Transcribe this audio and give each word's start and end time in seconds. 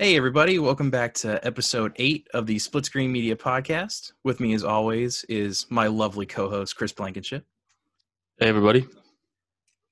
Hey, 0.00 0.16
everybody, 0.16 0.60
welcome 0.60 0.90
back 0.90 1.12
to 1.14 1.44
episode 1.44 1.92
eight 1.96 2.28
of 2.32 2.46
the 2.46 2.60
Split 2.60 2.86
Screen 2.86 3.10
Media 3.10 3.34
Podcast. 3.34 4.12
With 4.22 4.38
me, 4.38 4.54
as 4.54 4.62
always, 4.62 5.24
is 5.28 5.66
my 5.70 5.88
lovely 5.88 6.24
co 6.24 6.48
host, 6.48 6.76
Chris 6.76 6.92
Blankenship. 6.92 7.44
Hey, 8.38 8.46
everybody. 8.46 8.86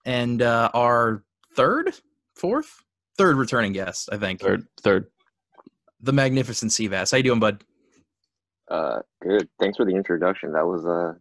And 0.04 0.42
uh, 0.42 0.71
our 0.74 1.24
third, 1.56 1.92
fourth, 2.37 2.85
third 3.19 3.37
returning 3.37 3.72
guest, 3.72 4.08
I 4.13 4.17
think. 4.17 4.40
Third, 4.40 4.69
third. 4.81 5.06
The 6.01 6.13
magnificent 6.13 6.71
Seabass. 6.71 7.11
How 7.11 7.17
you 7.17 7.25
doing, 7.25 7.41
bud? 7.41 7.65
Uh, 8.71 9.01
good. 9.21 9.49
Thanks 9.59 9.77
for 9.77 9.85
the 9.85 9.97
introduction. 9.97 10.53
That 10.53 10.69
was 10.69 10.87
uh 10.87 11.15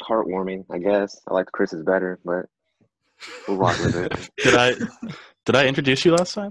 heartwarming. 0.00 0.64
I 0.68 0.78
guess 0.78 1.20
I 1.28 1.34
liked 1.34 1.52
Chris's 1.52 1.84
better, 1.84 2.18
but 2.24 2.46
we'll 3.46 3.56
rock 3.56 3.78
with 3.84 3.94
it. 3.94 4.30
Did 4.42 4.56
I 4.56 4.74
did 5.46 5.54
I 5.54 5.68
introduce 5.68 6.04
you 6.04 6.10
last 6.16 6.34
time? 6.34 6.50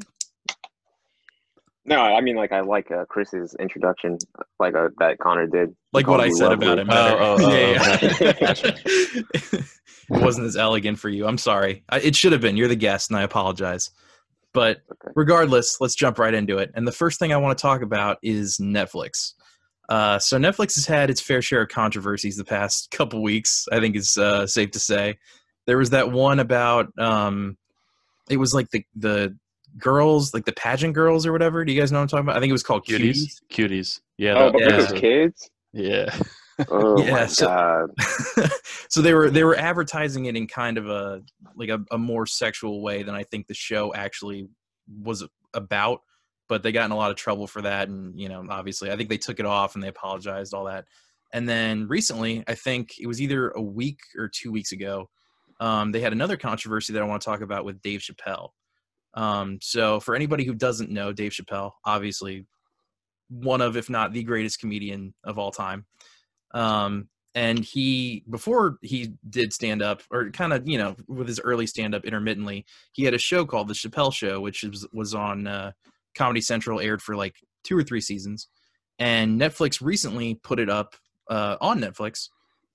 No, 1.88 2.02
I 2.02 2.20
mean 2.20 2.36
like 2.36 2.52
I 2.52 2.60
like 2.60 2.92
uh, 2.92 3.06
Chris's 3.06 3.56
introduction, 3.60 4.18
like 4.60 4.76
uh, 4.76 4.90
that 5.00 5.20
Connor 5.20 5.48
did. 5.48 5.74
Like 5.94 6.08
what 6.08 6.20
I 6.20 6.30
said 6.30 6.52
about 6.52 6.80
him. 6.80 6.90
Oh, 6.92 7.18
oh, 7.18 7.38
oh, 7.40 7.54
yeah, 7.54 7.98
yeah. 8.20 8.54
it 9.54 9.64
wasn't 10.10 10.48
as 10.48 10.58
elegant 10.58 11.00
for 11.00 11.08
you. 11.08 11.26
I'm 11.26 11.38
sorry. 11.38 11.84
I, 11.90 12.00
it 12.02 12.14
should 12.16 12.34
have 12.34 12.42
been. 12.42 12.58
You're 12.58 12.68
the 12.68 12.76
guest, 12.76 13.10
and 13.10 13.18
I 13.18 13.24
apologize. 13.24 13.90
But 14.54 14.82
Okay. 14.92 15.14
regardless, 15.16 15.80
let's 15.80 15.96
jump 15.96 16.20
right 16.20 16.34
into 16.34 16.58
it. 16.58 16.72
And 16.74 16.86
the 16.86 16.92
first 16.92 17.20
thing 17.20 17.32
I 17.32 17.38
want 17.38 17.58
to 17.58 17.62
talk 17.62 17.82
about 17.82 18.18
is 18.22 18.58
Netflix. 18.58 19.34
Uh, 19.88 20.20
so 20.20 20.38
Netflix 20.38 20.76
has 20.76 20.86
had 20.86 21.10
its 21.10 21.22
fair 21.22 21.42
share 21.42 21.62
of 21.62 21.70
controversies 21.70 22.36
the 22.36 22.44
past 22.44 22.92
couple 22.92 23.24
weeks. 23.24 23.66
I 23.72 23.80
think 23.80 23.96
it's 23.96 24.18
uh, 24.18 24.46
safe 24.46 24.72
to 24.72 24.80
say. 24.80 25.18
There 25.68 25.78
was 25.78 25.92
that 25.92 26.12
one 26.12 26.40
about 26.40 26.88
um, 27.00 27.58
it 28.30 28.38
was 28.38 28.54
like 28.54 28.70
the 28.72 28.84
the 28.96 29.38
girls, 29.78 30.34
like 30.34 30.46
the 30.46 30.54
pageant 30.54 30.94
girls 30.94 31.26
or 31.26 31.32
whatever. 31.32 31.64
Do 31.66 31.72
you 31.72 31.80
guys 31.80 31.92
know 31.92 32.00
what 32.00 32.04
I'm 32.04 32.08
talking 32.08 32.26
about? 32.26 32.38
I 32.38 32.40
think 32.40 32.50
it 32.50 32.54
was 32.54 32.64
called 32.64 32.86
Cuties. 32.86 33.40
Cuties. 33.50 33.70
Cuties. 33.70 34.02
Yeah. 34.18 34.34
Oh, 34.38 34.46
that- 34.46 34.54
but 34.54 34.62
yeah. 34.62 34.78
with 34.78 34.96
kids. 35.02 35.50
yeah. 35.74 36.16
Oh 36.70 37.00
Yeah, 37.04 37.12
my 37.12 37.26
so- 37.28 37.46
god. 37.46 37.90
so 38.90 39.04
they 39.04 39.14
were 39.14 39.30
they 39.30 39.44
were 39.44 39.56
advertising 39.56 40.26
it 40.26 40.36
in 40.36 40.48
kind 40.48 40.80
of 40.80 40.90
a 40.90 41.22
like 41.56 41.70
a, 41.70 41.80
a 41.92 42.00
more 42.00 42.26
sexual 42.26 42.82
way 42.82 43.04
than 43.04 43.14
I 43.14 43.22
think 43.22 43.46
the 43.46 43.54
show 43.54 43.94
actually 43.94 44.50
was 45.04 45.24
about. 45.54 46.02
But 46.50 46.64
they 46.64 46.72
got 46.72 46.86
in 46.86 46.92
a 46.92 46.96
lot 46.96 47.12
of 47.12 47.18
trouble 47.18 47.46
for 47.46 47.62
that, 47.62 47.90
and 47.90 48.20
you 48.20 48.28
know, 48.28 48.44
obviously, 48.50 48.90
I 48.90 48.96
think 48.98 49.10
they 49.10 49.20
took 49.20 49.40
it 49.40 49.46
off 49.46 49.76
and 49.76 49.84
they 49.84 49.88
apologized, 49.90 50.56
all 50.56 50.64
that. 50.66 50.86
And 51.32 51.48
then 51.48 51.88
recently, 51.90 52.44
I 52.48 52.56
think 52.56 52.94
it 53.00 53.06
was 53.06 53.22
either 53.22 53.50
a 53.50 53.62
week 53.62 54.00
or 54.18 54.28
two 54.28 54.52
weeks 54.52 54.72
ago, 54.72 55.10
um, 55.60 55.92
they 55.92 56.00
had 56.00 56.12
another 56.14 56.38
controversy 56.38 56.92
that 56.94 57.04
I 57.04 57.06
want 57.06 57.22
to 57.22 57.26
talk 57.26 57.42
about 57.42 57.66
with 57.66 57.82
Dave 57.84 58.00
Chappelle. 58.00 58.50
Um, 59.18 59.58
so 59.62 60.00
for 60.00 60.16
anybody 60.16 60.46
who 60.46 60.54
doesn't 60.54 60.92
know 60.92 61.12
Dave 61.12 61.32
Chappelle, 61.32 61.72
obviously 61.84 62.46
one 63.30 63.62
of, 63.62 63.76
if 63.76 63.90
not 63.90 64.14
the 64.14 64.24
greatest 64.24 64.60
comedian 64.60 65.14
of 65.24 65.40
all 65.40 65.52
time. 65.52 65.86
Um, 66.52 67.10
and 67.36 67.60
he 67.60 68.24
before 68.30 68.78
he 68.82 69.14
did 69.30 69.54
stand 69.54 69.82
up 69.82 70.02
or 70.12 70.30
kind 70.32 70.54
of 70.54 70.68
you 70.68 70.78
know 70.78 70.96
with 71.08 71.28
his 71.28 71.40
early 71.40 71.68
stand 71.68 71.94
up 71.94 72.04
intermittently 72.04 72.66
he 72.94 73.04
had 73.04 73.14
a 73.14 73.20
show 73.20 73.46
called 73.46 73.68
the 73.68 73.76
chappelle 73.76 74.12
show 74.12 74.40
which 74.40 74.64
was 74.64 74.88
was 74.92 75.14
on 75.14 75.46
uh, 75.46 75.72
comedy 76.16 76.42
central 76.42 76.80
aired 76.80 77.02
for 77.02 77.16
like 77.16 77.36
two 77.64 77.78
or 77.78 77.84
three 77.84 78.02
seasons 78.02 78.48
and 78.98 79.40
netflix 79.40 79.82
recently 79.82 80.36
put 80.36 80.58
it 80.58 80.70
up 80.70 80.96
uh, 81.30 81.58
on 81.62 81.80
netflix 81.80 82.30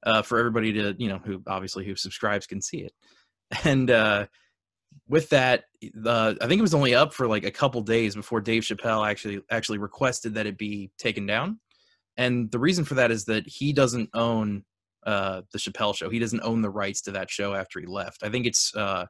uh, 0.05 0.23
for 0.23 0.39
everybody 0.39 0.73
to 0.73 0.95
you 0.97 1.09
know 1.09 1.19
who 1.25 1.43
obviously 1.49 1.85
who 1.85 1.97
subscribes 1.97 2.47
can 2.47 2.61
see 2.61 2.83
it 2.83 2.93
and 3.65 3.91
uh, 3.91 4.27
with 5.09 5.29
that 5.31 5.65
i 6.07 6.35
think 6.41 6.59
it 6.59 6.63
was 6.63 6.75
only 6.75 6.95
up 6.95 7.13
for 7.13 7.27
like 7.27 7.45
a 7.45 7.51
couple 7.51 7.81
days 7.81 8.15
before 8.15 8.41
dave 8.41 8.63
chappelle 8.63 9.09
actually 9.09 9.41
actually 9.51 9.79
requested 9.79 10.35
that 10.35 10.47
it 10.47 10.57
be 10.57 10.91
taken 10.99 11.27
down 11.27 11.59
and 12.17 12.51
the 12.51 12.59
reason 12.59 12.85
for 12.85 12.95
that 12.95 13.11
is 13.11 13.25
that 13.25 13.47
he 13.47 13.73
doesn't 13.73 14.11
own 14.15 14.65
uh, 15.07 15.43
the 15.53 15.59
Chappelle 15.59 15.95
show. 15.95 16.11
He 16.11 16.19
doesn't 16.19 16.43
own 16.43 16.63
the 16.63 16.71
rights 16.71 17.03
to 17.03 17.13
that 17.13 17.31
show 17.31 17.55
after 17.55 17.81
he 17.81 17.87
left. 17.87 18.23
I 18.23 18.29
think 18.29 18.47
it's 18.47 18.75
uh, 18.75 19.07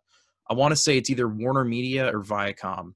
I 0.49 0.55
want 0.55 0.73
to 0.73 0.77
say 0.77 0.97
it's 0.97 1.11
either 1.11 1.29
Warner 1.29 1.65
Media 1.65 2.15
or 2.15 2.23
Viacom. 2.23 2.93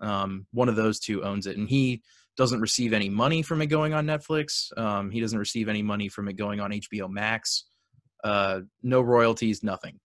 Um, 0.00 0.46
one 0.52 0.68
of 0.68 0.76
those 0.76 0.98
two 0.98 1.22
owns 1.22 1.46
it, 1.46 1.56
and 1.56 1.68
he 1.68 2.02
doesn't 2.36 2.60
receive 2.60 2.92
any 2.92 3.08
money 3.08 3.42
from 3.42 3.60
it 3.60 3.66
going 3.66 3.92
on 3.92 4.06
Netflix. 4.06 4.76
Um, 4.78 5.10
he 5.10 5.20
doesn't 5.20 5.38
receive 5.38 5.68
any 5.68 5.82
money 5.82 6.08
from 6.08 6.28
it 6.28 6.34
going 6.34 6.60
on 6.60 6.70
HBO 6.70 7.10
Max. 7.10 7.66
Uh, 8.24 8.60
no 8.82 9.00
royalties, 9.00 9.62
nothing. 9.62 9.98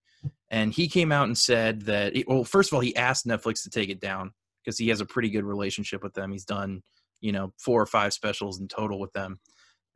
And 0.50 0.74
he 0.74 0.88
came 0.88 1.12
out 1.12 1.26
and 1.26 1.38
said 1.38 1.82
that. 1.84 2.14
well, 2.28 2.44
first 2.44 2.72
of 2.72 2.76
all, 2.76 2.82
he 2.82 2.96
asked 2.96 3.26
Netflix 3.26 3.64
to 3.64 3.70
take 3.70 3.90
it 3.90 4.00
down 4.00 4.32
because 4.64 4.78
he 4.78 4.90
has 4.90 5.02
a 5.02 5.06
pretty 5.06 5.30
good 5.30 5.44
relationship 5.44 6.04
with 6.04 6.14
them. 6.14 6.32
He's 6.32 6.46
done 6.46 6.82
you 7.22 7.32
know 7.32 7.52
four 7.58 7.82
or 7.82 7.86
five 7.86 8.14
specials 8.14 8.60
in 8.60 8.68
total 8.68 9.00
with 9.00 9.12
them 9.14 9.40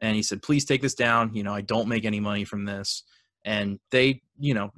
and 0.01 0.15
he 0.15 0.23
said 0.23 0.41
please 0.41 0.65
take 0.65 0.81
this 0.81 0.95
down 0.95 1.33
you 1.33 1.43
know 1.43 1.53
i 1.53 1.61
don't 1.61 1.87
make 1.87 2.05
any 2.05 2.19
money 2.19 2.43
from 2.43 2.65
this 2.65 3.03
and 3.45 3.79
they 3.91 4.21
you 4.39 4.53
know 4.53 4.71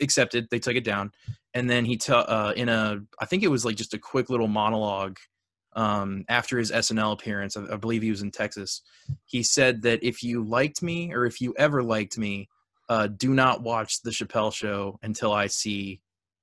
accepted 0.00 0.46
they 0.50 0.58
took 0.58 0.76
it 0.76 0.84
down 0.84 1.10
and 1.54 1.68
then 1.68 1.84
he 1.84 1.96
t- 1.96 2.12
uh, 2.12 2.52
in 2.52 2.68
a 2.68 3.00
i 3.20 3.24
think 3.24 3.42
it 3.42 3.48
was 3.48 3.64
like 3.64 3.76
just 3.76 3.94
a 3.94 3.98
quick 3.98 4.30
little 4.30 4.48
monologue 4.48 5.18
um, 5.74 6.24
after 6.28 6.58
his 6.58 6.70
snl 6.70 7.12
appearance 7.12 7.56
I, 7.56 7.74
I 7.74 7.76
believe 7.76 8.02
he 8.02 8.10
was 8.10 8.22
in 8.22 8.30
texas 8.30 8.82
he 9.24 9.42
said 9.42 9.82
that 9.82 10.02
if 10.02 10.22
you 10.22 10.44
liked 10.44 10.82
me 10.82 11.12
or 11.12 11.26
if 11.26 11.40
you 11.40 11.54
ever 11.58 11.82
liked 11.82 12.16
me 12.16 12.48
uh, 12.88 13.06
do 13.06 13.34
not 13.34 13.62
watch 13.62 14.02
the 14.02 14.10
chappelle 14.10 14.52
show 14.52 14.98
until 15.02 15.32
i 15.32 15.46
see 15.46 16.00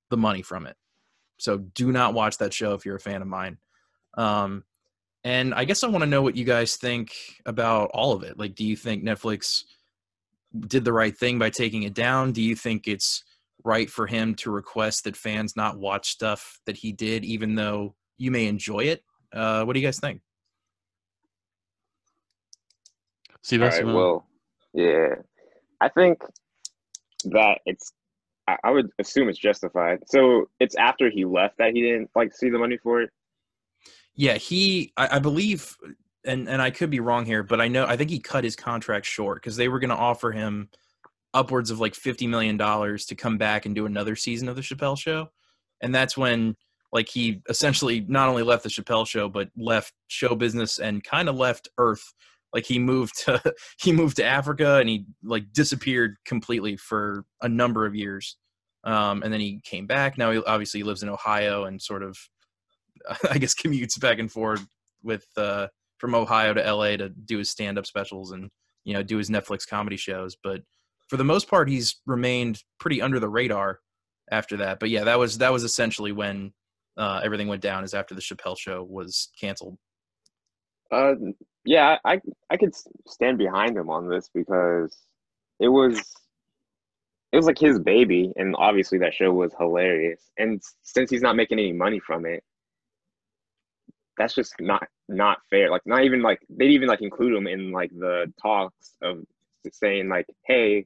the 0.09 0.17
money 0.17 0.41
from 0.41 0.65
it 0.65 0.75
so 1.37 1.57
do 1.57 1.91
not 1.91 2.13
watch 2.13 2.37
that 2.37 2.53
show 2.53 2.73
if 2.73 2.85
you're 2.85 2.95
a 2.95 2.99
fan 2.99 3.21
of 3.21 3.27
mine 3.27 3.57
um, 4.15 4.63
and 5.23 5.53
I 5.53 5.63
guess 5.65 5.83
I 5.83 5.87
want 5.87 6.03
to 6.03 6.09
know 6.09 6.21
what 6.21 6.35
you 6.35 6.43
guys 6.43 6.75
think 6.75 7.13
about 7.45 7.91
all 7.93 8.11
of 8.11 8.23
it. 8.23 8.37
Like, 8.37 8.55
do 8.55 8.65
you 8.65 8.75
think 8.75 9.03
Netflix 9.03 9.63
did 10.67 10.83
the 10.83 10.93
right 10.93 11.15
thing 11.15 11.39
by 11.39 11.49
taking 11.49 11.83
it 11.83 11.93
down? 11.93 12.33
Do 12.33 12.41
you 12.41 12.55
think 12.55 12.87
it's 12.87 13.23
right 13.63 13.89
for 13.89 14.05
him 14.05 14.35
to 14.35 14.51
request 14.51 15.05
that 15.05 15.15
fans 15.15 15.55
not 15.55 15.77
watch 15.77 16.09
stuff 16.09 16.59
that 16.65 16.75
he 16.77 16.91
did, 16.91 17.23
even 17.23 17.55
though 17.55 17.95
you 18.17 18.31
may 18.31 18.47
enjoy 18.47 18.79
it? 18.79 19.03
Uh, 19.31 19.63
what 19.63 19.73
do 19.73 19.79
you 19.79 19.87
guys 19.87 19.99
think? 19.99 20.21
See, 23.41 23.55
All 23.55 23.63
that's 23.63 23.77
right. 23.77 23.85
Well, 23.85 24.27
yeah. 24.73 25.15
I 25.83 25.89
think 25.89 26.21
that 27.25 27.59
it's. 27.65 27.91
I, 28.45 28.71
would 28.71 28.89
assume 28.99 29.29
it's 29.29 29.39
justified. 29.39 29.99
So 30.05 30.49
it's 30.59 30.75
after 30.75 31.09
he 31.09 31.23
left 31.23 31.57
that 31.59 31.71
he 31.73 31.81
didn't 31.81 32.09
like 32.13 32.33
see 32.33 32.49
the 32.49 32.59
money 32.59 32.77
for 32.77 33.01
it. 33.01 33.09
Yeah, 34.15 34.33
he, 34.33 34.91
I, 34.97 35.15
I 35.15 35.19
believe, 35.19 35.77
and 36.25 36.49
and 36.49 36.61
I 36.61 36.69
could 36.69 36.89
be 36.89 36.99
wrong 36.99 37.25
here, 37.25 37.41
but 37.41 37.61
I 37.61 37.67
know 37.67 37.85
I 37.85 37.95
think 37.95 38.09
he 38.09 38.19
cut 38.19 38.43
his 38.43 38.55
contract 38.55 39.05
short 39.05 39.41
because 39.41 39.55
they 39.55 39.69
were 39.69 39.79
going 39.79 39.91
to 39.91 39.95
offer 39.95 40.31
him 40.31 40.69
upwards 41.33 41.71
of 41.71 41.79
like 41.79 41.95
fifty 41.95 42.27
million 42.27 42.57
dollars 42.57 43.05
to 43.07 43.15
come 43.15 43.37
back 43.37 43.65
and 43.65 43.73
do 43.73 43.85
another 43.85 44.15
season 44.15 44.49
of 44.49 44.57
the 44.57 44.61
Chappelle 44.61 44.97
Show, 44.97 45.29
and 45.81 45.95
that's 45.95 46.17
when 46.17 46.55
like 46.91 47.07
he 47.09 47.41
essentially 47.49 48.05
not 48.07 48.29
only 48.29 48.43
left 48.43 48.63
the 48.63 48.69
Chappelle 48.69 49.07
Show 49.07 49.29
but 49.29 49.49
left 49.57 49.93
show 50.07 50.35
business 50.35 50.79
and 50.79 51.03
kind 51.03 51.29
of 51.29 51.35
left 51.35 51.69
Earth. 51.77 52.13
Like 52.53 52.65
he 52.65 52.79
moved 52.79 53.25
to 53.25 53.41
he 53.81 53.91
moved 53.91 54.17
to 54.17 54.25
Africa 54.25 54.77
and 54.77 54.89
he 54.89 55.05
like 55.23 55.51
disappeared 55.53 56.17
completely 56.25 56.77
for 56.77 57.25
a 57.41 57.49
number 57.49 57.85
of 57.85 57.95
years, 57.95 58.37
um, 58.83 59.23
and 59.23 59.33
then 59.33 59.39
he 59.39 59.59
came 59.63 59.87
back. 59.87 60.17
Now 60.17 60.31
he 60.31 60.41
obviously 60.45 60.83
lives 60.83 61.03
in 61.03 61.09
Ohio 61.09 61.65
and 61.65 61.81
sort 61.81 62.03
of 62.03 62.17
I 63.29 63.37
guess 63.37 63.55
commutes 63.55 63.99
back 63.99 64.19
and 64.19 64.31
forth 64.31 64.65
with 65.03 65.25
uh, 65.37 65.67
from 65.97 66.15
Ohio 66.15 66.53
to 66.53 66.73
LA 66.73 66.97
to 66.97 67.09
do 67.09 67.37
his 67.37 67.49
stand 67.49 67.77
up 67.77 67.85
specials 67.85 68.31
and 68.31 68.49
you 68.83 68.93
know 68.93 69.03
do 69.03 69.17
his 69.17 69.29
Netflix 69.29 69.67
comedy 69.67 69.97
shows. 69.97 70.35
But 70.41 70.61
for 71.09 71.17
the 71.17 71.23
most 71.23 71.47
part, 71.47 71.69
he's 71.69 72.01
remained 72.05 72.63
pretty 72.79 73.01
under 73.01 73.19
the 73.19 73.29
radar 73.29 73.79
after 74.31 74.57
that. 74.57 74.79
But 74.79 74.89
yeah, 74.89 75.03
that 75.03 75.19
was 75.19 75.37
that 75.39 75.51
was 75.51 75.63
essentially 75.63 76.11
when 76.11 76.53
uh, 76.97 77.21
everything 77.23 77.47
went 77.47 77.61
down. 77.61 77.83
Is 77.83 77.93
after 77.93 78.15
the 78.15 78.21
Chappelle 78.21 78.57
show 78.57 78.83
was 78.83 79.29
canceled. 79.39 79.77
Uh, 80.91 81.15
yeah, 81.65 81.97
I 82.05 82.21
I 82.49 82.57
could 82.57 82.73
stand 83.07 83.37
behind 83.37 83.77
him 83.77 83.89
on 83.89 84.09
this 84.09 84.29
because 84.33 84.95
it 85.59 85.69
was 85.69 85.99
it 87.31 87.37
was 87.37 87.45
like 87.47 87.57
his 87.59 87.79
baby, 87.79 88.31
and 88.35 88.55
obviously 88.57 88.99
that 88.99 89.13
show 89.13 89.31
was 89.33 89.53
hilarious. 89.57 90.21
And 90.37 90.61
since 90.83 91.09
he's 91.09 91.21
not 91.23 91.35
making 91.35 91.59
any 91.59 91.73
money 91.73 91.99
from 91.99 92.25
it, 92.25 92.43
that's 94.17 94.35
just 94.35 94.53
not 94.59 94.87
not 95.09 95.39
fair. 95.49 95.69
Like 95.69 95.81
not 95.85 96.03
even 96.03 96.21
like 96.21 96.39
they'd 96.49 96.71
even 96.71 96.87
like 96.87 97.01
include 97.01 97.35
him 97.35 97.47
in 97.47 97.71
like 97.71 97.91
the 97.91 98.31
talks 98.41 98.95
of 99.01 99.25
saying 99.71 100.09
like, 100.09 100.27
hey, 100.45 100.85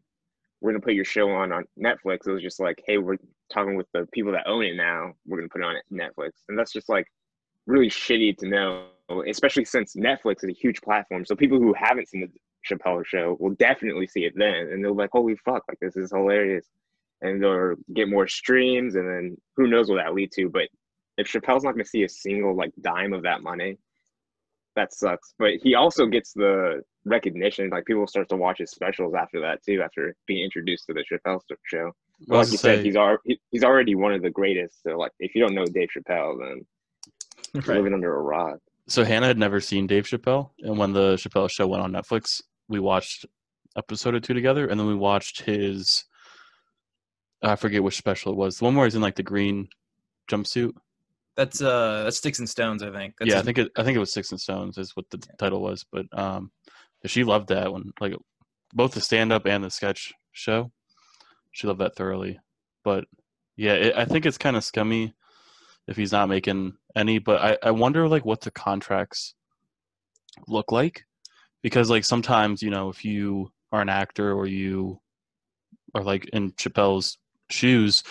we're 0.61 0.71
gonna 0.71 0.81
put 0.81 0.93
your 0.93 1.05
show 1.05 1.29
on 1.31 1.51
on 1.51 1.65
Netflix. 1.77 2.27
It 2.27 2.31
was 2.31 2.41
just 2.43 2.59
like, 2.59 2.81
hey, 2.87 2.97
we're 2.97 3.17
talking 3.51 3.75
with 3.75 3.87
the 3.93 4.07
people 4.13 4.31
that 4.33 4.47
own 4.47 4.63
it 4.63 4.75
now. 4.75 5.13
We're 5.25 5.37
gonna 5.39 5.49
put 5.49 5.61
it 5.61 5.65
on 5.67 5.75
Netflix, 5.91 6.31
and 6.47 6.57
that's 6.57 6.71
just 6.71 6.89
like 6.89 7.07
really 7.67 7.89
shitty 7.89 8.37
to 8.37 8.47
know, 8.47 8.85
especially 9.27 9.65
since 9.65 9.95
Netflix 9.95 10.43
is 10.43 10.49
a 10.49 10.53
huge 10.53 10.81
platform. 10.81 11.25
So 11.25 11.35
people 11.35 11.59
who 11.59 11.73
haven't 11.73 12.09
seen 12.09 12.21
the 12.21 12.31
Chappelle 12.67 13.05
show 13.05 13.37
will 13.39 13.53
definitely 13.55 14.07
see 14.07 14.25
it 14.25 14.33
then, 14.35 14.69
and 14.71 14.83
they'll 14.83 14.93
be 14.93 15.03
like, 15.03 15.11
holy 15.11 15.35
fuck, 15.35 15.63
like 15.67 15.79
this 15.79 15.95
is 15.95 16.11
hilarious, 16.11 16.65
and 17.21 17.41
they'll 17.41 17.75
get 17.93 18.09
more 18.09 18.27
streams, 18.27 18.95
and 18.95 19.07
then 19.07 19.37
who 19.55 19.67
knows 19.67 19.89
what 19.89 19.97
that 19.97 20.13
lead 20.13 20.31
to. 20.33 20.49
But 20.49 20.69
if 21.17 21.31
Chappelle's 21.31 21.63
not 21.63 21.73
going 21.73 21.83
to 21.83 21.89
see 21.89 22.03
a 22.03 22.09
single 22.09 22.55
like 22.55 22.71
dime 22.81 23.13
of 23.13 23.23
that 23.23 23.41
money, 23.43 23.77
that 24.75 24.93
sucks. 24.93 25.33
But 25.37 25.53
he 25.61 25.75
also 25.75 26.05
gets 26.05 26.33
the 26.33 26.81
recognition. 27.05 27.69
Like 27.69 27.85
people 27.85 28.07
start 28.07 28.29
to 28.29 28.37
watch 28.37 28.59
his 28.59 28.71
specials 28.71 29.13
after 29.13 29.41
that 29.41 29.63
too, 29.63 29.81
after 29.81 30.15
being 30.25 30.43
introduced 30.43 30.85
to 30.87 30.93
the 30.93 31.03
Chappelle 31.11 31.41
show. 31.65 31.91
But 32.27 32.37
like 32.37 32.51
you 32.51 32.57
say- 32.57 32.77
said, 32.77 32.85
he's 32.85 32.95
already 32.95 33.39
he's 33.51 33.63
already 33.63 33.95
one 33.95 34.13
of 34.13 34.21
the 34.21 34.29
greatest. 34.29 34.83
So 34.83 34.97
like, 34.97 35.11
if 35.19 35.35
you 35.35 35.41
don't 35.41 35.55
know 35.55 35.65
Dave 35.65 35.89
Chappelle, 35.95 36.39
then 36.39 36.65
Right. 37.53 37.77
living 37.77 37.93
under 37.93 38.15
a 38.15 38.21
rock. 38.21 38.59
So 38.87 39.03
Hannah 39.03 39.27
had 39.27 39.37
never 39.37 39.59
seen 39.59 39.87
Dave 39.87 40.05
Chappelle, 40.05 40.51
and 40.59 40.77
when 40.77 40.93
the 40.93 41.15
Chappelle 41.15 41.49
show 41.49 41.67
went 41.67 41.83
on 41.83 41.91
Netflix, 41.91 42.41
we 42.69 42.79
watched 42.79 43.25
episode 43.77 44.15
or 44.15 44.19
two 44.19 44.33
together, 44.33 44.67
and 44.67 44.79
then 44.79 44.87
we 44.87 44.95
watched 44.95 45.41
his. 45.41 46.05
I 47.41 47.55
forget 47.55 47.83
which 47.83 47.97
special 47.97 48.31
it 48.31 48.37
was. 48.37 48.57
The 48.57 48.65
one 48.65 48.75
where 48.75 48.85
he's 48.85 48.95
in 48.95 49.01
like 49.01 49.15
the 49.15 49.23
green 49.23 49.67
jumpsuit. 50.29 50.71
That's 51.35 51.61
uh 51.61 52.03
that's 52.03 52.17
Sticks 52.17 52.39
and 52.39 52.49
Stones, 52.49 52.81
I 52.81 52.91
think. 52.91 53.15
That's 53.19 53.31
yeah, 53.31 53.39
I 53.39 53.43
think 53.43 53.57
it. 53.57 53.71
I 53.75 53.83
think 53.83 53.95
it 53.95 53.99
was 53.99 54.11
sticks 54.11 54.31
and 54.31 54.41
Stones 54.41 54.77
is 54.77 54.95
what 54.95 55.09
the 55.11 55.19
title 55.37 55.61
was. 55.61 55.85
But 55.91 56.05
um, 56.17 56.51
she 57.05 57.23
loved 57.23 57.49
that 57.49 57.71
one. 57.71 57.91
Like 57.99 58.13
both 58.73 58.93
the 58.93 59.01
stand 59.01 59.31
up 59.31 59.45
and 59.45 59.63
the 59.63 59.69
sketch 59.69 60.13
show, 60.31 60.71
she 61.51 61.67
loved 61.67 61.81
that 61.81 61.95
thoroughly. 61.95 62.39
But 62.83 63.05
yeah, 63.55 63.73
it, 63.73 63.95
I 63.95 64.05
think 64.05 64.25
it's 64.25 64.37
kind 64.37 64.55
of 64.55 64.63
scummy 64.63 65.13
if 65.87 65.97
he's 65.97 66.11
not 66.11 66.29
making 66.29 66.73
any. 66.95 67.19
But 67.19 67.41
I 67.41 67.57
I 67.69 67.71
wonder 67.71 68.07
like 68.07 68.25
what 68.25 68.41
the 68.41 68.51
contracts 68.51 69.33
look 70.47 70.71
like 70.71 71.03
because 71.63 71.89
like 71.89 72.05
sometimes 72.05 72.61
you 72.61 72.69
know 72.69 72.89
if 72.89 73.03
you 73.03 73.51
are 73.71 73.81
an 73.81 73.89
actor 73.89 74.33
or 74.33 74.47
you 74.47 74.99
are 75.95 76.03
like 76.03 76.25
in 76.33 76.51
Chappelle's 76.53 77.17
shoes, 77.49 78.03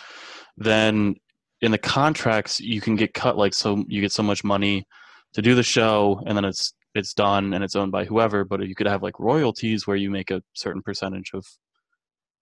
then 0.57 1.17
in 1.61 1.73
the 1.73 1.79
contracts 1.79 2.61
you 2.61 2.81
can 2.81 2.97
get 2.97 3.15
cut 3.15 3.37
like 3.37 3.55
so 3.55 3.85
you 3.89 4.01
get 4.01 4.13
so 4.13 4.23
much 4.23 4.45
money 4.45 4.85
to 5.33 5.43
do 5.43 5.55
the 5.55 5.63
show 5.63 6.21
and 6.27 6.37
then 6.37 6.45
it's 6.45 6.75
it's 6.95 7.13
done 7.13 7.53
and 7.53 7.63
it's 7.63 7.77
owned 7.77 7.93
by 7.93 8.05
whoever 8.05 8.45
but 8.45 8.67
you 8.67 8.75
could 8.75 8.87
have 8.87 9.03
like 9.03 9.19
royalties 9.19 9.87
where 9.87 9.97
you 9.97 10.11
make 10.11 10.31
a 10.31 10.43
certain 10.55 10.83
percentage 10.83 11.31
of 11.35 11.45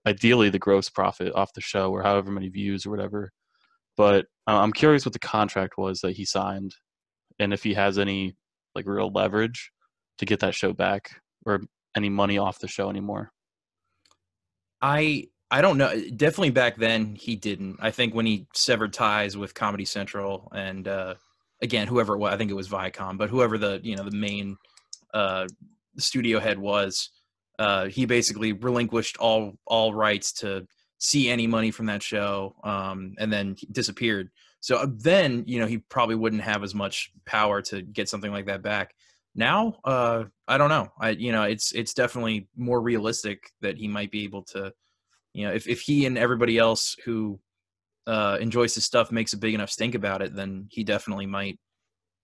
ideally 0.06 0.50
the 0.50 0.58
gross 0.58 0.88
profit 0.88 1.32
off 1.34 1.52
the 1.54 1.60
show 1.60 1.90
or 1.90 2.02
however 2.02 2.30
many 2.30 2.48
views 2.48 2.86
or 2.86 2.90
whatever 2.90 3.32
but 3.96 4.26
i'm 4.46 4.72
curious 4.72 5.04
what 5.04 5.12
the 5.12 5.18
contract 5.18 5.74
was 5.78 6.00
that 6.00 6.16
he 6.16 6.24
signed 6.24 6.74
and 7.38 7.52
if 7.52 7.62
he 7.62 7.74
has 7.74 7.98
any 7.98 8.36
like 8.74 8.86
real 8.86 9.10
leverage 9.12 9.70
to 10.18 10.24
get 10.24 10.40
that 10.40 10.54
show 10.54 10.72
back 10.72 11.20
or 11.46 11.60
any 11.96 12.08
money 12.08 12.38
off 12.38 12.58
the 12.58 12.68
show 12.68 12.90
anymore 12.90 13.30
I 14.84 15.28
I 15.50 15.62
don't 15.62 15.78
know. 15.78 15.94
Definitely 16.10 16.50
back 16.50 16.76
then 16.76 17.14
he 17.14 17.36
didn't. 17.36 17.78
I 17.80 17.90
think 17.90 18.14
when 18.14 18.26
he 18.26 18.46
severed 18.54 18.92
ties 18.92 19.34
with 19.34 19.54
Comedy 19.54 19.86
Central 19.86 20.52
and 20.54 20.86
uh, 20.86 21.14
again 21.62 21.86
whoever 21.86 22.14
it 22.14 22.18
was, 22.18 22.34
I 22.34 22.36
think 22.36 22.50
it 22.50 22.54
was 22.54 22.68
Viacom, 22.68 23.16
but 23.16 23.30
whoever 23.30 23.56
the 23.56 23.80
you 23.82 23.96
know 23.96 24.04
the 24.04 24.16
main 24.16 24.58
uh, 25.14 25.46
studio 25.96 26.38
head 26.38 26.58
was, 26.58 27.08
uh, 27.58 27.86
he 27.86 28.04
basically 28.04 28.52
relinquished 28.52 29.16
all 29.16 29.54
all 29.66 29.94
rights 29.94 30.32
to 30.40 30.66
see 31.04 31.28
any 31.28 31.46
money 31.46 31.70
from 31.70 31.86
that 31.86 32.02
show, 32.02 32.54
um, 32.64 33.14
and 33.18 33.32
then 33.32 33.56
disappeared. 33.72 34.30
So 34.60 34.76
uh, 34.76 34.86
then 34.90 35.44
you 35.46 35.60
know 35.60 35.66
he 35.66 35.78
probably 35.78 36.14
wouldn't 36.14 36.42
have 36.42 36.62
as 36.62 36.74
much 36.74 37.12
power 37.26 37.60
to 37.62 37.82
get 37.82 38.08
something 38.08 38.32
like 38.32 38.46
that 38.46 38.62
back. 38.62 38.94
Now, 39.34 39.78
uh, 39.84 40.24
I 40.46 40.58
don't 40.58 40.70
know. 40.70 40.88
I 41.00 41.10
you 41.10 41.32
know 41.32 41.42
it's 41.42 41.72
it's 41.72 41.94
definitely 41.94 42.48
more 42.56 42.80
realistic 42.80 43.50
that 43.60 43.76
he 43.76 43.88
might 43.88 44.10
be 44.10 44.24
able 44.24 44.42
to 44.44 44.72
you 45.34 45.46
know, 45.46 45.52
if, 45.52 45.66
if 45.66 45.80
he 45.80 46.06
and 46.06 46.16
everybody 46.16 46.56
else 46.58 46.96
who 47.04 47.38
uh, 48.06 48.38
enjoys 48.40 48.74
his 48.74 48.84
stuff 48.84 49.10
makes 49.10 49.32
a 49.32 49.36
big 49.36 49.52
enough 49.52 49.70
stink 49.70 49.94
about 49.94 50.22
it, 50.22 50.34
then 50.34 50.68
he 50.70 50.84
definitely 50.84 51.26
might, 51.26 51.58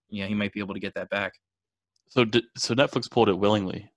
you 0.09 0.23
know, 0.23 0.29
he 0.29 0.35
might 0.35 0.53
be 0.53 0.61
able 0.61 0.75
to 0.75 0.81
get 0.81 0.95
that 0.95 1.11
back. 1.11 1.33
so 2.09 2.25
so 2.57 2.75
netflix 2.75 3.11
pulled 3.11 3.29
it 3.29 3.39
willingly 3.39 3.91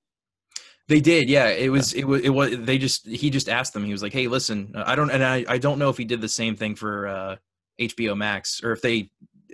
They 0.87 0.99
did, 0.99 1.29
yeah. 1.29 1.47
It 1.47 1.71
was, 1.71 1.93
it 1.93 2.03
was, 2.03 2.21
it 2.21 2.29
was. 2.29 2.57
They 2.57 2.77
just, 2.77 3.07
he 3.07 3.29
just 3.29 3.47
asked 3.47 3.73
them. 3.73 3.85
He 3.85 3.91
was 3.93 4.03
like, 4.03 4.11
"Hey, 4.11 4.27
listen, 4.27 4.73
uh, 4.75 4.83
I 4.85 4.95
don't, 4.95 5.09
and 5.09 5.23
I, 5.23 5.45
I 5.47 5.57
don't 5.57 5.79
know 5.79 5.89
if 5.89 5.97
he 5.97 6.03
did 6.03 6.19
the 6.19 6.27
same 6.27 6.55
thing 6.57 6.75
for 6.75 7.07
uh, 7.07 7.35
HBO 7.79 8.17
Max 8.17 8.61
or 8.63 8.73
if 8.73 8.81
they 8.81 9.09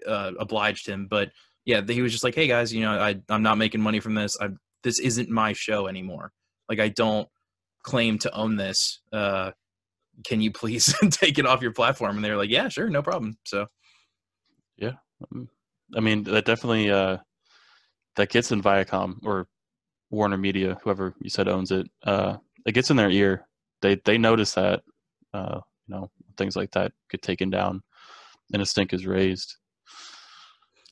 uh, 0.07 0.31
obliged 0.39 0.87
him, 0.87 1.07
but 1.07 1.29
yeah, 1.65 1.81
he 1.87 2.01
was 2.01 2.11
just 2.11 2.23
like, 2.23 2.33
"Hey 2.33 2.47
guys, 2.47 2.73
you 2.73 2.81
know, 2.81 2.99
I, 2.99 3.15
I'm 3.29 3.43
not 3.43 3.59
making 3.59 3.81
money 3.81 3.99
from 3.99 4.15
this. 4.15 4.37
I, 4.41 4.49
this 4.81 4.99
isn't 4.99 5.29
my 5.29 5.53
show 5.53 5.87
anymore. 5.87 6.31
Like, 6.67 6.79
I 6.79 6.89
don't 6.89 7.27
claim 7.83 8.17
to 8.19 8.33
own 8.33 8.55
this. 8.55 9.01
Uh, 9.13 9.51
can 10.23 10.41
you 10.41 10.51
please 10.51 10.93
take 11.11 11.37
it 11.37 11.45
off 11.45 11.61
your 11.61 11.73
platform?" 11.73 12.15
And 12.15 12.25
they 12.25 12.31
were 12.31 12.37
like, 12.37 12.49
"Yeah, 12.49 12.69
sure, 12.69 12.89
no 12.89 13.03
problem." 13.03 13.37
So 13.45 13.67
yeah, 14.77 14.93
I 15.95 15.99
mean, 15.99 16.23
that 16.23 16.45
definitely 16.45 16.89
uh, 16.89 17.17
that 18.15 18.29
gets 18.29 18.51
in 18.51 18.63
Viacom 18.63 19.17
or 19.23 19.47
Warner 20.09 20.38
Media, 20.38 20.77
whoever 20.83 21.13
you 21.21 21.29
said 21.29 21.47
owns 21.47 21.71
it. 21.71 21.88
Uh, 22.03 22.38
it 22.65 22.73
gets 22.73 22.89
in 22.89 22.97
their 22.97 23.09
ear. 23.09 23.47
They 23.81 23.95
they 24.06 24.17
notice 24.17 24.53
that 24.53 24.81
uh, 25.33 25.61
you 25.88 25.95
know 25.95 26.11
things 26.38 26.56
like 26.56 26.71
that 26.71 26.91
get 27.09 27.21
taken 27.21 27.50
down, 27.50 27.81
and 28.53 28.61
a 28.61 28.65
stink 28.65 28.94
is 28.94 29.06
raised. 29.06 29.56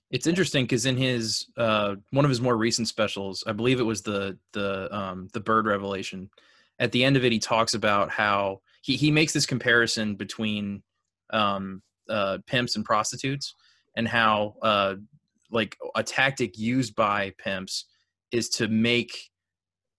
It's 0.09 0.27
interesting 0.27 0.63
because 0.63 0.85
in 0.85 0.95
his 0.95 1.47
uh, 1.57 1.95
one 2.11 2.25
of 2.25 2.29
his 2.29 2.41
more 2.41 2.55
recent 2.55 2.87
specials, 2.87 3.43
I 3.45 3.51
believe 3.51 3.79
it 3.79 3.83
was 3.83 4.03
the 4.03 4.37
the 4.53 4.95
um, 4.95 5.27
the 5.33 5.39
bird 5.39 5.65
revelation. 5.65 6.29
At 6.79 6.91
the 6.91 7.03
end 7.03 7.17
of 7.17 7.25
it, 7.25 7.31
he 7.31 7.39
talks 7.39 7.73
about 7.73 8.11
how 8.11 8.61
he 8.81 8.95
he 8.95 9.11
makes 9.11 9.33
this 9.33 9.45
comparison 9.45 10.15
between 10.15 10.83
um, 11.31 11.81
uh, 12.07 12.37
pimps 12.45 12.75
and 12.75 12.85
prostitutes, 12.85 13.53
and 13.95 14.07
how 14.07 14.55
uh, 14.61 14.95
like 15.51 15.75
a 15.95 16.03
tactic 16.03 16.57
used 16.57 16.95
by 16.95 17.33
pimps 17.37 17.85
is 18.31 18.49
to 18.49 18.67
make 18.67 19.29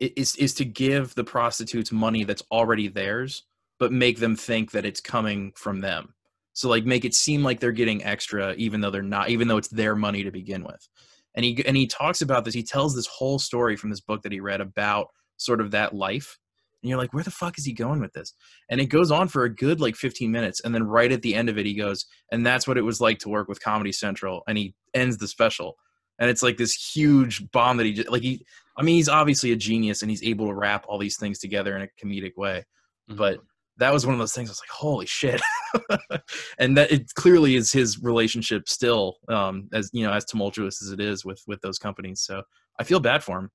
is 0.01 0.37
is 0.37 0.55
to 0.55 0.65
give 0.65 1.15
the 1.15 1.25
prostitutes 1.25 1.91
money 1.91 2.25
that's 2.25 2.43
already 2.51 2.89
theirs, 2.89 3.45
but 3.79 3.93
make 3.93 4.19
them 4.19 4.37
think 4.37 4.71
that 4.73 4.85
it's 4.85 5.01
coming 5.01 5.53
from 5.57 5.81
them. 5.81 6.15
So 6.53 6.69
like 6.69 6.85
make 6.85 7.05
it 7.05 7.15
seem 7.15 7.43
like 7.43 7.61
they're 7.61 7.73
getting 7.73 8.05
extra 8.05 8.55
even 8.55 8.81
though 8.81 8.91
they're 8.91 9.03
not, 9.03 9.31
even 9.31 9.49
though 9.49 9.59
it's 9.59 9.69
their 9.69 9.95
money 9.95 10.25
to 10.25 10.31
begin 10.31 10.65
with. 10.65 10.89
And 11.35 11.45
he 11.45 11.65
and 11.67 11.77
he 11.77 11.87
talks 11.87 12.21
about 12.21 12.45
this. 12.45 12.55
He 12.55 12.63
tells 12.63 12.95
this 12.95 13.07
whole 13.07 13.39
story 13.39 13.77
from 13.77 13.91
this 13.91 14.01
book 14.01 14.23
that 14.23 14.33
he 14.33 14.41
read 14.41 14.61
about 14.61 15.09
sort 15.37 15.61
of 15.61 15.71
that 15.73 15.95
life. 15.95 16.39
And 16.83 16.89
you're 16.89 16.99
like, 16.99 17.13
where 17.13 17.25
the 17.25 17.31
fuck 17.31 17.59
is 17.59 17.65
he 17.65 17.73
going 17.73 18.01
with 18.01 18.13
this? 18.13 18.35
And 18.69 18.81
it 18.81 18.87
goes 18.87 19.11
on 19.11 19.29
for 19.29 19.45
a 19.45 19.55
good 19.55 19.81
like 19.81 19.97
15 19.97 20.31
minutes. 20.31 20.61
And 20.65 20.73
then 20.75 20.85
right 20.85 21.11
at 21.11 21.23
the 21.23 21.35
end 21.35 21.49
of 21.49 21.59
it, 21.59 21.67
he 21.67 21.75
goes, 21.75 22.07
and 22.31 22.47
that's 22.47 22.69
what 22.69 22.79
it 22.79 22.83
was 22.83 23.01
like 23.01 23.19
to 23.21 23.29
work 23.29 23.49
with 23.49 23.63
Comedy 23.63 23.91
Central. 23.91 24.43
And 24.47 24.57
he 24.57 24.75
ends 24.95 25.19
the 25.19 25.27
special. 25.27 25.77
And 26.19 26.29
it's 26.31 26.43
like 26.43 26.57
this 26.57 26.75
huge 26.75 27.49
bomb 27.53 27.77
that 27.79 27.87
he 27.87 27.93
just 27.93 28.11
like 28.11 28.23
he 28.23 28.45
I 28.77 28.83
mean, 28.83 28.97
he's 28.97 29.09
obviously 29.09 29.53
a 29.53 29.57
genius 29.57 30.03
and 30.03 30.11
he's 30.11 30.23
able 30.23 30.47
to 30.47 30.55
wrap 30.55 30.85
all 30.89 30.99
these 30.99 31.17
things 31.17 31.39
together 31.39 31.77
in 31.77 31.83
a 31.83 31.89
comedic 32.05 32.37
way 32.37 32.65
Mhm. 33.11 33.17
but 33.17 33.41
that 33.79 33.93
was 33.93 34.05
one 34.05 34.13
of 34.13 34.19
those 34.19 34.33
things 34.35 34.49
I 34.49 34.53
was 34.53 34.61
like, 34.61 34.71
holy 34.71 35.07
shit. 35.07 35.41
and 36.59 36.77
that 36.77 36.91
it 36.91 37.15
clearly 37.15 37.55
is 37.55 37.71
his 37.71 38.03
relationship 38.03 38.69
still, 38.69 39.19
um, 39.29 39.69
as 39.73 39.89
you 39.93 40.05
know, 40.05 40.13
as 40.13 40.25
tumultuous 40.25 40.83
as 40.83 40.91
it 40.91 41.01
is 41.01 41.25
with 41.25 41.41
with 41.47 41.61
those 41.61 41.79
companies. 41.79 42.21
So 42.23 42.43
I 42.81 42.83
feel 42.85 42.99
bad 42.99 43.23
for 43.23 43.39
him. 43.39 43.51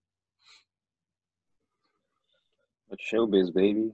But 2.90 3.00
showbiz, 3.12 3.54
baby. 3.54 3.92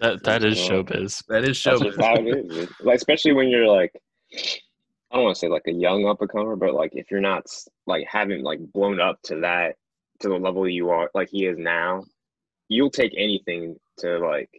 that 0.00 0.20
that 0.24 0.44
is 0.44 0.58
Well, 0.58 0.82
showbiz. 0.84 1.24
That 1.28 1.44
is 1.44 1.56
show. 1.56 1.78
That's 1.78 1.96
just 1.96 2.00
how 2.00 2.14
it 2.16 2.26
is. 2.26 2.68
Like, 2.80 2.96
especially 2.96 3.32
when 3.32 3.48
you're 3.48 3.68
like, 3.68 3.92
I 5.10 5.16
don't 5.16 5.24
want 5.24 5.36
to 5.36 5.40
say 5.40 5.48
like 5.48 5.66
a 5.66 5.72
young 5.72 6.06
up 6.06 6.20
and 6.20 6.30
comer, 6.30 6.56
but 6.56 6.74
like 6.74 6.92
if 6.94 7.10
you're 7.10 7.20
not 7.20 7.46
like 7.86 8.06
haven't 8.06 8.42
like 8.42 8.60
blown 8.72 9.00
up 9.00 9.20
to 9.24 9.40
that 9.40 9.76
to 10.20 10.28
the 10.28 10.34
level 10.36 10.68
you 10.68 10.90
are 10.90 11.10
like 11.14 11.30
he 11.30 11.46
is 11.46 11.56
now, 11.56 12.04
you'll 12.68 12.90
take 12.90 13.14
anything 13.16 13.76
to 13.98 14.18
like 14.18 14.50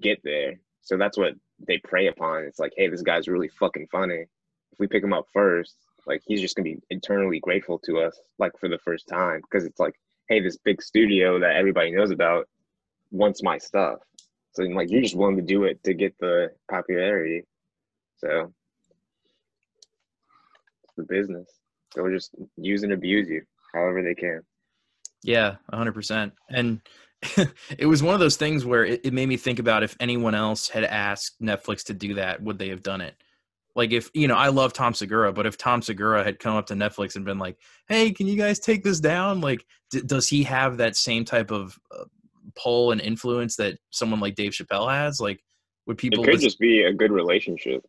get 0.00 0.18
there. 0.24 0.58
So 0.82 0.96
that's 0.96 1.16
what 1.16 1.34
they 1.66 1.78
prey 1.78 2.08
upon. 2.08 2.44
It's 2.44 2.58
like, 2.58 2.72
hey, 2.76 2.88
this 2.88 3.02
guy's 3.02 3.28
really 3.28 3.48
fucking 3.48 3.88
funny. 3.90 4.26
If 4.72 4.78
we 4.78 4.88
pick 4.88 5.04
him 5.04 5.12
up 5.12 5.26
first, 5.32 5.76
like 6.06 6.22
he's 6.26 6.40
just 6.40 6.56
gonna 6.56 6.64
be 6.64 6.78
internally 6.90 7.38
grateful 7.38 7.78
to 7.80 8.00
us, 8.00 8.18
like 8.38 8.52
for 8.58 8.68
the 8.68 8.78
first 8.78 9.06
time, 9.06 9.40
because 9.42 9.64
it's 9.64 9.80
like, 9.80 9.94
hey, 10.28 10.40
this 10.40 10.56
big 10.56 10.82
studio 10.82 11.38
that 11.38 11.56
everybody 11.56 11.92
knows 11.92 12.10
about 12.10 12.48
wants 13.12 13.42
my 13.42 13.58
stuff. 13.58 13.98
So 14.52 14.64
like 14.64 14.90
you're 14.90 15.02
just 15.02 15.16
willing 15.16 15.36
to 15.36 15.42
do 15.42 15.64
it 15.64 15.82
to 15.84 15.94
get 15.94 16.18
the 16.18 16.50
popularity. 16.68 17.44
So 18.16 18.52
the 20.96 21.04
business. 21.04 21.48
They'll 21.94 22.10
just 22.10 22.34
use 22.56 22.82
and 22.82 22.92
abuse 22.92 23.28
you 23.28 23.42
however 23.74 24.02
they 24.02 24.14
can. 24.14 24.42
Yeah, 25.22 25.56
hundred 25.72 25.92
percent. 25.92 26.32
And 26.50 26.80
it 27.78 27.86
was 27.86 28.02
one 28.02 28.14
of 28.14 28.20
those 28.20 28.36
things 28.36 28.64
where 28.64 28.84
it, 28.84 29.00
it 29.04 29.12
made 29.12 29.28
me 29.28 29.36
think 29.36 29.58
about 29.58 29.82
if 29.82 29.96
anyone 30.00 30.34
else 30.34 30.68
had 30.68 30.84
asked 30.84 31.40
Netflix 31.40 31.84
to 31.84 31.94
do 31.94 32.14
that, 32.14 32.42
would 32.42 32.58
they 32.58 32.68
have 32.68 32.82
done 32.82 33.00
it? 33.00 33.14
Like 33.74 33.92
if 33.92 34.10
you 34.14 34.26
know, 34.26 34.36
I 34.36 34.48
love 34.48 34.72
Tom 34.72 34.94
Segura, 34.94 35.32
but 35.32 35.44
if 35.46 35.58
Tom 35.58 35.82
Segura 35.82 36.24
had 36.24 36.38
come 36.38 36.56
up 36.56 36.66
to 36.66 36.74
Netflix 36.74 37.14
and 37.14 37.26
been 37.26 37.38
like, 37.38 37.58
"Hey, 37.88 38.10
can 38.10 38.26
you 38.26 38.36
guys 38.36 38.58
take 38.58 38.82
this 38.82 39.00
down?" 39.00 39.42
Like, 39.42 39.66
d- 39.90 40.00
does 40.00 40.28
he 40.28 40.44
have 40.44 40.78
that 40.78 40.96
same 40.96 41.26
type 41.26 41.50
of 41.50 41.78
uh, 41.94 42.04
pull 42.56 42.92
and 42.92 43.02
influence 43.02 43.56
that 43.56 43.76
someone 43.90 44.18
like 44.18 44.34
Dave 44.34 44.52
Chappelle 44.52 44.90
has? 44.90 45.20
Like, 45.20 45.44
would 45.86 45.98
people? 45.98 46.22
it 46.22 46.24
could 46.24 46.34
listen- 46.36 46.48
just 46.48 46.58
be 46.58 46.84
a 46.84 46.92
good 46.92 47.12
relationship. 47.12 47.84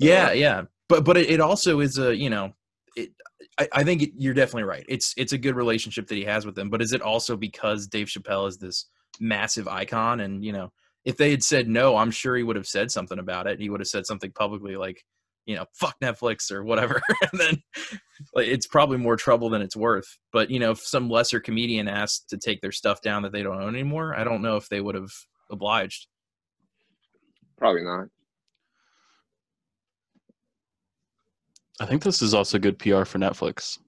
yeah, 0.00 0.32
yeah. 0.32 0.62
But 0.88 1.04
but 1.04 1.16
it, 1.16 1.40
also 1.40 1.80
is 1.80 1.98
a 1.98 2.14
you 2.14 2.30
know 2.30 2.52
it, 2.96 3.10
I, 3.72 3.84
think 3.84 4.10
you're 4.16 4.34
definitely 4.34 4.64
right. 4.64 4.84
It's 4.88 5.14
it's 5.16 5.32
a 5.32 5.38
good 5.38 5.56
relationship 5.56 6.06
that 6.08 6.14
he 6.14 6.24
has 6.24 6.46
with 6.46 6.54
them, 6.54 6.70
but 6.70 6.82
is 6.82 6.92
it 6.92 7.02
also 7.02 7.36
because 7.36 7.86
Dave 7.86 8.08
Chappelle 8.08 8.48
is 8.48 8.58
this 8.58 8.86
massive 9.20 9.68
icon 9.68 10.20
and 10.20 10.44
you 10.44 10.52
know 10.52 10.72
if 11.04 11.16
they 11.16 11.30
had 11.30 11.42
said 11.42 11.68
no, 11.68 11.96
I'm 11.96 12.10
sure 12.10 12.36
he 12.36 12.42
would 12.42 12.56
have 12.56 12.66
said 12.66 12.90
something 12.90 13.18
about 13.18 13.46
it. 13.46 13.60
He 13.60 13.68
would 13.68 13.80
have 13.80 13.88
said 13.88 14.06
something 14.06 14.30
publicly 14.32 14.76
like, 14.76 15.02
you 15.46 15.56
know, 15.56 15.64
fuck 15.74 15.96
Netflix 16.00 16.52
or 16.52 16.62
whatever. 16.62 17.02
and 17.32 17.40
then 17.40 17.62
like, 18.34 18.46
it's 18.46 18.66
probably 18.66 18.98
more 18.98 19.16
trouble 19.16 19.50
than 19.50 19.62
it's 19.62 19.76
worth. 19.76 20.06
But, 20.32 20.50
you 20.50 20.60
know, 20.60 20.70
if 20.70 20.78
some 20.78 21.10
lesser 21.10 21.40
comedian 21.40 21.88
asked 21.88 22.30
to 22.30 22.38
take 22.38 22.60
their 22.60 22.72
stuff 22.72 23.00
down 23.00 23.22
that 23.22 23.32
they 23.32 23.42
don't 23.42 23.60
own 23.60 23.74
anymore, 23.74 24.14
I 24.16 24.22
don't 24.22 24.42
know 24.42 24.56
if 24.56 24.68
they 24.68 24.80
would 24.80 24.94
have 24.94 25.10
obliged. 25.50 26.06
Probably 27.58 27.82
not. 27.82 28.06
I 31.82 31.86
think 31.86 32.04
this 32.04 32.22
is 32.22 32.32
also 32.32 32.60
good 32.60 32.78
PR 32.78 33.02
for 33.02 33.18
Netflix. 33.18 33.80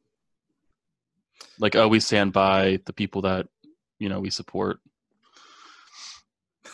Like, 1.60 1.76
oh, 1.76 1.86
we 1.86 2.00
stand 2.00 2.32
by 2.32 2.80
the 2.86 2.92
people 2.92 3.22
that 3.22 3.46
you 4.00 4.08
know 4.08 4.18
we 4.18 4.30
support. 4.30 4.80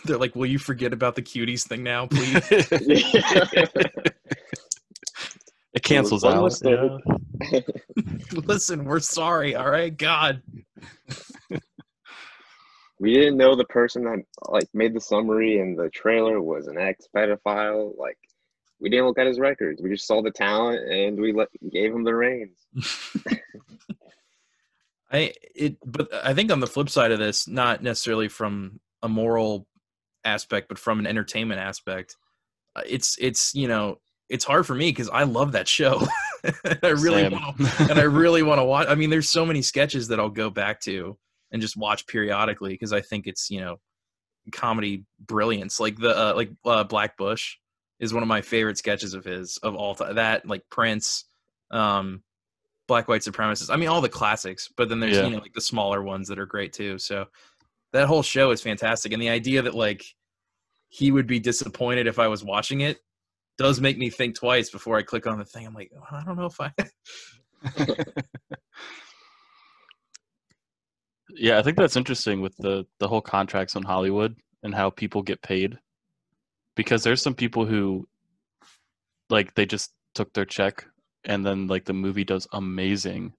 They're 0.06 0.16
like, 0.16 0.34
"Will 0.34 0.46
you 0.46 0.58
forget 0.58 0.94
about 0.94 1.16
the 1.16 1.22
cuties 1.22 1.68
thing 1.68 1.82
now, 1.82 2.06
please?" 2.06 2.36
it 5.74 5.82
cancels 5.82 6.24
One 6.24 6.38
out. 6.38 6.58
yeah. 6.64 7.60
Listen, 8.32 8.86
we're 8.86 9.00
sorry. 9.00 9.54
All 9.54 9.70
right, 9.70 9.94
God. 9.94 10.40
we 12.98 13.12
didn't 13.12 13.36
know 13.36 13.54
the 13.56 13.66
person 13.66 14.04
that 14.04 14.22
like 14.48 14.68
made 14.72 14.94
the 14.94 15.02
summary 15.02 15.58
and 15.60 15.78
the 15.78 15.90
trailer 15.90 16.40
was 16.40 16.66
an 16.66 16.78
ex 16.78 17.06
pedophile. 17.14 17.92
Like 17.98 18.16
we 18.80 18.88
didn't 18.88 19.06
look 19.06 19.18
at 19.18 19.26
his 19.26 19.38
records. 19.38 19.82
We 19.82 19.90
just 19.90 20.06
saw 20.06 20.22
the 20.22 20.30
talent 20.30 20.90
and 20.90 21.20
we 21.20 21.32
let, 21.32 21.48
gave 21.70 21.92
him 21.92 22.04
the 22.04 22.14
reins. 22.14 22.56
I 25.12 25.32
it, 25.54 25.76
but 25.84 26.08
I 26.24 26.34
think 26.34 26.52
on 26.52 26.60
the 26.60 26.66
flip 26.66 26.88
side 26.88 27.12
of 27.12 27.18
this, 27.18 27.48
not 27.48 27.82
necessarily 27.82 28.28
from 28.28 28.80
a 29.02 29.08
moral 29.08 29.66
aspect, 30.24 30.68
but 30.68 30.78
from 30.78 31.00
an 31.00 31.06
entertainment 31.06 31.60
aspect, 31.60 32.16
uh, 32.76 32.82
it's 32.86 33.16
it's 33.20 33.54
you 33.54 33.66
know 33.66 33.98
it's 34.28 34.44
hard 34.44 34.66
for 34.66 34.74
me 34.74 34.90
because 34.90 35.08
I 35.08 35.24
love 35.24 35.52
that 35.52 35.66
show. 35.66 36.00
I 36.82 36.88
really 36.90 37.28
want 37.28 37.58
and 37.90 37.98
I 37.98 38.04
really 38.04 38.42
want 38.42 38.60
to 38.60 38.64
watch. 38.64 38.86
I 38.88 38.94
mean, 38.94 39.10
there's 39.10 39.28
so 39.28 39.44
many 39.44 39.62
sketches 39.62 40.08
that 40.08 40.20
I'll 40.20 40.30
go 40.30 40.48
back 40.48 40.80
to 40.82 41.18
and 41.50 41.60
just 41.60 41.76
watch 41.76 42.06
periodically 42.06 42.72
because 42.72 42.92
I 42.92 43.00
think 43.00 43.26
it's 43.26 43.50
you 43.50 43.60
know 43.60 43.80
comedy 44.52 45.04
brilliance. 45.18 45.80
Like 45.80 45.98
the 45.98 46.16
uh, 46.16 46.34
like 46.36 46.50
uh, 46.64 46.84
Black 46.84 47.16
Bush 47.16 47.56
is 48.00 48.12
one 48.12 48.22
of 48.22 48.28
my 48.28 48.40
favorite 48.40 48.78
sketches 48.78 49.14
of 49.14 49.24
his 49.24 49.58
of 49.58 49.76
all 49.76 49.94
time. 49.94 50.16
That 50.16 50.46
like 50.46 50.62
Prince, 50.70 51.26
um, 51.70 52.22
Black 52.88 53.06
White 53.08 53.20
Supremacists. 53.22 53.70
I 53.72 53.76
mean, 53.76 53.88
all 53.88 54.00
the 54.00 54.08
classics. 54.08 54.68
But 54.76 54.88
then 54.88 54.98
there's 55.00 55.16
Yeah. 55.16 55.26
you 55.26 55.30
know 55.30 55.38
like 55.38 55.52
the 55.52 55.60
smaller 55.60 56.02
ones 56.02 56.26
that 56.28 56.38
are 56.38 56.46
great 56.46 56.72
too. 56.72 56.98
So 56.98 57.26
that 57.92 58.06
whole 58.08 58.22
show 58.22 58.50
is 58.50 58.60
fantastic, 58.62 59.12
and 59.12 59.20
the 59.22 59.28
idea 59.28 59.62
that 59.62 59.74
like 59.74 60.04
he 60.88 61.12
would 61.12 61.26
be 61.28 61.38
disappointed 61.38 62.06
if 62.08 62.18
I 62.18 62.26
was 62.26 62.42
watching 62.42 62.80
it 62.80 62.98
does 63.58 63.80
make 63.80 63.96
me 63.98 64.10
think 64.10 64.34
twice 64.34 64.70
before 64.70 64.96
I 64.96 65.02
click 65.02 65.26
on 65.26 65.38
the 65.38 65.44
thing. 65.44 65.66
I'm 65.66 65.74
like, 65.74 65.92
"Oh, 65.94 66.16
I 66.16 66.24
don't 66.24 66.36
know 66.36 66.46
if 66.46 66.60
I. 66.60 66.72
yeah, 71.36 71.58
I 71.58 71.62
think 71.62 71.76
that's 71.76 71.96
interesting 71.96 72.40
with 72.40 72.56
the 72.58 72.86
the 72.98 73.08
whole 73.08 73.20
contracts 73.20 73.76
on 73.76 73.82
Hollywood 73.82 74.36
and 74.62 74.74
how 74.74 74.90
people 74.90 75.22
get 75.22 75.42
paid. 75.42 75.78
Because 76.80 77.02
there's 77.04 77.20
some 77.20 77.34
people 77.34 77.66
who 77.66 78.08
like 79.28 79.54
they 79.54 79.66
just 79.66 79.92
took 80.14 80.32
their 80.32 80.46
check 80.46 80.86
and 81.24 81.44
then 81.44 81.66
like 81.66 81.84
the 81.84 81.92
movie 81.92 82.24
does 82.24 82.48
amazing 82.54 83.34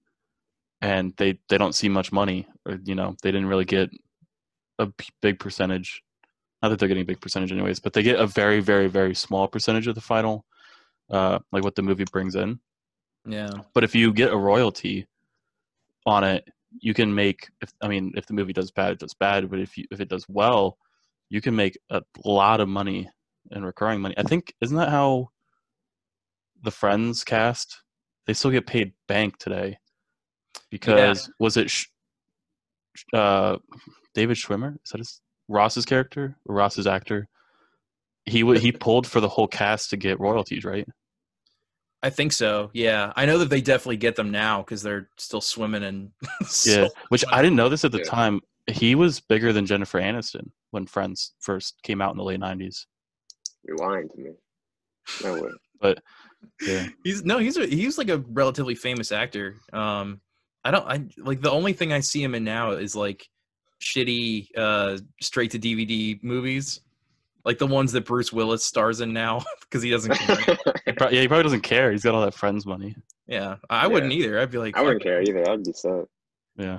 and 0.80 1.12
they 1.16 1.40
they 1.48 1.58
don't 1.58 1.74
see 1.74 1.88
much 1.88 2.12
money 2.12 2.46
or 2.64 2.78
you 2.84 2.94
know, 2.94 3.16
they 3.20 3.32
didn't 3.32 3.48
really 3.48 3.64
get 3.64 3.90
a 4.78 4.88
big 5.20 5.40
percentage. 5.40 6.04
Not 6.62 6.68
that 6.68 6.78
they're 6.78 6.86
getting 6.86 7.02
a 7.02 7.12
big 7.12 7.20
percentage 7.20 7.50
anyways, 7.50 7.80
but 7.80 7.94
they 7.94 8.04
get 8.04 8.20
a 8.20 8.28
very 8.28 8.60
very 8.60 8.86
very 8.86 9.12
small 9.12 9.48
percentage 9.48 9.88
of 9.88 9.96
the 9.96 10.00
final 10.00 10.44
uh 11.10 11.40
like 11.50 11.64
what 11.64 11.74
the 11.74 11.82
movie 11.82 12.06
brings 12.12 12.36
in. 12.36 12.60
yeah, 13.26 13.50
But 13.74 13.82
if 13.82 13.92
you 13.96 14.12
get 14.12 14.32
a 14.32 14.36
royalty 14.36 15.08
on 16.06 16.22
it, 16.22 16.46
you 16.80 16.94
can 16.94 17.12
make. 17.12 17.48
If 17.60 17.72
I 17.82 17.88
mean, 17.88 18.12
if 18.14 18.26
the 18.26 18.34
movie 18.34 18.52
does 18.52 18.70
bad, 18.70 18.92
it 18.92 19.00
does 19.00 19.14
bad. 19.14 19.50
But 19.50 19.58
if 19.58 19.76
you 19.76 19.86
if 19.90 19.98
it 19.98 20.08
does 20.08 20.26
well, 20.28 20.78
you 21.28 21.40
can 21.40 21.56
make 21.56 21.76
a 21.90 22.02
lot 22.24 22.60
of 22.60 22.68
money 22.68 23.10
and 23.52 23.64
recurring 23.64 24.00
money. 24.00 24.14
I 24.16 24.22
think 24.22 24.54
isn't 24.60 24.76
that 24.76 24.88
how 24.88 25.28
the 26.62 26.70
Friends 26.70 27.24
cast? 27.24 27.82
They 28.26 28.34
still 28.34 28.50
get 28.50 28.66
paid 28.66 28.92
bank 29.08 29.38
today 29.38 29.78
because 30.70 31.30
was 31.38 31.56
it 31.56 31.70
sh- 31.70 31.86
uh, 33.12 33.56
David 34.14 34.36
Schwimmer? 34.36 34.76
Is 34.84 34.90
that 34.92 34.98
his 34.98 35.20
Ross's 35.48 35.84
character 35.84 36.36
or 36.46 36.54
Ross's 36.54 36.86
actor? 36.86 37.28
He 38.24 38.42
would 38.44 38.58
he 38.58 38.70
pulled 38.72 39.06
for 39.06 39.20
the 39.20 39.28
whole 39.28 39.48
cast 39.48 39.90
to 39.90 39.96
get 39.96 40.20
royalties, 40.20 40.64
right? 40.64 40.86
I 42.04 42.10
think 42.10 42.32
so. 42.32 42.70
Yeah, 42.72 43.12
I 43.14 43.26
know 43.26 43.38
that 43.38 43.50
they 43.50 43.60
definitely 43.60 43.96
get 43.96 44.16
them 44.16 44.30
now 44.30 44.62
because 44.62 44.82
they're 44.82 45.08
still 45.18 45.40
swimming 45.40 45.84
and 45.84 46.10
Yeah, 46.66 46.88
which 47.08 47.24
I 47.30 47.42
didn't 47.42 47.56
know 47.56 47.68
this 47.68 47.84
at 47.84 47.92
the 47.92 47.98
Yeah. 47.98 48.04
time. 48.10 48.40
He 48.70 48.94
was 48.94 49.18
bigger 49.20 49.52
than 49.52 49.66
Jennifer 49.66 50.00
Aniston 50.00 50.50
when 50.70 50.86
Friends 50.86 51.34
first 51.40 51.80
came 51.82 52.00
out 52.00 52.12
in 52.12 52.16
the 52.16 52.24
late 52.24 52.38
'90s. 52.40 52.86
You're 53.66 53.76
lying 53.76 54.08
to 54.08 54.18
me. 54.18 54.30
No 55.22 55.34
way. 55.34 55.50
but 55.80 56.02
Yeah, 56.60 56.86
he's 57.04 57.24
no, 57.24 57.38
he's 57.38 57.56
a, 57.56 57.66
he's 57.66 57.98
like 57.98 58.08
a 58.08 58.18
relatively 58.18 58.74
famous 58.74 59.12
actor. 59.12 59.56
Um, 59.72 60.20
I 60.64 60.70
don't, 60.70 60.86
I 60.86 61.04
like 61.18 61.40
the 61.40 61.50
only 61.50 61.72
thing 61.72 61.92
I 61.92 62.00
see 62.00 62.22
him 62.22 62.34
in 62.34 62.44
now 62.44 62.72
is 62.72 62.94
like 62.94 63.28
shitty 63.80 64.46
uh 64.56 64.98
straight 65.20 65.50
to 65.52 65.58
DVD 65.58 66.22
movies, 66.22 66.80
like 67.44 67.58
the 67.58 67.66
ones 67.66 67.90
that 67.92 68.04
Bruce 68.04 68.32
Willis 68.32 68.64
stars 68.64 69.00
in 69.00 69.12
now 69.12 69.42
because 69.60 69.82
he 69.82 69.90
doesn't 69.90 70.14
care. 70.14 70.56
he 70.86 70.92
pro- 70.92 71.10
yeah, 71.10 71.20
he 71.20 71.28
probably 71.28 71.42
doesn't 71.44 71.62
care. 71.62 71.90
He's 71.90 72.02
got 72.02 72.14
all 72.14 72.22
that 72.22 72.34
Friends 72.34 72.64
money. 72.64 72.94
yeah, 73.26 73.56
I 73.68 73.86
wouldn't 73.86 74.12
either. 74.12 74.38
I'd 74.38 74.50
be 74.50 74.58
like, 74.58 74.76
I 74.76 74.82
wouldn't 74.82 75.02
care 75.02 75.22
either. 75.22 75.48
I'd 75.50 75.64
be 75.64 75.72
set. 75.72 76.04
Yeah. 76.56 76.78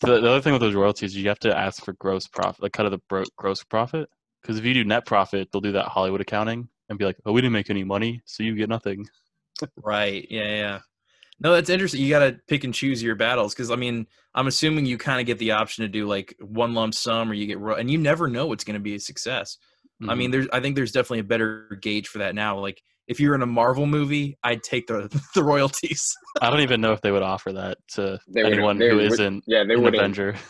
The, 0.00 0.18
the 0.20 0.30
other 0.30 0.40
thing 0.40 0.54
with 0.54 0.62
those 0.62 0.74
royalties, 0.74 1.14
you 1.14 1.28
have 1.28 1.38
to 1.40 1.56
ask 1.56 1.84
for 1.84 1.92
gross 1.94 2.26
profit, 2.26 2.62
like 2.62 2.72
cut 2.72 2.86
of 2.86 2.92
the 2.92 3.00
bro- 3.08 3.24
gross 3.36 3.62
profit. 3.62 4.08
Because 4.42 4.58
if 4.58 4.64
you 4.64 4.74
do 4.74 4.84
net 4.84 5.06
profit, 5.06 5.50
they'll 5.52 5.60
do 5.60 5.72
that 5.72 5.86
Hollywood 5.88 6.20
accounting 6.20 6.68
and 6.88 6.98
be 6.98 7.04
like, 7.04 7.16
"Oh, 7.26 7.32
we 7.32 7.40
didn't 7.40 7.52
make 7.52 7.70
any 7.70 7.84
money, 7.84 8.22
so 8.24 8.42
you 8.42 8.54
get 8.54 8.68
nothing." 8.68 9.06
Right. 9.76 10.26
Yeah. 10.30 10.48
Yeah. 10.48 10.78
No, 11.40 11.52
that's 11.52 11.70
interesting. 11.70 12.02
You 12.02 12.10
got 12.10 12.20
to 12.20 12.40
pick 12.48 12.64
and 12.64 12.74
choose 12.74 13.02
your 13.02 13.14
battles 13.14 13.54
because 13.54 13.70
I 13.70 13.76
mean, 13.76 14.06
I'm 14.34 14.46
assuming 14.46 14.86
you 14.86 14.98
kind 14.98 15.20
of 15.20 15.26
get 15.26 15.38
the 15.38 15.52
option 15.52 15.82
to 15.82 15.88
do 15.88 16.06
like 16.06 16.34
one 16.40 16.74
lump 16.74 16.94
sum 16.94 17.30
or 17.30 17.34
you 17.34 17.46
get, 17.46 17.58
ro- 17.58 17.76
and 17.76 17.90
you 17.90 17.98
never 17.98 18.28
know 18.28 18.46
what's 18.46 18.64
going 18.64 18.74
to 18.74 18.80
be 18.80 18.94
a 18.94 19.00
success. 19.00 19.58
I 20.08 20.14
Mhm. 20.14 20.16
mean, 20.18 20.30
there's, 20.30 20.48
I 20.52 20.60
think 20.60 20.76
there's 20.76 20.92
definitely 20.92 21.20
a 21.20 21.24
better 21.24 21.78
gauge 21.80 22.08
for 22.08 22.18
that 22.18 22.34
now. 22.34 22.58
Like, 22.58 22.82
if 23.10 23.18
you're 23.18 23.34
in 23.34 23.42
a 23.42 23.46
Marvel 23.46 23.86
movie, 23.86 24.38
I'd 24.44 24.62
take 24.62 24.86
the 24.86 25.08
the 25.34 25.42
royalties. 25.44 26.16
I 26.40 26.48
don't 26.48 26.60
even 26.60 26.80
know 26.80 26.92
if 26.92 27.00
they 27.02 27.10
would 27.10 27.22
offer 27.24 27.52
that 27.52 27.76
to 27.94 28.18
They 28.28 28.42
anyone 28.44 28.78
they 28.78 28.88
who 28.90 28.96
would- 28.96 29.06
isn't 29.12 29.44
Yeah, 29.46 29.64
they 29.64 29.74
an 29.74 29.82
wouldn't. 29.82 29.96
Avenger. 30.02 30.36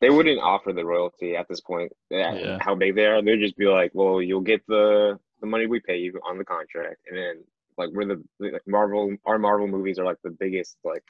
They 0.00 0.08
wouldn't 0.10 0.38
offer 0.40 0.72
the 0.72 0.84
royalty 0.84 1.34
at 1.34 1.48
this 1.48 1.60
point. 1.60 1.90
Yeah, 2.10 2.32
Yeah. 2.34 2.58
How 2.60 2.76
big 2.76 2.94
they 2.94 3.06
are, 3.06 3.20
they'd 3.20 3.40
just 3.40 3.56
be 3.56 3.66
like, 3.66 3.90
"Well, 3.92 4.22
you'll 4.22 4.40
get 4.52 4.64
the 4.68 5.18
the 5.40 5.46
money 5.48 5.66
we 5.66 5.80
pay 5.80 5.98
you 5.98 6.20
on 6.28 6.38
the 6.38 6.44
contract, 6.44 6.98
and 7.08 7.16
then 7.18 7.42
like 7.76 7.90
we're 7.92 8.04
the 8.06 8.22
like 8.38 8.62
Marvel. 8.68 9.16
Our 9.26 9.38
Marvel 9.40 9.66
movies 9.66 9.98
are 9.98 10.04
like 10.04 10.18
the 10.22 10.30
biggest 10.30 10.76
like 10.84 11.02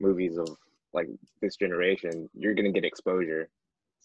movies 0.00 0.38
of 0.38 0.48
like 0.94 1.08
this 1.42 1.56
generation. 1.56 2.30
You're 2.32 2.54
gonna 2.54 2.72
get 2.72 2.86
exposure, 2.86 3.50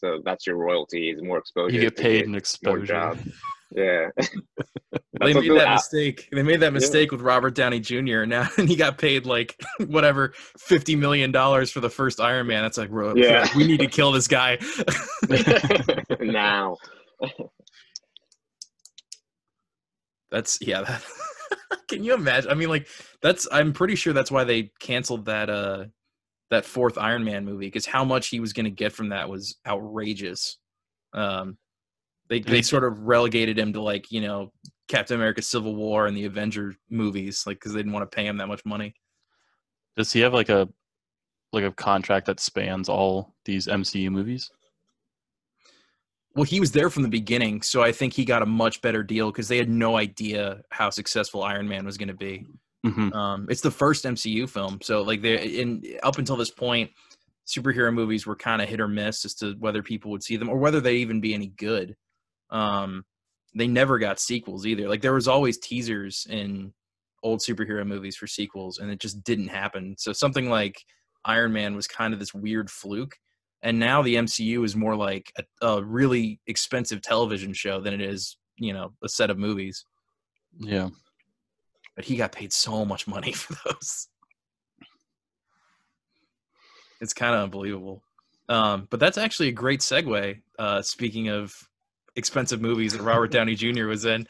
so 0.03 0.21
that's 0.25 0.45
your 0.47 0.57
royalty 0.57 1.09
is 1.11 1.21
more 1.21 1.37
exposure. 1.37 1.73
You 1.75 1.81
get 1.81 1.95
paid 1.97 2.23
in 2.25 2.31
more 2.31 2.37
exposure. 2.37 2.85
job. 2.85 3.17
Yeah, 3.73 4.09
they 5.21 5.33
made 5.33 5.49
that 5.51 5.63
the- 5.63 5.69
mistake. 5.69 6.27
They 6.33 6.43
made 6.43 6.59
that 6.59 6.73
mistake 6.73 7.09
with 7.13 7.21
Robert 7.21 7.55
Downey 7.55 7.79
Jr. 7.79 8.25
Now, 8.25 8.49
and 8.57 8.67
he 8.67 8.75
got 8.75 8.97
paid 8.97 9.25
like 9.25 9.55
whatever 9.87 10.33
fifty 10.59 10.93
million 10.97 11.31
dollars 11.31 11.71
for 11.71 11.79
the 11.79 11.89
first 11.89 12.19
Iron 12.19 12.47
Man. 12.47 12.63
That's 12.63 12.77
like, 12.77 12.89
ro- 12.91 13.15
Yeah. 13.15 13.47
we 13.55 13.65
need 13.65 13.79
to 13.79 13.87
kill 13.87 14.11
this 14.11 14.27
guy. 14.27 14.57
now. 16.19 16.75
That's 20.31 20.57
yeah. 20.61 20.81
That, 20.81 21.03
can 21.87 22.03
you 22.03 22.13
imagine? 22.13 22.51
I 22.51 22.55
mean, 22.55 22.67
like 22.67 22.87
that's. 23.21 23.47
I'm 23.53 23.71
pretty 23.73 23.95
sure 23.95 24.11
that's 24.11 24.31
why 24.31 24.43
they 24.43 24.71
canceled 24.81 25.25
that 25.27 25.49
uh 25.49 25.85
that 26.51 26.65
fourth 26.65 26.97
Iron 26.97 27.23
Man 27.23 27.43
movie 27.43 27.67
because 27.67 27.85
how 27.85 28.05
much 28.05 28.27
he 28.27 28.39
was 28.39 28.53
going 28.53 28.65
to 28.65 28.69
get 28.69 28.93
from 28.93 29.09
that 29.09 29.27
was 29.27 29.57
outrageous. 29.67 30.59
Um, 31.13 31.57
they 32.29 32.39
they 32.39 32.61
sort 32.61 32.83
of 32.83 32.99
relegated 32.99 33.57
him 33.57 33.73
to 33.73 33.81
like 33.81 34.11
you 34.11 34.21
know 34.21 34.51
Captain 34.87 35.15
America: 35.15 35.41
Civil 35.41 35.75
War 35.75 36.05
and 36.05 36.15
the 36.15 36.25
Avenger 36.25 36.75
movies, 36.89 37.43
like 37.47 37.57
because 37.57 37.73
they 37.73 37.79
didn't 37.79 37.93
want 37.93 38.09
to 38.09 38.15
pay 38.15 38.27
him 38.27 38.37
that 38.37 38.47
much 38.47 38.63
money. 38.65 38.93
Does 39.97 40.13
he 40.13 40.19
have 40.19 40.33
like 40.33 40.49
a 40.49 40.69
like 41.51 41.63
a 41.63 41.71
contract 41.71 42.27
that 42.27 42.39
spans 42.39 42.87
all 42.87 43.33
these 43.45 43.67
MCU 43.67 44.09
movies? 44.11 44.49
well, 46.35 46.43
he 46.43 46.59
was 46.59 46.71
there 46.71 46.89
from 46.89 47.03
the 47.03 47.09
beginning, 47.09 47.61
so 47.61 47.81
I 47.81 47.91
think 47.91 48.13
he 48.13 48.23
got 48.23 48.41
a 48.41 48.45
much 48.45 48.81
better 48.81 49.03
deal 49.03 49.31
because 49.31 49.47
they 49.47 49.57
had 49.57 49.69
no 49.69 49.97
idea 49.97 50.61
how 50.71 50.89
successful 50.89 51.43
Iron 51.43 51.67
Man 51.67 51.85
was 51.85 51.97
going 51.97 52.07
to 52.07 52.13
be. 52.13 52.45
Hmm 52.83 53.09
Um, 53.13 53.47
it's 53.49 53.61
the 53.61 53.71
first 53.71 54.05
MCU 54.05 54.47
film, 54.47 54.79
so 54.81 55.01
like 55.01 55.21
they 55.21 55.37
in 55.43 55.83
up 56.03 56.17
until 56.17 56.35
this 56.35 56.51
point, 56.51 56.91
superhero 57.47 57.93
movies 57.93 58.25
were 58.25 58.35
kind 58.35 58.61
of 58.61 58.69
hit 58.69 58.79
or 58.81 58.87
miss 58.87 59.25
as 59.25 59.35
to 59.35 59.53
whether 59.59 59.83
people 59.83 60.11
would 60.11 60.23
see 60.23 60.37
them 60.37 60.49
or 60.49 60.57
whether 60.57 60.79
they 60.81 60.95
even 60.97 61.21
be 61.21 61.33
any 61.33 61.47
good. 61.47 61.95
Um, 62.49 63.05
they 63.55 63.67
never 63.67 63.99
got 63.99 64.19
sequels 64.19 64.65
either. 64.65 64.87
Like 64.89 65.01
there 65.01 65.13
was 65.13 65.27
always 65.27 65.57
teasers 65.57 66.25
in 66.29 66.73
old 67.23 67.39
superhero 67.41 67.85
movies 67.85 68.15
for 68.15 68.27
sequels, 68.27 68.79
and 68.79 68.89
it 68.91 68.99
just 68.99 69.23
didn't 69.23 69.49
happen. 69.49 69.95
So 69.97 70.13
something 70.13 70.49
like 70.49 70.83
Iron 71.25 71.53
Man 71.53 71.75
was 71.75 71.87
kind 71.87 72.13
of 72.13 72.19
this 72.19 72.33
weird 72.33 72.69
fluke. 72.71 73.15
And 73.63 73.77
now 73.79 74.01
the 74.01 74.17
MCU 74.17 74.63
is 74.63 74.75
more 74.75 74.95
like 74.95 75.31
a, 75.37 75.67
a 75.67 75.83
really 75.83 76.39
expensive 76.47 77.01
television 77.01 77.53
show 77.53 77.79
than 77.79 77.93
it 77.93 78.01
is, 78.01 78.37
you 78.57 78.73
know, 78.73 78.93
a 79.03 79.09
set 79.09 79.29
of 79.29 79.37
movies 79.37 79.85
Yeah. 80.59 80.89
But 81.95 82.05
he 82.05 82.15
got 82.15 82.31
paid 82.31 82.53
so 82.53 82.85
much 82.85 83.07
money 83.07 83.31
for 83.33 83.55
those. 83.65 84.07
It's 86.99 87.13
kind 87.13 87.35
of 87.35 87.41
unbelievable. 87.41 88.03
Um, 88.47 88.87
but 88.89 88.99
that's 88.99 89.17
actually 89.17 89.47
a 89.47 89.53
great 89.53 89.79
segue. 89.79 90.39
Uh, 90.59 90.81
speaking 90.81 91.29
of 91.29 91.55
expensive 92.15 92.61
movies 92.61 92.93
that 92.93 93.01
Robert 93.01 93.31
Downey 93.31 93.55
Jr. 93.55 93.85
was 93.85 94.05
in, 94.05 94.27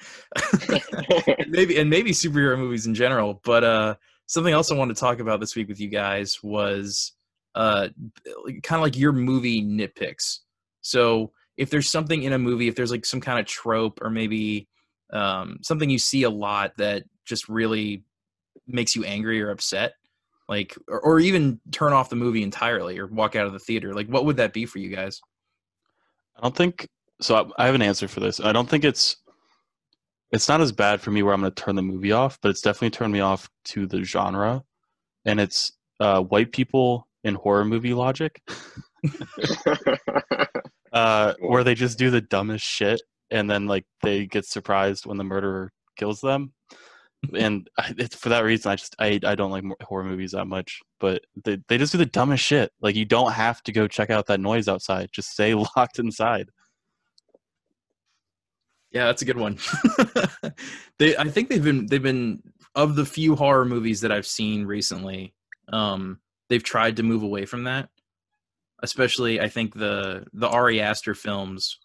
maybe 1.48 1.78
and 1.78 1.90
maybe 1.90 2.12
superhero 2.12 2.58
movies 2.58 2.86
in 2.86 2.94
general. 2.94 3.42
But 3.44 3.64
uh, 3.64 3.96
something 4.28 4.54
else 4.54 4.72
I 4.72 4.76
wanted 4.76 4.96
to 4.96 5.00
talk 5.00 5.20
about 5.20 5.40
this 5.40 5.56
week 5.56 5.68
with 5.68 5.80
you 5.80 5.90
guys 5.90 6.40
was 6.44 7.14
uh, 7.56 7.90
kind 8.64 8.80
of 8.80 8.82
like 8.82 8.98
your 8.98 9.12
movie 9.12 9.64
nitpicks. 9.64 10.40
So 10.82 11.32
if 11.58 11.70
there's 11.70 11.90
something 11.90 12.24
in 12.24 12.34
a 12.34 12.40
movie, 12.40 12.68
if 12.68 12.76
there's 12.76 12.92
like 12.92 13.06
some 13.06 13.22
kind 13.22 13.40
of 13.40 13.46
trope 13.46 14.00
or 14.02 14.10
maybe 14.10 14.68
um, 15.12 15.58
something 15.62 15.90
you 15.90 16.00
see 16.00 16.24
a 16.24 16.30
lot 16.30 16.78
that 16.78 17.04
just 17.26 17.50
really 17.50 18.04
makes 18.68 18.96
you 18.96 19.04
angry 19.04 19.42
or 19.42 19.52
upset, 19.52 19.94
like 20.48 20.76
or, 20.88 21.00
or 21.02 21.20
even 21.20 21.60
turn 21.72 21.94
off 21.94 22.10
the 22.10 22.16
movie 22.16 22.44
entirely 22.44 22.98
or 23.00 23.08
walk 23.08 23.36
out 23.36 23.48
of 23.48 23.54
the 23.54 23.60
theater, 23.60 23.94
like 23.94 24.08
what 24.08 24.26
would 24.26 24.38
that 24.38 24.54
be 24.54 24.66
for 24.66 24.80
you 24.80 24.90
guys? 24.90 25.22
I 26.38 26.42
don't 26.42 26.56
think 26.56 26.88
so. 27.22 27.36
I, 27.58 27.64
I 27.64 27.66
have 27.66 27.76
an 27.76 27.82
answer 27.82 28.08
for 28.08 28.20
this. 28.20 28.40
I 28.40 28.52
don't 28.52 28.70
think 28.70 28.84
it's 28.84 29.18
it's 30.32 30.48
not 30.48 30.62
as 30.62 30.72
bad 30.72 31.02
for 31.02 31.12
me 31.12 31.24
where 31.24 31.34
I'm 31.34 31.42
going 31.42 31.52
to 31.52 31.64
turn 31.64 31.76
the 31.76 31.82
movie 31.82 32.12
off, 32.12 32.40
but 32.42 32.50
it's 32.50 32.62
definitely 32.62 32.92
turned 32.92 33.14
me 33.14 33.20
off 33.20 33.50
to 33.66 33.86
the 33.86 34.04
genre, 34.04 34.64
and 35.26 35.40
it's 35.40 35.74
uh, 36.00 36.22
white 36.22 36.52
people 36.52 37.08
in 37.24 37.36
horror 37.36 37.66
movie 37.66 37.94
logic, 37.94 38.42
uh, 40.94 41.34
where 41.40 41.64
they 41.64 41.76
just 41.76 41.98
do 41.98 42.10
the 42.10 42.22
dumbest 42.22 42.66
shit, 42.66 43.02
and 43.30 43.50
then 43.50 43.68
like 43.68 43.86
they 44.02 44.26
get 44.26 44.46
surprised 44.46 45.06
when 45.06 45.18
the 45.18 45.24
murderer 45.24 45.72
kills 45.98 46.22
them. 46.22 46.54
And 47.38 47.70
I, 47.78 47.94
for 47.94 48.30
that 48.30 48.44
reason 48.44 48.72
I 48.72 48.76
just 48.76 48.96
I, 49.00 49.20
I 49.24 49.36
don't 49.36 49.52
like 49.52 49.64
horror 49.82 50.04
movies 50.04 50.32
that 50.32 50.46
much. 50.46 50.82
But 51.00 51.24
they 51.44 51.58
they 51.68 51.78
just 51.78 51.92
do 51.92 51.98
the 51.98 52.06
dumbest 52.06 52.44
shit. 52.44 52.72
Like 52.82 52.96
you 52.96 53.06
don't 53.06 53.32
have 53.32 53.62
to 53.64 53.72
go 53.72 53.88
check 53.88 54.10
out 54.10 54.28
that 54.28 54.40
noise 54.40 54.68
outside. 54.68 55.10
Just 55.12 55.32
stay 55.32 55.54
locked 55.76 56.00
inside. 56.00 56.50
Yeah, 58.92 59.06
that's 59.06 59.22
a 59.22 59.26
good 59.26 59.38
one. 59.38 59.58
they, 61.00 61.16
I 61.16 61.24
think 61.30 61.50
they've 61.50 61.64
been 61.64 61.86
they've 61.86 62.04
been 62.04 62.42
of 62.76 62.96
the 62.96 63.06
few 63.06 63.36
horror 63.36 63.66
movies 63.66 64.02
that 64.02 64.12
I've 64.12 64.28
seen 64.28 64.66
recently. 64.66 65.34
Um, 65.72 66.20
they've 66.50 66.64
tried 66.64 66.98
to 66.98 67.04
move 67.04 67.24
away 67.24 67.46
from 67.46 67.64
that. 67.66 67.90
Especially, 68.84 69.40
I 69.40 69.48
think 69.48 69.76
the 69.76 70.26
the 70.34 70.50
Ari 70.50 70.82
Aster 70.82 71.14
films, 71.14 71.78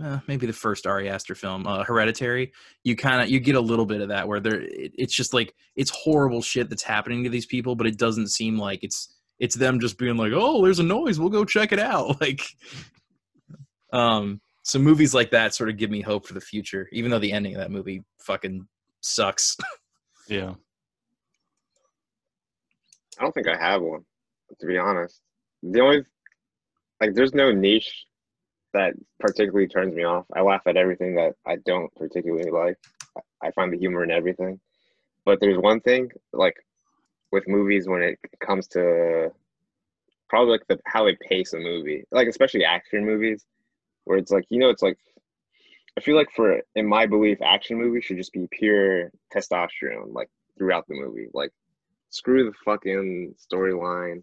uh, 0.00 0.20
maybe 0.26 0.46
the 0.46 0.52
first 0.52 0.86
Ari 0.86 1.08
Aster 1.08 1.34
film, 1.34 1.66
uh, 1.66 1.84
Hereditary. 1.84 2.52
You 2.82 2.96
kind 2.96 3.22
of 3.22 3.28
you 3.28 3.40
get 3.40 3.56
a 3.56 3.60
little 3.60 3.86
bit 3.86 4.00
of 4.00 4.08
that 4.08 4.26
where 4.26 4.40
there 4.40 4.60
it, 4.60 4.92
it's 4.96 5.14
just 5.14 5.34
like 5.34 5.54
it's 5.76 5.90
horrible 5.90 6.42
shit 6.42 6.68
that's 6.70 6.82
happening 6.82 7.24
to 7.24 7.30
these 7.30 7.46
people, 7.46 7.74
but 7.74 7.86
it 7.86 7.98
doesn't 7.98 8.28
seem 8.28 8.58
like 8.58 8.80
it's 8.82 9.14
it's 9.38 9.56
them 9.56 9.80
just 9.80 9.98
being 9.98 10.16
like, 10.16 10.32
oh, 10.34 10.62
there's 10.62 10.78
a 10.78 10.84
noise, 10.84 11.18
we'll 11.18 11.28
go 11.28 11.44
check 11.44 11.72
it 11.72 11.80
out. 11.80 12.16
Like, 12.20 12.42
um, 13.92 14.40
so 14.62 14.78
movies 14.78 15.12
like 15.12 15.32
that 15.32 15.54
sort 15.54 15.68
of 15.68 15.76
give 15.76 15.90
me 15.90 16.00
hope 16.00 16.26
for 16.26 16.34
the 16.34 16.40
future, 16.40 16.88
even 16.92 17.10
though 17.10 17.18
the 17.18 17.32
ending 17.32 17.54
of 17.54 17.60
that 17.60 17.70
movie 17.70 18.04
fucking 18.20 18.66
sucks. 19.00 19.56
Yeah. 20.28 20.54
I 23.18 23.22
don't 23.22 23.32
think 23.32 23.48
I 23.48 23.56
have 23.56 23.82
one, 23.82 24.04
to 24.60 24.66
be 24.66 24.78
honest. 24.78 25.20
The 25.62 25.80
only 25.80 26.04
like 27.00 27.14
there's 27.14 27.34
no 27.34 27.50
niche 27.50 28.06
that 28.74 28.94
particularly 29.20 29.68
turns 29.68 29.94
me 29.94 30.04
off. 30.04 30.26
I 30.34 30.42
laugh 30.42 30.62
at 30.66 30.76
everything 30.76 31.16
that 31.16 31.34
I 31.46 31.56
don't 31.56 31.94
particularly 31.96 32.50
like. 32.50 32.78
I- 33.42 33.50
find 33.52 33.72
the 33.72 33.78
humor 33.78 34.04
in 34.04 34.10
everything. 34.10 34.60
But 35.24 35.40
there's 35.40 35.58
one 35.58 35.80
thing, 35.80 36.10
like 36.32 36.56
with 37.32 37.48
movies 37.48 37.88
when 37.88 38.02
it 38.02 38.18
comes 38.40 38.68
to 38.68 39.30
probably 40.28 40.52
like 40.52 40.66
the 40.68 40.78
how 40.86 41.04
they 41.04 41.16
pace 41.28 41.52
a 41.52 41.58
movie. 41.58 42.04
Like 42.12 42.28
especially 42.28 42.64
action 42.64 43.04
movies, 43.04 43.44
where 44.04 44.18
it's 44.18 44.30
like, 44.32 44.44
you 44.50 44.58
know, 44.60 44.70
it's 44.70 44.82
like 44.82 44.98
I 45.98 46.00
feel 46.00 46.16
like 46.16 46.30
for 46.34 46.60
in 46.74 46.86
my 46.88 47.06
belief, 47.06 47.38
action 47.42 47.78
movies 47.78 48.04
should 48.04 48.16
just 48.16 48.32
be 48.32 48.48
pure 48.50 49.12
testosterone, 49.34 50.12
like 50.14 50.30
throughout 50.58 50.86
the 50.88 50.94
movie. 50.94 51.28
Like 51.34 51.52
screw 52.10 52.44
the 52.44 52.56
fucking 52.64 53.34
storyline. 53.52 54.22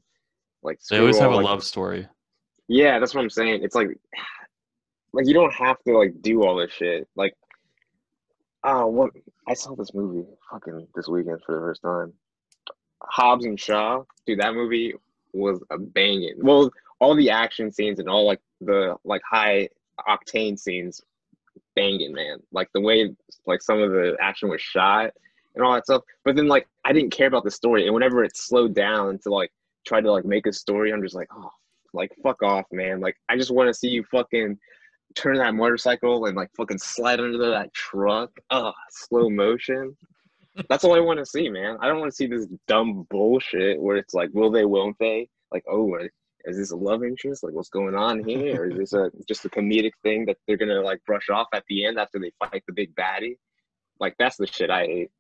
Like 0.63 0.79
They 0.89 0.99
always 0.99 1.19
have 1.19 1.31
all, 1.31 1.35
a 1.35 1.38
like, 1.38 1.45
love 1.45 1.63
story. 1.63 2.07
yeah, 2.67 2.99
that's 2.99 3.13
what 3.15 3.21
I'm 3.21 3.29
saying. 3.29 3.63
It's 3.63 3.75
like, 3.75 3.89
like 5.13 5.27
you 5.27 5.33
don't 5.33 5.53
have 5.53 5.77
to 5.87 5.97
like 5.97 6.21
do 6.21 6.43
all 6.43 6.55
this 6.55 6.71
shit. 6.71 7.07
Like, 7.15 7.35
oh, 8.63 8.87
what? 8.87 9.11
I 9.47 9.53
saw 9.53 9.75
this 9.75 9.93
movie 9.93 10.27
fucking 10.51 10.87
this 10.95 11.07
weekend 11.07 11.41
for 11.45 11.55
the 11.55 11.61
first 11.61 11.81
time. 11.81 12.13
Hobbs 13.01 13.45
and 13.45 13.59
Shaw, 13.59 14.03
dude, 14.25 14.39
that 14.39 14.53
movie 14.53 14.93
was 15.33 15.61
a 15.69 15.77
banging. 15.77 16.35
Well, 16.37 16.69
all 16.99 17.15
the 17.15 17.29
action 17.29 17.71
scenes 17.71 17.99
and 17.99 18.09
all 18.09 18.25
like 18.25 18.41
the 18.61 18.95
like 19.03 19.21
high 19.29 19.69
octane 20.07 20.59
scenes, 20.59 21.01
banging, 21.75 22.13
man. 22.13 22.39
Like 22.51 22.69
the 22.73 22.81
way 22.81 23.09
like 23.45 23.61
some 23.61 23.81
of 23.81 23.91
the 23.91 24.17
action 24.19 24.49
was 24.49 24.61
shot 24.61 25.11
and 25.55 25.63
all 25.63 25.73
that 25.73 25.85
stuff. 25.85 26.03
But 26.23 26.35
then 26.35 26.47
like 26.47 26.67
I 26.85 26.93
didn't 26.93 27.11
care 27.11 27.27
about 27.27 27.43
the 27.43 27.51
story, 27.51 27.85
and 27.85 27.93
whenever 27.93 28.23
it 28.23 28.37
slowed 28.37 28.75
down 28.75 29.19
to 29.19 29.29
like 29.29 29.51
try 29.85 30.01
to 30.01 30.11
like 30.11 30.25
make 30.25 30.45
a 30.45 30.53
story, 30.53 30.91
I'm 30.91 31.01
just 31.01 31.15
like, 31.15 31.29
oh, 31.35 31.51
like 31.93 32.11
fuck 32.21 32.43
off, 32.43 32.65
man. 32.71 32.99
Like 32.99 33.15
I 33.29 33.37
just 33.37 33.51
want 33.51 33.67
to 33.67 33.73
see 33.73 33.87
you 33.87 34.03
fucking 34.11 34.57
turn 35.19 35.38
that 35.38 35.55
motorcycle 35.55 36.25
and 36.25 36.36
like 36.36 36.49
fucking 36.55 36.77
slide 36.77 37.19
under 37.19 37.49
that 37.51 37.73
truck. 37.73 38.32
Oh, 38.49 38.71
slow 38.89 39.29
motion. 39.29 39.95
That's 40.69 40.84
all 40.84 40.95
I 40.95 40.99
want 40.99 41.19
to 41.19 41.25
see, 41.25 41.49
man. 41.49 41.77
I 41.82 41.88
don't 41.88 41.99
want 41.99 42.12
to 42.12 42.15
see 42.15 42.27
this 42.27 42.47
dumb 42.67 43.05
bullshit 43.10 43.82
where 43.82 43.97
it's 43.97 44.13
like, 44.13 44.29
will 44.34 44.51
they, 44.51 44.65
won't 44.65 44.97
they? 44.99 45.29
Like, 45.51 45.63
oh, 45.69 45.97
is 46.45 46.58
this 46.58 46.71
a 46.71 46.75
love 46.75 47.03
interest? 47.03 47.43
Like, 47.43 47.53
what's 47.53 47.69
going 47.69 47.95
on 47.95 48.23
here? 48.23 48.63
Or 48.63 48.69
is 48.69 48.77
this 48.77 48.93
a 48.93 49.12
just 49.27 49.45
a 49.45 49.49
comedic 49.49 49.91
thing 50.03 50.25
that 50.25 50.38
they're 50.47 50.58
gonna 50.58 50.82
like 50.82 51.03
brush 51.05 51.29
off 51.29 51.47
at 51.53 51.63
the 51.67 51.86
end 51.86 51.99
after 51.99 52.19
they 52.19 52.32
fight 52.39 52.63
the 52.67 52.73
big 52.73 52.95
baddie? 52.95 53.38
Like, 53.99 54.15
that's 54.17 54.38
the 54.38 54.47
shit 54.47 54.69
I 54.69 54.86
hate. 54.86 55.12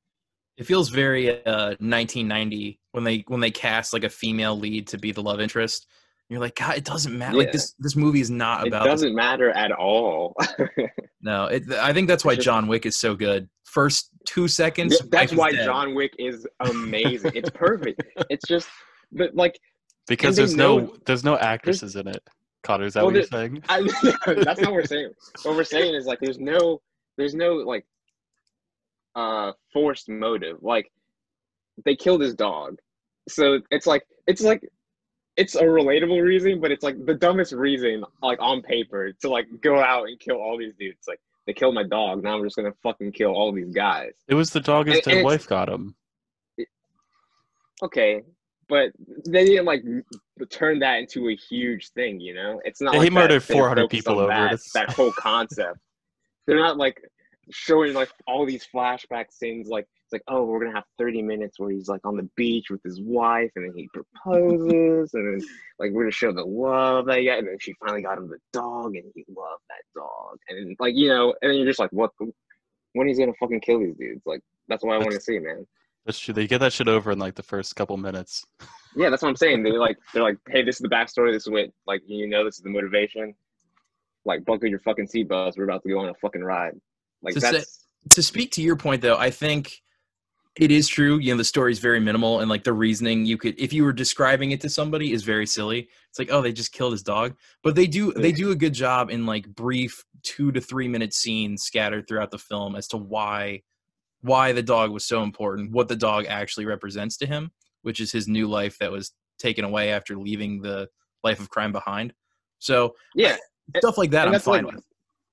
It 0.57 0.65
feels 0.65 0.89
very 0.89 1.29
uh, 1.45 1.75
1990 1.79 2.79
when 2.91 3.03
they 3.03 3.23
when 3.27 3.39
they 3.39 3.51
cast 3.51 3.93
like 3.93 4.03
a 4.03 4.09
female 4.09 4.57
lead 4.57 4.87
to 4.87 4.97
be 4.97 5.11
the 5.11 5.21
love 5.21 5.39
interest. 5.39 5.87
You're 6.29 6.39
like, 6.39 6.55
God, 6.55 6.77
it 6.77 6.85
doesn't 6.85 7.17
matter. 7.17 7.37
Like 7.37 7.51
this 7.51 7.73
this 7.79 7.95
movie 7.95 8.21
is 8.21 8.29
not 8.29 8.67
about. 8.67 8.85
It 8.85 8.89
doesn't 8.89 9.15
matter 9.15 9.49
at 9.51 9.71
all. 9.71 10.35
No, 11.21 11.47
it, 11.47 11.69
I 11.73 11.91
think 11.91 12.07
that's 12.07 12.23
why 12.23 12.35
just- 12.35 12.45
John 12.45 12.67
Wick 12.67 12.85
is 12.85 12.95
so 12.97 13.13
good. 13.13 13.49
First 13.65 14.09
two 14.25 14.47
seconds, 14.47 14.97
Yeah, 14.99 15.07
That's 15.11 15.33
why 15.33 15.51
dead. 15.51 15.65
John 15.65 15.93
Wick 15.93 16.13
is 16.17 16.47
amazing. 16.61 17.33
It's 17.35 17.49
perfect. 17.49 18.01
It's 18.29 18.47
just, 18.47 18.69
but 19.11 19.35
like, 19.35 19.59
Because 20.07 20.37
they 20.37 20.43
there's 20.43 20.55
no 20.55 20.95
there's 21.05 21.23
no 21.25 21.37
actresses 21.37 21.95
in 21.97 22.07
it. 22.07 22.23
Cotter, 22.63 22.85
is 22.85 22.93
that 22.93 23.03
Well, 23.03 23.07
what 23.07 23.15
you're 23.15 23.23
saying? 23.25 23.63
I, 23.67 23.81
that's 24.43 24.61
not 24.61 24.71
what 24.71 24.73
we're 24.73 24.85
saying. 24.85 25.11
What 25.43 25.55
we're 25.55 25.63
saying 25.65 25.93
is 25.93 26.05
like, 26.05 26.19
there's 26.21 26.39
no, 26.39 26.81
there's 27.17 27.35
no 27.35 27.55
like, 27.55 27.85
uh, 29.15 29.51
forced 29.73 30.07
motive. 30.09 30.57
Like, 30.61 30.89
they 31.85 31.95
killed 31.95 32.21
his 32.21 32.33
dog, 32.33 32.77
so 33.27 33.59
it's 33.71 33.85
like, 33.87 34.03
it's 34.25 34.41
like, 34.41 34.61
it's 35.37 35.55
a 35.55 35.63
relatable 35.63 36.21
reason, 36.23 36.59
but 36.59 36.71
it's 36.71 36.83
like 36.83 37.05
the 37.05 37.13
dumbest 37.15 37.53
reason, 37.53 38.03
like 38.21 38.39
on 38.41 38.61
paper, 38.61 39.11
to 39.21 39.29
like 39.29 39.47
go 39.61 39.79
out 39.79 40.07
and 40.09 40.19
kill 40.19 40.35
all 40.37 40.57
these 40.57 40.73
dudes. 40.77 41.07
Like, 41.07 41.19
they 41.47 41.53
killed 41.53 41.73
my 41.75 41.83
dog. 41.83 42.23
Now 42.23 42.37
I'm 42.37 42.43
just 42.43 42.55
gonna 42.57 42.73
fucking 42.83 43.11
kill 43.13 43.31
all 43.31 43.51
these 43.51 43.69
guys. 43.73 44.11
It 44.27 44.35
was 44.35 44.49
the 44.51 44.59
dog 44.59 44.87
his 44.87 44.97
And- 44.97 45.03
dead 45.05 45.15
and 45.17 45.25
wife 45.25 45.47
got 45.47 45.69
him. 45.69 45.95
okay 47.83 48.21
but 48.67 48.91
they 49.25 49.45
didn't 49.45 49.65
like 49.65 49.83
turn 50.49 50.79
that 50.79 50.99
into 50.99 51.29
a 51.29 51.35
huge 51.35 51.89
thing 51.91 52.19
you 52.19 52.33
know 52.35 52.61
it's 52.65 52.81
not 52.81 52.93
Yeah, 52.93 52.99
like 52.99 53.05
he 53.09 53.13
murdered 53.13 53.41
400 53.43 53.89
people 53.89 54.19
over 54.19 54.27
that, 54.27 54.59
that 54.73 54.89
whole 54.91 55.11
concept 55.17 55.79
they're 56.45 56.59
not 56.59 56.77
like 56.77 57.01
showing 57.51 57.93
like 57.93 58.09
all 58.27 58.45
these 58.45 58.67
flashback 58.73 59.31
scenes 59.31 59.67
like 59.69 59.87
it's 60.11 60.13
like 60.13 60.23
oh 60.27 60.43
we're 60.43 60.59
gonna 60.59 60.73
have 60.75 60.85
30 60.97 61.21
minutes 61.21 61.59
where 61.59 61.69
he's 61.69 61.87
like 61.87 62.01
on 62.03 62.17
the 62.17 62.27
beach 62.35 62.71
with 62.71 62.81
his 62.83 62.99
wife 62.99 63.51
and 63.55 63.65
then 63.65 63.73
he 63.75 63.87
proposes 63.93 65.13
and 65.13 65.39
then 65.41 65.47
like 65.77 65.91
we're 65.91 66.03
gonna 66.03 66.11
show 66.11 66.31
the 66.33 66.43
love 66.43 67.05
that 67.05 67.19
he 67.19 67.25
got 67.25 67.37
and 67.37 67.47
then 67.47 67.57
she 67.59 67.73
finally 67.79 68.01
got 68.01 68.17
him 68.17 68.27
the 68.27 68.39
dog 68.51 68.95
and 68.95 69.03
he 69.13 69.23
loved 69.27 69.61
that 69.69 69.83
dog. 69.95 70.37
And 70.49 70.75
like 70.79 70.95
you 70.95 71.09
know 71.09 71.35
and 71.41 71.51
then 71.51 71.57
you're 71.57 71.67
just 71.67 71.79
like 71.79 71.91
what 71.91 72.11
when 72.93 73.07
he's 73.07 73.19
gonna 73.19 73.33
fucking 73.39 73.61
kill 73.61 73.79
these 73.79 73.95
dudes? 73.97 74.23
Like 74.25 74.41
that's 74.67 74.83
what 74.83 74.95
i 74.95 74.97
want 74.97 75.11
to 75.11 75.21
see 75.21 75.37
man. 75.37 75.67
That's 76.05 76.17
true. 76.17 76.33
They 76.33 76.47
get 76.47 76.59
that 76.59 76.73
shit 76.73 76.87
over 76.87 77.11
in 77.11 77.19
like 77.19 77.35
the 77.35 77.43
first 77.43 77.75
couple 77.75 77.95
minutes. 77.97 78.43
yeah 78.95 79.11
that's 79.11 79.21
what 79.21 79.29
i'm 79.29 79.35
saying. 79.35 79.61
They're 79.61 79.77
like 79.77 79.97
they're 80.11 80.23
like 80.23 80.37
hey 80.49 80.63
this 80.63 80.77
is 80.77 80.81
the 80.81 80.89
backstory. 80.89 81.31
This 81.31 81.43
is 81.45 81.51
what 81.51 81.69
like 81.85 82.01
you 82.07 82.27
know 82.27 82.43
this 82.43 82.55
is 82.55 82.63
the 82.63 82.71
motivation. 82.71 83.35
Like 84.25 84.43
buckle 84.43 84.69
your 84.69 84.79
fucking 84.79 85.07
seatbelts. 85.07 85.55
We're 85.55 85.65
about 85.65 85.83
to 85.83 85.89
go 85.89 85.99
on 85.99 86.09
a 86.09 86.15
fucking 86.15 86.43
ride. 86.43 86.73
Like 87.21 87.35
To 87.35 87.41
say- 87.41 87.51
that's 87.51 87.85
to 88.11 88.23
speak 88.23 88.51
to 88.53 88.61
your 88.61 88.75
point 88.75 89.01
though, 89.01 89.17
I 89.17 89.29
think 89.29 89.81
it 90.55 90.71
is 90.71 90.87
true. 90.87 91.19
You 91.19 91.33
know, 91.33 91.37
the 91.37 91.43
story 91.43 91.71
is 91.71 91.79
very 91.79 91.99
minimal 91.99 92.39
and 92.39 92.49
like 92.49 92.63
the 92.63 92.73
reasoning 92.73 93.25
you 93.25 93.37
could 93.37 93.59
if 93.59 93.71
you 93.71 93.83
were 93.83 93.93
describing 93.93 94.51
it 94.51 94.61
to 94.61 94.69
somebody 94.69 95.13
is 95.13 95.23
very 95.23 95.45
silly. 95.45 95.87
It's 96.09 96.19
like, 96.19 96.31
oh, 96.31 96.41
they 96.41 96.51
just 96.51 96.71
killed 96.71 96.91
his 96.91 97.03
dog. 97.03 97.35
But 97.63 97.75
they 97.75 97.87
do 97.87 98.11
they 98.13 98.31
do 98.31 98.51
a 98.51 98.55
good 98.55 98.73
job 98.73 99.09
in 99.09 99.25
like 99.25 99.47
brief 99.47 100.03
two 100.23 100.51
to 100.51 100.59
three 100.59 100.87
minute 100.87 101.13
scenes 101.13 101.63
scattered 101.63 102.07
throughout 102.07 102.31
the 102.31 102.37
film 102.37 102.75
as 102.75 102.87
to 102.89 102.97
why 102.97 103.61
why 104.21 104.51
the 104.51 104.63
dog 104.63 104.91
was 104.91 105.05
so 105.05 105.23
important, 105.23 105.71
what 105.71 105.87
the 105.87 105.95
dog 105.95 106.25
actually 106.27 106.65
represents 106.65 107.15
to 107.17 107.25
him, 107.25 107.51
which 107.83 108.01
is 108.01 108.11
his 108.11 108.27
new 108.27 108.47
life 108.47 108.77
that 108.79 108.91
was 108.91 109.13
taken 109.37 109.63
away 109.63 109.91
after 109.91 110.17
leaving 110.17 110.61
the 110.61 110.89
life 111.23 111.39
of 111.39 111.49
crime 111.49 111.71
behind. 111.71 112.13
So 112.59 112.95
yeah 113.15 113.37
stuff 113.77 113.97
like 113.97 114.11
that 114.11 114.27
I'm 114.27 114.39
fine 114.39 114.65
like, 114.65 114.75
with. 114.75 114.85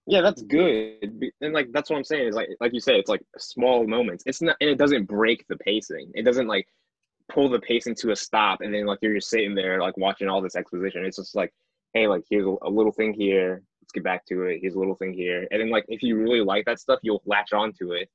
Yeah, 0.06 0.20
that's 0.20 0.42
good. 0.42 1.32
And 1.40 1.52
like 1.52 1.72
that's 1.72 1.90
what 1.90 1.96
I'm 1.96 2.04
saying 2.04 2.28
is 2.28 2.34
like 2.36 2.48
like 2.60 2.72
you 2.72 2.80
said, 2.80 2.96
it's 2.96 3.08
like 3.08 3.22
small 3.36 3.86
moments. 3.86 4.22
It's 4.26 4.40
not 4.40 4.56
and 4.60 4.70
it 4.70 4.78
doesn't 4.78 5.06
break 5.06 5.44
the 5.48 5.56
pacing. 5.56 6.12
It 6.14 6.22
doesn't 6.22 6.46
like 6.46 6.68
pull 7.28 7.48
the 7.48 7.58
pacing 7.58 7.96
to 7.96 8.12
a 8.12 8.16
stop 8.16 8.60
and 8.60 8.72
then 8.72 8.86
like 8.86 9.00
you're 9.02 9.14
just 9.14 9.30
sitting 9.30 9.54
there 9.54 9.80
like 9.80 9.96
watching 9.96 10.28
all 10.28 10.40
this 10.40 10.54
exposition. 10.54 11.04
It's 11.04 11.16
just 11.16 11.34
like, 11.34 11.52
hey, 11.92 12.06
like 12.06 12.22
here's 12.30 12.46
a, 12.46 12.68
little 12.68 12.92
thing 12.92 13.14
here. 13.14 13.62
Let's 13.82 13.92
get 13.92 14.04
back 14.04 14.24
to 14.26 14.42
it. 14.42 14.60
Here's 14.60 14.74
a 14.74 14.78
little 14.78 14.94
thing 14.94 15.12
here. 15.12 15.48
And 15.50 15.60
then 15.60 15.70
like 15.70 15.84
if 15.88 16.02
you 16.02 16.16
really 16.16 16.40
like 16.40 16.66
that 16.66 16.78
stuff, 16.78 17.00
you'll 17.02 17.22
latch 17.26 17.52
onto 17.52 17.92
it 17.92 18.08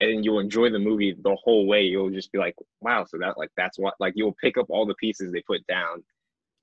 and 0.00 0.10
then 0.10 0.24
you'll 0.24 0.40
enjoy 0.40 0.70
the 0.70 0.78
movie 0.78 1.14
the 1.22 1.36
whole 1.44 1.66
way. 1.66 1.82
You'll 1.82 2.10
just 2.10 2.32
be 2.32 2.38
like, 2.38 2.54
wow, 2.80 3.04
so 3.04 3.18
that 3.18 3.36
like 3.36 3.50
that's 3.54 3.78
what 3.78 3.94
like 4.00 4.14
you'll 4.16 4.36
pick 4.40 4.56
up 4.56 4.66
all 4.70 4.86
the 4.86 4.94
pieces 4.94 5.30
they 5.30 5.42
put 5.42 5.66
down 5.66 6.02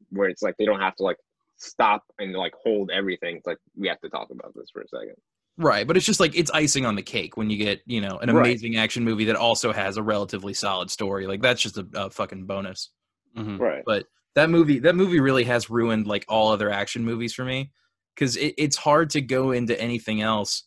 where 0.09 0.27
it's 0.27 0.41
like 0.41 0.57
they 0.57 0.65
don't 0.65 0.79
have 0.79 0.95
to 0.95 1.03
like 1.03 1.17
stop 1.61 2.03
and 2.19 2.33
like 2.33 2.53
hold 2.61 2.91
everything. 2.91 3.37
It's 3.37 3.45
like 3.47 3.57
we 3.75 3.87
have 3.87 3.99
to 4.01 4.09
talk 4.09 4.29
about 4.31 4.53
this 4.55 4.69
for 4.73 4.81
a 4.81 4.87
second. 4.87 5.15
Right, 5.57 5.85
but 5.85 5.97
it's 5.97 6.05
just 6.05 6.19
like 6.19 6.35
it's 6.37 6.49
icing 6.51 6.85
on 6.85 6.95
the 6.95 7.01
cake 7.01 7.37
when 7.37 7.49
you 7.49 7.57
get 7.57 7.81
you 7.85 8.01
know 8.01 8.17
an 8.19 8.33
Right. 8.33 8.45
amazing 8.47 8.77
action 8.77 9.03
movie 9.03 9.25
that 9.25 9.35
also 9.35 9.71
has 9.71 9.97
a 9.97 10.03
relatively 10.03 10.53
solid 10.53 10.89
story. 10.89 11.27
Like 11.27 11.41
that's 11.41 11.61
just 11.61 11.77
a, 11.77 11.85
a 11.93 12.09
fucking 12.09 12.45
bonus. 12.45 12.89
Mhm. 13.37 13.59
Right. 13.59 13.83
But 13.85 14.05
that 14.35 14.49
movie, 14.49 14.79
that 14.79 14.95
movie 14.95 15.19
really 15.19 15.43
has 15.43 15.69
ruined 15.69 16.07
like 16.07 16.25
all 16.29 16.51
other 16.51 16.69
action 16.71 17.03
movies 17.03 17.33
for 17.33 17.43
me 17.45 17.71
because 18.15 18.37
it, 18.37 18.55
it's 18.57 18.77
hard 18.77 19.09
to 19.11 19.21
go 19.21 19.51
into 19.51 19.79
anything 19.79 20.21
else, 20.21 20.63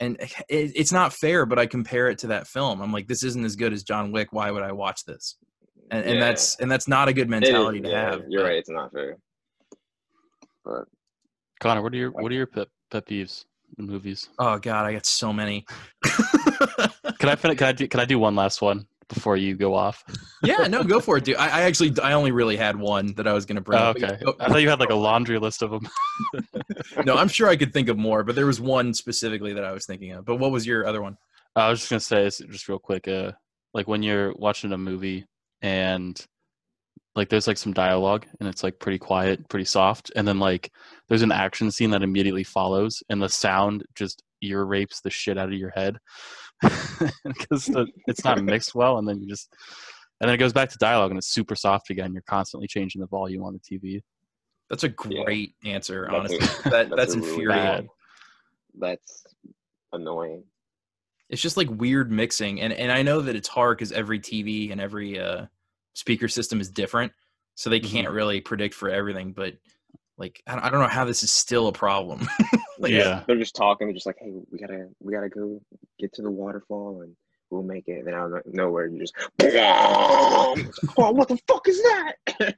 and 0.00 0.16
it, 0.20 0.72
it's 0.74 0.92
not 0.92 1.12
fair. 1.12 1.46
But 1.46 1.58
I 1.60 1.66
compare 1.66 2.08
it 2.08 2.18
to 2.18 2.26
that 2.28 2.46
film. 2.48 2.80
I'm 2.82 2.92
like, 2.92 3.06
this 3.06 3.22
isn't 3.22 3.44
as 3.44 3.54
good 3.56 3.72
as 3.72 3.84
John 3.84 4.10
Wick. 4.12 4.28
Why 4.32 4.50
would 4.50 4.62
I 4.64 4.72
watch 4.72 5.04
this? 5.04 5.36
And, 5.90 6.04
and 6.04 6.14
Yeah. 6.14 6.20
that's 6.20 6.56
and 6.60 6.68
that's 6.70 6.88
not 6.88 7.08
a 7.08 7.12
good 7.12 7.28
It 7.32 7.34
is, 7.34 7.40
mentality 7.42 7.80
to 7.82 7.88
yeah, 7.88 8.10
have. 8.10 8.22
You're 8.28 8.42
but- 8.42 8.48
right. 8.48 8.58
It's 8.58 8.68
not 8.70 8.92
fair. 8.92 9.16
But 10.66 10.88
Connor, 11.60 11.80
what 11.80 11.92
are 11.94 11.96
your 11.96 12.10
what 12.10 12.30
are 12.32 12.34
your 12.34 12.46
pet, 12.46 12.66
pet 12.90 13.06
peeves 13.06 13.44
in 13.78 13.86
movies? 13.86 14.28
Oh 14.38 14.58
god, 14.58 14.84
I 14.84 14.92
got 14.92 15.06
so 15.06 15.32
many. 15.32 15.64
Can 17.18 17.30
I 17.30 17.36
fin- 17.36 17.56
can 17.56 17.68
I 17.68 17.72
do 17.72 17.88
can 17.88 18.00
I 18.00 18.04
do 18.04 18.18
one 18.18 18.34
last 18.34 18.60
one 18.60 18.86
before 19.08 19.36
you 19.36 19.54
go 19.54 19.74
off? 19.74 20.04
yeah, 20.42 20.66
no, 20.66 20.82
go 20.82 21.00
for 21.00 21.16
it, 21.16 21.24
dude. 21.24 21.36
I, 21.36 21.46
I 21.46 21.62
actually, 21.62 21.94
I 22.02 22.12
only 22.12 22.30
really 22.30 22.56
had 22.56 22.76
one 22.76 23.14
that 23.14 23.26
I 23.26 23.32
was 23.32 23.46
gonna 23.46 23.60
bring. 23.62 23.80
Oh, 23.80 23.84
up. 23.84 23.98
Yeah, 23.98 24.12
okay. 24.12 24.24
go- 24.24 24.36
I 24.40 24.48
thought 24.48 24.60
you 24.60 24.68
had 24.68 24.80
like 24.80 24.90
a 24.90 24.94
laundry 24.94 25.38
list 25.38 25.62
of 25.62 25.70
them. 25.70 25.88
no, 27.04 27.16
I'm 27.16 27.28
sure 27.28 27.48
I 27.48 27.56
could 27.56 27.72
think 27.72 27.88
of 27.88 27.96
more, 27.96 28.22
but 28.22 28.34
there 28.34 28.44
was 28.46 28.60
one 28.60 28.92
specifically 28.92 29.54
that 29.54 29.64
I 29.64 29.72
was 29.72 29.86
thinking 29.86 30.12
of. 30.12 30.24
But 30.24 30.36
what 30.36 30.50
was 30.50 30.66
your 30.66 30.86
other 30.86 31.00
one? 31.00 31.16
I 31.54 31.70
was 31.70 31.80
just 31.80 31.90
gonna 31.90 32.00
say 32.00 32.44
just 32.46 32.68
real 32.68 32.78
quick, 32.78 33.08
uh, 33.08 33.32
like 33.72 33.88
when 33.88 34.02
you're 34.02 34.34
watching 34.34 34.72
a 34.72 34.78
movie 34.78 35.24
and 35.62 36.22
like 37.16 37.28
there's 37.30 37.46
like 37.46 37.56
some 37.58 37.72
dialogue 37.72 38.26
and 38.38 38.48
it's 38.48 38.62
like 38.62 38.78
pretty 38.78 38.98
quiet, 38.98 39.48
pretty 39.48 39.64
soft, 39.64 40.12
and 40.14 40.28
then 40.28 40.38
like 40.38 40.70
there's 41.08 41.22
an 41.22 41.32
action 41.32 41.70
scene 41.70 41.90
that 41.90 42.02
immediately 42.02 42.44
follows, 42.44 43.02
and 43.08 43.20
the 43.22 43.28
sound 43.28 43.84
just 43.94 44.22
ear 44.42 44.64
rapes 44.64 45.00
the 45.00 45.10
shit 45.10 45.38
out 45.38 45.48
of 45.48 45.54
your 45.54 45.70
head 45.70 45.96
because 47.24 47.70
it's 48.06 48.24
not 48.24 48.42
mixed 48.44 48.74
well, 48.74 48.98
and 48.98 49.08
then 49.08 49.20
you 49.20 49.28
just 49.28 49.48
and 50.20 50.28
then 50.28 50.34
it 50.34 50.38
goes 50.38 50.52
back 50.52 50.68
to 50.70 50.78
dialogue 50.78 51.10
and 51.10 51.18
it's 51.18 51.28
super 51.32 51.54
soft 51.54 51.90
again. 51.90 52.12
You're 52.12 52.22
constantly 52.28 52.66
changing 52.68 53.00
the 53.00 53.06
volume 53.06 53.42
on 53.42 53.52
the 53.54 53.60
TV. 53.60 54.02
That's 54.70 54.84
a 54.84 54.92
Yeah. 55.08 55.24
great 55.24 55.54
answer. 55.64 56.08
That's 56.10 56.32
a- 56.32 56.36
Honestly, 56.36 56.70
that 56.70 56.90
that's, 56.96 57.14
a 57.14 57.18
really 57.18 57.28
infuriating. 57.30 57.64
bad. 57.64 57.88
that's 58.78 59.24
annoying. 59.92 60.44
It's 61.28 61.42
just 61.42 61.56
like 61.56 61.68
weird 61.70 62.10
mixing, 62.12 62.60
and 62.60 62.72
and 62.72 62.92
I 62.92 63.02
know 63.02 63.20
that 63.22 63.34
it's 63.36 63.48
hard 63.48 63.78
because 63.78 63.92
every 63.92 64.20
TV 64.20 64.70
and 64.72 64.80
every 64.80 65.18
uh, 65.18 65.46
speaker 65.96 66.28
system 66.28 66.60
is 66.60 66.70
different, 66.70 67.12
so 67.54 67.70
they 67.70 67.80
can't 67.80 68.06
mm-hmm. 68.06 68.16
really 68.16 68.40
predict 68.40 68.74
for 68.74 68.90
everything. 68.90 69.32
But 69.32 69.54
like, 70.18 70.42
I 70.46 70.52
don't, 70.52 70.64
I 70.64 70.70
don't 70.70 70.80
know 70.80 70.88
how 70.88 71.04
this 71.04 71.22
is 71.22 71.30
still 71.30 71.68
a 71.68 71.72
problem. 71.72 72.28
like, 72.78 72.92
Yeah. 72.92 73.22
They're 73.26 73.36
just 73.36 73.56
talking. 73.56 73.86
They're 73.86 73.94
just 73.94 74.06
like, 74.06 74.18
hey, 74.20 74.32
we 74.50 74.58
gotta, 74.58 74.88
we 75.00 75.12
gotta 75.12 75.28
go 75.28 75.60
get 75.98 76.12
to 76.14 76.22
the 76.22 76.30
waterfall 76.30 77.02
and 77.02 77.14
we'll 77.50 77.62
make 77.62 77.88
it. 77.88 77.98
And 77.98 78.06
then 78.06 78.14
out 78.14 78.32
of 78.32 78.42
nowhere, 78.46 78.86
you 78.86 78.98
just, 78.98 79.14
oh, 79.42 80.54
what 80.96 81.28
the 81.28 81.38
fuck 81.48 81.66
is 81.68 81.82
that? 81.82 82.14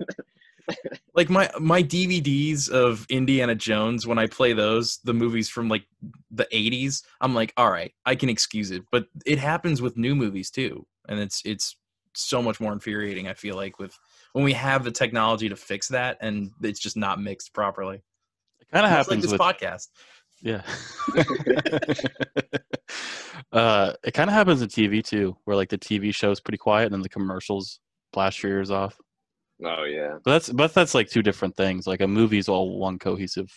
like 1.14 1.30
my 1.30 1.50
my 1.58 1.82
DVDs 1.82 2.68
of 2.68 3.06
Indiana 3.08 3.54
Jones 3.54 4.06
when 4.06 4.18
I 4.18 4.26
play 4.26 4.52
those 4.52 4.98
the 5.04 5.14
movies 5.14 5.48
from 5.48 5.70
like 5.70 5.84
the 6.30 6.46
80s 6.52 7.02
I'm 7.22 7.34
like 7.34 7.54
all 7.56 7.70
right 7.70 7.90
I 8.04 8.14
can 8.14 8.28
excuse 8.28 8.70
it 8.70 8.82
but 8.92 9.06
it 9.24 9.38
happens 9.38 9.80
with 9.80 9.96
new 9.96 10.14
movies 10.14 10.50
too 10.50 10.86
and 11.08 11.18
it's 11.18 11.40
it's 11.46 11.76
so 12.18 12.42
much 12.42 12.60
more 12.60 12.72
infuriating 12.72 13.28
I 13.28 13.34
feel 13.34 13.56
like 13.56 13.78
with 13.78 13.96
when 14.32 14.44
we 14.44 14.52
have 14.52 14.84
the 14.84 14.90
technology 14.90 15.48
to 15.48 15.56
fix 15.56 15.88
that 15.88 16.18
and 16.20 16.50
it's 16.62 16.80
just 16.80 16.96
not 16.96 17.20
mixed 17.20 17.52
properly 17.52 18.02
It 18.60 18.68
kind 18.72 18.84
of 18.84 18.90
happens 18.90 19.08
like 19.08 19.20
this 19.22 19.32
with 19.32 19.40
podcast 19.40 19.88
Yeah. 20.42 20.62
uh, 23.52 23.92
it 24.04 24.14
kind 24.14 24.30
of 24.30 24.34
happens 24.34 24.62
in 24.62 24.68
TV 24.68 25.04
too, 25.04 25.36
where 25.44 25.56
like 25.56 25.68
the 25.68 25.78
TV 25.78 26.14
show 26.14 26.30
is 26.30 26.40
pretty 26.40 26.58
quiet 26.58 26.86
and 26.86 26.94
then 26.94 27.02
the 27.02 27.08
commercials 27.08 27.80
blast 28.12 28.42
your 28.42 28.52
ears 28.52 28.70
off. 28.70 28.96
oh 29.64 29.84
yeah, 29.84 30.18
But 30.24 30.32
that's 30.32 30.50
but 30.50 30.74
that's 30.74 30.94
like 30.94 31.08
two 31.10 31.22
different 31.22 31.56
things. 31.56 31.86
Like 31.86 32.00
a 32.00 32.08
movie's 32.08 32.48
all 32.48 32.78
one 32.78 32.98
cohesive 32.98 33.50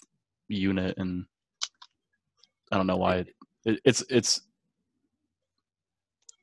unit, 0.48 0.96
and 0.98 1.26
I 2.72 2.78
don't 2.78 2.88
know 2.88 2.98
why 2.98 3.18
it, 3.18 3.28
it, 3.66 3.80
it's 3.86 4.04
it's 4.10 4.42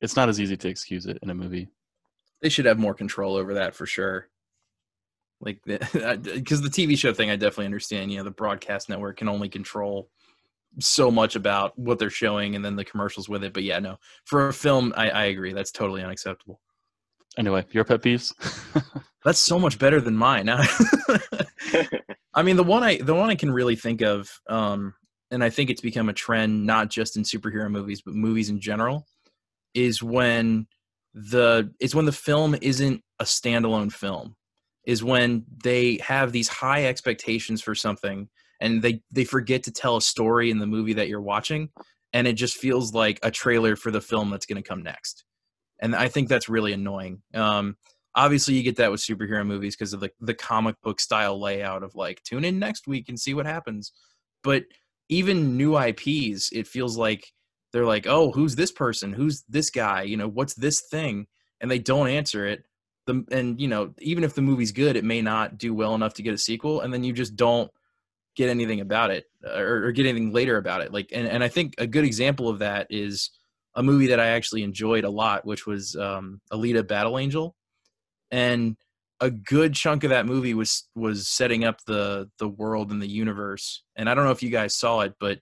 it's 0.00 0.16
not 0.16 0.28
as 0.28 0.40
easy 0.40 0.56
to 0.56 0.68
excuse 0.68 1.06
it 1.06 1.18
in 1.22 1.30
a 1.30 1.34
movie. 1.34 1.68
They 2.42 2.48
should 2.48 2.66
have 2.66 2.78
more 2.78 2.94
control 2.94 3.36
over 3.36 3.54
that 3.54 3.74
for 3.74 3.86
sure. 3.86 4.28
Like 5.40 5.60
because 5.64 6.62
the 6.62 6.68
tv 6.68 6.98
show 6.98 7.14
thing 7.14 7.30
i 7.30 7.36
definitely 7.36 7.66
understand 7.66 8.10
you 8.10 8.18
know 8.18 8.24
the 8.24 8.30
broadcast 8.32 8.88
network 8.88 9.18
can 9.18 9.28
only 9.28 9.48
control 9.48 10.10
so 10.80 11.12
much 11.12 11.36
about 11.36 11.78
what 11.78 12.00
they're 12.00 12.10
showing 12.10 12.56
and 12.56 12.64
then 12.64 12.74
the 12.74 12.84
commercials 12.84 13.28
with 13.28 13.44
it 13.44 13.52
but 13.52 13.62
yeah 13.62 13.78
no. 13.78 13.98
For 14.24 14.48
a 14.48 14.52
film 14.52 14.92
i, 14.96 15.10
I 15.10 15.24
agree 15.26 15.52
that's 15.52 15.70
totally 15.70 16.02
unacceptable. 16.02 16.60
Anyway, 17.36 17.64
your 17.70 17.84
pet 17.84 18.02
peeves. 18.02 18.34
that's 19.24 19.38
so 19.38 19.60
much 19.60 19.78
better 19.78 20.00
than 20.00 20.16
mine. 20.16 20.48
I 22.34 22.42
mean 22.42 22.56
the 22.56 22.64
one 22.64 22.82
i 22.82 22.96
the 22.96 23.14
one 23.14 23.30
i 23.30 23.36
can 23.36 23.52
really 23.52 23.76
think 23.76 24.00
of 24.00 24.28
um 24.48 24.94
and 25.30 25.44
i 25.44 25.50
think 25.50 25.70
it's 25.70 25.80
become 25.80 26.08
a 26.08 26.12
trend 26.12 26.66
not 26.66 26.88
just 26.88 27.16
in 27.16 27.22
superhero 27.22 27.70
movies 27.70 28.02
but 28.02 28.14
movies 28.14 28.48
in 28.48 28.60
general 28.60 29.06
is 29.74 30.02
when 30.02 30.66
the 31.14 31.72
is 31.80 31.94
when 31.94 32.04
the 32.04 32.12
film 32.12 32.56
isn't 32.60 33.02
a 33.18 33.24
standalone 33.24 33.92
film 33.92 34.36
is 34.86 35.02
when 35.02 35.44
they 35.64 35.98
have 36.02 36.32
these 36.32 36.48
high 36.48 36.86
expectations 36.86 37.60
for 37.60 37.74
something 37.74 38.28
and 38.60 38.82
they 38.82 39.02
they 39.10 39.24
forget 39.24 39.62
to 39.64 39.70
tell 39.70 39.96
a 39.96 40.02
story 40.02 40.50
in 40.50 40.58
the 40.58 40.66
movie 40.66 40.94
that 40.94 41.08
you're 41.08 41.20
watching 41.20 41.70
and 42.12 42.26
it 42.26 42.34
just 42.34 42.56
feels 42.56 42.94
like 42.94 43.18
a 43.22 43.30
trailer 43.30 43.76
for 43.76 43.90
the 43.90 44.00
film 44.00 44.30
that's 44.30 44.46
going 44.46 44.60
to 44.60 44.66
come 44.66 44.82
next. 44.82 45.24
And 45.80 45.94
i 45.94 46.08
think 46.08 46.28
that's 46.28 46.48
really 46.48 46.72
annoying. 46.72 47.22
Um 47.34 47.76
obviously 48.14 48.54
you 48.54 48.62
get 48.62 48.76
that 48.76 48.90
with 48.90 49.00
superhero 49.00 49.46
movies 49.46 49.76
because 49.76 49.92
of 49.92 50.00
the 50.00 50.10
the 50.20 50.34
comic 50.34 50.76
book 50.82 51.00
style 51.00 51.40
layout 51.40 51.82
of 51.82 51.94
like 51.94 52.22
tune 52.22 52.44
in 52.44 52.58
next 52.58 52.86
week 52.86 53.08
and 53.08 53.18
see 53.18 53.34
what 53.34 53.46
happens. 53.46 53.92
But 54.42 54.64
even 55.08 55.56
new 55.56 55.78
ips 55.78 56.50
it 56.52 56.66
feels 56.66 56.96
like 56.96 57.32
they're 57.72 57.86
like 57.86 58.06
oh 58.06 58.32
who's 58.32 58.56
this 58.56 58.72
person? 58.72 59.12
Who's 59.12 59.44
this 59.48 59.70
guy? 59.70 60.02
You 60.02 60.16
know 60.16 60.28
what's 60.28 60.54
this 60.54 60.82
thing? 60.90 61.26
And 61.60 61.70
they 61.70 61.78
don't 61.78 62.08
answer 62.08 62.46
it. 62.46 62.64
The 63.06 63.24
and 63.30 63.60
you 63.60 63.68
know 63.68 63.94
even 64.00 64.24
if 64.24 64.34
the 64.34 64.42
movie's 64.42 64.72
good 64.72 64.96
it 64.96 65.04
may 65.04 65.22
not 65.22 65.58
do 65.58 65.74
well 65.74 65.94
enough 65.94 66.14
to 66.14 66.22
get 66.22 66.34
a 66.34 66.38
sequel 66.38 66.80
and 66.80 66.92
then 66.92 67.04
you 67.04 67.12
just 67.12 67.36
don't 67.36 67.70
get 68.38 68.48
anything 68.48 68.80
about 68.80 69.10
it 69.10 69.24
or, 69.44 69.86
or 69.86 69.92
get 69.92 70.06
anything 70.06 70.32
later 70.32 70.56
about 70.58 70.80
it. 70.80 70.92
Like, 70.92 71.10
and, 71.12 71.26
and 71.26 71.42
I 71.42 71.48
think 71.48 71.74
a 71.76 71.88
good 71.88 72.04
example 72.04 72.48
of 72.48 72.60
that 72.60 72.86
is 72.88 73.30
a 73.74 73.82
movie 73.82 74.06
that 74.06 74.20
I 74.20 74.28
actually 74.28 74.62
enjoyed 74.62 75.04
a 75.04 75.10
lot, 75.10 75.44
which 75.44 75.66
was 75.66 75.96
um, 75.96 76.40
Alita 76.52 76.86
Battle 76.86 77.18
Angel, 77.18 77.56
and 78.30 78.76
a 79.20 79.28
good 79.30 79.74
chunk 79.74 80.04
of 80.04 80.10
that 80.10 80.26
movie 80.26 80.54
was 80.54 80.88
was 80.94 81.26
setting 81.26 81.64
up 81.64 81.84
the 81.86 82.30
the 82.38 82.48
world 82.48 82.92
and 82.92 83.02
the 83.02 83.08
universe. 83.08 83.82
And 83.96 84.08
I 84.08 84.14
don't 84.14 84.24
know 84.24 84.30
if 84.30 84.42
you 84.42 84.50
guys 84.50 84.76
saw 84.76 85.00
it, 85.00 85.14
but 85.18 85.40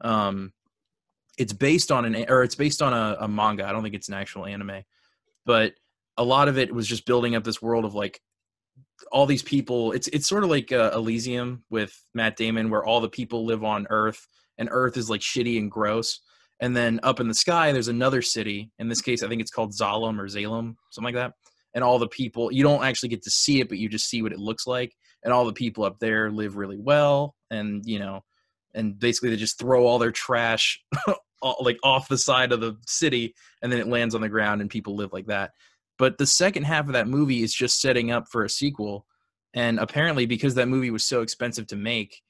um, 0.00 0.52
it's 1.40 1.54
based 1.54 1.90
on 1.90 2.04
an 2.04 2.26
or 2.28 2.42
it's 2.42 2.54
based 2.54 2.82
on 2.82 2.92
a, 2.92 3.16
a 3.20 3.26
manga. 3.26 3.66
I 3.66 3.72
don't 3.72 3.82
think 3.82 3.94
it's 3.94 4.08
an 4.08 4.14
actual 4.14 4.44
anime, 4.44 4.82
but 5.46 5.72
a 6.18 6.22
lot 6.22 6.48
of 6.48 6.58
it 6.58 6.70
was 6.70 6.86
just 6.86 7.06
building 7.06 7.34
up 7.34 7.44
this 7.44 7.62
world 7.62 7.86
of 7.86 7.94
like 7.94 8.20
all 9.10 9.24
these 9.24 9.42
people. 9.42 9.92
It's 9.92 10.06
it's 10.08 10.28
sort 10.28 10.44
of 10.44 10.50
like 10.50 10.70
uh, 10.70 10.90
Elysium 10.94 11.64
with 11.70 11.98
Matt 12.12 12.36
Damon, 12.36 12.68
where 12.68 12.84
all 12.84 13.00
the 13.00 13.08
people 13.08 13.46
live 13.46 13.64
on 13.64 13.86
Earth, 13.88 14.28
and 14.58 14.68
Earth 14.70 14.98
is 14.98 15.08
like 15.08 15.22
shitty 15.22 15.56
and 15.58 15.70
gross. 15.70 16.20
And 16.60 16.76
then 16.76 17.00
up 17.02 17.20
in 17.20 17.28
the 17.28 17.34
sky, 17.34 17.72
there's 17.72 17.88
another 17.88 18.20
city. 18.20 18.70
In 18.78 18.88
this 18.88 19.00
case, 19.00 19.22
I 19.22 19.28
think 19.28 19.40
it's 19.40 19.50
called 19.50 19.72
Zalem 19.72 20.20
or 20.20 20.26
Zalem, 20.26 20.76
something 20.90 21.14
like 21.14 21.14
that. 21.14 21.32
And 21.72 21.82
all 21.82 21.98
the 21.98 22.08
people, 22.08 22.52
you 22.52 22.62
don't 22.62 22.84
actually 22.84 23.08
get 23.08 23.22
to 23.22 23.30
see 23.30 23.60
it, 23.60 23.70
but 23.70 23.78
you 23.78 23.88
just 23.88 24.10
see 24.10 24.20
what 24.20 24.32
it 24.32 24.38
looks 24.38 24.66
like. 24.66 24.94
And 25.22 25.32
all 25.32 25.46
the 25.46 25.54
people 25.54 25.84
up 25.84 25.98
there 26.00 26.30
live 26.30 26.58
really 26.58 26.76
well, 26.78 27.34
and 27.50 27.82
you 27.86 27.98
know, 27.98 28.24
and 28.74 28.98
basically 28.98 29.30
they 29.30 29.36
just 29.36 29.58
throw 29.58 29.86
all 29.86 29.98
their 29.98 30.12
trash 30.12 30.82
like 31.60 31.78
off 31.82 32.08
the 32.08 32.18
side 32.18 32.52
of 32.52 32.60
the 32.60 32.76
city, 32.86 33.34
and 33.62 33.70
then 33.70 33.80
it 33.80 33.88
lands 33.88 34.14
on 34.14 34.20
the 34.20 34.28
ground, 34.28 34.60
and 34.60 34.70
people 34.70 34.96
live 34.96 35.12
like 35.12 35.26
that. 35.26 35.52
But 35.98 36.18
the 36.18 36.26
second 36.26 36.64
half 36.64 36.86
of 36.86 36.94
that 36.94 37.08
movie 37.08 37.42
is 37.42 37.54
just 37.54 37.80
setting 37.80 38.10
up 38.10 38.26
for 38.30 38.44
a 38.44 38.50
sequel. 38.50 39.06
And 39.52 39.78
apparently, 39.78 40.26
because 40.26 40.54
that 40.54 40.68
movie 40.68 40.90
was 40.90 41.04
so 41.04 41.22
expensive 41.22 41.66
to 41.68 41.76
make, 41.76 42.22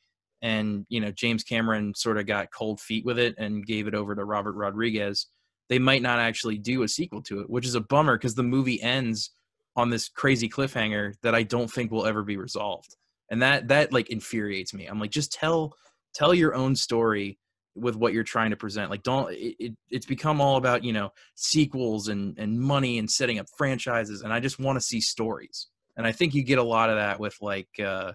and 0.43 0.87
you 0.89 1.01
know 1.01 1.11
James 1.11 1.45
Cameron 1.45 1.95
sort 1.95 2.19
of 2.19 2.27
got 2.27 2.53
cold 2.53 2.81
feet 2.81 3.05
with 3.05 3.19
it 3.19 3.35
and 3.39 3.67
gave 3.67 3.87
it 3.87 3.95
over 3.95 4.15
to 4.15 4.25
Robert 4.25 4.55
Rodriguez, 4.55 5.27
they 5.69 5.79
might 5.79 6.03
not 6.03 6.19
actually 6.19 6.59
do 6.59 6.83
a 6.83 6.89
sequel 6.89 7.23
to 7.23 7.41
it, 7.41 7.51
which 7.51 7.67
is 7.67 7.75
a 7.75 7.81
bummer 7.81 8.17
because 8.17 8.35
the 8.35 8.43
movie 8.43 8.83
ends 8.83 9.31
on 9.77 9.91
this 9.91 10.09
crazy 10.09 10.49
cliffhanger 10.49 11.15
that 11.23 11.35
I 11.35 11.43
don't 11.43 11.71
think 11.71 11.91
will 11.91 12.07
ever 12.07 12.23
be 12.23 12.37
resolved. 12.37 12.97
And 13.31 13.41
that 13.43 13.69
that 13.69 13.93
like 13.93 14.11
infuriates 14.11 14.75
me. 14.75 14.87
I'm 14.87 14.99
like 14.99 15.13
just 15.13 15.33
tell 15.33 15.75
tell 16.13 16.35
your 16.35 16.55
own 16.55 16.75
story 16.75 17.39
with 17.81 17.97
what 17.97 18.13
you're 18.13 18.23
trying 18.23 18.51
to 18.51 18.57
present 18.57 18.91
like 18.91 19.03
don't 19.03 19.33
it, 19.33 19.57
it, 19.59 19.73
it's 19.91 20.07
become 20.07 20.41
all 20.41 20.57
about 20.57 20.85
you 20.85 20.93
know 20.93 21.11
sequels 21.35 22.09
and 22.09 22.39
and 22.39 22.61
money 22.61 22.99
and 22.99 23.11
setting 23.11 23.39
up 23.39 23.47
franchises 23.57 24.23
and 24.23 24.33
i 24.33 24.41
just 24.41 24.59
want 24.59 24.77
to 24.77 24.81
see 24.81 25.01
stories. 25.01 25.69
And 25.97 26.07
i 26.07 26.13
think 26.13 26.35
you 26.35 26.43
get 26.43 26.59
a 26.59 26.63
lot 26.63 26.91
of 26.91 26.97
that 26.97 27.21
with 27.21 27.37
like 27.41 27.69
uh 27.83 28.13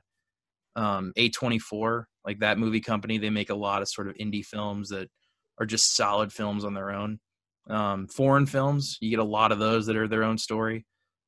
um 0.76 1.14
a24 1.18 2.06
like 2.26 2.40
that 2.40 2.58
movie 2.58 2.82
company 2.82 3.18
they 3.18 3.30
make 3.30 3.50
a 3.50 3.56
lot 3.56 3.82
of 3.82 3.90
sort 3.90 4.08
of 4.08 4.16
indie 4.16 4.46
films 4.46 4.90
that 4.90 5.10
are 5.60 5.66
just 5.66 5.96
solid 5.96 6.34
films 6.34 6.66
on 6.66 6.74
their 6.74 6.92
own. 6.92 7.20
Um 7.70 8.08
foreign 8.08 8.46
films 8.46 8.98
you 9.02 9.10
get 9.10 9.20
a 9.20 9.24
lot 9.24 9.52
of 9.52 9.60
those 9.60 9.86
that 9.88 9.98
are 9.98 10.08
their 10.08 10.24
own 10.24 10.38
story 10.38 10.86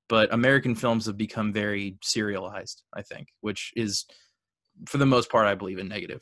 but 0.10 0.34
american 0.34 0.76
films 0.76 1.06
have 1.06 1.18
become 1.18 1.52
very 1.52 1.98
serialized 2.02 2.84
i 2.94 3.02
think 3.02 3.28
which 3.42 3.74
is 3.76 4.06
for 4.86 4.98
the 4.98 5.06
most 5.06 5.30
part 5.30 5.48
i 5.48 5.56
believe 5.56 5.80
in 5.80 5.88
negative 5.88 6.22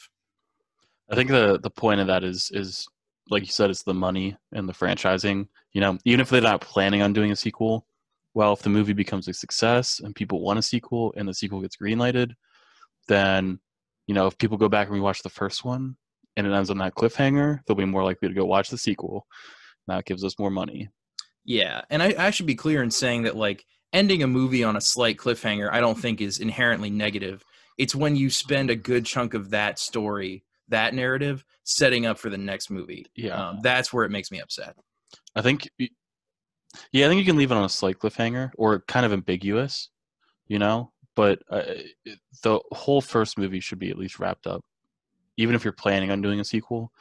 I 1.09 1.15
think 1.15 1.29
the 1.29 1.59
the 1.61 1.69
point 1.69 2.01
of 2.01 2.07
that 2.07 2.23
is 2.23 2.49
is 2.53 2.87
like 3.29 3.43
you 3.43 3.51
said, 3.51 3.69
it's 3.69 3.83
the 3.83 3.93
money 3.93 4.37
and 4.53 4.67
the 4.69 4.73
franchising. 4.73 5.47
You 5.73 5.81
know, 5.81 5.97
even 6.05 6.19
if 6.19 6.29
they're 6.29 6.41
not 6.41 6.61
planning 6.61 7.01
on 7.01 7.13
doing 7.13 7.31
a 7.31 7.35
sequel, 7.35 7.85
well, 8.33 8.53
if 8.53 8.61
the 8.61 8.69
movie 8.69 8.93
becomes 8.93 9.27
a 9.27 9.33
success 9.33 9.99
and 9.99 10.15
people 10.15 10.41
want 10.41 10.59
a 10.59 10.61
sequel 10.61 11.13
and 11.17 11.27
the 11.27 11.33
sequel 11.33 11.61
gets 11.61 11.77
greenlighted, 11.77 12.33
then 13.07 13.59
you 14.07 14.13
know 14.13 14.27
if 14.27 14.37
people 14.37 14.57
go 14.57 14.69
back 14.69 14.89
and 14.89 14.97
rewatch 14.97 15.21
the 15.23 15.29
first 15.29 15.65
one 15.65 15.95
and 16.37 16.45
it 16.45 16.53
ends 16.53 16.69
on 16.69 16.77
that 16.79 16.95
cliffhanger, 16.95 17.59
they'll 17.65 17.75
be 17.75 17.85
more 17.85 18.03
likely 18.03 18.27
to 18.27 18.33
go 18.33 18.45
watch 18.45 18.69
the 18.69 18.77
sequel. 18.77 19.25
That 19.87 20.05
gives 20.05 20.23
us 20.23 20.39
more 20.39 20.49
money. 20.49 20.89
Yeah, 21.43 21.81
and 21.91 22.01
I, 22.01 22.15
I 22.17 22.31
should 22.31 22.47
be 22.47 22.55
clear 22.55 22.81
in 22.81 22.89
saying 22.89 23.23
that 23.23 23.35
like 23.35 23.65
ending 23.93 24.23
a 24.23 24.27
movie 24.27 24.63
on 24.63 24.75
a 24.75 24.81
slight 24.81 25.17
cliffhanger, 25.17 25.71
I 25.71 25.79
don't 25.79 25.97
think 25.97 26.19
is 26.19 26.39
inherently 26.39 26.89
negative. 26.89 27.43
It's 27.77 27.93
when 27.93 28.15
you 28.15 28.29
spend 28.29 28.69
a 28.69 28.75
good 28.75 29.05
chunk 29.05 29.33
of 29.33 29.51
that 29.51 29.77
story 29.77 30.44
that 30.69 30.93
narrative 30.93 31.45
setting 31.63 32.05
up 32.05 32.17
for 32.17 32.29
the 32.29 32.37
next 32.37 32.69
movie. 32.69 33.05
Yeah, 33.15 33.49
um, 33.49 33.59
that's 33.61 33.93
where 33.93 34.05
it 34.05 34.11
makes 34.11 34.31
me 34.31 34.39
upset. 34.39 34.75
I 35.35 35.41
think, 35.41 35.69
yeah, 36.91 37.05
I 37.05 37.09
think 37.09 37.19
you 37.19 37.25
can 37.25 37.37
leave 37.37 37.51
it 37.51 37.57
on 37.57 37.63
a 37.63 37.69
slight 37.69 37.99
cliffhanger 37.99 38.51
or 38.57 38.79
kind 38.87 39.05
of 39.05 39.13
ambiguous, 39.13 39.89
you 40.47 40.59
know. 40.59 40.91
But 41.15 41.39
uh, 41.49 41.63
the 42.43 42.59
whole 42.71 43.01
first 43.01 43.37
movie 43.37 43.61
should 43.61 43.79
be 43.79 43.89
at 43.89 43.97
least 43.97 44.19
wrapped 44.19 44.47
up, 44.47 44.65
even 45.37 45.55
if 45.55 45.63
you're 45.63 45.71
planning 45.71 46.11
on 46.11 46.21
doing 46.21 46.39
a 46.41 46.45
sequel, 46.45 46.91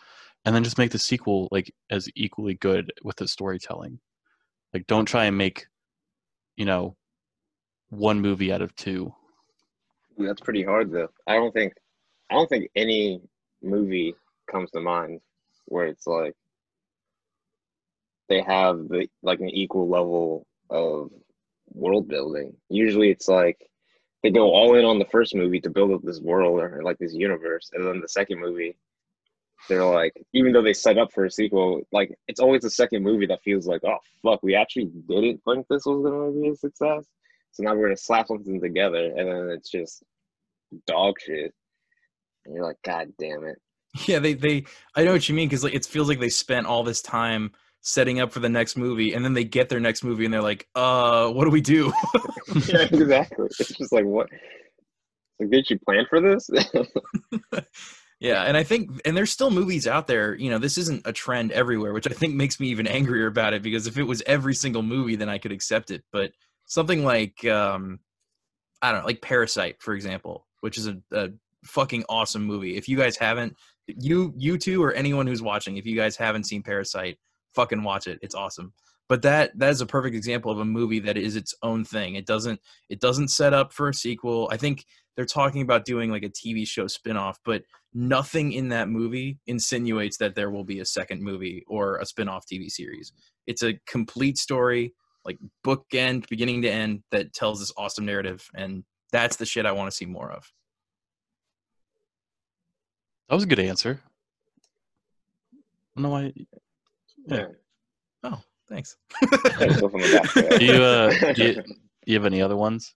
and 0.45 0.55
then 0.55 0.63
just 0.63 0.79
make 0.79 0.93
the 0.93 0.99
sequel 0.99 1.49
like 1.51 1.73
as 1.91 2.09
equally 2.15 2.55
good 2.55 2.93
with 3.03 3.17
the 3.17 3.27
storytelling. 3.27 3.99
Like, 4.73 4.87
don't 4.87 5.07
try 5.07 5.25
and 5.25 5.39
make, 5.39 5.67
you 6.57 6.65
know, 6.65 6.97
one 7.91 8.21
movie 8.21 8.53
out 8.53 8.63
of 8.63 8.75
two. 8.77 9.15
That's 10.19 10.41
pretty 10.41 10.63
hard, 10.63 10.93
though. 10.93 11.09
I 11.27 11.35
don't 11.35 11.53
think, 11.53 11.73
I 12.31 12.35
don't 12.35 12.49
think 12.49 12.71
any 12.77 13.21
movie 13.65 14.15
comes 14.51 14.71
to 14.73 14.81
mind 14.81 15.21
where 15.67 15.87
it's 15.87 16.07
like 16.07 16.35
they 18.29 18.41
have 18.43 18.89
the 18.89 19.09
like 19.23 19.41
an 19.41 19.51
equal 19.51 19.89
level 19.89 20.47
of 20.71 21.11
world 21.73 22.09
building. 22.09 22.55
Usually 22.69 23.11
it's 23.11 23.29
like 23.29 23.59
they 24.23 24.31
go 24.31 24.53
all 24.53 24.75
in 24.77 24.85
on 24.85 24.99
the 24.99 25.05
first 25.07 25.35
movie 25.35 25.61
to 25.61 25.71
build 25.71 25.93
up 25.93 26.03
this 26.03 26.21
world 26.21 26.61
or 26.61 26.83
like 26.83 26.99
this 26.99 27.15
universe, 27.15 27.71
and 27.75 27.87
then 27.87 28.01
the 28.01 28.09
second 28.09 28.41
movie 28.41 28.77
they're 29.69 29.85
like 29.85 30.13
even 30.33 30.53
though 30.53 30.63
they 30.63 30.73
set 30.73 30.99
up 30.99 31.13
for 31.13 31.25
a 31.25 31.31
sequel, 31.31 31.81
like 31.93 32.17
it's 32.29 32.41
always 32.41 32.63
the 32.63 32.71
second 32.71 33.03
movie 33.03 33.27
that 33.27 33.43
feels 33.43 33.67
like, 33.67 33.83
oh 33.85 33.99
fuck, 34.23 34.43
we 34.43 34.55
actually 34.55 34.91
didn't 35.09 35.43
think 35.45 35.67
this 35.69 35.87
was 35.87 36.03
gonna 36.05 36.31
be 36.33 36.49
a 36.49 36.57
success. 36.57 37.07
So 37.53 37.63
now 37.63 37.75
we're 37.75 37.87
gonna 37.87 37.97
slap 37.97 38.29
something 38.29 38.61
together 38.61 39.13
and 39.17 39.29
then 39.29 39.49
it's 39.51 39.71
just 39.71 40.03
dog 40.87 41.17
shit. 41.21 41.55
And 42.45 42.55
you're 42.55 42.65
like, 42.65 42.83
God 42.85 43.13
damn 43.19 43.45
it. 43.45 43.61
Yeah, 44.07 44.19
they 44.19 44.35
they 44.35 44.65
I 44.97 45.05
know 45.05 45.13
what 45.13 45.29
you 45.29 45.35
mean 45.35 45.49
because 45.49 45.63
like 45.63 45.75
it 45.75 45.87
feels 45.87 46.09
like 46.09 46.19
they 46.19 46.29
spent 46.29 46.67
all 46.67 46.83
this 46.83 47.01
time 47.01 47.53
setting 47.81 48.19
up 48.19 48.33
for 48.33 48.41
the 48.41 48.49
next 48.49 48.77
movie 48.77 49.13
and 49.13 49.25
then 49.25 49.35
they 49.35 49.45
get 49.45 49.69
their 49.69 49.79
next 49.79 50.03
movie 50.03 50.25
and 50.25 50.33
they're 50.33 50.43
like, 50.43 50.67
uh, 50.75 51.31
what 51.31 51.45
do 51.45 51.51
we 51.51 51.61
do? 51.61 51.93
yeah, 52.67 52.83
exactly. 52.91 53.47
It's 53.61 53.77
just 53.77 53.93
like 53.93 54.05
what 54.05 54.29
like 55.39 55.51
did 55.51 55.71
you 55.71 55.79
plan 55.79 56.07
for 56.09 56.21
this? 56.21 56.51
yeah, 58.21 58.43
and 58.45 58.57
I 58.57 58.65
think 58.65 58.91
and 59.05 59.17
there's 59.17 59.31
still 59.31 59.51
movies 59.51 59.87
out 59.87 60.07
there, 60.07 60.35
you 60.35 60.51
know, 60.51 60.59
this 60.59 60.79
isn't 60.79 61.07
a 61.07 61.13
trend 61.13 61.53
everywhere, 61.53 61.93
which 61.93 62.11
I 62.11 62.15
think 62.15 62.35
makes 62.35 62.59
me 62.59 62.69
even 62.69 62.87
angrier 62.87 63.27
about 63.27 63.55
it 63.55 63.63
because 63.63 63.87
if 63.87 63.97
it 63.97 64.05
was 64.05 64.23
every 64.27 64.55
single 64.55 64.83
movie 64.83 65.17
then 65.17 65.29
I 65.29 65.39
could 65.39 65.53
accept 65.53 65.91
it. 65.91 66.03
But 66.11 66.33
something 66.67 67.05
like 67.05 67.45
um 67.45 68.01
I 68.83 68.93
don't 68.93 69.01
know, 69.01 69.07
like 69.07 69.23
Parasite, 69.23 69.77
for 69.81 69.95
example, 69.95 70.47
which 70.61 70.79
is 70.79 70.87
a, 70.89 70.99
a 71.13 71.29
fucking 71.65 72.05
awesome 72.09 72.45
movie. 72.45 72.77
If 72.77 72.89
you 72.89 72.97
guys 72.97 73.17
haven't, 73.17 73.57
you 73.87 74.33
you 74.37 74.59
two 74.59 74.83
or 74.83 74.93
anyone 74.93 75.27
who's 75.27 75.43
watching, 75.43 75.77
if 75.77 75.87
you 75.87 75.97
guys 75.97 76.17
haven't 76.17 76.45
seen 76.45 76.63
Parasite, 76.63 77.19
fucking 77.55 77.83
watch 77.83 78.07
it. 78.07 78.19
It's 78.23 78.35
awesome. 78.35 78.73
But 79.09 79.23
that 79.23 79.59
that 79.59 79.71
is 79.71 79.81
a 79.81 79.87
perfect 79.87 80.17
example 80.17 80.51
of 80.51 80.59
a 80.59 80.65
movie 80.65 81.01
that 81.01 81.17
is 81.17 81.37
its 81.37 81.55
own 81.63 81.85
thing. 81.85 82.15
It 82.15 82.27
doesn't 82.27 82.61
it 82.89 83.01
doesn't 83.01 83.29
set 83.29 83.53
up 83.53 83.73
for 83.73 83.89
a 83.89 83.95
sequel. 83.95 84.49
I 84.51 84.57
think 84.57 84.87
they're 85.17 85.25
talking 85.25 85.63
about 85.63 85.85
doing 85.85 86.11
like 86.11 86.25
a 86.25 86.29
TV 86.29 86.67
show 86.67 86.87
spin-off, 86.87 87.39
but 87.45 87.63
nothing 87.93 88.53
in 88.53 88.69
that 88.71 88.89
movie 88.89 89.39
insinuates 89.47 90.17
that 90.17 90.35
there 90.35 90.51
will 90.51 90.65
be 90.65 90.81
a 90.81 90.85
second 90.85 91.23
movie 91.23 91.63
or 91.69 91.99
a 91.99 92.07
spin-off 92.07 92.47
TV 92.47 92.69
series. 92.69 93.13
It's 93.47 93.63
a 93.63 93.79
complete 93.87 94.39
story, 94.39 94.93
like 95.25 95.39
bookend, 95.65 96.29
beginning 96.29 96.63
to 96.63 96.71
end, 96.71 97.05
that 97.13 97.33
tells 97.33 97.61
this 97.61 97.73
awesome 97.77 98.05
narrative, 98.05 98.49
and 98.57 98.83
that's 99.13 99.37
the 99.37 99.47
shit 99.47 99.67
I 99.67 99.73
want 99.73 99.91
to 99.91 99.97
see 99.97 100.07
more 100.07 100.33
of. 100.33 100.51
That 103.29 103.35
was 103.35 103.45
a 103.45 103.49
good 103.49 103.61
answer. 103.61 104.01
No, 105.53 105.61
I 105.97 106.01
don't 106.01 106.03
know 106.03 106.09
why. 106.11 106.33
yeah. 107.27 107.47
Oh, 108.23 108.41
thanks. 108.69 108.97
do 109.21 110.65
you, 110.65 110.83
uh, 110.83 111.33
do 111.33 111.45
you, 111.45 111.55
do 111.55 111.63
you 112.07 112.15
have 112.15 112.27
any 112.27 112.43
other 112.43 112.57
ones? 112.57 112.95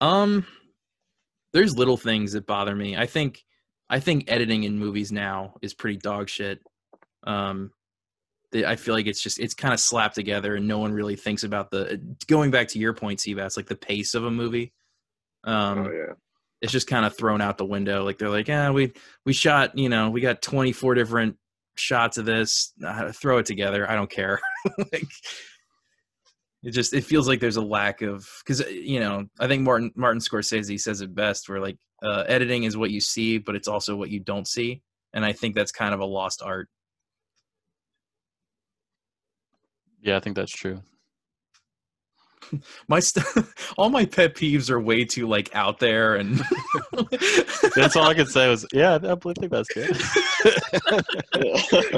Um, 0.00 0.46
there's 1.52 1.76
little 1.76 1.96
things 1.96 2.32
that 2.32 2.46
bother 2.46 2.74
me. 2.74 2.96
I 2.96 3.06
think, 3.06 3.44
I 3.88 4.00
think 4.00 4.24
editing 4.28 4.64
in 4.64 4.78
movies 4.78 5.12
now 5.12 5.54
is 5.62 5.74
pretty 5.74 5.98
dog 5.98 6.28
shit. 6.28 6.60
Um, 7.24 7.72
I 8.54 8.76
feel 8.76 8.94
like 8.94 9.06
it's 9.06 9.20
just 9.20 9.38
it's 9.38 9.54
kind 9.54 9.74
of 9.74 9.80
slapped 9.80 10.14
together, 10.14 10.54
and 10.54 10.66
no 10.66 10.78
one 10.78 10.92
really 10.92 11.16
thinks 11.16 11.42
about 11.42 11.70
the. 11.70 12.00
Going 12.26 12.50
back 12.50 12.68
to 12.68 12.78
your 12.78 12.94
point, 12.94 13.18
Seabass, 13.18 13.56
like 13.56 13.66
the 13.66 13.76
pace 13.76 14.14
of 14.14 14.24
a 14.24 14.30
movie. 14.30 14.72
Um, 15.44 15.86
oh 15.86 15.90
yeah 15.90 16.14
it's 16.60 16.72
just 16.72 16.86
kind 16.86 17.04
of 17.04 17.16
thrown 17.16 17.40
out 17.40 17.58
the 17.58 17.64
window. 17.64 18.04
Like 18.04 18.18
they're 18.18 18.30
like, 18.30 18.48
yeah, 18.48 18.70
we 18.70 18.92
we 19.24 19.32
shot, 19.32 19.76
you 19.78 19.88
know, 19.88 20.10
we 20.10 20.20
got 20.20 20.42
24 20.42 20.94
different 20.94 21.36
shots 21.76 22.18
of 22.18 22.24
this. 22.24 22.72
Uh, 22.84 23.12
throw 23.12 23.38
it 23.38 23.46
together. 23.46 23.88
I 23.88 23.94
don't 23.94 24.10
care. 24.10 24.40
like, 24.78 25.06
it 26.62 26.70
just 26.70 26.94
it 26.94 27.04
feels 27.04 27.28
like 27.28 27.40
there's 27.40 27.56
a 27.56 27.62
lack 27.62 28.02
of 28.02 28.28
because 28.44 28.60
you 28.70 28.98
know 28.98 29.26
I 29.38 29.46
think 29.46 29.62
Martin 29.62 29.92
Martin 29.94 30.20
Scorsese 30.20 30.80
says 30.80 31.00
it 31.00 31.14
best 31.14 31.48
where 31.48 31.60
like 31.60 31.78
uh, 32.02 32.24
editing 32.26 32.64
is 32.64 32.76
what 32.76 32.90
you 32.90 33.00
see, 33.00 33.38
but 33.38 33.54
it's 33.54 33.68
also 33.68 33.94
what 33.94 34.10
you 34.10 34.20
don't 34.20 34.48
see, 34.48 34.82
and 35.14 35.24
I 35.24 35.32
think 35.32 35.54
that's 35.54 35.72
kind 35.72 35.94
of 35.94 36.00
a 36.00 36.04
lost 36.04 36.42
art. 36.42 36.68
Yeah, 40.00 40.16
I 40.16 40.20
think 40.20 40.36
that's 40.36 40.52
true. 40.52 40.82
My 42.88 43.00
st- 43.00 43.26
all 43.78 43.90
my 43.90 44.04
pet 44.04 44.34
peeves 44.34 44.70
are 44.70 44.80
way 44.80 45.04
too 45.04 45.28
like 45.28 45.54
out 45.54 45.78
there, 45.78 46.16
and 46.16 46.38
That's 47.74 47.96
all 47.96 48.06
I 48.06 48.14
could 48.14 48.28
say 48.28 48.48
was, 48.48 48.66
yeah, 48.72 48.94
I 48.94 49.14
think 49.16 49.50
that's 49.50 49.68
good. 49.68 49.96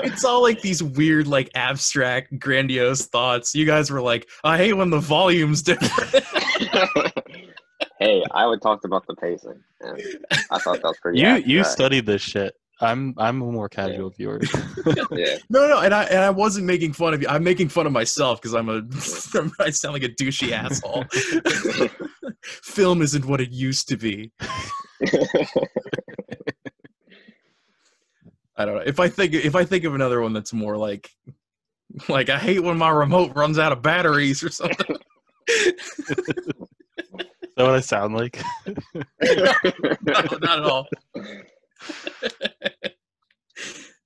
it's 0.04 0.24
all 0.24 0.42
like 0.42 0.60
these 0.60 0.82
weird, 0.82 1.26
like 1.26 1.50
abstract, 1.54 2.38
grandiose 2.38 3.06
thoughts. 3.06 3.54
You 3.54 3.64
guys 3.64 3.90
were 3.90 4.00
like, 4.00 4.28
I 4.44 4.56
hate 4.56 4.72
when 4.74 4.90
the 4.90 5.00
volume's 5.00 5.62
different. 5.62 6.24
hey, 7.98 8.22
I 8.30 8.46
would 8.46 8.62
talk 8.62 8.84
about 8.84 9.06
the 9.06 9.14
pacing, 9.16 9.62
and 9.80 10.00
I 10.50 10.58
thought 10.58 10.76
that 10.76 10.84
was 10.84 10.98
pretty. 11.00 11.20
you 11.20 11.36
you 11.36 11.64
studied 11.64 12.06
this 12.06 12.22
shit. 12.22 12.54
I'm 12.80 13.14
I'm 13.18 13.42
a 13.42 13.44
more 13.46 13.68
casual 13.68 14.10
viewer. 14.10 14.40
Yeah, 15.10 15.38
no, 15.50 15.66
no, 15.66 15.80
and 15.80 15.92
I 15.92 16.04
and 16.04 16.20
I 16.20 16.30
wasn't 16.30 16.66
making 16.66 16.92
fun 16.92 17.12
of 17.12 17.20
you. 17.20 17.28
I'm 17.28 17.42
making 17.42 17.68
fun 17.68 17.86
of 17.86 17.92
myself 17.92 18.40
because 18.40 18.54
I'm 18.54 18.68
a 18.68 18.82
I 19.60 19.70
sound 19.70 19.94
like 19.94 20.02
a 20.02 20.08
douchey 20.08 20.52
asshole. 20.52 21.04
Film 22.42 23.02
isn't 23.02 23.24
what 23.24 23.40
it 23.40 23.50
used 23.50 23.88
to 23.88 23.96
be. 23.96 24.30
I 28.56 28.64
don't 28.64 28.76
know. 28.76 28.82
If 28.86 29.00
I 29.00 29.08
think 29.08 29.34
if 29.34 29.56
I 29.56 29.64
think 29.64 29.84
of 29.84 29.94
another 29.94 30.20
one 30.20 30.32
that's 30.32 30.52
more 30.52 30.76
like 30.76 31.10
like 32.08 32.28
I 32.28 32.38
hate 32.38 32.60
when 32.60 32.78
my 32.78 32.90
remote 32.90 33.34
runs 33.34 33.58
out 33.58 33.72
of 33.72 33.82
batteries 33.82 34.42
or 34.42 34.50
something. 34.50 34.96
Is 35.48 35.74
that 37.56 37.64
what 37.64 37.74
I 37.74 37.80
sound 37.80 38.14
like? 38.14 38.40
no, 38.66 39.52
not 40.40 40.58
at 40.58 40.64
all. 40.64 40.86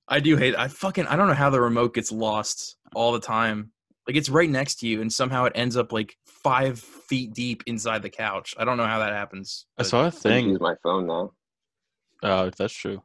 I 0.07 0.19
do 0.19 0.37
hate. 0.37 0.55
I 0.55 0.67
fucking. 0.67 1.07
I 1.07 1.15
don't 1.15 1.27
know 1.27 1.33
how 1.33 1.49
the 1.49 1.61
remote 1.61 1.93
gets 1.93 2.11
lost 2.11 2.75
all 2.93 3.11
the 3.13 3.19
time. 3.19 3.71
Like 4.07 4.17
it's 4.17 4.29
right 4.29 4.49
next 4.49 4.75
to 4.75 4.87
you, 4.87 5.01
and 5.01 5.11
somehow 5.11 5.45
it 5.45 5.53
ends 5.55 5.77
up 5.77 5.91
like 5.91 6.15
five 6.25 6.79
feet 6.79 7.33
deep 7.33 7.63
inside 7.65 8.01
the 8.01 8.09
couch. 8.09 8.53
I 8.57 8.65
don't 8.65 8.77
know 8.77 8.85
how 8.85 8.99
that 8.99 9.13
happens. 9.13 9.65
I 9.77 9.83
saw 9.83 10.05
a 10.05 10.11
thing. 10.11 10.49
use 10.49 10.59
my 10.59 10.75
phone 10.83 11.07
now. 11.07 11.31
Oh, 12.21 12.49
that's 12.55 12.73
true. 12.73 13.01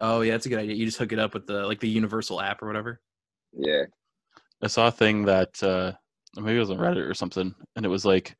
Oh 0.00 0.22
yeah, 0.22 0.32
that's 0.32 0.46
a 0.46 0.48
good 0.48 0.58
idea. 0.58 0.74
You 0.74 0.86
just 0.86 0.98
hook 0.98 1.12
it 1.12 1.18
up 1.18 1.34
with 1.34 1.46
the 1.46 1.66
like 1.66 1.80
the 1.80 1.88
Universal 1.88 2.40
app 2.40 2.62
or 2.62 2.66
whatever. 2.66 3.00
Yeah, 3.52 3.84
I 4.60 4.66
saw 4.66 4.88
a 4.88 4.92
thing 4.92 5.26
that 5.26 5.62
uh, 5.62 5.92
maybe 6.36 6.56
it 6.56 6.60
was 6.60 6.70
on 6.70 6.78
Reddit 6.78 7.08
or 7.08 7.14
something, 7.14 7.54
and 7.76 7.86
it 7.86 7.90
was 7.90 8.04
like 8.04 8.36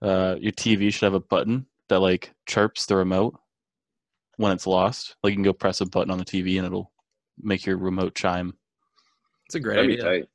uh, 0.00 0.36
your 0.40 0.52
TV 0.52 0.92
should 0.92 1.04
have 1.04 1.14
a 1.14 1.20
button 1.20 1.66
that 1.88 2.00
like 2.00 2.32
chirps 2.46 2.86
the 2.86 2.96
remote 2.96 3.38
when 4.36 4.52
it's 4.52 4.66
lost. 4.66 5.16
Like 5.22 5.30
you 5.32 5.36
can 5.36 5.42
go 5.44 5.52
press 5.52 5.80
a 5.80 5.86
button 5.86 6.10
on 6.10 6.18
the 6.18 6.24
TV 6.24 6.56
and 6.58 6.66
it'll 6.66 6.92
make 7.38 7.66
your 7.66 7.76
remote 7.76 8.14
chime, 8.14 8.54
It's 9.46 9.54
a 9.54 9.60
great 9.60 9.76
that'd 9.76 9.88
be 9.88 9.94
idea. 10.00 10.20
tight. 10.20 10.28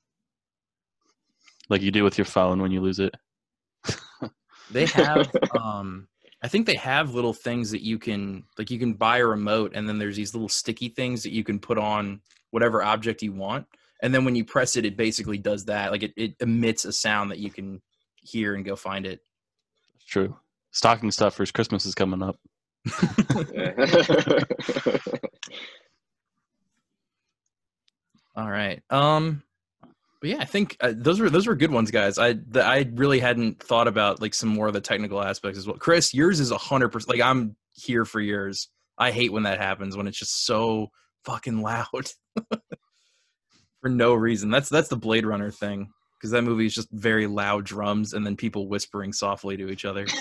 like 1.69 1.81
you 1.81 1.91
do 1.91 2.03
with 2.03 2.17
your 2.17 2.25
phone 2.25 2.61
when 2.61 2.71
you 2.71 2.81
lose 2.81 2.99
it. 2.99 3.15
They 4.71 4.85
have 4.85 5.29
um 5.61 6.07
I 6.43 6.47
think 6.47 6.65
they 6.65 6.75
have 6.75 7.13
little 7.13 7.33
things 7.33 7.71
that 7.71 7.81
you 7.83 7.99
can 7.99 8.43
like 8.57 8.71
you 8.71 8.79
can 8.79 8.93
buy 8.93 9.17
a 9.17 9.25
remote 9.25 9.73
and 9.75 9.87
then 9.87 9.97
there's 9.99 10.15
these 10.15 10.33
little 10.33 10.47
sticky 10.49 10.89
things 10.89 11.23
that 11.23 11.33
you 11.33 11.43
can 11.43 11.59
put 11.59 11.77
on 11.77 12.21
whatever 12.51 12.81
object 12.83 13.21
you 13.21 13.33
want. 13.33 13.65
And 14.01 14.13
then 14.13 14.25
when 14.25 14.35
you 14.35 14.43
press 14.45 14.75
it, 14.77 14.85
it 14.85 14.95
basically 14.97 15.37
does 15.37 15.65
that. 15.65 15.91
Like 15.91 16.03
it, 16.03 16.13
it 16.15 16.35
emits 16.39 16.85
a 16.85 16.91
sound 16.93 17.31
that 17.31 17.37
you 17.39 17.51
can 17.51 17.81
hear 18.15 18.55
and 18.55 18.63
go 18.65 18.75
find 18.75 19.05
it. 19.05 19.19
It's 19.95 20.05
true. 20.05 20.35
Stocking 20.71 21.11
stuffers. 21.11 21.51
Christmas 21.51 21.85
is 21.85 21.93
coming 21.93 22.23
up. 22.23 22.37
All 28.35 28.49
right. 28.49 28.81
Um 28.89 29.43
but 30.21 30.29
yeah, 30.29 30.37
I 30.39 30.45
think 30.45 30.77
uh, 30.79 30.93
those 30.95 31.19
were 31.19 31.31
those 31.31 31.47
were 31.47 31.55
good 31.55 31.71
ones, 31.71 31.89
guys. 31.89 32.19
I 32.19 32.33
the, 32.33 32.63
I 32.63 32.87
really 32.93 33.19
hadn't 33.19 33.61
thought 33.61 33.87
about 33.87 34.21
like 34.21 34.35
some 34.35 34.49
more 34.49 34.67
of 34.67 34.73
the 34.73 34.81
technical 34.81 35.21
aspects 35.21 35.57
as 35.57 35.65
well. 35.65 35.77
Chris, 35.77 36.13
yours 36.13 36.39
is 36.39 36.51
a 36.51 36.59
hundred 36.59 36.89
percent. 36.89 37.09
Like 37.09 37.21
I'm 37.21 37.55
here 37.73 38.05
for 38.05 38.21
yours. 38.21 38.69
I 38.99 39.11
hate 39.11 39.33
when 39.33 39.43
that 39.43 39.59
happens 39.59 39.97
when 39.97 40.05
it's 40.05 40.19
just 40.19 40.45
so 40.45 40.91
fucking 41.25 41.61
loud 41.61 42.11
for 43.81 43.89
no 43.89 44.13
reason. 44.13 44.51
That's 44.51 44.69
that's 44.69 44.89
the 44.89 44.95
Blade 44.95 45.25
Runner 45.25 45.49
thing 45.49 45.89
because 46.19 46.29
that 46.31 46.43
movie 46.43 46.67
is 46.67 46.75
just 46.75 46.91
very 46.91 47.25
loud 47.25 47.65
drums 47.65 48.13
and 48.13 48.23
then 48.23 48.35
people 48.35 48.67
whispering 48.67 49.13
softly 49.13 49.57
to 49.57 49.69
each 49.69 49.85
other. 49.85 50.05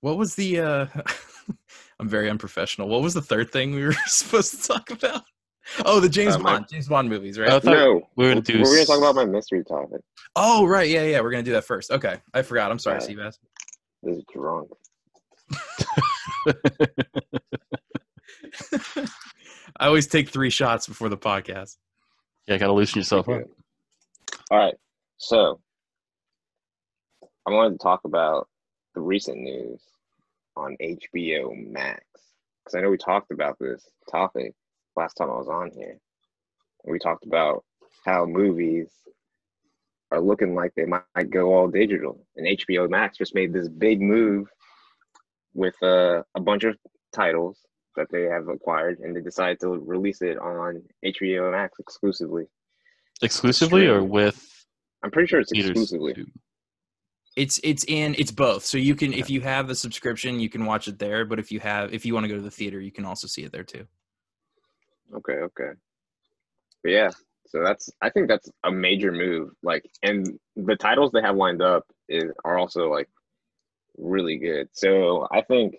What 0.00 0.16
was 0.16 0.34
the? 0.34 0.60
uh 0.60 0.86
I'm 2.00 2.08
very 2.08 2.30
unprofessional. 2.30 2.88
What 2.88 3.02
was 3.02 3.12
the 3.14 3.20
third 3.22 3.52
thing 3.52 3.74
we 3.74 3.84
were 3.84 3.92
supposed 4.06 4.62
to 4.62 4.68
talk 4.68 4.90
about? 4.90 5.22
Oh, 5.84 6.00
the 6.00 6.08
James 6.08 6.34
Uh, 6.34 6.38
my- 6.38 6.52
Bond, 6.54 6.66
James 6.70 6.88
Bond 6.88 7.08
movies, 7.10 7.38
right? 7.38 7.50
I 7.50 7.60
thought 7.60 7.72
no, 7.74 8.00
we 8.16 8.24
were 8.24 8.30
gonna 8.30 8.40
do 8.40 8.58
We're 8.62 8.74
gonna 8.76 8.86
talk 8.86 8.98
about 8.98 9.14
my 9.14 9.26
mystery 9.26 9.62
topic. 9.64 10.00
oh, 10.36 10.66
right, 10.66 10.88
yeah, 10.88 11.02
yeah. 11.04 11.20
We're 11.20 11.30
gonna 11.30 11.42
do 11.42 11.52
that 11.52 11.64
first. 11.64 11.90
Okay, 11.90 12.16
I 12.32 12.42
forgot. 12.42 12.70
I'm 12.70 12.78
sorry, 12.78 12.98
Uh, 12.98 13.00
Seabass. 13.00 13.36
This 14.02 14.16
is 14.16 14.24
drunk. 14.32 14.70
I 19.78 19.86
always 19.86 20.06
take 20.06 20.28
three 20.30 20.50
shots 20.50 20.86
before 20.86 21.08
the 21.08 21.16
podcast. 21.18 21.76
yeah, 22.46 22.58
gotta 22.58 22.72
loosen 22.72 22.98
yourself 22.98 23.28
up. 23.28 23.42
All 24.50 24.58
right, 24.58 24.74
so 25.18 25.60
I 27.46 27.50
wanted 27.52 27.72
to 27.72 27.78
talk 27.82 28.02
about 28.04 28.48
the 28.94 29.00
recent 29.00 29.38
news 29.38 29.80
on 30.56 30.76
HBO 30.80 31.54
Max 31.70 32.04
because 32.64 32.78
I 32.78 32.82
know 32.82 32.90
we 32.90 32.98
talked 32.98 33.30
about 33.30 33.58
this 33.58 33.88
topic 34.10 34.54
last 34.96 35.14
time 35.14 35.30
I 35.30 35.36
was 35.36 35.48
on 35.48 35.70
here. 35.74 35.98
We 36.84 36.98
talked 36.98 37.26
about 37.26 37.64
how 38.04 38.24
movies 38.26 38.90
are 40.10 40.20
looking 40.20 40.54
like 40.54 40.72
they 40.74 40.86
might 40.86 41.30
go 41.30 41.54
all 41.54 41.68
digital, 41.68 42.24
and 42.36 42.58
HBO 42.58 42.88
Max 42.88 43.18
just 43.18 43.34
made 43.34 43.52
this 43.52 43.68
big 43.68 44.00
move 44.00 44.48
with 45.54 45.74
uh, 45.82 46.22
a 46.34 46.40
bunch 46.40 46.64
of 46.64 46.76
titles 47.12 47.58
that 47.96 48.08
they 48.10 48.22
have 48.22 48.48
acquired, 48.48 48.98
and 49.00 49.14
they 49.14 49.20
decided 49.20 49.60
to 49.60 49.68
release 49.68 50.22
it 50.22 50.38
on 50.38 50.82
HBO 51.04 51.50
Max 51.52 51.78
exclusively. 51.78 52.46
Exclusively 53.22 53.86
or 53.86 54.02
with 54.02 54.64
I'm 55.02 55.10
pretty 55.10 55.28
sure 55.28 55.40
it's 55.40 55.52
exclusively. 55.52 56.14
too? 56.14 56.26
It's 57.40 57.58
it's 57.64 57.84
in 57.88 58.14
it's 58.18 58.30
both. 58.30 58.66
So 58.66 58.76
you 58.76 58.94
can 58.94 59.14
if 59.14 59.30
you 59.30 59.40
have 59.40 59.66
the 59.66 59.74
subscription, 59.74 60.40
you 60.40 60.50
can 60.50 60.66
watch 60.66 60.88
it 60.88 60.98
there. 60.98 61.24
But 61.24 61.38
if 61.38 61.50
you 61.50 61.58
have 61.60 61.94
if 61.94 62.04
you 62.04 62.12
want 62.12 62.24
to 62.24 62.28
go 62.28 62.36
to 62.36 62.42
the 62.42 62.50
theater, 62.50 62.80
you 62.80 62.92
can 62.92 63.06
also 63.06 63.26
see 63.26 63.44
it 63.44 63.50
there 63.50 63.64
too. 63.64 63.86
Okay, 65.14 65.38
okay. 65.48 65.70
But 66.82 66.92
yeah, 66.92 67.10
so 67.46 67.62
that's 67.64 67.88
I 68.02 68.10
think 68.10 68.28
that's 68.28 68.50
a 68.64 68.70
major 68.70 69.10
move. 69.10 69.52
Like, 69.62 69.90
and 70.02 70.38
the 70.54 70.76
titles 70.76 71.12
they 71.12 71.22
have 71.22 71.36
lined 71.36 71.62
up 71.62 71.86
is 72.10 72.30
are 72.44 72.58
also 72.58 72.90
like 72.90 73.08
really 73.96 74.36
good. 74.36 74.68
So 74.72 75.26
I 75.32 75.40
think 75.40 75.76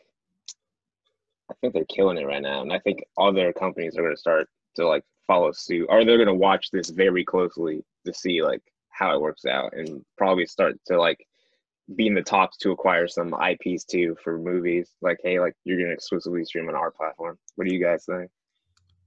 I 1.52 1.54
think 1.62 1.76
they're 1.76 1.86
killing 1.86 2.18
it 2.18 2.26
right 2.26 2.42
now, 2.42 2.62
and 2.62 2.74
I 2.74 2.80
think 2.80 3.04
other 3.20 3.54
companies 3.54 3.96
are 3.98 4.02
going 4.02 4.16
to 4.16 4.20
start 4.20 4.50
to 4.78 4.88
like 4.88 5.04
follow 5.28 5.52
suit, 5.52 5.86
or 5.90 6.04
they're 6.04 6.18
going 6.18 6.28
to 6.28 6.34
watch 6.34 6.72
this 6.72 6.90
very 6.90 7.24
closely 7.24 7.84
to 8.08 8.14
see 8.16 8.42
like 8.42 8.64
how 8.90 9.14
it 9.14 9.22
works 9.22 9.46
out, 9.46 9.74
and 9.74 10.04
probably 10.18 10.48
start 10.48 10.76
to 10.88 11.00
like 11.00 11.20
be 11.96 12.08
in 12.08 12.14
the 12.14 12.22
top 12.22 12.52
to 12.60 12.72
acquire 12.72 13.08
some 13.08 13.34
IPs 13.34 13.84
too 13.86 14.16
for 14.24 14.38
movies. 14.38 14.92
Like, 15.02 15.18
hey, 15.24 15.40
like 15.40 15.54
you're 15.64 15.78
going 15.78 15.90
to 15.90 15.94
exclusively 15.94 16.44
stream 16.46 16.68
on 16.70 16.76
our 16.76 16.92
platform. 16.92 17.38
What 17.56 17.68
do 17.68 17.74
you 17.74 17.84
guys 17.84 18.06
think? 18.06 18.30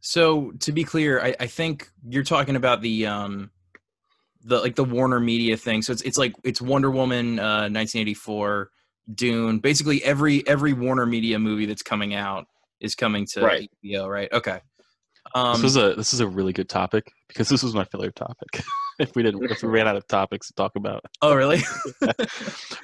So 0.01 0.53
to 0.61 0.73
be 0.73 0.85
clear, 0.85 1.20
I, 1.20 1.35
I 1.40 1.47
think 1.47 1.88
you're 2.07 2.25
talking 2.25 2.57
about 2.57 2.83
the 2.83 3.07
um 3.07 3.51
the 4.44 4.61
like 4.61 4.75
the 4.75 4.85
Warner 4.85 5.20
Media 5.20 5.57
thing. 5.57 5.83
So 5.83 5.92
it's 5.92 6.03
it's 6.03 6.18
like 6.18 6.35
it's 6.44 6.61
Wonder 6.61 6.90
Woman, 6.90 7.38
uh, 7.38 7.68
1984, 7.70 8.70
Dune. 9.14 9.59
Basically, 9.59 10.05
every 10.05 10.47
every 10.47 10.75
Warner 10.75 11.07
Media 11.07 11.38
movie 11.38 11.66
that's 11.66 11.83
coming 11.83 12.14
out 12.14 12.47
is 12.81 12.94
coming 12.94 13.27
to 13.33 13.40
Right. 13.40 13.70
HBO. 13.83 14.09
Right? 14.09 14.31
Okay. 14.33 14.61
Um, 15.34 15.60
this 15.60 15.70
is 15.72 15.76
a 15.76 15.94
this 15.94 16.14
is 16.14 16.20
a 16.20 16.28
really 16.28 16.52
good 16.52 16.68
topic 16.68 17.10
because 17.28 17.48
this 17.48 17.62
was 17.62 17.74
my 17.74 17.84
filler 17.84 18.10
topic. 18.10 18.64
if 18.98 19.14
we 19.16 19.22
didn't 19.22 19.50
if 19.50 19.62
we 19.62 19.68
ran 19.68 19.88
out 19.88 19.96
of 19.96 20.06
topics 20.06 20.48
to 20.48 20.54
talk 20.54 20.72
about. 20.76 21.04
oh, 21.22 21.34
really? 21.34 21.60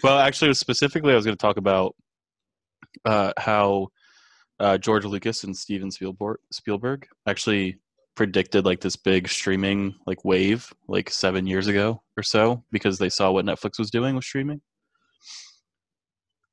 Well, 0.02 0.18
actually, 0.18 0.54
specifically, 0.54 1.12
I 1.12 1.16
was 1.16 1.26
going 1.26 1.36
to 1.36 1.40
talk 1.40 1.58
about 1.58 1.94
uh, 3.04 3.34
how 3.36 3.88
uh, 4.58 4.78
George 4.78 5.04
Lucas 5.04 5.44
and 5.44 5.54
Steven 5.56 5.90
Spielberg 5.90 6.38
Spielberg 6.50 7.06
actually 7.26 7.76
predicted 8.16 8.64
like 8.64 8.80
this 8.80 8.96
big 8.96 9.28
streaming 9.28 9.94
like 10.06 10.24
wave 10.24 10.72
like 10.88 11.10
seven 11.10 11.46
years 11.46 11.66
ago 11.66 12.02
or 12.16 12.22
so 12.22 12.62
because 12.72 12.98
they 12.98 13.08
saw 13.08 13.30
what 13.30 13.44
Netflix 13.44 13.78
was 13.78 13.90
doing 13.90 14.14
with 14.14 14.24
streaming. 14.24 14.60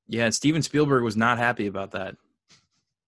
yeah, 0.07 0.29
Steven 0.29 0.61
Spielberg 0.61 1.03
was 1.03 1.17
not 1.17 1.38
happy 1.38 1.67
about 1.67 1.91
that. 1.91 2.15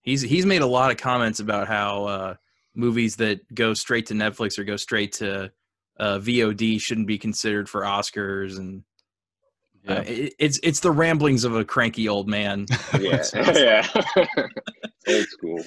He's 0.02 0.22
he's 0.22 0.46
made 0.46 0.62
a 0.62 0.68
lot 0.68 0.92
of 0.92 0.98
comments 0.98 1.40
about 1.40 1.68
how 1.68 2.06
uh, 2.06 2.36
movies 2.76 3.16
that 3.18 3.54
go 3.54 3.74
straight 3.74 4.06
to 4.08 4.14
Netflix 4.14 4.58
or 4.58 4.64
go 4.64 4.76
straight 4.76 5.14
to 5.14 5.52
uh, 6.00 6.20
VOD 6.20 6.80
shouldn't 6.80 7.08
be 7.08 7.18
considered 7.18 7.70
for 7.70 7.82
Oscars, 7.82 8.58
and 8.58 8.84
uh, 9.88 10.04
it, 10.06 10.34
it's 10.40 10.60
it's 10.64 10.80
the 10.80 10.92
ramblings 10.92 11.44
of 11.44 11.56
a 11.56 11.66
cranky 11.66 12.08
old 12.08 12.28
man. 12.28 12.66
Yeah, 13.00 13.24
yeah. 13.36 13.88
Old 15.08 15.26
school. 15.28 15.62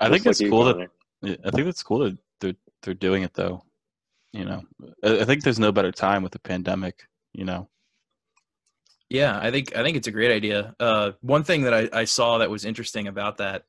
I 0.00 0.08
think 0.08 0.24
Just 0.24 0.40
it's 0.40 0.40
like 0.40 0.46
you, 0.46 0.50
cool 0.50 0.64
that 0.64 0.74
Connor. 0.74 0.90
Yeah, 1.22 1.36
I 1.44 1.50
think 1.50 1.64
that's 1.66 1.82
cool 1.82 1.98
that 2.00 2.18
they're 2.40 2.54
they're 2.82 2.94
doing 2.94 3.22
it 3.22 3.34
though. 3.34 3.62
You 4.32 4.44
know, 4.44 4.62
I, 5.04 5.20
I 5.20 5.24
think 5.24 5.42
there's 5.42 5.58
no 5.58 5.72
better 5.72 5.92
time 5.92 6.22
with 6.22 6.32
the 6.32 6.38
pandemic. 6.40 7.04
You 7.32 7.44
know, 7.44 7.68
Yeah, 9.10 9.38
I 9.40 9.50
think 9.50 9.76
I 9.76 9.82
think 9.82 9.96
it's 9.96 10.08
a 10.08 10.12
great 10.12 10.30
idea. 10.34 10.74
Uh, 10.80 11.12
one 11.20 11.44
thing 11.44 11.62
that 11.62 11.74
I, 11.74 11.88
I 11.92 12.04
saw 12.04 12.38
that 12.38 12.50
was 12.50 12.64
interesting 12.64 13.06
about 13.06 13.38
that, 13.38 13.64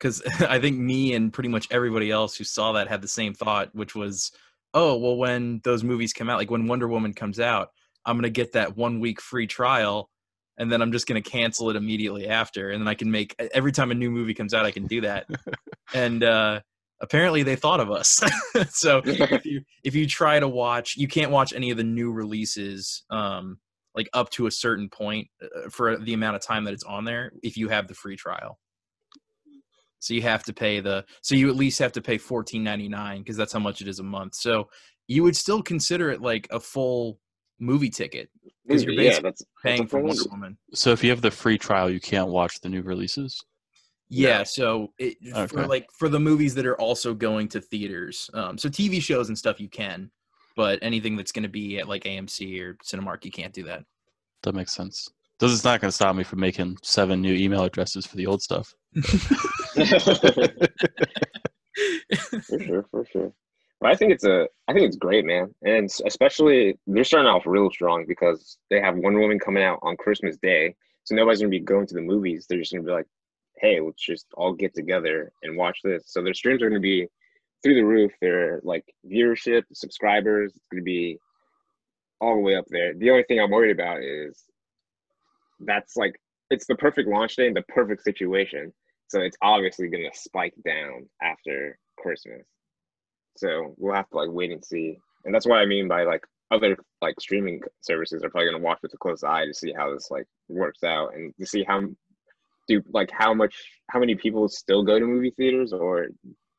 because 0.00 0.22
I 0.40 0.58
think 0.58 0.78
me 0.78 1.14
and 1.14 1.32
pretty 1.32 1.48
much 1.48 1.68
everybody 1.70 2.10
else 2.10 2.36
who 2.36 2.44
saw 2.44 2.72
that 2.72 2.88
had 2.88 3.02
the 3.02 3.08
same 3.08 3.34
thought, 3.34 3.74
which 3.74 3.94
was, 3.94 4.32
oh 4.74 4.96
well, 4.96 5.16
when 5.16 5.60
those 5.64 5.84
movies 5.84 6.12
come 6.12 6.30
out, 6.30 6.38
like 6.38 6.50
when 6.50 6.66
Wonder 6.66 6.88
Woman 6.88 7.12
comes 7.12 7.38
out, 7.38 7.70
I'm 8.04 8.16
gonna 8.16 8.30
get 8.30 8.52
that 8.52 8.76
one 8.76 9.00
week 9.00 9.20
free 9.20 9.46
trial, 9.46 10.10
and 10.58 10.72
then 10.72 10.82
I'm 10.82 10.92
just 10.92 11.06
gonna 11.06 11.22
cancel 11.22 11.70
it 11.70 11.76
immediately 11.76 12.28
after, 12.28 12.70
and 12.70 12.80
then 12.80 12.88
I 12.88 12.94
can 12.94 13.10
make 13.10 13.34
every 13.52 13.72
time 13.72 13.90
a 13.90 13.94
new 13.94 14.10
movie 14.10 14.34
comes 14.34 14.54
out, 14.54 14.66
I 14.66 14.70
can 14.70 14.86
do 14.86 15.02
that. 15.02 15.26
and 15.94 16.24
uh, 16.24 16.60
apparently, 17.00 17.42
they 17.42 17.56
thought 17.56 17.80
of 17.80 17.90
us. 17.90 18.22
so 18.70 19.02
if 19.04 19.44
you 19.44 19.62
if 19.84 19.94
you 19.94 20.06
try 20.06 20.40
to 20.40 20.48
watch, 20.48 20.96
you 20.96 21.08
can't 21.08 21.30
watch 21.30 21.52
any 21.52 21.70
of 21.70 21.76
the 21.76 21.84
new 21.84 22.10
releases. 22.12 23.04
Um, 23.10 23.58
like 23.92 24.08
up 24.12 24.30
to 24.30 24.46
a 24.46 24.52
certain 24.52 24.88
point 24.88 25.26
uh, 25.42 25.68
for 25.68 25.98
the 25.98 26.14
amount 26.14 26.36
of 26.36 26.40
time 26.40 26.62
that 26.62 26.72
it's 26.72 26.84
on 26.84 27.04
there 27.04 27.32
if 27.42 27.56
you 27.56 27.68
have 27.68 27.88
the 27.88 27.94
free 27.94 28.14
trial 28.14 28.56
so 30.00 30.12
you 30.14 30.22
have 30.22 30.42
to 30.42 30.52
pay 30.52 30.80
the 30.80 31.04
so 31.22 31.34
you 31.36 31.48
at 31.48 31.54
least 31.56 31.78
have 31.78 31.92
to 31.92 32.02
pay 32.02 32.18
14.99 32.18 33.18
because 33.18 33.36
that's 33.36 33.52
how 33.52 33.58
much 33.60 33.80
it 33.80 33.86
is 33.88 34.00
a 34.00 34.02
month 34.02 34.34
so 34.34 34.68
you 35.06 35.22
would 35.22 35.36
still 35.36 35.62
consider 35.62 36.10
it 36.10 36.20
like 36.20 36.48
a 36.50 36.58
full 36.58 37.18
movie 37.60 37.90
ticket 37.90 38.28
because 38.66 38.82
you're 38.84 38.94
yeah, 38.94 39.20
that's 39.20 39.42
paying 39.62 39.82
that's 39.82 39.90
for 39.90 39.98
a 39.98 40.02
wonder 40.02 40.22
woman 40.30 40.56
so 40.74 40.90
if 40.90 41.04
you 41.04 41.10
have 41.10 41.20
the 41.20 41.30
free 41.30 41.58
trial, 41.58 41.88
you 41.90 42.00
can't 42.00 42.28
watch 42.28 42.60
the 42.60 42.68
new 42.68 42.82
releases. 42.82 43.40
yeah 44.08 44.38
No. 44.38 44.44
so 44.44 44.92
it, 44.98 45.16
for 45.50 45.66
like 45.66 45.86
for 45.98 46.08
the 46.08 46.18
movies 46.20 46.54
that 46.54 46.66
are 46.66 46.80
also 46.80 47.14
going 47.14 47.48
to 47.48 47.60
theaters 47.60 48.30
um 48.34 48.56
so 48.58 48.68
tv 48.68 49.00
shows 49.02 49.28
and 49.28 49.36
stuff 49.38 49.60
you 49.60 49.68
can 49.68 50.10
but 50.56 50.78
anything 50.82 51.16
that's 51.16 51.32
going 51.32 51.42
to 51.44 51.48
be 51.48 51.78
at 51.78 51.88
like 51.88 52.04
amc 52.04 52.60
or 52.60 52.74
cinemark 52.84 53.24
you 53.24 53.30
can't 53.30 53.52
do 53.52 53.62
that 53.64 53.84
That 54.42 54.54
makes 54.54 54.72
sense. 54.74 55.08
This 55.38 55.52
is 55.52 55.64
not 55.64 55.80
going 55.80 55.90
to 55.90 55.94
stop 55.94 56.14
me 56.16 56.22
from 56.24 56.40
making 56.40 56.76
seven 56.82 57.20
new 57.22 57.32
email 57.34 57.64
addresses 57.64 58.04
for 58.06 58.16
the 58.16 58.26
old 58.26 58.42
stuff. 58.42 58.74
for 59.74 59.84
sure, 62.60 62.84
for 62.90 63.04
sure. 63.04 63.32
But 63.80 63.92
I 63.92 63.96
think 63.96 64.12
it's 64.12 64.24
a, 64.24 64.46
I 64.68 64.72
think 64.72 64.86
it's 64.86 64.96
great, 64.96 65.24
man, 65.24 65.54
and 65.62 65.88
especially 66.06 66.78
they're 66.86 67.04
starting 67.04 67.30
off 67.30 67.44
real 67.46 67.70
strong 67.70 68.04
because 68.06 68.58
they 68.68 68.80
have 68.80 68.96
Wonder 68.96 69.20
Woman 69.20 69.38
coming 69.38 69.62
out 69.62 69.78
on 69.82 69.96
Christmas 69.96 70.36
Day, 70.42 70.74
so 71.04 71.14
nobody's 71.14 71.40
gonna 71.40 71.50
be 71.50 71.60
going 71.60 71.86
to 71.86 71.94
the 71.94 72.02
movies. 72.02 72.46
They're 72.48 72.58
just 72.58 72.72
gonna 72.72 72.84
be 72.84 72.92
like, 72.92 73.06
hey, 73.58 73.80
let's 73.80 74.04
just 74.04 74.26
all 74.34 74.52
get 74.52 74.74
together 74.74 75.32
and 75.42 75.56
watch 75.56 75.78
this. 75.82 76.04
So 76.06 76.22
their 76.22 76.34
streams 76.34 76.62
are 76.62 76.68
gonna 76.68 76.80
be 76.80 77.06
through 77.62 77.76
the 77.76 77.82
roof. 77.82 78.12
Their 78.20 78.60
like 78.64 78.84
viewership, 79.10 79.62
subscribers, 79.72 80.52
it's 80.54 80.66
gonna 80.70 80.82
be 80.82 81.18
all 82.20 82.34
the 82.34 82.40
way 82.40 82.56
up 82.56 82.66
there. 82.68 82.94
The 82.94 83.10
only 83.10 83.24
thing 83.24 83.40
I'm 83.40 83.50
worried 83.50 83.74
about 83.74 84.02
is 84.02 84.44
that's 85.60 85.96
like 85.96 86.20
it's 86.50 86.66
the 86.66 86.74
perfect 86.74 87.08
launch 87.08 87.36
day 87.36 87.46
and 87.46 87.56
the 87.56 87.62
perfect 87.62 88.02
situation. 88.02 88.72
So 89.10 89.20
it's 89.20 89.36
obviously 89.42 89.88
gonna 89.88 90.14
spike 90.14 90.54
down 90.64 91.08
after 91.20 91.76
Christmas. 91.98 92.46
So 93.36 93.74
we'll 93.76 93.94
have 93.94 94.08
to 94.10 94.16
like 94.16 94.30
wait 94.30 94.52
and 94.52 94.64
see. 94.64 94.98
And 95.24 95.34
that's 95.34 95.46
what 95.46 95.58
I 95.58 95.66
mean 95.66 95.88
by 95.88 96.04
like 96.04 96.24
other 96.52 96.76
like 97.02 97.20
streaming 97.20 97.60
services 97.80 98.22
are 98.22 98.30
probably 98.30 98.52
gonna 98.52 98.62
watch 98.62 98.78
with 98.82 98.94
a 98.94 98.98
close 98.98 99.24
eye 99.24 99.46
to 99.46 99.52
see 99.52 99.72
how 99.76 99.92
this 99.92 100.12
like 100.12 100.26
works 100.48 100.84
out 100.84 101.14
and 101.14 101.34
to 101.40 101.46
see 101.46 101.64
how 101.64 101.82
do 102.68 102.80
like 102.92 103.10
how 103.10 103.34
much 103.34 103.56
how 103.90 103.98
many 103.98 104.14
people 104.14 104.48
still 104.48 104.84
go 104.84 105.00
to 105.00 105.04
movie 105.04 105.34
theaters 105.36 105.72
or 105.72 106.06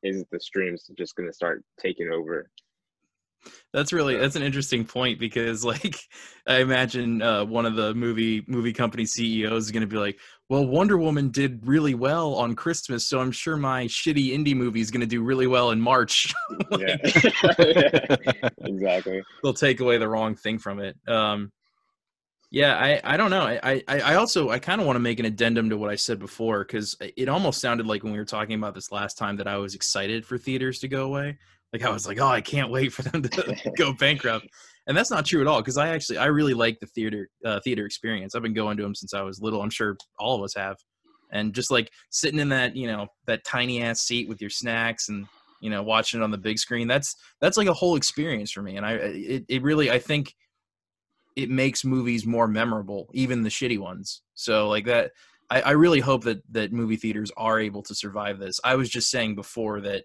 is 0.03 0.25
the 0.29 0.39
streams 0.41 0.91
just 0.97 1.15
gonna 1.15 1.31
start 1.31 1.63
taking 1.79 2.11
over? 2.11 2.49
That's 3.73 3.93
really 3.93 4.17
that's 4.17 4.35
an 4.35 4.43
interesting 4.43 4.85
point 4.85 5.19
because 5.19 5.63
like 5.65 5.97
I 6.47 6.57
imagine 6.57 7.21
uh, 7.21 7.45
one 7.45 7.65
of 7.65 7.75
the 7.75 7.93
movie 7.93 8.43
movie 8.47 8.73
company 8.73 9.05
CEOs 9.05 9.65
is 9.65 9.71
going 9.71 9.81
to 9.81 9.87
be 9.87 9.97
like, 9.97 10.19
"Well, 10.49 10.65
Wonder 10.65 10.97
Woman 10.97 11.29
did 11.29 11.65
really 11.65 11.93
well 11.93 12.35
on 12.35 12.55
Christmas, 12.55 13.07
so 13.07 13.19
I'm 13.19 13.31
sure 13.31 13.57
my 13.57 13.85
shitty 13.85 14.31
indie 14.31 14.55
movie 14.55 14.81
is 14.81 14.91
going 14.91 15.01
to 15.01 15.07
do 15.07 15.23
really 15.23 15.47
well 15.47 15.71
in 15.71 15.79
March." 15.79 16.33
yeah. 16.77 16.97
exactly. 18.59 19.23
They'll 19.43 19.53
take 19.53 19.79
away 19.79 19.97
the 19.97 20.09
wrong 20.09 20.35
thing 20.35 20.59
from 20.59 20.79
it. 20.79 20.97
Um, 21.07 21.51
yeah, 22.51 22.75
I 22.75 23.13
I 23.13 23.17
don't 23.17 23.29
know. 23.29 23.43
I 23.43 23.81
I, 23.87 23.99
I 24.01 24.15
also 24.15 24.49
I 24.49 24.59
kind 24.59 24.81
of 24.81 24.87
want 24.87 24.97
to 24.97 25.01
make 25.01 25.19
an 25.19 25.25
addendum 25.25 25.69
to 25.69 25.77
what 25.77 25.89
I 25.89 25.95
said 25.95 26.19
before 26.19 26.65
because 26.65 26.97
it 26.99 27.29
almost 27.29 27.61
sounded 27.61 27.87
like 27.87 28.03
when 28.03 28.11
we 28.11 28.19
were 28.19 28.25
talking 28.25 28.55
about 28.55 28.75
this 28.75 28.91
last 28.91 29.17
time 29.17 29.37
that 29.37 29.47
I 29.47 29.55
was 29.57 29.73
excited 29.73 30.25
for 30.25 30.37
theaters 30.37 30.79
to 30.79 30.89
go 30.89 31.05
away. 31.05 31.37
Like 31.73 31.83
I 31.83 31.89
was 31.89 32.07
like, 32.07 32.19
"Oh, 32.19 32.27
I 32.27 32.41
can't 32.41 32.69
wait 32.69 32.91
for 32.91 33.01
them 33.03 33.21
to 33.23 33.71
go 33.77 33.93
bankrupt." 33.93 34.47
and 34.87 34.97
that's 34.97 35.11
not 35.11 35.25
true 35.25 35.41
at 35.41 35.47
all 35.47 35.61
because 35.61 35.77
i 35.77 35.89
actually 35.89 36.17
i 36.17 36.25
really 36.25 36.53
like 36.53 36.79
the 36.79 36.85
theater 36.87 37.29
uh, 37.45 37.59
theater 37.63 37.85
experience. 37.85 38.35
I've 38.35 38.41
been 38.41 38.53
going 38.53 38.77
to 38.77 38.83
them 38.83 38.95
since 38.95 39.13
i 39.13 39.21
was 39.21 39.41
little. 39.41 39.61
I'm 39.61 39.69
sure 39.69 39.97
all 40.19 40.35
of 40.35 40.43
us 40.43 40.55
have. 40.55 40.77
And 41.31 41.53
just 41.53 41.71
like 41.71 41.89
sitting 42.09 42.39
in 42.39 42.49
that 42.49 42.75
you 42.75 42.87
know 42.87 43.07
that 43.25 43.45
tiny 43.45 43.81
ass 43.83 44.01
seat 44.01 44.27
with 44.27 44.41
your 44.41 44.49
snacks 44.49 45.09
and 45.09 45.25
you 45.61 45.69
know 45.69 45.83
watching 45.83 46.19
it 46.19 46.23
on 46.23 46.31
the 46.31 46.37
big 46.37 46.59
screen 46.59 46.87
that's 46.87 47.15
that's 47.39 47.57
like 47.57 47.67
a 47.67 47.73
whole 47.73 47.95
experience 47.95 48.51
for 48.51 48.61
me. 48.61 48.77
And 48.77 48.85
i 48.85 48.93
it, 48.93 49.45
it 49.47 49.63
really 49.63 49.91
i 49.91 49.99
think 49.99 50.33
it 51.37 51.49
makes 51.49 51.85
movies 51.85 52.25
more 52.25 52.47
memorable 52.47 53.09
even 53.13 53.43
the 53.43 53.49
shitty 53.49 53.79
ones. 53.79 54.21
So 54.33 54.67
like 54.67 54.85
that 54.85 55.11
I, 55.49 55.61
I 55.61 55.71
really 55.71 55.99
hope 55.99 56.23
that 56.25 56.41
that 56.51 56.73
movie 56.73 56.97
theaters 56.97 57.31
are 57.37 57.59
able 57.59 57.83
to 57.83 57.95
survive 57.95 58.39
this. 58.39 58.59
I 58.63 58.75
was 58.75 58.89
just 58.89 59.09
saying 59.09 59.35
before 59.35 59.81
that 59.81 60.03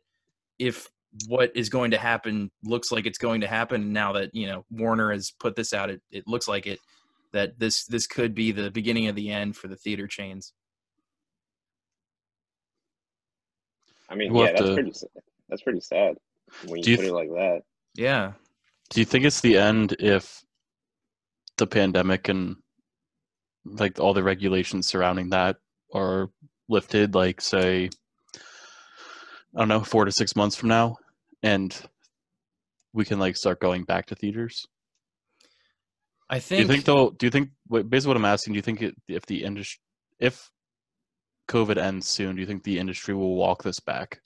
if 0.59 0.89
what 1.29 1.51
is 1.55 1.69
going 1.69 1.91
to 1.93 1.99
happen 1.99 2.51
looks 2.64 2.91
like 2.93 3.07
it's 3.07 3.19
going 3.19 3.41
to 3.41 3.47
happen 3.47 3.93
now 3.93 4.12
that 4.12 4.35
you 4.35 4.47
know 4.47 4.64
Warner 4.71 5.12
has 5.12 5.33
put 5.39 5.57
this 5.57 5.73
out 5.73 5.91
it, 5.91 6.01
it 6.11 6.25
looks 6.27 6.47
like 6.49 6.67
it 6.67 6.79
that 7.33 7.59
this 7.59 7.85
this 7.87 8.07
could 8.07 8.35
be 8.35 8.53
the 8.53 8.71
beginning 8.71 9.09
of 9.09 9.17
the 9.17 9.31
end 9.31 9.57
for 9.57 9.69
the 9.69 9.77
theater 9.77 10.07
chains. 10.07 10.53
I 14.09 14.14
mean, 14.14 14.33
We'll 14.33 14.47
yeah, 14.47 14.53
that's 14.53 14.62
to- 14.62 14.75
pretty 14.75 14.91
s- 14.91 15.05
that's 15.49 15.62
pretty 15.62 15.81
sad 15.81 16.17
when 16.67 16.83
you, 16.83 16.91
you 16.93 16.97
put 16.97 17.03
th- 17.03 17.12
it 17.12 17.14
like 17.14 17.29
that. 17.31 17.61
yeah. 17.95 18.33
Do 18.91 19.01
you 19.01 19.05
think 19.05 19.25
it's 19.25 19.41
the 19.41 19.59
end 19.59 19.97
if 19.99 20.45
the 21.57 21.67
pandemic 21.67 22.29
and 22.29 22.57
like 23.64 23.99
all 23.99 24.14
the 24.14 24.23
regulations 24.23 24.87
surrounding 24.87 25.31
that 25.31 25.57
are 25.93 26.31
lifted, 26.69 27.14
like 27.17 27.41
say, 27.41 27.91
I 28.37 29.59
don't 29.59 29.67
know, 29.69 29.81
four 29.81 30.05
to 30.05 30.12
six 30.12 30.37
months 30.37 30.55
from 30.55 30.69
now, 30.69 30.97
and 31.43 31.78
we 32.93 33.05
can 33.05 33.18
like 33.18 33.37
start 33.37 33.61
going 33.61 33.84
back 33.84 34.07
to 34.07 34.14
theaters? 34.14 34.66
i 36.28 36.39
think. 36.39 36.59
Do 36.59 36.62
you 36.62 36.68
think 36.68 36.84
they'll? 36.84 37.11
Do 37.11 37.26
you 37.26 37.30
think? 37.30 37.51
Basically, 37.68 38.09
what 38.09 38.16
I'm 38.16 38.24
asking, 38.24 38.55
do 38.55 38.59
you 38.59 38.62
think 38.62 38.82
it, 38.82 38.95
if 39.09 39.26
the 39.26 39.45
industry, 39.45 39.80
if 40.18 40.51
COVID 41.49 41.76
ends 41.76 42.09
soon, 42.09 42.37
do 42.37 42.41
you 42.41 42.47
think 42.47 42.64
the 42.64 42.78
industry 42.78 43.14
will 43.14 43.37
walk 43.37 43.62
this 43.62 43.80
back? 43.80 44.20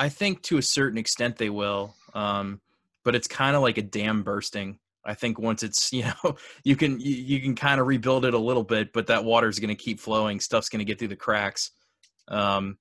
I 0.00 0.08
think 0.08 0.42
to 0.44 0.56
a 0.56 0.62
certain 0.62 0.98
extent 0.98 1.36
they 1.36 1.50
will 1.50 1.94
um 2.14 2.60
but 3.04 3.14
it's 3.14 3.28
kind 3.28 3.54
of 3.54 3.62
like 3.62 3.78
a 3.78 3.82
dam 3.82 4.22
bursting 4.22 4.78
I 5.04 5.14
think 5.14 5.38
once 5.38 5.62
it's 5.62 5.92
you 5.92 6.04
know 6.04 6.36
you 6.64 6.74
can 6.74 6.98
you, 6.98 7.14
you 7.14 7.40
can 7.40 7.54
kind 7.54 7.80
of 7.80 7.86
rebuild 7.86 8.24
it 8.24 8.34
a 8.34 8.38
little 8.38 8.64
bit 8.64 8.92
but 8.92 9.06
that 9.08 9.24
water's 9.24 9.58
going 9.58 9.76
to 9.76 9.82
keep 9.82 10.00
flowing 10.00 10.40
stuff's 10.40 10.70
going 10.70 10.80
to 10.80 10.84
get 10.86 10.98
through 10.98 11.08
the 11.08 11.16
cracks 11.16 11.70
um 12.28 12.78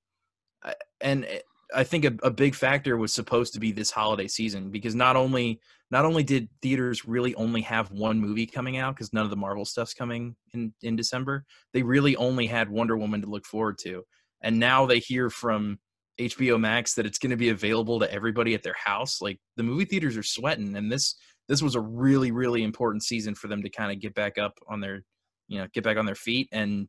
and 1.02 1.28
I 1.76 1.84
think 1.84 2.06
a, 2.06 2.14
a 2.24 2.32
big 2.32 2.56
factor 2.56 2.98
was 2.98 3.14
supposed 3.14 3.54
to 3.54 3.60
be 3.60 3.72
this 3.72 3.92
holiday 3.92 4.28
season 4.28 4.72
because 4.72 4.96
not 4.96 5.16
only 5.16 5.60
not 5.92 6.06
only 6.06 6.24
did 6.24 6.50
theaters 6.62 7.06
really 7.06 7.36
only 7.36 7.62
have 7.62 7.92
one 7.92 8.20
movie 8.20 8.46
coming 8.46 8.78
out 8.78 8.96
because 8.96 9.14
none 9.14 9.24
of 9.24 9.30
the 9.30 9.36
Marvel 9.36 9.66
stuff's 9.66 9.94
coming 9.94 10.36
in 10.54 10.74
in 10.82 10.96
December, 10.96 11.46
they 11.74 11.84
really 11.84 12.16
only 12.16 12.48
had 12.48 12.70
Wonder 12.70 12.98
Woman 12.98 13.22
to 13.22 13.28
look 13.28 13.46
forward 13.46 13.78
to, 13.80 14.04
and 14.42 14.60
now 14.60 14.86
they 14.86 15.00
hear 15.00 15.30
from 15.30 15.80
HBO 16.20 16.60
Max 16.60 16.96
that 16.96 17.06
it's 17.06 17.20
going 17.20 17.32
to 17.32 17.38
be 17.38 17.50
available 17.50 18.00
to 18.00 18.12
everybody 18.12 18.54
at 18.54 18.64
their 18.64 18.76
house. 18.76 19.22
Like 19.22 19.40
the 19.56 19.64
movie 19.64 19.86
theaters 19.86 20.18
are 20.18 20.24
sweating, 20.24 20.76
and 20.76 20.92
this 20.92 21.16
this 21.48 21.62
was 21.62 21.76
a 21.76 21.82
really 21.82 22.32
really 22.32 22.64
important 22.64 23.04
season 23.04 23.36
for 23.36 23.48
them 23.48 23.64
to 23.64 23.70
kind 23.70 23.92
of 23.92 24.00
get 24.00 24.14
back 24.16 24.38
up 24.38 24.54
on 24.68 24.82
their 24.82 25.04
you 25.48 25.60
know 25.60 25.68
get 25.74 25.84
back 25.84 25.98
on 25.98 26.06
their 26.06 26.16
feet, 26.16 26.50
and 26.52 26.88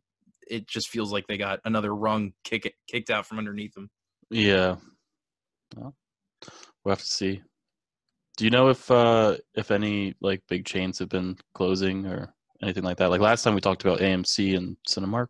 it 0.48 0.66
just 0.66 0.88
feels 0.88 1.12
like 1.12 1.26
they 1.26 1.38
got 1.38 1.60
another 1.64 1.94
rung 1.94 2.32
kick 2.44 2.74
kicked 2.88 3.10
out 3.10 3.26
from 3.26 3.38
underneath 3.38 3.74
them. 3.74 3.88
Yeah. 4.30 4.76
Well, 5.76 5.94
we'll 6.84 6.92
have 6.92 7.00
to 7.00 7.04
see. 7.04 7.42
Do 8.36 8.44
you 8.44 8.50
know 8.50 8.68
if 8.68 8.90
uh 8.90 9.36
if 9.54 9.70
any 9.70 10.14
like 10.20 10.42
big 10.48 10.64
chains 10.64 10.98
have 10.98 11.08
been 11.08 11.36
closing 11.54 12.06
or 12.06 12.34
anything 12.62 12.84
like 12.84 12.96
that? 12.98 13.10
Like 13.10 13.20
last 13.20 13.42
time 13.42 13.54
we 13.54 13.60
talked 13.60 13.84
about 13.84 14.00
AMC 14.00 14.56
and 14.56 14.76
Cinemark. 14.88 15.28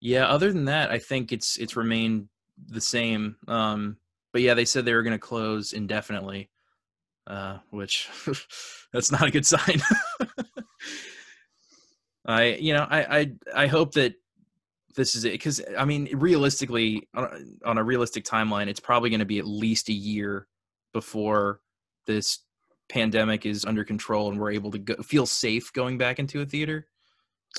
Yeah, 0.00 0.26
other 0.26 0.52
than 0.52 0.66
that, 0.66 0.90
I 0.90 0.98
think 0.98 1.32
it's 1.32 1.56
it's 1.58 1.76
remained 1.76 2.28
the 2.68 2.80
same. 2.80 3.36
Um, 3.48 3.96
but 4.32 4.42
yeah, 4.42 4.54
they 4.54 4.64
said 4.64 4.84
they 4.84 4.94
were 4.94 5.02
going 5.02 5.12
to 5.12 5.18
close 5.18 5.72
indefinitely, 5.72 6.50
uh, 7.26 7.58
which 7.70 8.08
that's 8.92 9.12
not 9.12 9.26
a 9.26 9.30
good 9.30 9.46
sign. 9.46 9.80
I, 12.26 12.54
you 12.54 12.74
know, 12.74 12.86
I, 12.90 13.18
I, 13.18 13.32
I 13.54 13.66
hope 13.68 13.92
that 13.92 14.14
this 14.96 15.14
is 15.14 15.24
it 15.24 15.32
because 15.32 15.60
I 15.78 15.84
mean, 15.84 16.08
realistically, 16.14 17.06
on 17.14 17.78
a, 17.78 17.84
realistic 17.84 18.24
timeline, 18.24 18.66
it's 18.66 18.80
probably 18.80 19.10
going 19.10 19.20
to 19.20 19.26
be 19.26 19.38
at 19.38 19.46
least 19.46 19.88
a 19.88 19.92
year 19.92 20.48
before 20.92 21.60
this 22.06 22.40
pandemic 22.88 23.46
is 23.46 23.64
under 23.64 23.84
control 23.84 24.30
and 24.30 24.40
we're 24.40 24.52
able 24.52 24.70
to 24.70 24.78
go, 24.78 24.94
feel 25.02 25.26
safe 25.26 25.72
going 25.72 25.98
back 25.98 26.18
into 26.18 26.40
a 26.40 26.46
theater. 26.46 26.86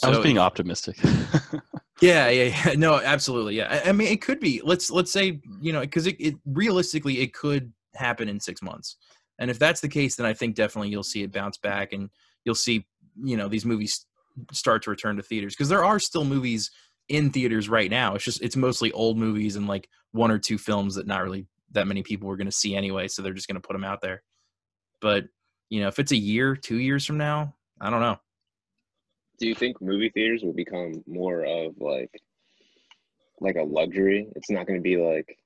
I 0.04 0.10
was 0.10 0.20
being 0.20 0.38
optimistic. 0.38 0.98
yeah, 2.02 2.30
yeah, 2.30 2.44
yeah, 2.66 2.74
no, 2.74 3.00
absolutely, 3.00 3.56
yeah. 3.56 3.82
I, 3.86 3.90
I, 3.90 3.92
mean, 3.92 4.10
it 4.10 4.22
could 4.22 4.40
be. 4.40 4.62
Let's 4.64 4.92
let's 4.92 5.12
say 5.12 5.40
you 5.62 5.74
know 5.74 5.82
because 5.82 6.08
it, 6.08 6.16
it 6.20 6.36
realistically 6.46 7.22
it 7.22 7.34
could 7.34 7.72
happen 7.96 8.30
in 8.30 8.40
six 8.40 8.62
months, 8.62 8.98
and 9.40 9.50
if 9.50 9.60
that's 9.60 9.82
the 9.82 9.88
case, 9.88 10.16
then 10.16 10.26
I 10.26 10.34
think 10.34 10.56
definitely 10.56 10.90
you'll 10.90 11.04
see 11.04 11.24
it 11.24 11.32
bounce 11.32 11.58
back, 11.58 11.94
and 11.94 12.10
you'll 12.46 12.56
see 12.56 12.86
you 13.24 13.38
know 13.38 13.48
these 13.48 13.66
movies 13.66 14.06
start 14.52 14.84
to 14.84 14.90
return 14.90 15.16
to 15.16 15.24
theaters 15.24 15.56
because 15.56 15.70
there 15.70 15.84
are 15.84 16.00
still 16.00 16.24
movies 16.24 16.70
in 17.10 17.30
theaters 17.32 17.70
right 17.70 17.90
now. 17.90 18.16
It's 18.16 18.24
just 18.24 18.42
it's 18.42 18.56
mostly 18.56 18.92
old 18.92 19.18
movies 19.18 19.56
and 19.56 19.68
like 19.68 19.90
one 20.12 20.32
or 20.32 20.40
two 20.40 20.58
films 20.58 20.96
that 20.96 21.08
not 21.08 21.24
really 21.24 21.48
that 21.72 21.88
many 21.88 22.04
people 22.04 22.28
were 22.28 22.38
going 22.38 22.48
to 22.48 22.52
see 22.52 22.76
anyway, 22.76 23.08
so 23.08 23.22
they're 23.22 23.34
just 23.34 23.48
going 23.48 23.60
to 23.60 23.66
put 23.66 23.74
them 23.74 23.84
out 23.84 24.02
there. 24.02 24.24
But 25.02 25.26
you 25.70 25.82
know, 25.82 25.88
if 25.88 26.00
it's 26.00 26.12
a 26.12 26.18
year, 26.18 26.56
two 26.56 26.80
years 26.80 27.06
from 27.06 27.18
now, 27.18 27.54
I 27.80 27.90
don't 27.90 28.02
know. 28.02 28.18
Do 29.40 29.48
you 29.48 29.56
think 29.56 29.82
movie 29.82 30.10
theaters 30.10 30.44
will 30.44 30.54
become 30.54 31.04
more 31.06 31.46
of 31.46 31.76
like 31.80 32.12
like 33.40 33.56
a 33.56 33.64
luxury? 33.64 34.28
It's 34.36 34.50
not 34.50 34.66
going 34.66 34.80
to 34.80 34.84
be 34.84 34.98
like 34.98 35.38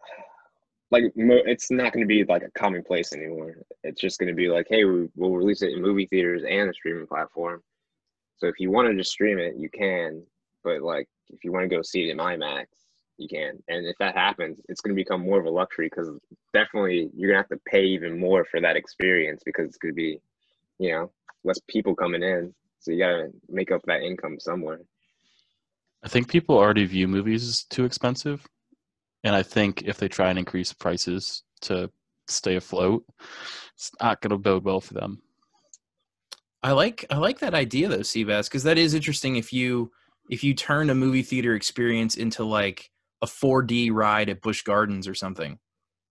like 0.90 1.04
it's 1.16 1.70
not 1.70 1.92
going 1.92 2.04
to 2.04 2.08
be 2.08 2.24
like 2.24 2.42
a 2.42 2.50
commonplace 2.58 3.12
anymore. 3.12 3.56
It's 3.82 4.00
just 4.00 4.18
going 4.18 4.28
to 4.28 4.34
be 4.34 4.48
like, 4.48 4.66
hey, 4.68 4.84
we, 4.84 5.08
will 5.16 5.36
release 5.36 5.62
it 5.62 5.72
in 5.72 5.82
movie 5.82 6.06
theaters 6.06 6.42
and 6.48 6.68
a 6.68 6.74
streaming 6.74 7.06
platform. 7.06 7.62
So 8.44 8.48
if 8.48 8.60
you 8.60 8.70
want 8.70 8.88
to 8.88 8.94
just 8.94 9.10
stream 9.10 9.38
it, 9.38 9.54
you 9.56 9.70
can. 9.70 10.22
But 10.62 10.82
like, 10.82 11.08
if 11.30 11.44
you 11.44 11.50
want 11.50 11.64
to 11.64 11.74
go 11.74 11.80
see 11.80 12.10
it 12.10 12.12
in 12.12 12.18
IMAX, 12.18 12.66
you 13.16 13.26
can. 13.26 13.62
And 13.68 13.86
if 13.86 13.96
that 14.00 14.14
happens, 14.14 14.60
it's 14.68 14.82
going 14.82 14.94
to 14.94 15.00
become 15.00 15.22
more 15.22 15.40
of 15.40 15.46
a 15.46 15.50
luxury 15.50 15.88
because 15.88 16.10
definitely 16.52 17.08
you're 17.16 17.32
going 17.32 17.42
to 17.42 17.48
have 17.48 17.58
to 17.58 17.70
pay 17.70 17.84
even 17.84 18.20
more 18.20 18.44
for 18.44 18.60
that 18.60 18.76
experience 18.76 19.40
because 19.46 19.68
it's 19.68 19.78
going 19.78 19.94
to 19.94 19.96
be, 19.96 20.20
you 20.78 20.90
know, 20.90 21.10
less 21.42 21.58
people 21.68 21.94
coming 21.94 22.22
in. 22.22 22.54
So 22.80 22.90
you 22.90 22.98
got 22.98 23.16
to 23.16 23.30
make 23.48 23.72
up 23.72 23.80
that 23.86 24.02
income 24.02 24.38
somewhere. 24.38 24.80
I 26.02 26.08
think 26.08 26.28
people 26.28 26.58
already 26.58 26.84
view 26.84 27.08
movies 27.08 27.48
as 27.48 27.64
too 27.64 27.86
expensive. 27.86 28.46
And 29.22 29.34
I 29.34 29.42
think 29.42 29.84
if 29.86 29.96
they 29.96 30.08
try 30.08 30.28
and 30.28 30.38
increase 30.38 30.70
prices 30.70 31.44
to 31.62 31.90
stay 32.28 32.56
afloat, 32.56 33.06
it's 33.74 33.90
not 34.02 34.20
going 34.20 34.32
to 34.32 34.36
bode 34.36 34.64
well 34.64 34.82
for 34.82 34.92
them. 34.92 35.22
I 36.64 36.72
like 36.72 37.04
I 37.10 37.18
like 37.18 37.40
that 37.40 37.52
idea 37.52 37.88
though, 37.88 37.98
Seabass, 37.98 38.46
because 38.46 38.62
that 38.62 38.78
is 38.78 38.94
interesting. 38.94 39.36
If 39.36 39.52
you 39.52 39.92
if 40.30 40.42
you 40.42 40.54
turn 40.54 40.88
a 40.88 40.94
movie 40.94 41.22
theater 41.22 41.54
experience 41.54 42.16
into 42.16 42.42
like 42.42 42.90
a 43.20 43.26
4D 43.26 43.92
ride 43.92 44.30
at 44.30 44.40
Busch 44.40 44.62
Gardens 44.62 45.06
or 45.06 45.14
something, 45.14 45.58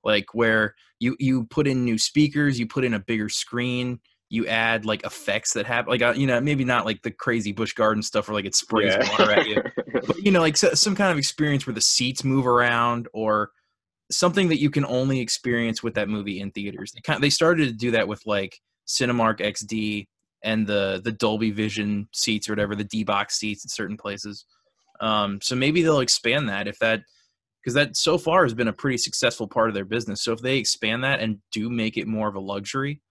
like 0.04 0.36
where 0.36 0.76
you 1.00 1.16
you 1.20 1.46
put 1.46 1.66
in 1.66 1.84
new 1.84 1.98
speakers, 1.98 2.60
you 2.60 2.68
put 2.68 2.84
in 2.84 2.94
a 2.94 3.00
bigger 3.00 3.30
screen, 3.30 4.00
you 4.30 4.46
add 4.46 4.86
like 4.86 5.04
effects 5.04 5.54
that 5.54 5.66
have 5.66 5.88
like 5.88 6.04
uh, 6.04 6.14
you 6.16 6.28
know 6.28 6.40
maybe 6.40 6.64
not 6.64 6.86
like 6.86 7.02
the 7.02 7.10
crazy 7.10 7.52
Busch 7.52 7.74
Garden 7.74 8.04
stuff 8.04 8.28
where 8.28 8.36
like 8.36 8.46
it 8.46 8.54
sprays 8.54 8.94
yeah. 8.96 9.10
water 9.10 9.32
at 9.32 9.48
you, 9.48 9.60
but 10.06 10.24
you 10.24 10.30
know 10.30 10.42
like 10.42 10.56
so, 10.56 10.76
some 10.76 10.96
kind 10.96 11.12
of 11.12 11.18
experience 11.18 11.66
where 11.66 11.74
the 11.74 11.82
seats 11.82 12.24
move 12.24 12.46
around 12.46 13.08
or 13.12 13.50
something 14.12 14.50
that 14.50 14.62
you 14.62 14.70
can 14.70 14.86
only 14.86 15.20
experience 15.20 15.82
with 15.82 15.96
that 15.96 16.10
movie 16.10 16.40
in 16.40 16.52
theaters. 16.52 16.92
They 16.92 17.02
kind 17.02 17.18
of, 17.18 17.24
they 17.24 17.32
started 17.32 17.70
to 17.70 17.74
do 17.74 17.90
that 17.90 18.08
with 18.08 18.22
like 18.28 18.60
Cinemark 18.88 19.40
XD 19.40 20.06
and 20.44 20.68
the 20.68 21.02
the 21.04 21.12
Dolby 21.12 21.52
Vision 21.52 22.08
seats 22.14 22.48
or 22.48 22.54
whatever 22.54 22.76
the 22.76 22.84
D 22.84 23.04
box 23.04 23.38
seats 23.38 23.64
in 23.64 23.70
certain 23.70 23.98
places. 23.98 24.46
Um, 25.00 25.40
so 25.42 25.56
maybe 25.56 25.82
they'll 25.82 26.00
expand 26.00 26.50
that 26.50 26.68
if 26.68 26.80
that 26.80 27.02
because 27.62 27.74
that 27.76 27.96
so 27.96 28.18
far 28.18 28.44
has 28.44 28.54
been 28.54 28.68
a 28.68 28.74
pretty 28.74 28.98
successful 28.98 29.48
part 29.48 29.70
of 29.70 29.74
their 29.74 29.86
business. 29.86 30.22
So 30.22 30.34
if 30.34 30.42
they 30.42 30.58
expand 30.58 31.04
that 31.04 31.22
and 31.22 31.40
do 31.52 31.70
make 31.70 31.98
it 31.98 32.08
more 32.08 32.28
of 32.28 32.36
a 32.36 32.40
luxury, 32.40 33.02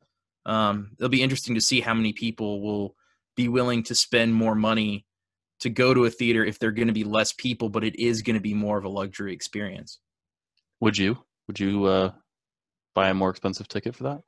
um, 0.45 0.91
it'll 0.99 1.09
be 1.09 1.23
interesting 1.23 1.55
to 1.55 1.61
see 1.61 1.81
how 1.81 1.95
many 1.95 2.13
people 2.13 2.61
will 2.61 2.95
be 3.35 3.49
willing 3.49 3.83
to 3.85 3.95
spend 3.95 4.35
more 4.35 4.55
money 4.55 5.07
to 5.61 5.71
go 5.71 5.95
to 5.95 6.05
a 6.05 6.11
theater 6.11 6.45
if 6.45 6.59
they're 6.59 6.73
going 6.73 6.89
to 6.89 6.95
be 6.95 7.05
less 7.05 7.33
people, 7.33 7.69
but 7.69 7.85
it 7.85 7.97
is 7.99 8.21
going 8.21 8.35
to 8.35 8.43
be 8.43 8.53
more 8.53 8.77
of 8.77 8.85
a 8.85 8.89
luxury 8.89 9.33
experience. 9.33 10.01
Would 10.81 10.99
you? 10.99 11.17
Would 11.47 11.61
you 11.61 11.85
uh, 11.85 12.13
buy 12.95 13.09
a 13.09 13.15
more 13.15 13.31
expensive 13.31 13.69
ticket 13.69 13.95
for 13.95 14.03
that? 14.05 14.23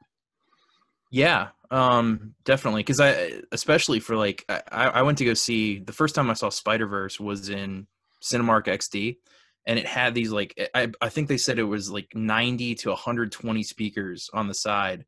Yeah, 1.15 1.51
um, 1.71 2.35
definitely. 2.45 2.81
Because 2.81 2.99
I, 2.99 3.41
especially 3.53 4.01
for 4.01 4.17
like, 4.17 4.45
I, 4.49 4.87
I 4.87 5.03
went 5.03 5.19
to 5.19 5.25
go 5.25 5.35
see 5.35 5.79
the 5.79 5.93
first 5.93 6.17
time 6.17 6.29
I 6.29 6.35
saw 6.35 6.49
Spider 6.49 6.89
Verse 6.89 7.21
was 7.21 7.51
in 7.51 7.87
Cinemark 8.21 8.67
XD, 8.67 9.19
and 9.65 9.79
it 9.79 9.87
had 9.87 10.13
these 10.13 10.33
like 10.33 10.59
I, 10.75 10.91
I 11.01 11.11
think 11.11 11.29
they 11.29 11.37
said 11.37 11.61
it 11.61 11.63
was 11.63 11.89
like 11.89 12.09
90 12.17 12.75
to 12.75 12.89
120 12.89 13.63
speakers 13.63 14.29
on 14.35 14.49
the 14.49 14.55
side 14.55 15.05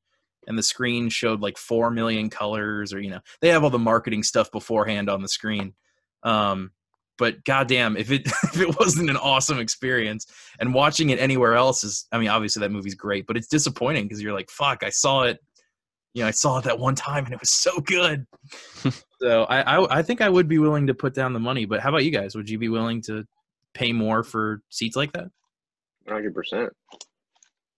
and 0.46 0.56
the 0.56 0.62
screen 0.62 1.08
showed 1.08 1.40
like 1.40 1.58
4 1.58 1.90
million 1.90 2.30
colors 2.30 2.92
or 2.92 3.00
you 3.00 3.10
know 3.10 3.20
they 3.40 3.48
have 3.48 3.64
all 3.64 3.70
the 3.70 3.78
marketing 3.78 4.22
stuff 4.22 4.50
beforehand 4.52 5.10
on 5.10 5.22
the 5.22 5.28
screen 5.28 5.74
um, 6.22 6.70
but 7.18 7.44
goddamn 7.44 7.96
if 7.96 8.10
it 8.12 8.26
if 8.44 8.60
it 8.60 8.78
wasn't 8.78 9.10
an 9.10 9.16
awesome 9.16 9.58
experience 9.58 10.26
and 10.60 10.72
watching 10.72 11.10
it 11.10 11.18
anywhere 11.18 11.54
else 11.54 11.84
is 11.84 12.06
i 12.12 12.18
mean 12.18 12.28
obviously 12.28 12.60
that 12.60 12.72
movie's 12.72 12.94
great 12.94 13.26
but 13.26 13.36
it's 13.36 13.48
disappointing 13.48 14.04
because 14.04 14.22
you're 14.22 14.32
like 14.32 14.48
fuck 14.48 14.82
i 14.84 14.90
saw 14.90 15.22
it 15.22 15.38
you 16.16 16.22
know 16.22 16.28
i 16.28 16.32
saw 16.32 16.58
it 16.58 16.64
that 16.64 16.78
one 16.78 16.94
time 16.94 17.24
and 17.24 17.34
it 17.34 17.40
was 17.40 17.50
so 17.50 17.78
good 17.80 18.26
so 19.20 19.44
I, 19.44 19.76
I 19.76 19.98
i 19.98 20.02
think 20.02 20.20
i 20.20 20.28
would 20.28 20.48
be 20.48 20.58
willing 20.58 20.86
to 20.88 20.94
put 20.94 21.14
down 21.14 21.32
the 21.32 21.40
money 21.40 21.66
but 21.66 21.80
how 21.80 21.90
about 21.90 22.04
you 22.04 22.10
guys 22.10 22.34
would 22.34 22.50
you 22.50 22.58
be 22.58 22.68
willing 22.68 23.02
to 23.02 23.24
pay 23.74 23.92
more 23.92 24.24
for 24.24 24.62
seats 24.70 24.96
like 24.96 25.12
that 25.12 25.28
100% 26.08 26.70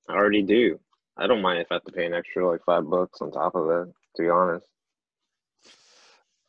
i 0.08 0.12
already 0.12 0.42
do 0.42 0.78
I 1.18 1.26
don't 1.26 1.42
mind 1.42 1.60
if 1.60 1.66
I 1.70 1.74
have 1.74 1.84
to 1.84 1.92
pay 1.92 2.06
an 2.06 2.14
extra 2.14 2.48
like 2.48 2.60
five 2.64 2.88
bucks 2.88 3.20
on 3.20 3.32
top 3.32 3.56
of 3.56 3.68
it. 3.68 3.92
To 4.16 4.22
be 4.22 4.28
honest, 4.28 4.66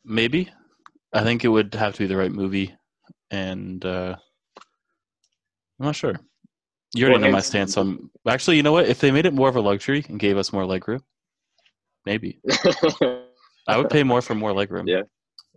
maybe. 0.04 0.50
I 1.12 1.24
think 1.24 1.44
it 1.44 1.48
would 1.48 1.74
have 1.74 1.94
to 1.94 1.98
be 1.98 2.06
the 2.06 2.16
right 2.16 2.30
movie, 2.30 2.72
and 3.32 3.84
uh, 3.84 4.14
I'm 5.78 5.86
not 5.86 5.96
sure. 5.96 6.14
You 6.94 7.06
already 7.06 7.22
well, 7.22 7.30
know 7.30 7.36
my 7.36 7.40
stance 7.40 7.76
on. 7.76 8.10
Actually, 8.28 8.56
you 8.58 8.62
know 8.62 8.72
what? 8.72 8.86
If 8.86 9.00
they 9.00 9.10
made 9.10 9.26
it 9.26 9.34
more 9.34 9.48
of 9.48 9.56
a 9.56 9.60
luxury 9.60 10.04
and 10.08 10.20
gave 10.20 10.38
us 10.38 10.52
more 10.52 10.62
legroom, 10.62 11.00
maybe 12.06 12.40
I 13.66 13.76
would 13.76 13.90
pay 13.90 14.02
more 14.02 14.22
for 14.22 14.34
more 14.34 14.52
legroom. 14.52 14.88
Yeah, 14.88 15.02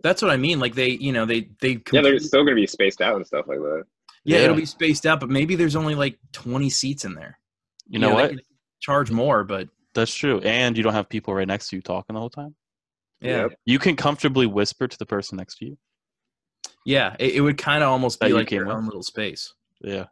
that's 0.02 0.22
what 0.22 0.30
I 0.30 0.36
mean. 0.36 0.60
Like 0.60 0.74
they, 0.74 0.90
you 0.90 1.12
know, 1.12 1.26
they 1.26 1.48
they. 1.60 1.80
Yeah, 1.92 2.02
they're 2.02 2.18
still 2.18 2.44
going 2.44 2.56
to 2.56 2.60
be 2.60 2.66
spaced 2.66 3.00
out 3.00 3.16
and 3.16 3.26
stuff 3.26 3.46
like 3.48 3.58
that. 3.58 3.84
Yeah, 4.24 4.38
yeah, 4.38 4.44
it'll 4.44 4.56
be 4.56 4.66
spaced 4.66 5.06
out, 5.06 5.20
but 5.20 5.28
maybe 5.28 5.54
there's 5.54 5.76
only 5.76 5.94
like 5.94 6.18
20 6.32 6.70
seats 6.70 7.04
in 7.04 7.14
there. 7.14 7.38
You, 7.86 7.94
you 7.94 7.98
know, 7.98 8.10
know, 8.10 8.14
what? 8.14 8.34
charge 8.80 9.10
more, 9.10 9.44
but 9.44 9.68
that's 9.94 10.14
true. 10.14 10.40
And 10.40 10.76
you 10.76 10.82
don't 10.82 10.94
have 10.94 11.08
people 11.08 11.34
right 11.34 11.46
next 11.46 11.68
to 11.68 11.76
you 11.76 11.82
talking 11.82 12.14
the 12.14 12.20
whole 12.20 12.30
time. 12.30 12.54
Yeah. 13.20 13.48
You 13.64 13.78
can 13.78 13.96
comfortably 13.96 14.46
whisper 14.46 14.88
to 14.88 14.98
the 14.98 15.06
person 15.06 15.36
next 15.36 15.58
to 15.58 15.66
you. 15.66 15.78
Yeah, 16.84 17.16
it, 17.18 17.36
it 17.36 17.40
would 17.40 17.56
kind 17.56 17.82
of 17.82 17.90
almost 17.90 18.20
be 18.20 18.30
like 18.30 18.50
your 18.50 18.70
own 18.70 18.84
little 18.84 19.02
space. 19.02 19.54
Yeah. 19.80 20.06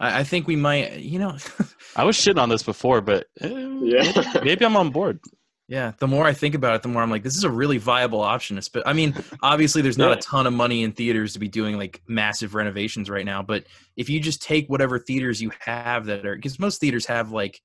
I, 0.00 0.20
I 0.20 0.24
think 0.24 0.46
we 0.46 0.56
might, 0.56 0.98
you 0.98 1.18
know. 1.18 1.36
I 1.96 2.04
was 2.04 2.16
shitting 2.16 2.40
on 2.40 2.48
this 2.48 2.62
before, 2.62 3.00
but 3.00 3.26
eh, 3.40 3.48
yeah, 3.82 4.40
maybe 4.42 4.64
I'm 4.64 4.76
on 4.76 4.90
board. 4.90 5.20
Yeah, 5.68 5.92
the 5.98 6.06
more 6.06 6.26
I 6.26 6.32
think 6.34 6.54
about 6.54 6.74
it, 6.74 6.82
the 6.82 6.88
more 6.88 7.02
I'm 7.02 7.10
like, 7.10 7.22
this 7.22 7.36
is 7.36 7.44
a 7.44 7.50
really 7.50 7.78
viable 7.78 8.20
option. 8.20 8.60
But 8.72 8.86
I 8.86 8.92
mean, 8.92 9.14
obviously, 9.42 9.80
there's 9.80 9.98
not 9.98 10.10
yeah. 10.10 10.16
a 10.16 10.20
ton 10.20 10.46
of 10.46 10.52
money 10.52 10.82
in 10.82 10.92
theaters 10.92 11.32
to 11.34 11.38
be 11.38 11.48
doing 11.48 11.78
like 11.78 12.02
massive 12.06 12.54
renovations 12.54 13.08
right 13.08 13.24
now. 13.24 13.42
But 13.42 13.64
if 13.96 14.10
you 14.10 14.20
just 14.20 14.42
take 14.42 14.68
whatever 14.68 14.98
theaters 14.98 15.40
you 15.40 15.50
have 15.60 16.06
that 16.06 16.26
are, 16.26 16.34
because 16.34 16.58
most 16.58 16.80
theaters 16.80 17.06
have 17.06 17.30
like 17.30 17.60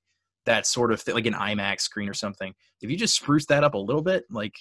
that 0.48 0.66
sort 0.66 0.92
of 0.92 1.00
thing, 1.02 1.14
like 1.14 1.26
an 1.26 1.34
IMAX 1.34 1.82
screen 1.82 2.08
or 2.08 2.14
something. 2.14 2.54
If 2.80 2.90
you 2.90 2.96
just 2.96 3.14
spruce 3.14 3.46
that 3.46 3.64
up 3.64 3.74
a 3.74 3.78
little 3.78 4.00
bit, 4.00 4.24
like 4.30 4.54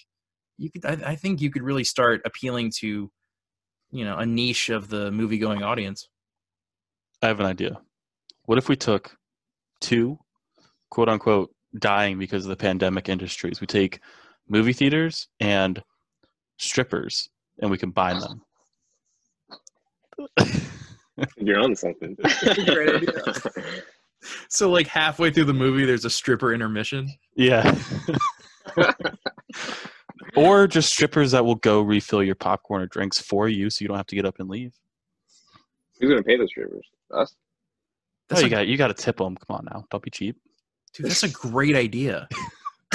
you 0.57 0.70
could, 0.70 0.86
I, 0.86 1.11
I 1.11 1.15
think 1.15 1.41
you 1.41 1.49
could 1.49 1.63
really 1.63 1.86
start 1.86 2.22
appealing 2.26 2.74
to, 2.80 3.09
you 3.91 4.05
know, 4.05 4.18
a 4.18 4.26
niche 4.26 4.68
of 4.68 4.89
the 4.89 5.11
movie 5.11 5.38
going 5.38 5.63
audience. 5.63 6.09
I 7.22 7.28
have 7.28 7.39
an 7.39 7.45
idea. 7.45 7.80
What 8.45 8.57
if 8.57 8.70
we 8.70 8.76
took 8.76 9.18
two 9.82 10.20
quote 10.89 11.09
unquote 11.09 11.51
dying 11.80 12.18
because 12.18 12.45
of 12.45 12.49
the 12.49 12.55
pandemic 12.55 13.09
industries. 13.09 13.61
We 13.61 13.68
take 13.68 13.99
movie 14.47 14.74
theaters 14.74 15.28
and 15.39 15.82
strippers 16.57 17.30
and 17.61 17.70
we 17.70 17.78
combine 17.78 18.20
them. 18.20 18.41
You're 21.38 21.59
on 21.59 21.76
something. 21.76 22.18
So 24.49 24.70
like 24.70 24.88
halfway 24.88 25.32
through 25.32 25.45
the 25.45 25.53
movie 25.53 25.86
there's 25.86 26.03
a 26.03 26.09
stripper 26.09 26.53
intermission. 26.53 27.07
Yeah. 27.36 27.78
or 30.36 30.68
just 30.68 30.91
strippers 30.91 31.32
that 31.32 31.45
will 31.45 31.55
go 31.55 31.82
refill 31.82 32.24
your 32.24 32.36
popcorn 32.36 32.82
or 32.82 32.88
drinks 32.88 33.22
for 33.22 33.47
you, 33.47 33.70
so 33.70 33.84
you 33.84 33.88
don't 33.88 33.95
have 33.95 34.07
to 34.07 34.15
get 34.15 34.26
up 34.26 34.39
and 34.39 34.49
leave. 34.49 34.74
Who's 35.99 36.09
gonna 36.09 36.24
pay 36.24 36.36
the 36.36 36.47
strippers? 36.47 36.86
Us? 37.12 37.36
That's 38.30 38.41
oh, 38.41 38.45
a- 38.45 38.47
you 38.47 38.55
got 38.55 38.68
you 38.68 38.78
got 38.78 38.88
to 38.88 38.93
tip 38.93 39.18
them. 39.18 39.36
Come 39.36 39.58
on 39.58 39.68
now, 39.72 39.86
don't 39.89 40.03
be 40.03 40.10
cheap. 40.10 40.38
Dude, 40.93 41.05
that's 41.08 41.24
a 41.24 41.30
great 41.30 41.76
idea. 41.76 42.28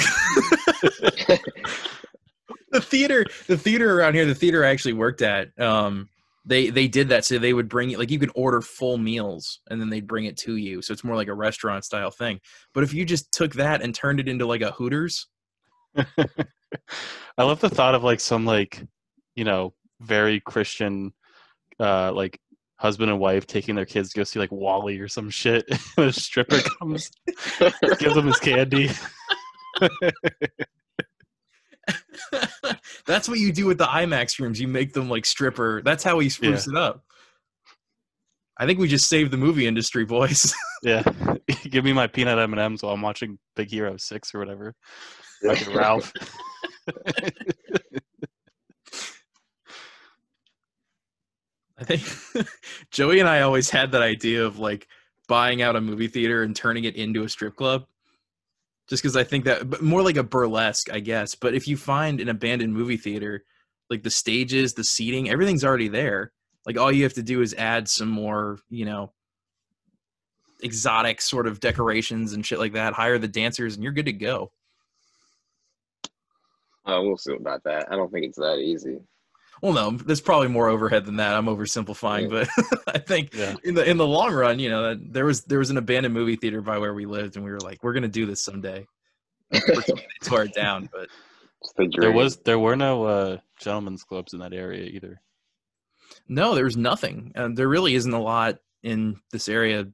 the 2.71 2.81
theater, 2.81 3.25
the 3.47 3.57
theater 3.57 3.97
around 3.97 4.15
here, 4.15 4.25
the 4.25 4.35
theater 4.35 4.65
I 4.65 4.69
actually 4.69 4.93
worked 4.93 5.21
at, 5.21 5.57
um, 5.59 6.09
they 6.45 6.69
they 6.69 6.87
did 6.87 7.09
that 7.09 7.23
so 7.23 7.39
they 7.39 7.53
would 7.53 7.69
bring 7.69 7.91
it 7.91 7.99
like 7.99 8.11
you 8.11 8.19
could 8.19 8.31
order 8.35 8.61
full 8.61 8.97
meals 8.97 9.59
and 9.69 9.79
then 9.79 9.89
they'd 9.89 10.07
bring 10.07 10.25
it 10.25 10.37
to 10.37 10.57
you. 10.57 10.81
So 10.81 10.91
it's 10.91 11.03
more 11.03 11.15
like 11.15 11.29
a 11.29 11.33
restaurant 11.33 11.85
style 11.85 12.11
thing. 12.11 12.39
But 12.73 12.83
if 12.83 12.93
you 12.93 13.05
just 13.05 13.31
took 13.31 13.53
that 13.53 13.81
and 13.81 13.95
turned 13.95 14.19
it 14.19 14.27
into 14.27 14.45
like 14.45 14.61
a 14.61 14.71
Hooters, 14.71 15.27
I 15.95 17.43
love 17.43 17.61
the 17.61 17.69
thought 17.69 17.95
of 17.95 18.03
like 18.03 18.19
some 18.19 18.45
like 18.45 18.85
you 19.35 19.45
know 19.45 19.73
very 20.01 20.41
Christian 20.41 21.13
uh 21.79 22.11
like 22.11 22.39
husband 22.83 23.09
and 23.09 23.17
wife 23.19 23.47
taking 23.47 23.73
their 23.75 23.85
kids 23.85 24.11
to 24.11 24.19
go 24.19 24.25
see 24.25 24.39
like 24.39 24.51
WALL-E 24.51 24.99
or 24.99 25.07
some 25.07 25.29
shit. 25.29 25.65
and 25.97 26.07
a 26.07 26.13
stripper 26.13 26.59
comes, 26.79 27.09
gives 27.97 28.13
them 28.13 28.27
his 28.27 28.39
candy. 28.39 28.89
that's 33.07 33.29
what 33.29 33.39
you 33.39 33.53
do 33.53 33.65
with 33.65 33.77
the 33.77 33.85
IMAX 33.85 34.37
rooms. 34.37 34.59
You 34.59 34.67
make 34.67 34.91
them 34.91 35.09
like 35.09 35.25
stripper. 35.25 35.81
That's 35.81 36.03
how 36.03 36.17
we 36.17 36.27
spruce 36.27 36.67
it 36.67 36.75
up. 36.75 37.05
I 38.57 38.65
think 38.65 38.79
we 38.79 38.89
just 38.89 39.07
saved 39.07 39.31
the 39.31 39.37
movie 39.37 39.65
industry, 39.65 40.03
boys. 40.05 40.53
Yeah, 40.83 41.01
give 41.63 41.85
me 41.85 41.93
my 41.93 42.07
peanut 42.07 42.37
M 42.37 42.51
and 42.51 42.59
M's 42.59 42.83
while 42.83 42.93
I'm 42.93 43.01
watching 43.01 43.39
Big 43.55 43.69
Hero 43.69 43.95
Six 43.95 44.35
or 44.35 44.39
whatever. 44.39 44.75
Fucking 45.41 45.73
Ralph. 45.73 46.11
I 51.89 51.97
think 51.97 52.47
Joey 52.91 53.19
and 53.19 53.29
I 53.29 53.41
always 53.41 53.69
had 53.69 53.91
that 53.91 54.01
idea 54.01 54.45
of 54.45 54.59
like 54.59 54.87
buying 55.27 55.61
out 55.61 55.75
a 55.75 55.81
movie 55.81 56.07
theater 56.07 56.43
and 56.43 56.55
turning 56.55 56.85
it 56.85 56.95
into 56.95 57.23
a 57.23 57.29
strip 57.29 57.55
club. 57.55 57.85
Just 58.89 59.01
because 59.01 59.15
I 59.15 59.23
think 59.23 59.45
that, 59.45 59.69
but 59.69 59.81
more 59.81 60.01
like 60.01 60.17
a 60.17 60.23
burlesque, 60.23 60.91
I 60.91 60.99
guess. 60.99 61.35
But 61.35 61.53
if 61.53 61.67
you 61.67 61.77
find 61.77 62.19
an 62.19 62.27
abandoned 62.27 62.73
movie 62.73 62.97
theater, 62.97 63.43
like 63.89 64.03
the 64.03 64.09
stages, 64.09 64.73
the 64.73 64.83
seating, 64.83 65.29
everything's 65.29 65.63
already 65.63 65.87
there. 65.87 66.31
Like 66.65 66.77
all 66.77 66.91
you 66.91 67.03
have 67.03 67.13
to 67.13 67.23
do 67.23 67.41
is 67.41 67.53
add 67.53 67.87
some 67.87 68.09
more, 68.09 68.59
you 68.69 68.85
know, 68.85 69.13
exotic 70.61 71.21
sort 71.21 71.47
of 71.47 71.59
decorations 71.59 72.33
and 72.33 72.45
shit 72.45 72.59
like 72.59 72.73
that. 72.73 72.93
Hire 72.93 73.17
the 73.17 73.27
dancers, 73.27 73.75
and 73.75 73.83
you're 73.83 73.93
good 73.93 74.05
to 74.05 74.13
go. 74.13 74.51
Uh, 76.85 76.99
we'll 77.01 77.17
see 77.17 77.33
about 77.33 77.63
that. 77.63 77.87
I 77.89 77.95
don't 77.95 78.11
think 78.11 78.25
it's 78.25 78.37
that 78.37 78.57
easy. 78.59 78.99
Well, 79.63 79.71
no, 79.71 79.91
there's 79.91 80.19
probably 80.19 80.49
more 80.49 80.67
overhead 80.67 81.05
than 81.05 81.15
that. 81.15 81.35
I'm 81.35 81.45
oversimplifying, 81.45 82.29
but 82.29 82.49
I 82.93 82.99
think 82.99 83.33
Yeah. 83.33 83.55
in 83.63 83.73
the 83.75 83.89
in 83.89 83.95
the 83.95 84.05
long 84.05 84.33
run, 84.33 84.59
you 84.59 84.69
know, 84.69 84.93
there 84.95 85.23
was 85.23 85.45
there 85.45 85.59
was 85.59 85.69
an 85.69 85.77
abandoned 85.77 86.13
movie 86.13 86.35
theater 86.35 86.59
by 86.61 86.77
where 86.77 86.93
we 86.93 87.05
lived, 87.05 87.37
and 87.37 87.45
we 87.45 87.49
were 87.51 87.61
like, 87.61 87.81
we're 87.81 87.93
gonna 87.93 88.09
do 88.09 88.25
this 88.25 88.43
someday. 88.43 88.85
Unfortunately, 89.51 90.03
they 90.21 90.27
tore 90.29 90.43
it 90.43 90.53
down, 90.53 90.89
but 90.93 91.07
the 91.77 91.87
There 91.97 92.11
was 92.11 92.35
there 92.37 92.59
were 92.59 92.75
no 92.75 93.05
uh, 93.05 93.37
gentlemen's 93.57 94.03
clubs 94.03 94.33
in 94.33 94.39
that 94.39 94.51
area 94.51 94.83
either. 94.83 95.21
no, 96.27 96.55
there 96.55 96.65
was 96.65 96.75
nothing. 96.75 97.31
And 97.35 97.55
there 97.57 97.69
really 97.69 97.95
isn't 97.95 98.13
a 98.13 98.21
lot 98.21 98.57
in 98.83 99.15
this 99.31 99.47
area 99.47 99.87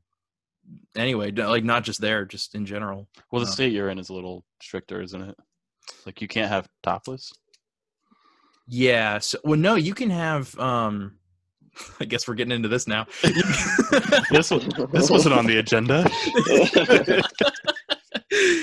anyway. 0.95 1.29
Like 1.31 1.63
not 1.63 1.83
just 1.83 2.01
there, 2.01 2.25
just 2.25 2.55
in 2.55 2.65
general. 2.65 3.07
Well, 3.31 3.41
the 3.41 3.47
Oh. 3.47 3.51
state 3.53 3.71
you're 3.71 3.89
in 3.89 3.99
is 3.99 4.09
a 4.09 4.13
little 4.15 4.43
stricter, 4.63 4.99
isn't 4.99 5.21
it? 5.21 5.35
Like 6.07 6.21
you 6.21 6.27
can't 6.27 6.49
have 6.49 6.67
topless. 6.81 7.31
Yeah. 8.69 9.17
So, 9.19 9.39
well, 9.43 9.59
no, 9.59 9.75
you 9.75 9.93
can 9.93 10.09
have. 10.11 10.57
um 10.59 11.15
I 11.99 12.05
guess 12.05 12.27
we're 12.27 12.35
getting 12.35 12.51
into 12.53 12.69
this 12.69 12.87
now. 12.87 13.05
This 14.31 14.51
was, 14.51 14.63
this 14.91 15.09
wasn't 15.09 15.33
on 15.33 15.47
the 15.47 15.57
agenda. 15.57 16.07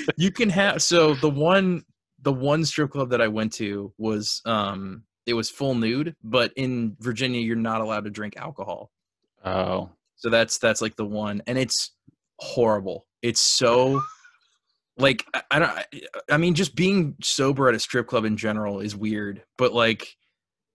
you 0.17 0.31
can 0.31 0.49
have 0.49 0.81
so 0.81 1.13
the 1.15 1.29
one 1.29 1.83
the 2.21 2.31
one 2.31 2.63
strip 2.65 2.91
club 2.91 3.09
that 3.09 3.21
I 3.21 3.27
went 3.27 3.53
to 3.53 3.93
was 3.97 4.41
um 4.45 5.03
it 5.25 5.33
was 5.33 5.49
full 5.49 5.75
nude, 5.75 6.15
but 6.23 6.53
in 6.55 6.95
Virginia 6.99 7.41
you're 7.41 7.55
not 7.57 7.81
allowed 7.81 8.05
to 8.05 8.09
drink 8.09 8.37
alcohol. 8.37 8.91
Oh, 9.43 9.89
So 10.15 10.29
that's 10.29 10.57
that's 10.57 10.81
like 10.81 10.95
the 10.95 11.05
one 11.05 11.41
and 11.47 11.57
it's 11.57 11.91
horrible. 12.39 13.05
It's 13.21 13.41
so 13.41 14.01
like 14.97 15.25
I, 15.33 15.41
I 15.51 15.59
don't 15.59 15.69
I, 15.69 15.85
I 16.31 16.37
mean 16.37 16.53
just 16.53 16.75
being 16.75 17.15
sober 17.21 17.69
at 17.69 17.75
a 17.75 17.79
strip 17.79 18.07
club 18.07 18.25
in 18.25 18.37
general 18.37 18.79
is 18.79 18.95
weird, 18.95 19.43
but 19.57 19.73
like 19.73 20.15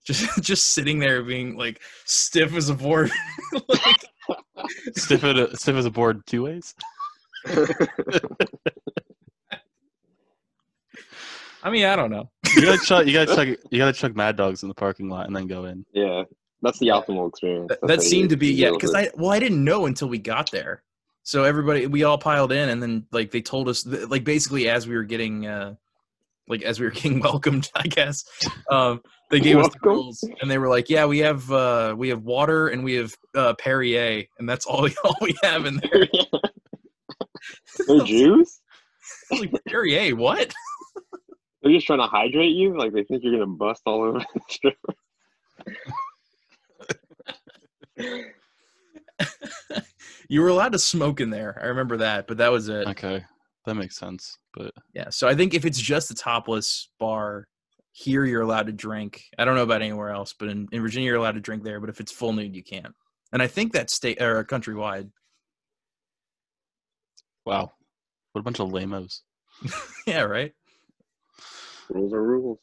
just 0.04 0.26
just 0.42 0.68
sitting 0.68 0.98
there 0.98 1.22
being 1.22 1.56
like 1.56 1.80
stiff 2.04 2.54
as 2.54 2.68
a 2.68 2.74
board 2.74 3.10
like, 3.68 4.04
stiff, 4.94 5.24
at 5.24 5.36
a, 5.36 5.56
stiff 5.56 5.76
as 5.76 5.86
a 5.86 5.90
board 5.90 6.24
two 6.26 6.44
ways. 6.44 6.74
I 11.64 11.70
mean, 11.70 11.84
I 11.84 11.94
don't 11.94 12.10
know. 12.10 12.30
You 12.56 12.62
gotta 12.62 12.78
chug. 12.84 13.06
You 13.06 13.12
gotta 13.12 13.34
chug. 13.34 13.48
You 13.70 13.78
gotta 13.78 13.92
chug 13.92 14.16
Mad 14.16 14.36
Dogs 14.36 14.62
in 14.62 14.68
the 14.68 14.74
parking 14.74 15.08
lot 15.08 15.26
and 15.26 15.36
then 15.36 15.46
go 15.46 15.64
in. 15.66 15.84
yeah, 15.92 16.24
that's 16.60 16.78
the 16.78 16.88
optimal 16.88 17.28
experience. 17.28 17.68
That, 17.68 17.78
That's 17.82 18.02
that 18.04 18.08
seemed 18.08 18.30
to 18.30 18.36
be 18.36 18.52
yeah, 18.52 18.70
because. 18.70 18.94
I 18.94 19.10
well 19.14 19.30
I 19.30 19.38
didn't 19.38 19.62
know 19.62 19.86
until 19.86 20.08
we 20.08 20.18
got 20.18 20.50
there. 20.50 20.82
So 21.24 21.44
everybody 21.44 21.86
we 21.86 22.02
all 22.04 22.18
piled 22.18 22.52
in, 22.52 22.68
and 22.68 22.82
then 22.82 23.06
like 23.12 23.30
they 23.30 23.40
told 23.40 23.68
us 23.68 23.82
th- 23.82 24.08
like 24.08 24.24
basically 24.24 24.68
as 24.68 24.88
we 24.88 24.94
were 24.94 25.04
getting 25.04 25.46
uh 25.46 25.74
like 26.48 26.62
as 26.62 26.80
we 26.80 26.86
were 26.86 26.92
getting 26.92 27.20
welcomed, 27.20 27.70
I 27.74 27.86
guess 27.86 28.24
um 28.70 29.02
they 29.30 29.40
gave 29.40 29.56
us 29.58 29.68
the 29.68 29.78
rules, 29.88 30.22
and 30.40 30.50
they 30.50 30.58
were 30.58 30.68
like, 30.68 30.90
yeah, 30.90 31.06
we 31.06 31.20
have 31.20 31.50
uh 31.50 31.94
we 31.96 32.08
have 32.08 32.22
water 32.22 32.68
and 32.68 32.82
we 32.84 32.94
have 32.94 33.14
uh 33.34 33.54
Perrier, 33.54 34.24
and 34.38 34.48
that's 34.48 34.66
all 34.66 34.88
all 35.04 35.16
we 35.20 35.34
have 35.42 35.64
in 35.66 35.76
there. 35.76 36.08
They're 37.86 38.00
Jews. 38.04 38.60
Like 39.30 39.52
Perrier, 39.68 40.14
what? 40.16 40.52
They're 41.62 41.72
just 41.72 41.86
trying 41.86 42.00
to 42.00 42.06
hydrate 42.06 42.54
you. 42.54 42.76
Like 42.76 42.92
they 42.92 43.04
think 43.04 43.22
you're 43.22 43.32
gonna 43.32 43.46
bust 43.46 43.82
all 43.86 44.02
over 44.02 44.18
the 44.18 44.40
strip. 44.48 44.76
You 50.32 50.40
were 50.40 50.48
allowed 50.48 50.72
to 50.72 50.78
smoke 50.78 51.20
in 51.20 51.28
there. 51.28 51.60
I 51.62 51.66
remember 51.66 51.98
that, 51.98 52.26
but 52.26 52.38
that 52.38 52.50
was 52.50 52.70
it. 52.70 52.86
Okay, 52.86 53.22
that 53.66 53.74
makes 53.74 53.98
sense. 53.98 54.38
But 54.54 54.72
Yeah. 54.94 55.10
So 55.10 55.28
I 55.28 55.34
think 55.34 55.52
if 55.52 55.66
it's 55.66 55.78
just 55.78 56.10
a 56.10 56.14
topless 56.14 56.88
bar, 56.98 57.46
here 57.92 58.24
you're 58.24 58.40
allowed 58.40 58.64
to 58.68 58.72
drink. 58.72 59.24
I 59.36 59.44
don't 59.44 59.56
know 59.56 59.62
about 59.62 59.82
anywhere 59.82 60.08
else, 60.08 60.32
but 60.32 60.48
in, 60.48 60.68
in 60.72 60.80
Virginia 60.80 61.08
you're 61.10 61.18
allowed 61.18 61.34
to 61.34 61.42
drink 61.42 61.64
there. 61.64 61.80
But 61.80 61.90
if 61.90 62.00
it's 62.00 62.10
full 62.10 62.32
nude, 62.32 62.56
you 62.56 62.64
can't. 62.64 62.94
And 63.30 63.42
I 63.42 63.46
think 63.46 63.74
that's 63.74 63.92
state 63.92 64.22
or 64.22 64.42
countrywide. 64.42 65.10
wow, 67.44 67.70
what 68.32 68.40
a 68.40 68.42
bunch 68.42 68.58
of 68.58 68.72
lamos. 68.72 69.22
Yeah. 70.06 70.22
Right. 70.22 70.52
Rules 71.90 72.14
are 72.14 72.22
rules. 72.22 72.58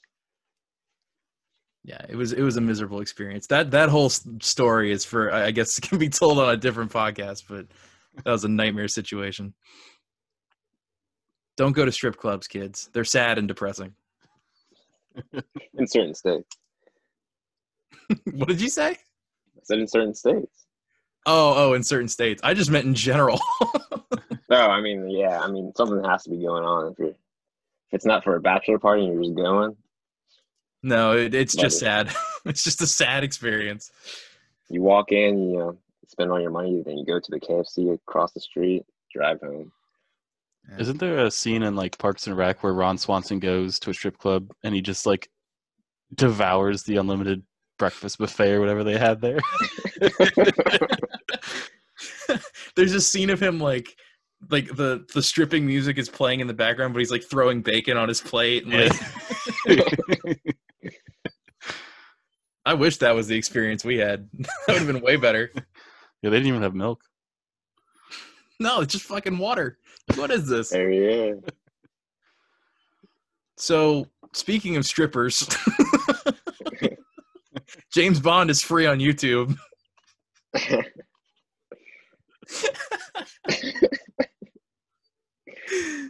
Yeah. 1.83 2.01
It 2.07 2.15
was 2.15 2.33
it 2.33 2.41
was 2.41 2.57
a 2.57 2.61
miserable 2.61 3.01
experience. 3.01 3.47
That 3.47 3.71
that 3.71 3.89
whole 3.89 4.09
story 4.09 4.91
is 4.91 5.05
for 5.05 5.31
I 5.33 5.51
guess 5.51 5.79
can 5.79 5.97
be 5.97 6.09
told 6.09 6.39
on 6.39 6.49
a 6.49 6.57
different 6.57 6.91
podcast, 6.91 7.43
but 7.49 7.67
that 8.23 8.31
was 8.31 8.43
a 8.43 8.49
nightmare 8.49 8.87
situation. 8.87 9.53
Don't 11.57 11.73
go 11.73 11.83
to 11.83 11.91
strip 11.91 12.17
clubs, 12.17 12.47
kids. 12.47 12.89
They're 12.93 13.03
sad 13.03 13.37
and 13.37 13.47
depressing. 13.47 13.93
In 15.77 15.87
certain 15.87 16.13
states. 16.13 16.57
what 18.31 18.47
did 18.47 18.61
you 18.61 18.69
say? 18.69 18.91
I 18.91 19.61
said 19.63 19.79
in 19.79 19.87
certain 19.87 20.15
states. 20.15 20.65
Oh, 21.25 21.53
oh, 21.57 21.73
in 21.73 21.83
certain 21.83 22.07
states. 22.07 22.41
I 22.43 22.53
just 22.53 22.71
meant 22.71 22.85
in 22.85 22.95
general. 22.95 23.39
No, 24.49 24.57
I 24.57 24.81
mean, 24.81 25.09
yeah, 25.09 25.39
I 25.39 25.47
mean, 25.47 25.71
something 25.77 26.03
has 26.03 26.23
to 26.23 26.31
be 26.31 26.37
going 26.37 26.63
on 26.63 26.91
if 26.91 26.99
you're. 26.99 27.09
If 27.09 27.95
it's 27.95 28.05
not 28.05 28.23
for 28.23 28.35
a 28.35 28.41
bachelor 28.41 28.77
party 28.77 29.03
and 29.03 29.13
you're 29.13 29.23
just 29.23 29.35
going, 29.35 29.75
no, 30.83 31.17
it, 31.17 31.33
it's 31.33 31.55
just 31.55 31.81
Love 31.81 32.09
sad. 32.09 32.15
it's 32.45 32.63
just 32.63 32.81
a 32.81 32.87
sad 32.87 33.23
experience. 33.23 33.91
you 34.69 34.81
walk 34.81 35.11
in, 35.11 35.51
you 35.51 35.57
know, 35.57 35.77
spend 36.07 36.31
all 36.31 36.41
your 36.41 36.51
money, 36.51 36.81
then 36.85 36.97
you 36.97 37.05
go 37.05 37.19
to 37.19 37.31
the 37.31 37.39
KFC 37.39 37.93
across 37.93 38.31
the 38.33 38.39
street, 38.39 38.85
drive 39.13 39.39
home. 39.41 39.71
Isn't 40.77 40.99
there 40.99 41.19
a 41.19 41.31
scene 41.31 41.63
in 41.63 41.75
like 41.75 41.97
Parks 41.97 42.27
and 42.27 42.37
Rec 42.37 42.63
where 42.63 42.73
Ron 42.73 42.97
Swanson 42.97 43.39
goes 43.39 43.79
to 43.79 43.89
a 43.89 43.93
strip 43.93 44.17
club 44.17 44.51
and 44.63 44.75
he 44.75 44.81
just 44.81 45.05
like 45.05 45.29
devours 46.13 46.83
the 46.83 46.97
unlimited 46.97 47.43
breakfast 47.77 48.19
buffet 48.19 48.53
or 48.53 48.59
whatever 48.59 48.83
they 48.83 48.97
had 48.97 49.21
there? 49.21 49.39
There's 52.75 52.93
a 52.93 53.01
scene 53.01 53.31
of 53.31 53.41
him 53.41 53.59
like 53.59 53.95
like 54.49 54.67
the 54.75 55.05
the 55.13 55.21
stripping 55.21 55.65
music 55.65 55.97
is 55.97 56.07
playing 56.07 56.39
in 56.39 56.47
the 56.47 56.53
background, 56.53 56.93
but 56.93 56.99
he's 56.99 57.11
like 57.11 57.23
throwing 57.23 57.61
bacon 57.61 57.97
on 57.97 58.07
his 58.07 58.21
plate. 58.21 58.65
And, 58.65 58.91
like, 59.67 60.39
I 62.65 62.73
wish 62.73 62.97
that 62.97 63.15
was 63.15 63.27
the 63.27 63.35
experience 63.35 63.83
we 63.83 63.97
had. 63.97 64.29
that 64.37 64.49
would 64.67 64.77
have 64.77 64.87
been 64.87 65.01
way 65.01 65.15
better. 65.15 65.51
yeah, 65.55 66.29
they 66.29 66.37
didn't 66.37 66.47
even 66.47 66.61
have 66.61 66.75
milk. 66.75 67.01
No, 68.59 68.81
it's 68.81 68.91
just 68.93 69.05
fucking 69.05 69.37
water. 69.37 69.77
What 70.15 70.31
is 70.31 70.47
this? 70.47 70.69
There 70.69 70.91
you 70.91 71.41
So 73.57 74.07
speaking 74.33 74.75
of 74.75 74.85
strippers, 74.85 75.47
James 77.93 78.19
Bond 78.19 78.49
is 78.49 78.61
free 78.61 78.85
on 78.85 78.99
YouTube. 78.99 79.57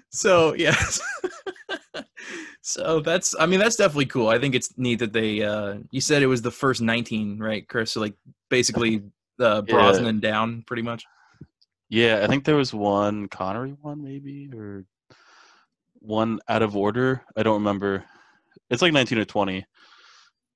so 0.10 0.54
yes. 0.54 1.00
So 2.70 2.99
that's 2.99 3.36
I 3.39 3.45
mean 3.45 3.59
that's 3.59 3.76
definitely 3.76 4.05
cool. 4.05 4.30
I 4.30 4.38
think 4.38 4.53
it's 4.53 4.78
neat 4.78 4.99
that 4.99 5.13
they 5.13 5.41
uh 5.41 5.78
you 5.91 6.01
said 6.01 6.22
it 6.22 6.28
was 6.28 6.41
the 6.41 6.51
first 6.51 6.82
19, 6.82 7.39
right, 7.39 7.67
Chris? 7.67 7.91
So 7.91 7.99
like 7.99 8.13
basically 8.49 9.01
uh 9.39 9.63
Yeah. 9.65 9.74
Brosnan 9.74 10.20
down 10.20 10.63
pretty 10.67 10.84
much. 10.84 11.05
Yeah, 11.89 12.22
I 12.24 12.28
think 12.28 12.45
there 12.45 12.55
was 12.55 12.74
one 12.74 13.28
Connery 13.28 13.76
one 13.82 14.03
maybe 14.03 14.51
or 14.55 14.86
one 15.95 16.39
out 16.47 16.61
of 16.61 16.76
order. 16.76 17.24
I 17.36 17.43
don't 17.43 17.55
remember. 17.55 18.05
It's 18.70 18.84
like 18.84 18.93
19 18.93 19.17
or 19.17 19.26
20, 19.26 19.65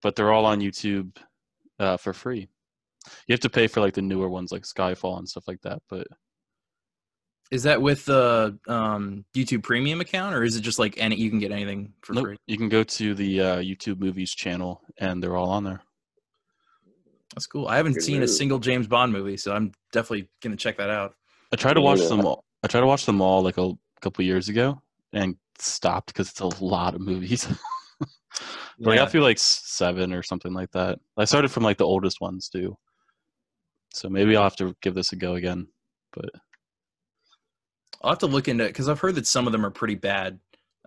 but 0.03 0.15
they're 0.15 0.31
all 0.31 0.45
on 0.45 0.61
YouTube 0.61 1.17
uh, 1.79 1.97
for 1.97 2.13
free. 2.13 2.47
You 3.27 3.33
have 3.33 3.39
to 3.39 3.49
pay 3.49 3.67
for 3.67 3.81
like 3.81 3.95
the 3.95 4.03
newer 4.03 4.29
ones 4.29 4.51
like 4.51 4.61
Skyfall 4.61 5.17
and 5.17 5.27
stuff 5.27 5.47
like 5.47 5.61
that, 5.61 5.81
but 5.89 6.07
Is 7.53 7.63
that 7.63 7.79
with 7.79 8.05
the 8.05 8.57
um 8.67 9.25
YouTube 9.35 9.61
premium 9.61 10.01
account 10.01 10.33
or 10.33 10.43
is 10.43 10.55
it 10.55 10.61
just 10.61 10.79
like 10.79 10.95
any 10.97 11.15
you 11.15 11.29
can 11.29 11.37
get 11.37 11.51
anything 11.51 11.93
for 12.01 12.13
nope, 12.13 12.25
free? 12.25 12.37
you 12.47 12.57
can 12.57 12.67
go 12.67 12.83
to 12.83 13.13
the 13.13 13.41
uh, 13.41 13.57
YouTube 13.57 13.99
Movies 13.99 14.31
channel 14.33 14.81
and 14.97 15.21
they're 15.21 15.37
all 15.37 15.49
on 15.51 15.63
there. 15.63 15.81
That's 17.35 17.45
cool. 17.45 17.67
I 17.67 17.77
haven't 17.77 17.93
Good 17.93 18.03
seen 18.03 18.23
a 18.23 18.27
single 18.27 18.57
James 18.59 18.87
Bond 18.87 19.13
movie, 19.13 19.37
so 19.37 19.53
I'm 19.53 19.71
definitely 19.91 20.29
gonna 20.41 20.55
check 20.55 20.77
that 20.77 20.89
out. 20.89 21.13
I 21.51 21.55
tried 21.55 21.75
to 21.75 21.81
watch 21.81 21.99
neither. 21.99 22.15
them 22.17 22.25
all. 22.25 22.43
I 22.63 22.67
tried 22.67 22.81
to 22.81 22.87
watch 22.87 23.05
them 23.05 23.21
all 23.21 23.43
like 23.43 23.59
a 23.59 23.71
couple 24.01 24.25
years 24.25 24.49
ago 24.49 24.81
and 25.13 25.35
stopped 25.59 26.07
because 26.07 26.29
it's 26.29 26.39
a 26.39 26.63
lot 26.63 26.95
of 26.95 27.01
movies. 27.01 27.47
But 28.79 28.91
I 28.91 28.95
Yeah. 28.95 29.01
got 29.03 29.11
through 29.11 29.21
like 29.21 29.37
seven 29.37 30.11
or 30.11 30.23
something 30.23 30.51
like 30.53 30.71
that. 30.71 30.99
I 31.15 31.25
started 31.25 31.51
from 31.51 31.63
like 31.63 31.77
the 31.77 31.85
oldest 31.85 32.19
ones 32.19 32.49
too. 32.49 32.75
So 33.93 34.09
maybe 34.09 34.35
I'll 34.35 34.43
have 34.43 34.55
to 34.57 34.75
give 34.81 34.95
this 34.95 35.13
a 35.13 35.15
go 35.15 35.35
again. 35.35 35.67
But 36.11 36.31
I'll 38.03 38.11
have 38.11 38.19
to 38.19 38.27
look 38.27 38.47
into 38.47 38.65
it 38.65 38.69
because 38.69 38.89
I've 38.89 38.99
heard 38.99 39.15
that 39.15 39.27
some 39.27 39.47
of 39.47 39.53
them 39.53 39.65
are 39.65 39.71
pretty 39.71 39.95
bad. 39.95 40.39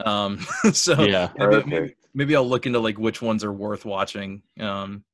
Um, 0.04 0.38
so 0.72 1.00
yeah, 1.02 1.30
maybe, 1.36 1.50
Perfect. 1.50 1.66
maybe, 1.68 1.94
maybe 2.14 2.36
I'll 2.36 2.48
look 2.48 2.66
into 2.66 2.80
like 2.80 2.98
which 2.98 3.22
ones 3.22 3.44
are 3.44 3.52
worth 3.52 3.84
watching. 3.84 4.42
Um, 4.60 5.04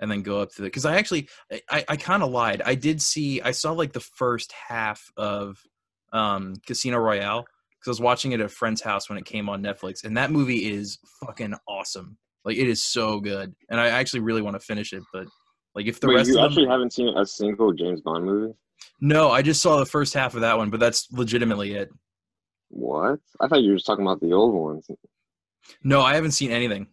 and 0.00 0.10
then 0.10 0.22
go 0.22 0.40
up 0.40 0.50
to 0.52 0.62
the 0.62 0.66
because 0.66 0.86
I 0.86 0.96
actually 0.96 1.28
I, 1.70 1.84
I 1.88 1.96
kind 1.96 2.22
of 2.22 2.30
lied. 2.30 2.62
I 2.64 2.74
did 2.74 3.00
see 3.02 3.40
I 3.42 3.50
saw 3.52 3.72
like 3.72 3.92
the 3.92 4.00
first 4.00 4.52
half 4.52 5.02
of 5.16 5.58
um 6.12 6.54
Casino 6.66 6.98
Royale 6.98 7.44
because 7.78 7.88
I 7.88 7.90
was 7.90 8.00
watching 8.00 8.32
it 8.32 8.40
at 8.40 8.46
a 8.46 8.48
friend's 8.48 8.82
house 8.82 9.08
when 9.08 9.18
it 9.18 9.24
came 9.24 9.48
on 9.48 9.62
Netflix, 9.62 10.04
and 10.04 10.16
that 10.16 10.30
movie 10.30 10.70
is 10.70 10.98
fucking 11.24 11.54
awesome. 11.68 12.18
Like 12.44 12.56
it 12.56 12.68
is 12.68 12.82
so 12.82 13.20
good, 13.20 13.54
and 13.68 13.80
I 13.80 13.88
actually 13.88 14.20
really 14.20 14.42
want 14.42 14.54
to 14.54 14.60
finish 14.60 14.92
it. 14.92 15.02
But 15.12 15.26
like 15.74 15.86
if 15.86 16.00
the 16.00 16.08
Wait, 16.08 16.16
rest 16.16 16.28
you 16.28 16.38
of 16.38 16.42
them, 16.42 16.50
actually 16.50 16.68
haven't 16.68 16.92
seen 16.92 17.08
a 17.16 17.24
single 17.26 17.72
James 17.72 18.00
Bond 18.00 18.24
movie? 18.24 18.54
No, 19.00 19.30
I 19.30 19.42
just 19.42 19.62
saw 19.62 19.78
the 19.78 19.86
first 19.86 20.14
half 20.14 20.34
of 20.34 20.42
that 20.42 20.56
one, 20.58 20.70
but 20.70 20.80
that's 20.80 21.10
legitimately 21.12 21.74
it. 21.74 21.90
What? 22.68 23.18
I 23.40 23.48
thought 23.48 23.62
you 23.62 23.70
were 23.70 23.76
just 23.76 23.86
talking 23.86 24.04
about 24.06 24.20
the 24.20 24.32
old 24.32 24.54
ones. 24.54 24.88
No, 25.82 26.00
I 26.02 26.14
haven't 26.14 26.32
seen 26.32 26.50
anything. 26.50 26.86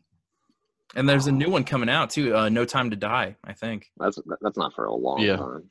And 0.95 1.07
there's 1.07 1.27
a 1.27 1.31
new 1.31 1.49
one 1.49 1.63
coming 1.63 1.89
out 1.89 2.09
too. 2.09 2.35
Uh, 2.35 2.49
no 2.49 2.65
Time 2.65 2.89
to 2.89 2.95
Die, 2.95 3.35
I 3.43 3.53
think. 3.53 3.91
That's 3.99 4.17
that's 4.41 4.57
not 4.57 4.73
for 4.73 4.85
a 4.85 4.93
long 4.95 5.19
Yeah. 5.21 5.35
time. 5.37 5.69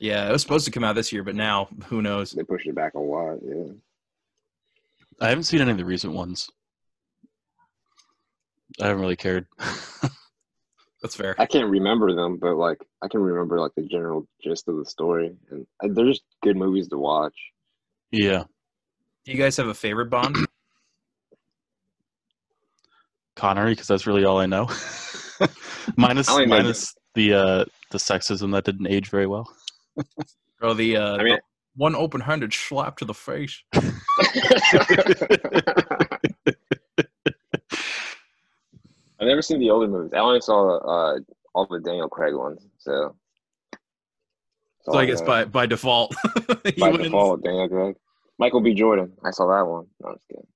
Yeah, 0.00 0.28
it 0.28 0.32
was 0.32 0.42
supposed 0.42 0.64
to 0.66 0.70
come 0.72 0.84
out 0.84 0.94
this 0.96 1.12
year, 1.12 1.22
but 1.22 1.36
now 1.36 1.68
who 1.86 2.02
knows? 2.02 2.32
They 2.32 2.42
pushed 2.42 2.66
it 2.66 2.74
back 2.74 2.94
a 2.94 2.98
lot. 2.98 3.38
Yeah. 3.42 3.72
I 5.20 5.28
haven't 5.28 5.44
seen 5.44 5.60
any 5.60 5.70
of 5.70 5.76
the 5.78 5.84
recent 5.84 6.12
ones. 6.12 6.50
I 8.82 8.86
haven't 8.88 9.00
really 9.00 9.16
cared. 9.16 9.46
That's 11.04 11.16
fair. 11.16 11.34
I 11.38 11.44
can't 11.44 11.68
remember 11.68 12.14
them, 12.14 12.38
but 12.38 12.56
like 12.56 12.78
I 13.02 13.08
can 13.08 13.20
remember 13.20 13.60
like 13.60 13.72
the 13.76 13.82
general 13.82 14.26
gist 14.42 14.66
of 14.68 14.78
the 14.78 14.86
story, 14.86 15.36
and 15.50 15.66
uh, 15.82 15.88
they're 15.92 16.06
just 16.06 16.22
good 16.42 16.56
movies 16.56 16.88
to 16.88 16.96
watch. 16.96 17.34
yeah, 18.10 18.44
Do 19.26 19.32
you 19.32 19.36
guys 19.36 19.54
have 19.58 19.66
a 19.66 19.74
favorite 19.74 20.08
Bond? 20.08 20.34
Connery, 23.36 23.72
because 23.72 23.86
that's 23.86 24.06
really 24.06 24.24
all 24.24 24.38
I 24.38 24.46
know. 24.46 24.70
minus 25.98 26.30
I 26.30 26.46
minus 26.46 26.94
the 27.14 27.34
uh, 27.34 27.64
the 27.90 27.98
sexism 27.98 28.52
that 28.52 28.64
didn't 28.64 28.86
age 28.86 29.10
very 29.10 29.26
well. 29.26 29.46
or 30.62 30.72
the 30.72 30.96
uh, 30.96 31.16
I 31.18 31.22
mean- 31.22 31.34
the 31.34 31.40
one 31.76 31.94
open-handed 31.94 32.54
slap 32.54 32.96
to 32.96 33.04
the 33.04 33.12
face? 33.12 33.62
I've 39.24 39.28
never 39.28 39.40
seen 39.40 39.58
the 39.58 39.70
older 39.70 39.88
movies. 39.88 40.12
I 40.14 40.18
only 40.18 40.42
saw 40.42 40.76
uh, 40.76 41.18
all 41.54 41.66
the 41.66 41.80
Daniel 41.80 42.10
Craig 42.10 42.34
ones. 42.34 42.66
So, 42.76 43.16
So 44.82 44.98
I 44.98 45.06
guess 45.06 45.22
by 45.22 45.46
by 45.46 45.64
default, 45.64 46.14
by 46.78 46.90
wins. 46.90 47.04
default, 47.04 47.42
Daniel 47.42 47.68
Craig, 47.70 47.96
Michael 48.38 48.60
B. 48.60 48.74
Jordan. 48.74 49.14
I 49.24 49.30
saw 49.30 49.46
that 49.46 49.66
one. 49.66 49.86
No, 50.02 50.10
I'm 50.10 50.14
just 50.16 50.28
kidding. 50.28 50.46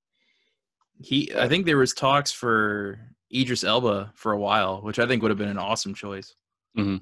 He, 1.00 1.32
I 1.34 1.48
think 1.48 1.64
there 1.64 1.78
was 1.78 1.94
talks 1.94 2.30
for 2.30 2.98
Idris 3.34 3.64
Elba 3.64 4.12
for 4.14 4.32
a 4.32 4.38
while, 4.38 4.82
which 4.82 4.98
I 4.98 5.06
think 5.06 5.22
would 5.22 5.30
have 5.30 5.38
been 5.38 5.48
an 5.48 5.56
awesome 5.58 5.94
choice. 5.94 6.34
Hmm. 6.76 6.96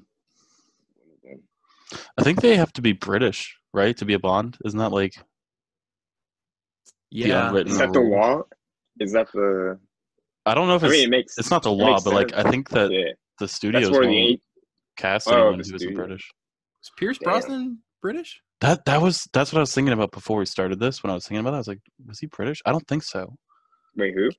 I 2.17 2.23
think 2.23 2.39
they 2.39 2.55
have 2.55 2.71
to 2.73 2.81
be 2.81 2.93
British, 2.93 3.57
right, 3.73 3.97
to 3.97 4.05
be 4.05 4.13
a 4.13 4.19
Bond. 4.19 4.57
Isn't 4.63 4.79
that 4.79 4.91
like 4.93 5.15
Yeah, 7.09 7.47
unwritten 7.49 7.73
Is 7.73 7.77
that 7.79 7.91
the 7.91 7.99
rule? 7.99 8.11
law? 8.19 8.41
Is 9.01 9.11
that 9.11 9.27
the? 9.33 9.79
I 10.47 10.53
don't 10.55 10.67
know 10.67 10.75
if 10.75 10.83
I 10.83 10.87
it's 10.87 10.93
mean, 10.95 11.05
it 11.05 11.09
makes. 11.09 11.37
it's 11.37 11.51
not 11.51 11.63
the 11.63 11.71
law, 11.71 11.99
but 12.03 12.13
like 12.13 12.29
sense. 12.31 12.45
I 12.45 12.49
think 12.49 12.69
that 12.69 12.91
yeah, 12.91 13.11
the 13.39 13.47
studios 13.47 13.83
that's 13.83 13.91
where 13.91 14.01
won't 14.01 14.11
the 14.13 14.27
eight. 14.33 14.41
cast 14.97 15.27
Oh, 15.27 15.33
anyone 15.33 15.57
the 15.61 15.67
who 15.69 15.75
isn't. 15.75 15.93
British. 15.93 16.31
was 16.81 16.91
Pierce 16.97 17.17
Damn. 17.17 17.31
Brosnan 17.31 17.79
British? 18.01 18.41
That 18.61 18.85
that 18.85 19.01
was 19.01 19.27
that's 19.33 19.51
what 19.53 19.59
I 19.59 19.61
was 19.61 19.73
thinking 19.73 19.93
about 19.93 20.11
before 20.11 20.37
we 20.39 20.45
started 20.45 20.79
this. 20.79 21.03
When 21.03 21.11
I 21.11 21.13
was 21.13 21.27
thinking 21.27 21.41
about 21.41 21.51
that, 21.51 21.57
I 21.57 21.59
was 21.59 21.67
like, 21.67 21.81
was 22.07 22.19
he 22.19 22.27
British? 22.27 22.61
I 22.65 22.71
don't 22.71 22.87
think 22.87 23.03
so. 23.03 23.35
Wait, 23.95 24.13
who? 24.15 24.29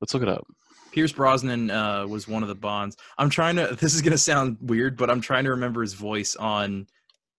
Let's 0.00 0.12
look 0.14 0.22
it 0.22 0.28
up. 0.28 0.46
Pierce 0.92 1.12
Brosnan 1.12 1.70
uh, 1.70 2.06
was 2.06 2.26
one 2.28 2.42
of 2.42 2.48
the 2.48 2.54
Bonds. 2.54 2.96
I'm 3.18 3.30
trying 3.30 3.56
to. 3.56 3.76
This 3.80 3.94
is 3.94 4.02
gonna 4.02 4.18
sound 4.18 4.56
weird, 4.60 4.96
but 4.96 5.10
I'm 5.10 5.20
trying 5.20 5.44
to 5.44 5.50
remember 5.50 5.82
his 5.82 5.94
voice 5.94 6.34
on 6.36 6.86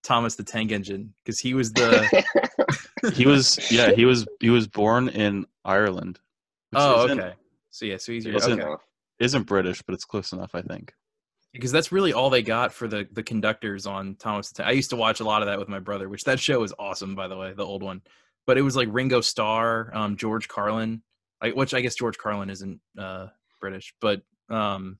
Thomas 0.04 0.36
the 0.36 0.44
Tank 0.44 0.72
Engine 0.72 1.14
because 1.24 1.40
he 1.40 1.54
was 1.54 1.72
the. 1.74 2.24
He 3.14 3.26
was 3.26 3.72
yeah, 3.72 3.92
he 3.94 4.04
was 4.04 4.28
he 4.42 4.50
was 4.50 4.68
born 4.68 5.08
in 5.08 5.46
Ireland. 5.64 6.20
oh, 6.76 7.06
isn't- 7.06 7.18
okay. 7.20 7.34
So 7.72 7.86
yeah, 7.86 7.98
so 7.98 8.12
he's 8.12 8.26
your, 8.26 8.36
Isn't- 8.36 8.62
okay. 8.62 8.84
Isn't 9.20 9.44
British, 9.44 9.82
but 9.82 9.94
it's 9.94 10.06
close 10.06 10.32
enough, 10.32 10.56
I 10.56 10.62
think. 10.62 10.94
Because 11.52 11.72
that's 11.72 11.92
really 11.92 12.14
all 12.14 12.30
they 12.30 12.44
got 12.44 12.72
for 12.72 12.88
the 12.88 13.08
the 13.12 13.24
conductors 13.24 13.86
on 13.86 14.16
Thomas 14.16 14.50
the 14.50 14.56
Tank. 14.56 14.70
I 14.70 14.74
used 14.74 14.92
to 14.92 14.96
watch 14.96 15.20
a 15.20 15.24
lot 15.24 15.42
of 15.42 15.48
that 15.48 15.60
with 15.60 15.68
my 15.68 15.80
brother, 15.80 16.08
which 16.08 16.24
that 16.26 16.40
show 16.40 16.64
is 16.64 16.74
awesome, 16.78 17.16
by 17.16 17.28
the 17.28 17.36
way, 17.36 17.54
the 17.54 17.66
old 17.66 17.84
one. 17.84 18.02
But 18.46 18.58
it 18.58 18.62
was 18.62 18.76
like 18.76 18.88
Ringo 18.92 19.20
Starr, 19.22 19.92
um, 19.94 20.16
George 20.16 20.48
Carlin, 20.48 21.02
I, 21.42 21.50
which 21.50 21.74
I 21.74 21.82
guess 21.82 21.96
George 21.96 22.18
Carlin 22.18 22.50
isn't 22.50 22.80
uh, 22.98 23.28
British, 23.60 23.94
but 24.00 24.22
um, 24.50 25.00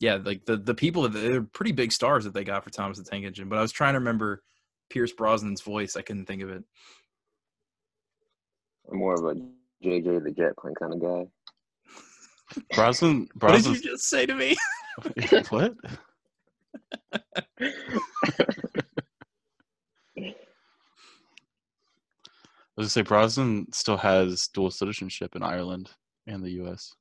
yeah, 0.00 0.18
like 0.22 0.44
the 0.44 0.56
the 0.56 0.74
people 0.74 1.02
that 1.02 1.10
they're 1.10 1.42
pretty 1.42 1.72
big 1.72 1.92
stars 1.92 2.24
that 2.24 2.34
they 2.34 2.44
got 2.44 2.64
for 2.64 2.70
Thomas 2.70 2.98
the 2.98 3.04
Tank 3.04 3.24
Engine. 3.24 3.48
But 3.48 3.58
I 3.58 3.62
was 3.62 3.72
trying 3.72 3.94
to 3.94 4.00
remember 4.00 4.42
Pierce 4.90 5.12
Brosnan's 5.12 5.60
voice. 5.60 5.96
I 5.96 6.02
couldn't 6.02 6.26
think 6.26 6.42
of 6.42 6.50
it. 6.50 6.62
I'm 8.90 8.98
more 8.98 9.14
of 9.14 9.24
a 9.24 9.40
Jay 9.82 10.00
Jay 10.00 10.18
the 10.18 10.30
Jet 10.30 10.56
Plane 10.56 10.74
kind 10.74 10.94
of 10.94 11.00
guy. 11.00 11.26
Brosnan 12.74 13.28
What 13.38 13.62
did 13.62 13.66
you 13.66 13.80
just 13.80 14.08
say 14.08 14.26
to 14.26 14.34
me? 14.34 14.56
what? 15.50 15.74
I 22.78 22.80
was 22.80 22.84
gonna 22.84 22.88
say 22.88 23.02
Brosnan 23.02 23.72
still 23.72 23.96
has 23.96 24.48
dual 24.54 24.70
citizenship 24.70 25.34
in 25.34 25.42
Ireland 25.42 25.90
and 26.26 26.42
the 26.42 26.50
US. 26.62 26.94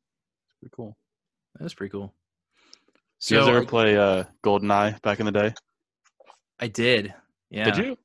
It's 0.49 0.59
pretty 0.59 0.73
cool. 0.75 0.97
That's 1.59 1.73
pretty 1.73 1.91
cool. 1.91 2.13
So, 3.19 3.35
Did 3.35 3.41
you 3.41 3.47
guys 3.47 3.57
ever 3.57 3.65
play 3.65 3.97
uh 3.97 4.23
GoldenEye 4.43 5.01
back 5.01 5.19
in 5.19 5.25
the 5.25 5.31
day? 5.31 5.53
I 6.59 6.67
did. 6.67 7.13
Yeah. 7.49 7.65
Did 7.65 7.77
you? 7.77 7.97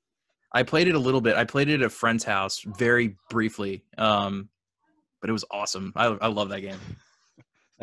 I 0.55 0.62
played 0.62 0.88
it 0.88 0.95
a 0.95 0.99
little 0.99 1.22
bit. 1.22 1.36
I 1.36 1.45
played 1.45 1.68
it 1.68 1.80
at 1.80 1.86
a 1.86 1.90
friend's 1.90 2.24
house 2.24 2.61
very 2.78 3.16
briefly. 3.30 3.84
Um, 3.97 4.51
but 5.20 5.30
it 5.30 5.32
was 5.32 5.45
awesome. 5.51 5.93
I 5.97 6.07
I 6.07 6.28
love 6.28 6.51
that 6.51 6.61
game. 6.61 6.78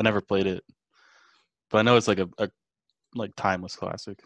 I 0.00 0.02
never 0.02 0.20
played 0.20 0.46
it. 0.46 0.64
But 1.70 1.78
I 1.78 1.82
know 1.82 1.96
it's 1.96 2.08
like 2.08 2.18
a, 2.18 2.28
a 2.38 2.50
like 3.14 3.32
timeless 3.36 3.76
classic. 3.76 4.18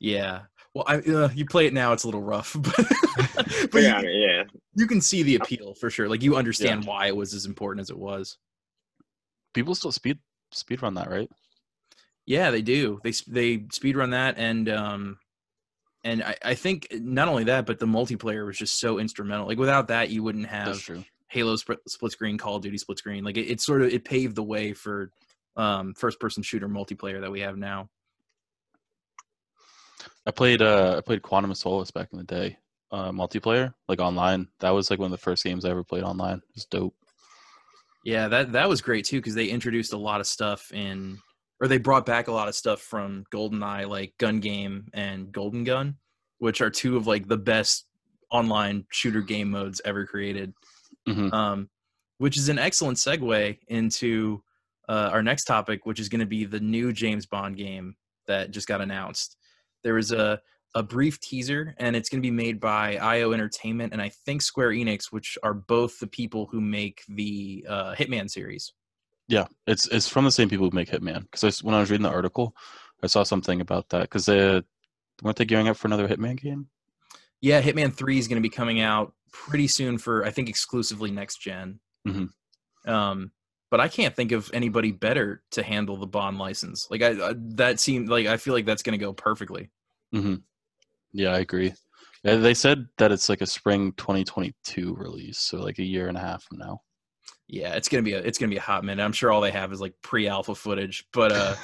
Yeah. 0.00 0.42
Well, 0.74 0.84
I 0.88 0.96
uh, 0.96 1.28
you 1.34 1.44
play 1.44 1.66
it 1.66 1.74
now, 1.74 1.92
it's 1.92 2.04
a 2.04 2.06
little 2.06 2.22
rough, 2.22 2.56
but, 2.58 2.74
but 3.34 3.70
But 3.70 3.82
yeah, 3.82 4.00
you, 4.00 4.08
yeah. 4.08 4.44
you 4.74 4.86
can 4.86 5.00
see 5.00 5.22
the 5.22 5.36
appeal 5.36 5.74
for 5.74 5.90
sure. 5.90 6.08
Like 6.08 6.22
you 6.22 6.36
understand 6.36 6.84
why 6.86 7.06
it 7.06 7.16
was 7.16 7.34
as 7.34 7.46
important 7.46 7.82
as 7.82 7.90
it 7.90 7.98
was. 7.98 8.38
People 9.54 9.74
still 9.74 9.92
speed 9.92 10.18
speed 10.50 10.82
run 10.82 10.94
that, 10.94 11.10
right? 11.10 11.30
Yeah, 12.26 12.50
they 12.50 12.62
do. 12.62 13.00
They 13.04 13.12
they 13.28 13.64
speed 13.70 13.96
run 13.96 14.10
that, 14.10 14.38
and 14.38 14.68
um, 14.68 15.18
and 16.04 16.22
I, 16.22 16.36
I 16.44 16.54
think 16.54 16.88
not 16.92 17.28
only 17.28 17.44
that, 17.44 17.66
but 17.66 17.78
the 17.78 17.86
multiplayer 17.86 18.46
was 18.46 18.56
just 18.56 18.78
so 18.78 18.98
instrumental. 18.98 19.46
Like 19.46 19.58
without 19.58 19.88
that, 19.88 20.10
you 20.10 20.22
wouldn't 20.22 20.48
That's 20.50 20.68
have 20.68 20.80
true. 20.80 21.04
Halo 21.32 21.56
split, 21.56 21.78
split 21.88 22.12
screen, 22.12 22.36
Call 22.36 22.56
of 22.56 22.62
Duty 22.62 22.76
split 22.76 22.98
screen. 22.98 23.24
Like 23.24 23.38
it, 23.38 23.50
it 23.50 23.60
sort 23.60 23.80
of 23.80 23.88
it 23.88 24.04
paved 24.04 24.36
the 24.36 24.42
way 24.42 24.74
for 24.74 25.10
um, 25.56 25.94
first 25.94 26.20
person 26.20 26.42
shooter 26.42 26.68
multiplayer 26.68 27.22
that 27.22 27.32
we 27.32 27.40
have 27.40 27.56
now. 27.56 27.88
I 30.26 30.30
played 30.30 30.60
uh 30.60 30.96
I 30.98 31.00
played 31.00 31.22
Quantum 31.22 31.50
of 31.50 31.56
Solace 31.56 31.90
back 31.90 32.08
in 32.12 32.18
the 32.18 32.24
day, 32.24 32.58
uh, 32.90 33.10
multiplayer 33.12 33.72
like 33.88 33.98
online. 33.98 34.48
That 34.60 34.70
was 34.70 34.90
like 34.90 34.98
one 34.98 35.06
of 35.06 35.10
the 35.12 35.24
first 35.24 35.42
games 35.42 35.64
I 35.64 35.70
ever 35.70 35.82
played 35.82 36.04
online. 36.04 36.36
It 36.36 36.54
was 36.54 36.66
dope. 36.66 36.94
Yeah, 38.04 38.28
that 38.28 38.52
that 38.52 38.68
was 38.68 38.82
great 38.82 39.06
too 39.06 39.18
because 39.18 39.34
they 39.34 39.46
introduced 39.46 39.94
a 39.94 39.98
lot 39.98 40.20
of 40.20 40.26
stuff 40.26 40.70
in, 40.70 41.18
or 41.60 41.66
they 41.68 41.78
brought 41.78 42.04
back 42.04 42.28
a 42.28 42.32
lot 42.32 42.48
of 42.48 42.54
stuff 42.54 42.80
from 42.82 43.24
GoldenEye, 43.32 43.88
like 43.88 44.12
Gun 44.18 44.40
Game 44.40 44.88
and 44.92 45.32
Golden 45.32 45.64
Gun, 45.64 45.96
which 46.38 46.60
are 46.60 46.70
two 46.70 46.98
of 46.98 47.06
like 47.06 47.26
the 47.26 47.38
best 47.38 47.86
online 48.30 48.84
shooter 48.90 49.22
game 49.22 49.50
modes 49.50 49.80
ever 49.84 50.04
created. 50.04 50.52
Mhm. 51.08 51.32
Um, 51.32 51.70
which 52.18 52.36
is 52.36 52.48
an 52.48 52.58
excellent 52.58 52.98
segue 52.98 53.58
into 53.68 54.42
uh, 54.88 55.10
our 55.12 55.22
next 55.22 55.44
topic, 55.44 55.86
which 55.86 56.00
is 56.00 56.08
going 56.08 56.20
to 56.20 56.26
be 56.26 56.44
the 56.44 56.60
new 56.60 56.92
James 56.92 57.26
Bond 57.26 57.56
game 57.56 57.96
that 58.26 58.50
just 58.50 58.68
got 58.68 58.80
announced. 58.80 59.36
There 59.82 59.94
was 59.94 60.12
a 60.12 60.40
a 60.74 60.82
brief 60.82 61.20
teaser, 61.20 61.74
and 61.78 61.94
it's 61.94 62.08
going 62.08 62.22
to 62.22 62.26
be 62.26 62.30
made 62.30 62.58
by 62.58 62.96
IO 62.96 63.32
Entertainment 63.32 63.92
and 63.92 64.00
I 64.00 64.08
think 64.08 64.40
Square 64.40 64.70
Enix, 64.70 65.12
which 65.12 65.36
are 65.42 65.52
both 65.52 65.98
the 65.98 66.06
people 66.06 66.46
who 66.50 66.60
make 66.60 67.02
the 67.08 67.66
uh, 67.68 67.94
Hitman 67.94 68.30
series. 68.30 68.72
Yeah, 69.28 69.46
it's 69.66 69.86
it's 69.88 70.08
from 70.08 70.24
the 70.24 70.30
same 70.30 70.48
people 70.48 70.68
who 70.68 70.74
make 70.74 70.90
Hitman. 70.90 71.22
Because 71.30 71.62
when 71.62 71.74
I 71.74 71.80
was 71.80 71.90
reading 71.90 72.04
the 72.04 72.10
article, 72.10 72.54
I 73.02 73.06
saw 73.06 73.22
something 73.22 73.60
about 73.60 73.88
that. 73.90 74.02
Because 74.02 74.26
they 74.26 74.62
weren't 75.22 75.36
they 75.36 75.44
gearing 75.44 75.68
up 75.68 75.76
for 75.76 75.88
another 75.88 76.08
Hitman 76.08 76.40
game? 76.40 76.68
Yeah, 77.40 77.60
Hitman 77.60 77.94
Three 77.94 78.18
is 78.18 78.28
going 78.28 78.42
to 78.42 78.48
be 78.48 78.54
coming 78.54 78.80
out 78.80 79.12
pretty 79.32 79.66
soon 79.66 79.98
for 79.98 80.24
I 80.24 80.30
think 80.30 80.48
exclusively 80.48 81.10
next 81.10 81.38
general 81.40 81.74
Mhm. 82.06 82.28
Um, 82.86 83.30
but 83.70 83.80
I 83.80 83.88
can't 83.88 84.14
think 84.14 84.32
of 84.32 84.50
anybody 84.52 84.92
better 84.92 85.42
to 85.52 85.62
handle 85.62 85.96
the 85.96 86.06
Bond 86.06 86.38
license. 86.38 86.88
Like 86.90 87.02
I, 87.02 87.30
I 87.30 87.34
that 87.54 87.80
seemed 87.80 88.08
like 88.08 88.26
I 88.26 88.36
feel 88.36 88.54
like 88.54 88.66
that's 88.66 88.82
going 88.82 88.98
to 88.98 89.04
go 89.04 89.12
perfectly. 89.12 89.70
hmm 90.12 90.36
Yeah, 91.12 91.30
I 91.30 91.38
agree. 91.38 91.72
They 92.24 92.54
said 92.54 92.86
that 92.98 93.10
it's 93.10 93.28
like 93.28 93.40
a 93.40 93.46
spring 93.46 93.92
2022 93.94 94.94
release, 94.94 95.38
so 95.38 95.58
like 95.58 95.78
a 95.78 95.84
year 95.84 96.06
and 96.08 96.16
a 96.16 96.20
half 96.20 96.44
from 96.44 96.58
now. 96.58 96.82
Yeah, 97.48 97.74
it's 97.74 97.88
gonna 97.88 98.02
be 98.04 98.12
a 98.12 98.18
it's 98.18 98.38
gonna 98.38 98.50
be 98.50 98.58
a 98.58 98.60
hot 98.60 98.84
minute. 98.84 99.02
I'm 99.02 99.12
sure 99.12 99.32
all 99.32 99.40
they 99.40 99.50
have 99.50 99.72
is 99.72 99.80
like 99.80 99.94
pre-alpha 100.02 100.54
footage, 100.54 101.04
but 101.12 101.32
uh, 101.32 101.56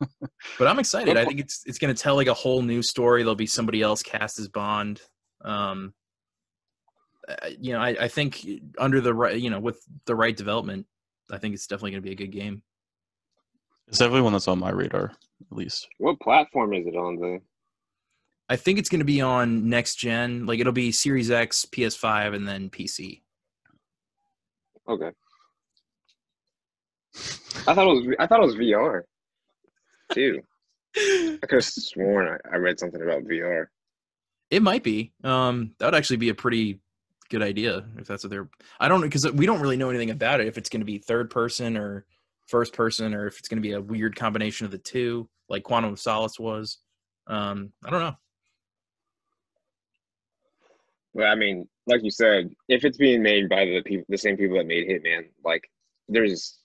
but 0.58 0.68
I'm 0.68 0.78
excited. 0.78 1.16
I 1.18 1.24
think 1.24 1.40
it's 1.40 1.62
it's 1.66 1.78
gonna 1.78 1.94
tell 1.94 2.16
like 2.16 2.28
a 2.28 2.34
whole 2.34 2.62
new 2.62 2.82
story. 2.82 3.22
There'll 3.22 3.34
be 3.34 3.46
somebody 3.46 3.82
else 3.82 4.02
cast 4.02 4.38
as 4.38 4.48
Bond. 4.48 5.02
Um, 5.44 5.92
you 7.58 7.72
know, 7.72 7.80
I, 7.80 7.96
I 8.02 8.08
think 8.08 8.46
under 8.78 9.00
the 9.00 9.14
right, 9.14 9.38
you 9.38 9.50
know, 9.50 9.60
with 9.60 9.82
the 10.04 10.14
right 10.14 10.36
development, 10.36 10.86
I 11.30 11.38
think 11.38 11.54
it's 11.54 11.66
definitely 11.66 11.92
gonna 11.92 12.02
be 12.02 12.12
a 12.12 12.16
good 12.16 12.32
game. 12.32 12.62
It's 13.88 13.98
definitely 13.98 14.22
one 14.22 14.32
that's 14.32 14.48
on 14.48 14.58
my 14.58 14.70
radar, 14.70 15.12
at 15.50 15.56
least. 15.56 15.88
what 15.98 16.18
platform 16.20 16.72
is 16.74 16.86
it 16.86 16.96
on 16.96 17.16
the? 17.16 17.40
I 18.48 18.56
think 18.56 18.78
it's 18.78 18.88
gonna 18.88 19.04
be 19.04 19.20
on 19.20 19.68
next 19.68 19.96
gen. 19.96 20.46
Like 20.46 20.60
it'll 20.60 20.72
be 20.72 20.92
Series 20.92 21.30
X, 21.30 21.66
PS5, 21.66 22.34
and 22.34 22.46
then 22.46 22.70
PC. 22.70 23.22
Okay. 24.88 25.10
I 27.66 27.74
thought 27.74 27.88
it 27.88 28.06
was 28.06 28.16
I 28.18 28.26
thought 28.26 28.42
it 28.42 28.46
was 28.46 28.56
VR 28.56 29.02
too. 30.12 30.42
I 30.96 31.38
could 31.42 31.56
have 31.56 31.64
sworn 31.64 32.28
I, 32.28 32.54
I 32.54 32.56
read 32.56 32.78
something 32.78 33.02
about 33.02 33.24
VR. 33.24 33.66
It 34.50 34.62
might 34.62 34.84
be. 34.84 35.12
Um, 35.24 35.72
that 35.78 35.86
would 35.86 35.94
actually 35.94 36.18
be 36.18 36.28
a 36.28 36.34
pretty 36.34 36.80
good 37.28 37.42
idea 37.42 37.84
if 37.98 38.06
that's 38.06 38.24
what 38.24 38.30
they're. 38.30 38.48
I 38.80 38.88
don't 38.88 39.00
know 39.00 39.06
because 39.06 39.30
we 39.32 39.46
don't 39.46 39.60
really 39.60 39.76
know 39.76 39.90
anything 39.90 40.10
about 40.10 40.40
it. 40.40 40.46
If 40.46 40.58
it's 40.58 40.68
going 40.68 40.80
to 40.80 40.86
be 40.86 40.98
third 40.98 41.30
person 41.30 41.76
or 41.76 42.04
first 42.46 42.72
person, 42.72 43.14
or 43.14 43.26
if 43.26 43.38
it's 43.38 43.48
going 43.48 43.62
to 43.62 43.68
be 43.68 43.72
a 43.72 43.80
weird 43.80 44.16
combination 44.16 44.64
of 44.64 44.70
the 44.70 44.78
two, 44.78 45.28
like 45.48 45.62
Quantum 45.62 45.92
of 45.92 46.00
Solace 46.00 46.38
was. 46.38 46.78
Um, 47.26 47.72
I 47.84 47.90
don't 47.90 48.00
know. 48.00 48.16
Well, 51.14 51.32
I 51.32 51.34
mean, 51.34 51.66
like 51.86 52.04
you 52.04 52.10
said, 52.10 52.54
if 52.68 52.84
it's 52.84 52.98
being 52.98 53.22
made 53.22 53.48
by 53.48 53.64
the 53.64 53.82
people, 53.82 54.04
the 54.08 54.18
same 54.18 54.36
people 54.36 54.58
that 54.58 54.66
made 54.66 54.88
Hitman, 54.88 55.28
like 55.44 55.68
there's 56.08 56.58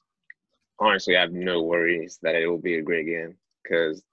honestly, 0.80 1.16
I 1.16 1.22
have 1.22 1.32
no 1.32 1.62
worries 1.62 2.20
that 2.22 2.36
it 2.36 2.48
will 2.48 2.58
be 2.58 2.76
a 2.76 2.82
great 2.82 3.06
game 3.06 3.36
because 3.64 4.04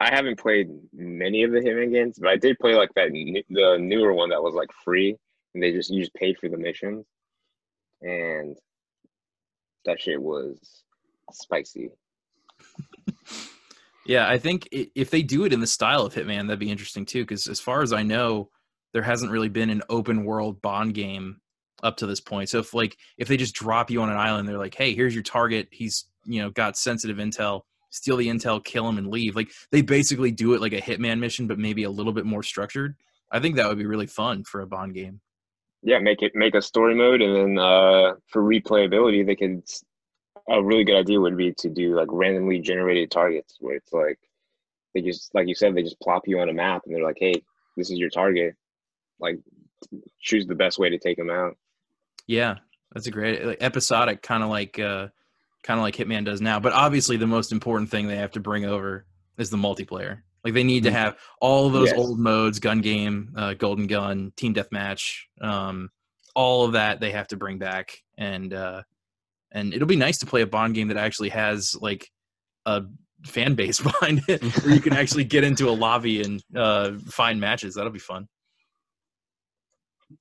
I 0.00 0.14
haven't 0.14 0.38
played 0.38 0.68
many 0.92 1.42
of 1.44 1.52
the 1.52 1.60
Hitman 1.60 1.92
games, 1.92 2.18
but 2.18 2.28
I 2.28 2.36
did 2.36 2.58
play 2.58 2.74
like 2.74 2.90
that 2.94 3.10
the 3.12 3.76
newer 3.80 4.12
one 4.12 4.30
that 4.30 4.42
was 4.42 4.54
like 4.54 4.70
free, 4.84 5.16
and 5.54 5.62
they 5.62 5.72
just 5.72 5.90
you 5.90 6.00
just 6.00 6.14
paid 6.14 6.38
for 6.38 6.48
the 6.48 6.56
missions, 6.56 7.06
and 8.00 8.56
that 9.84 10.00
shit 10.00 10.20
was 10.20 10.84
spicy. 11.32 11.90
Yeah, 14.04 14.28
I 14.28 14.38
think 14.38 14.68
if 14.72 15.10
they 15.10 15.22
do 15.22 15.44
it 15.44 15.52
in 15.52 15.60
the 15.60 15.66
style 15.66 16.04
of 16.04 16.14
Hitman, 16.14 16.46
that'd 16.46 16.58
be 16.58 16.70
interesting 16.70 17.06
too. 17.06 17.22
Because 17.22 17.46
as 17.46 17.60
far 17.60 17.82
as 17.82 17.92
I 17.92 18.02
know, 18.02 18.50
there 18.92 19.02
hasn't 19.02 19.30
really 19.30 19.48
been 19.48 19.70
an 19.70 19.82
open 19.88 20.24
world 20.24 20.60
Bond 20.60 20.94
game 20.94 21.40
up 21.82 21.96
to 21.98 22.06
this 22.06 22.20
point. 22.20 22.48
So 22.48 22.58
if 22.58 22.74
like 22.74 22.96
if 23.16 23.28
they 23.28 23.36
just 23.36 23.54
drop 23.54 23.90
you 23.90 24.02
on 24.02 24.10
an 24.10 24.16
island, 24.16 24.48
they're 24.48 24.58
like, 24.58 24.74
"Hey, 24.74 24.94
here's 24.94 25.14
your 25.14 25.22
target. 25.22 25.68
He's 25.70 26.06
you 26.24 26.42
know 26.42 26.50
got 26.50 26.76
sensitive 26.76 27.18
intel. 27.18 27.62
Steal 27.90 28.16
the 28.16 28.28
intel, 28.28 28.62
kill 28.64 28.88
him, 28.88 28.98
and 28.98 29.08
leave." 29.08 29.36
Like 29.36 29.52
they 29.70 29.82
basically 29.82 30.32
do 30.32 30.54
it 30.54 30.60
like 30.60 30.72
a 30.72 30.80
Hitman 30.80 31.20
mission, 31.20 31.46
but 31.46 31.58
maybe 31.58 31.84
a 31.84 31.90
little 31.90 32.12
bit 32.12 32.26
more 32.26 32.42
structured. 32.42 32.96
I 33.30 33.40
think 33.40 33.56
that 33.56 33.68
would 33.68 33.78
be 33.78 33.86
really 33.86 34.06
fun 34.06 34.44
for 34.44 34.60
a 34.60 34.66
Bond 34.66 34.94
game. 34.94 35.20
Yeah, 35.82 35.98
make 35.98 36.22
it 36.22 36.32
make 36.34 36.54
a 36.54 36.62
story 36.62 36.94
mode, 36.94 37.22
and 37.22 37.34
then 37.34 37.58
uh, 37.58 38.14
for 38.28 38.42
replayability, 38.42 39.26
they 39.26 39.36
could. 39.36 39.62
A 40.48 40.62
really 40.62 40.82
good 40.84 40.96
idea 40.98 41.20
would 41.20 41.36
be 41.36 41.52
to 41.58 41.68
do 41.68 41.94
like 41.94 42.08
randomly 42.10 42.58
generated 42.58 43.10
targets, 43.10 43.56
where 43.60 43.76
it's 43.76 43.92
like 43.92 44.18
they 44.94 45.00
just 45.00 45.34
like 45.34 45.48
you 45.48 45.54
said, 45.54 45.74
they 45.74 45.82
just 45.82 46.00
plop 46.00 46.26
you 46.26 46.40
on 46.40 46.48
a 46.48 46.52
map, 46.52 46.82
and 46.84 46.94
they're 46.94 47.04
like, 47.04 47.18
"Hey, 47.18 47.34
this 47.76 47.90
is 47.90 47.98
your 47.98 48.10
target. 48.10 48.54
Like, 49.20 49.38
choose 50.20 50.46
the 50.46 50.54
best 50.54 50.78
way 50.78 50.90
to 50.90 50.98
take 50.98 51.16
them 51.16 51.30
out." 51.30 51.56
Yeah, 52.26 52.56
that's 52.92 53.06
a 53.06 53.10
great 53.10 53.44
like, 53.44 53.58
episodic 53.60 54.22
kind 54.22 54.42
of 54.42 54.50
like 54.50 54.78
uh 54.78 55.08
kind 55.62 55.78
of 55.78 55.82
like 55.82 55.96
Hitman 55.96 56.24
does 56.24 56.40
now. 56.40 56.60
But 56.60 56.72
obviously, 56.72 57.16
the 57.16 57.26
most 57.26 57.52
important 57.52 57.90
thing 57.90 58.06
they 58.06 58.16
have 58.16 58.32
to 58.32 58.40
bring 58.40 58.64
over 58.64 59.06
is 59.38 59.50
the 59.50 59.56
multiplayer. 59.56 60.22
Like 60.44 60.54
they 60.54 60.64
need 60.64 60.82
to 60.84 60.90
Mhm. 60.90 60.94
have 60.94 61.18
all 61.40 61.66
of 61.66 61.72
those 61.72 61.90
Yes. 61.90 61.98
old 61.98 62.18
modes, 62.18 62.58
gun 62.58 62.80
game, 62.80 63.32
uh, 63.36 63.54
golden 63.54 63.86
gun, 63.86 64.32
team 64.36 64.54
deathmatch, 64.54 65.20
um, 65.40 65.90
all 66.34 66.64
of 66.64 66.72
that 66.72 66.98
they 67.00 67.12
have 67.12 67.28
to 67.28 67.36
bring 67.36 67.58
back, 67.58 68.02
and 68.18 68.52
uh, 68.52 68.82
and 69.52 69.72
it'll 69.74 69.86
be 69.86 69.96
nice 69.96 70.18
to 70.18 70.26
play 70.26 70.40
a 70.42 70.46
Bond 70.46 70.74
game 70.74 70.88
that 70.88 70.96
actually 70.96 71.28
has 71.28 71.76
like 71.80 72.10
a 72.66 72.82
fan 73.24 73.54
base 73.54 73.80
behind 73.82 74.22
it, 74.28 74.42
where 74.64 74.74
you 74.74 74.80
can 74.80 74.92
actually 74.96 75.24
get 75.24 75.44
into 75.44 75.68
a 75.68 75.70
lobby 75.72 76.22
and 76.22 76.42
uh, 76.56 76.92
find 77.08 77.40
matches. 77.40 77.74
That'll 77.74 77.92
be 77.92 77.98
fun. 78.00 78.26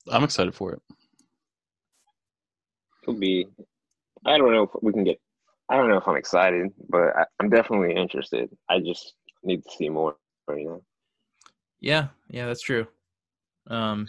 I'm 0.09 0.23
excited 0.23 0.53
for 0.53 0.73
it. 0.73 0.81
It'll 3.03 3.19
be. 3.19 3.47
I 4.25 4.37
don't 4.37 4.51
know 4.53 4.63
if 4.63 4.69
we 4.83 4.91
can 4.93 5.03
get. 5.03 5.19
I 5.69 5.77
don't 5.77 5.89
know 5.89 5.97
if 5.97 6.07
I'm 6.07 6.17
excited, 6.17 6.67
but 6.89 7.15
I, 7.15 7.25
I'm 7.39 7.49
definitely 7.49 7.95
interested. 7.95 8.49
I 8.69 8.79
just 8.79 9.13
need 9.43 9.63
to 9.63 9.71
see 9.71 9.89
more. 9.89 10.15
You 10.49 10.65
know. 10.65 10.83
Yeah, 11.79 12.07
yeah, 12.29 12.45
that's 12.45 12.61
true. 12.61 12.87
Um, 13.67 14.07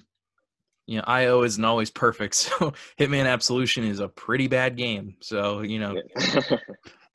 you 0.87 0.99
know, 0.99 1.05
IO 1.07 1.43
isn't 1.43 1.64
always 1.64 1.91
perfect, 1.91 2.35
so 2.37 2.72
Hitman 2.99 3.26
Absolution 3.26 3.85
is 3.85 4.01
a 4.01 4.09
pretty 4.09 4.49
bad 4.49 4.76
game. 4.76 5.16
So 5.20 5.61
you 5.61 5.78
know, 5.78 6.01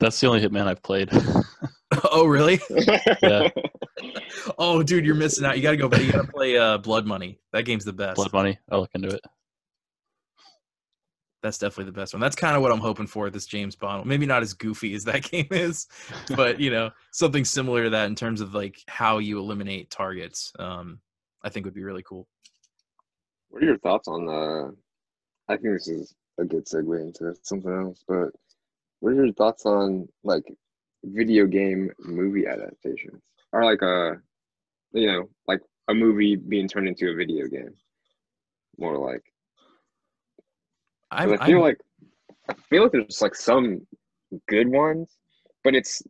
That's 0.00 0.20
the 0.20 0.28
only 0.28 0.40
Hitman 0.40 0.66
I've 0.66 0.82
played. 0.82 1.10
oh 2.12 2.26
really? 2.26 2.60
Yeah. 3.22 3.48
oh, 4.58 4.82
dude, 4.82 5.04
you're 5.04 5.14
missing 5.16 5.44
out. 5.44 5.56
You 5.56 5.62
gotta 5.62 5.76
go, 5.76 5.88
but 5.88 6.04
you 6.04 6.12
gotta 6.12 6.30
play 6.30 6.56
uh, 6.56 6.78
Blood 6.78 7.06
Money. 7.06 7.40
That 7.52 7.62
game's 7.62 7.84
the 7.84 7.92
best. 7.92 8.16
Blood 8.16 8.32
Money. 8.32 8.58
I'll 8.70 8.80
look 8.80 8.90
into 8.94 9.08
it. 9.08 9.20
That's 11.42 11.58
definitely 11.58 11.92
the 11.92 11.98
best 11.98 12.14
one. 12.14 12.20
That's 12.20 12.34
kind 12.34 12.56
of 12.56 12.62
what 12.62 12.72
I'm 12.72 12.80
hoping 12.80 13.06
for 13.06 13.30
this 13.30 13.46
James 13.46 13.76
Bond. 13.76 14.06
Maybe 14.06 14.26
not 14.26 14.42
as 14.42 14.54
goofy 14.54 14.94
as 14.94 15.04
that 15.04 15.22
game 15.30 15.46
is, 15.50 15.86
but 16.36 16.58
you 16.60 16.70
know, 16.70 16.90
something 17.12 17.44
similar 17.44 17.84
to 17.84 17.90
that 17.90 18.06
in 18.06 18.14
terms 18.14 18.40
of 18.40 18.54
like 18.54 18.82
how 18.88 19.18
you 19.18 19.38
eliminate 19.38 19.90
targets. 19.90 20.52
Um, 20.58 21.00
I 21.42 21.48
think 21.48 21.64
would 21.64 21.74
be 21.74 21.84
really 21.84 22.02
cool. 22.02 22.26
What 23.50 23.62
are 23.62 23.66
your 23.66 23.78
thoughts 23.78 24.08
on 24.08 24.26
the? 24.26 24.76
I 25.48 25.56
think 25.56 25.74
this 25.74 25.88
is 25.88 26.14
a 26.38 26.44
good 26.44 26.66
segue 26.66 27.00
into 27.00 27.34
something 27.42 27.72
else, 27.72 28.02
but 28.06 28.30
what 29.00 29.12
are 29.12 29.24
your 29.24 29.32
thoughts 29.34 29.64
on 29.64 30.08
like 30.24 30.44
video 31.04 31.46
game 31.46 31.90
movie 32.00 32.46
adaptations? 32.46 33.22
Or 33.52 33.64
like 33.64 33.82
a 33.82 34.20
you 34.92 35.06
know, 35.06 35.28
like 35.46 35.60
a 35.88 35.94
movie 35.94 36.36
being 36.36 36.68
turned 36.68 36.88
into 36.88 37.10
a 37.10 37.14
video 37.14 37.46
game. 37.46 37.74
More 38.76 38.98
like 38.98 39.22
I 41.10 41.24
feel 41.26 41.40
I'm- 41.40 41.60
like 41.60 41.80
I 42.48 42.54
feel 42.70 42.82
like 42.82 42.92
there's 42.92 43.20
like 43.22 43.34
some 43.34 43.86
good 44.48 44.68
ones, 44.68 45.16
but 45.64 45.74
it's 45.74 46.02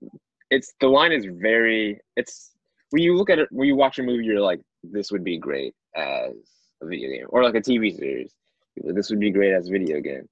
it's 0.51 0.72
the 0.80 0.88
line 0.88 1.12
is 1.12 1.26
very 1.26 2.01
it's 2.16 2.53
when 2.90 3.03
you 3.03 3.16
look 3.16 3.30
at 3.30 3.38
it 3.38 3.49
when 3.51 3.68
you 3.68 3.76
watch 3.76 3.99
a 3.99 4.03
movie 4.03 4.24
you're 4.24 4.40
like 4.40 4.61
this 4.82 5.11
would 5.11 5.24
be 5.24 5.38
great 5.38 5.74
as 5.96 6.32
a 6.80 6.86
video 6.86 7.11
game 7.11 7.26
or 7.30 7.42
like 7.42 7.55
a 7.55 7.61
TV 7.61 7.94
series. 7.96 8.34
This 8.76 9.11
would 9.11 9.18
be 9.20 9.30
great 9.30 9.53
as 9.53 9.68
a 9.68 9.72
video 9.72 10.01
game. 10.01 10.28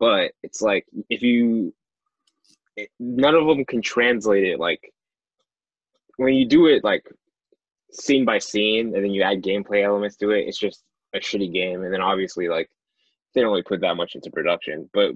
But 0.00 0.32
it's 0.42 0.62
like 0.62 0.86
if 1.10 1.22
you, 1.22 1.74
it, 2.76 2.88
none 2.98 3.34
of 3.34 3.46
them 3.46 3.64
can 3.66 3.82
translate 3.82 4.44
it. 4.44 4.58
Like 4.58 4.92
when 6.16 6.34
you 6.34 6.46
do 6.46 6.66
it 6.66 6.84
like 6.84 7.04
scene 7.92 8.24
by 8.24 8.38
scene, 8.38 8.94
and 8.94 9.04
then 9.04 9.10
you 9.10 9.22
add 9.22 9.42
gameplay 9.42 9.84
elements 9.84 10.16
to 10.16 10.30
it, 10.30 10.46
it's 10.48 10.58
just 10.58 10.82
a 11.14 11.18
shitty 11.18 11.52
game. 11.52 11.82
And 11.82 11.92
then 11.92 12.00
obviously 12.00 12.48
like 12.48 12.70
they 13.38 13.42
don't 13.42 13.52
really 13.52 13.62
put 13.62 13.80
that 13.82 13.96
much 13.96 14.16
into 14.16 14.30
production. 14.30 14.90
But 14.92 15.12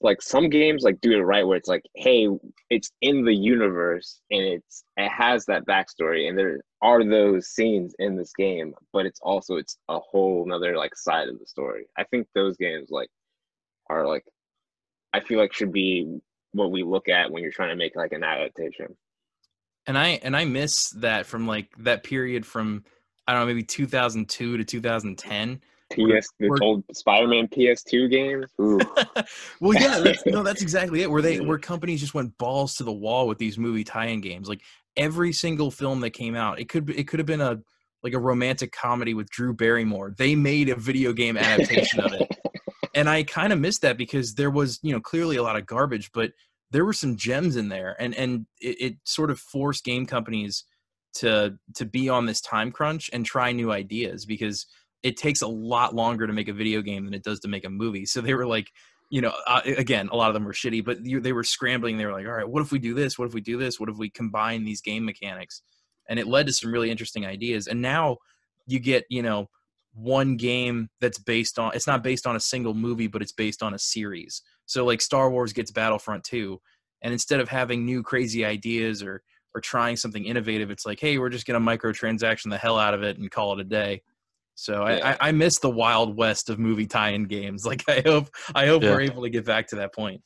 like 0.00 0.22
some 0.22 0.48
games 0.48 0.82
like 0.82 1.00
do 1.00 1.12
it 1.12 1.20
right 1.20 1.46
where 1.46 1.56
it's 1.56 1.68
like 1.68 1.82
hey 1.94 2.26
it's 2.70 2.90
in 3.02 3.24
the 3.24 3.34
universe 3.34 4.20
and 4.30 4.42
it's 4.42 4.84
it 4.96 5.10
has 5.10 5.44
that 5.44 5.66
backstory 5.66 6.28
and 6.28 6.38
there 6.38 6.60
are 6.80 7.04
those 7.04 7.48
scenes 7.48 7.94
in 7.98 8.16
this 8.16 8.32
game 8.32 8.72
but 8.94 9.04
it's 9.04 9.20
also 9.20 9.56
it's 9.56 9.76
a 9.90 9.98
whole 9.98 10.42
another 10.46 10.74
like 10.76 10.96
side 10.96 11.28
of 11.28 11.38
the 11.38 11.46
story 11.46 11.84
i 11.98 12.04
think 12.04 12.26
those 12.34 12.56
games 12.56 12.88
like 12.90 13.10
are 13.90 14.06
like 14.06 14.24
i 15.12 15.20
feel 15.20 15.38
like 15.38 15.52
should 15.52 15.72
be 15.72 16.18
what 16.52 16.70
we 16.70 16.82
look 16.82 17.08
at 17.08 17.30
when 17.30 17.42
you're 17.42 17.52
trying 17.52 17.68
to 17.68 17.76
make 17.76 17.94
like 17.94 18.12
an 18.12 18.24
adaptation 18.24 18.96
and 19.86 19.98
i 19.98 20.18
and 20.22 20.34
i 20.34 20.46
miss 20.46 20.88
that 20.96 21.26
from 21.26 21.46
like 21.46 21.68
that 21.76 22.02
period 22.02 22.46
from 22.46 22.82
i 23.26 23.32
don't 23.32 23.42
know 23.42 23.46
maybe 23.46 23.62
2002 23.62 24.56
to 24.56 24.64
2010 24.64 25.60
PS 25.90 26.28
the 26.38 26.58
old 26.62 26.84
Spider-Man 26.92 27.48
PS2 27.48 28.10
games. 28.10 28.46
well, 29.60 29.74
yeah, 29.74 29.98
that's, 30.04 30.24
no, 30.26 30.42
that's 30.42 30.62
exactly 30.62 31.02
it. 31.02 31.10
Where 31.10 31.22
they 31.22 31.40
where 31.40 31.58
companies 31.58 32.00
just 32.00 32.14
went 32.14 32.36
balls 32.38 32.74
to 32.76 32.84
the 32.84 32.92
wall 32.92 33.26
with 33.26 33.38
these 33.38 33.58
movie 33.58 33.84
tie-in 33.84 34.20
games. 34.20 34.48
Like 34.48 34.60
every 34.96 35.32
single 35.32 35.70
film 35.70 36.00
that 36.00 36.10
came 36.10 36.34
out, 36.34 36.60
it 36.60 36.68
could 36.68 36.90
it 36.90 37.08
could 37.08 37.18
have 37.18 37.26
been 37.26 37.40
a 37.40 37.60
like 38.02 38.14
a 38.14 38.18
romantic 38.18 38.72
comedy 38.72 39.14
with 39.14 39.30
Drew 39.30 39.54
Barrymore. 39.54 40.14
They 40.16 40.34
made 40.34 40.68
a 40.68 40.76
video 40.76 41.12
game 41.12 41.36
adaptation 41.36 42.00
of 42.00 42.12
it, 42.12 42.28
and 42.94 43.08
I 43.08 43.22
kind 43.22 43.52
of 43.52 43.58
missed 43.58 43.82
that 43.82 43.96
because 43.96 44.34
there 44.34 44.50
was 44.50 44.78
you 44.82 44.92
know 44.92 45.00
clearly 45.00 45.36
a 45.36 45.42
lot 45.42 45.56
of 45.56 45.66
garbage, 45.66 46.10
but 46.12 46.32
there 46.70 46.84
were 46.84 46.92
some 46.92 47.16
gems 47.16 47.56
in 47.56 47.68
there, 47.68 47.96
and 47.98 48.14
and 48.14 48.46
it, 48.60 48.80
it 48.80 48.96
sort 49.04 49.30
of 49.30 49.40
forced 49.40 49.84
game 49.84 50.06
companies 50.06 50.64
to 51.14 51.56
to 51.74 51.84
be 51.84 52.08
on 52.08 52.26
this 52.26 52.40
time 52.40 52.70
crunch 52.70 53.10
and 53.12 53.24
try 53.24 53.52
new 53.52 53.72
ideas 53.72 54.26
because 54.26 54.66
it 55.02 55.16
takes 55.16 55.42
a 55.42 55.46
lot 55.46 55.94
longer 55.94 56.26
to 56.26 56.32
make 56.32 56.48
a 56.48 56.52
video 56.52 56.82
game 56.82 57.04
than 57.04 57.14
it 57.14 57.22
does 57.22 57.40
to 57.40 57.48
make 57.48 57.64
a 57.64 57.70
movie. 57.70 58.06
So 58.06 58.20
they 58.20 58.34
were 58.34 58.46
like, 58.46 58.70
you 59.10 59.22
know, 59.22 59.32
uh, 59.46 59.60
again, 59.64 60.08
a 60.12 60.16
lot 60.16 60.28
of 60.28 60.34
them 60.34 60.44
were 60.44 60.52
shitty, 60.52 60.84
but 60.84 61.04
you, 61.04 61.20
they 61.20 61.32
were 61.32 61.44
scrambling. 61.44 61.96
They 61.96 62.04
were 62.04 62.12
like, 62.12 62.26
all 62.26 62.32
right, 62.32 62.48
what 62.48 62.62
if 62.62 62.72
we 62.72 62.78
do 62.78 62.94
this? 62.94 63.18
What 63.18 63.26
if 63.26 63.34
we 63.34 63.40
do 63.40 63.56
this? 63.56 63.80
What 63.80 63.88
if 63.88 63.96
we 63.96 64.10
combine 64.10 64.64
these 64.64 64.80
game 64.80 65.04
mechanics? 65.04 65.62
And 66.08 66.18
it 66.18 66.26
led 66.26 66.46
to 66.46 66.52
some 66.52 66.72
really 66.72 66.90
interesting 66.90 67.24
ideas. 67.24 67.68
And 67.68 67.80
now 67.80 68.18
you 68.66 68.78
get, 68.78 69.04
you 69.08 69.22
know, 69.22 69.48
one 69.94 70.36
game 70.36 70.90
that's 71.00 71.18
based 71.18 71.58
on, 71.58 71.72
it's 71.74 71.86
not 71.86 72.02
based 72.02 72.26
on 72.26 72.36
a 72.36 72.40
single 72.40 72.74
movie, 72.74 73.06
but 73.06 73.22
it's 73.22 73.32
based 73.32 73.62
on 73.62 73.74
a 73.74 73.78
series. 73.78 74.42
So 74.66 74.84
like 74.84 75.00
Star 75.00 75.30
Wars 75.30 75.52
gets 75.52 75.70
Battlefront 75.70 76.24
2. 76.24 76.60
And 77.02 77.12
instead 77.12 77.40
of 77.40 77.48
having 77.48 77.84
new 77.84 78.02
crazy 78.02 78.44
ideas 78.44 79.02
or, 79.02 79.22
or 79.54 79.60
trying 79.60 79.96
something 79.96 80.24
innovative, 80.24 80.70
it's 80.70 80.84
like, 80.84 81.00
hey, 81.00 81.18
we're 81.18 81.30
just 81.30 81.46
going 81.46 81.60
to 81.60 81.78
microtransaction 81.78 82.50
the 82.50 82.58
hell 82.58 82.78
out 82.78 82.94
of 82.94 83.02
it 83.02 83.18
and 83.18 83.30
call 83.30 83.54
it 83.54 83.60
a 83.60 83.64
day. 83.64 84.02
So 84.58 84.88
yeah. 84.88 85.16
I, 85.20 85.28
I 85.28 85.32
miss 85.32 85.60
the 85.60 85.70
wild 85.70 86.16
west 86.16 86.50
of 86.50 86.58
movie 86.58 86.88
tie-in 86.88 87.26
games. 87.26 87.64
Like 87.68 87.84
I 87.88 88.02
hope 88.04 88.28
I 88.56 88.66
hope 88.66 88.82
yeah. 88.82 88.90
we're 88.90 89.02
able 89.02 89.22
to 89.22 89.30
get 89.30 89.44
back 89.44 89.68
to 89.68 89.76
that 89.76 89.94
point. 89.94 90.20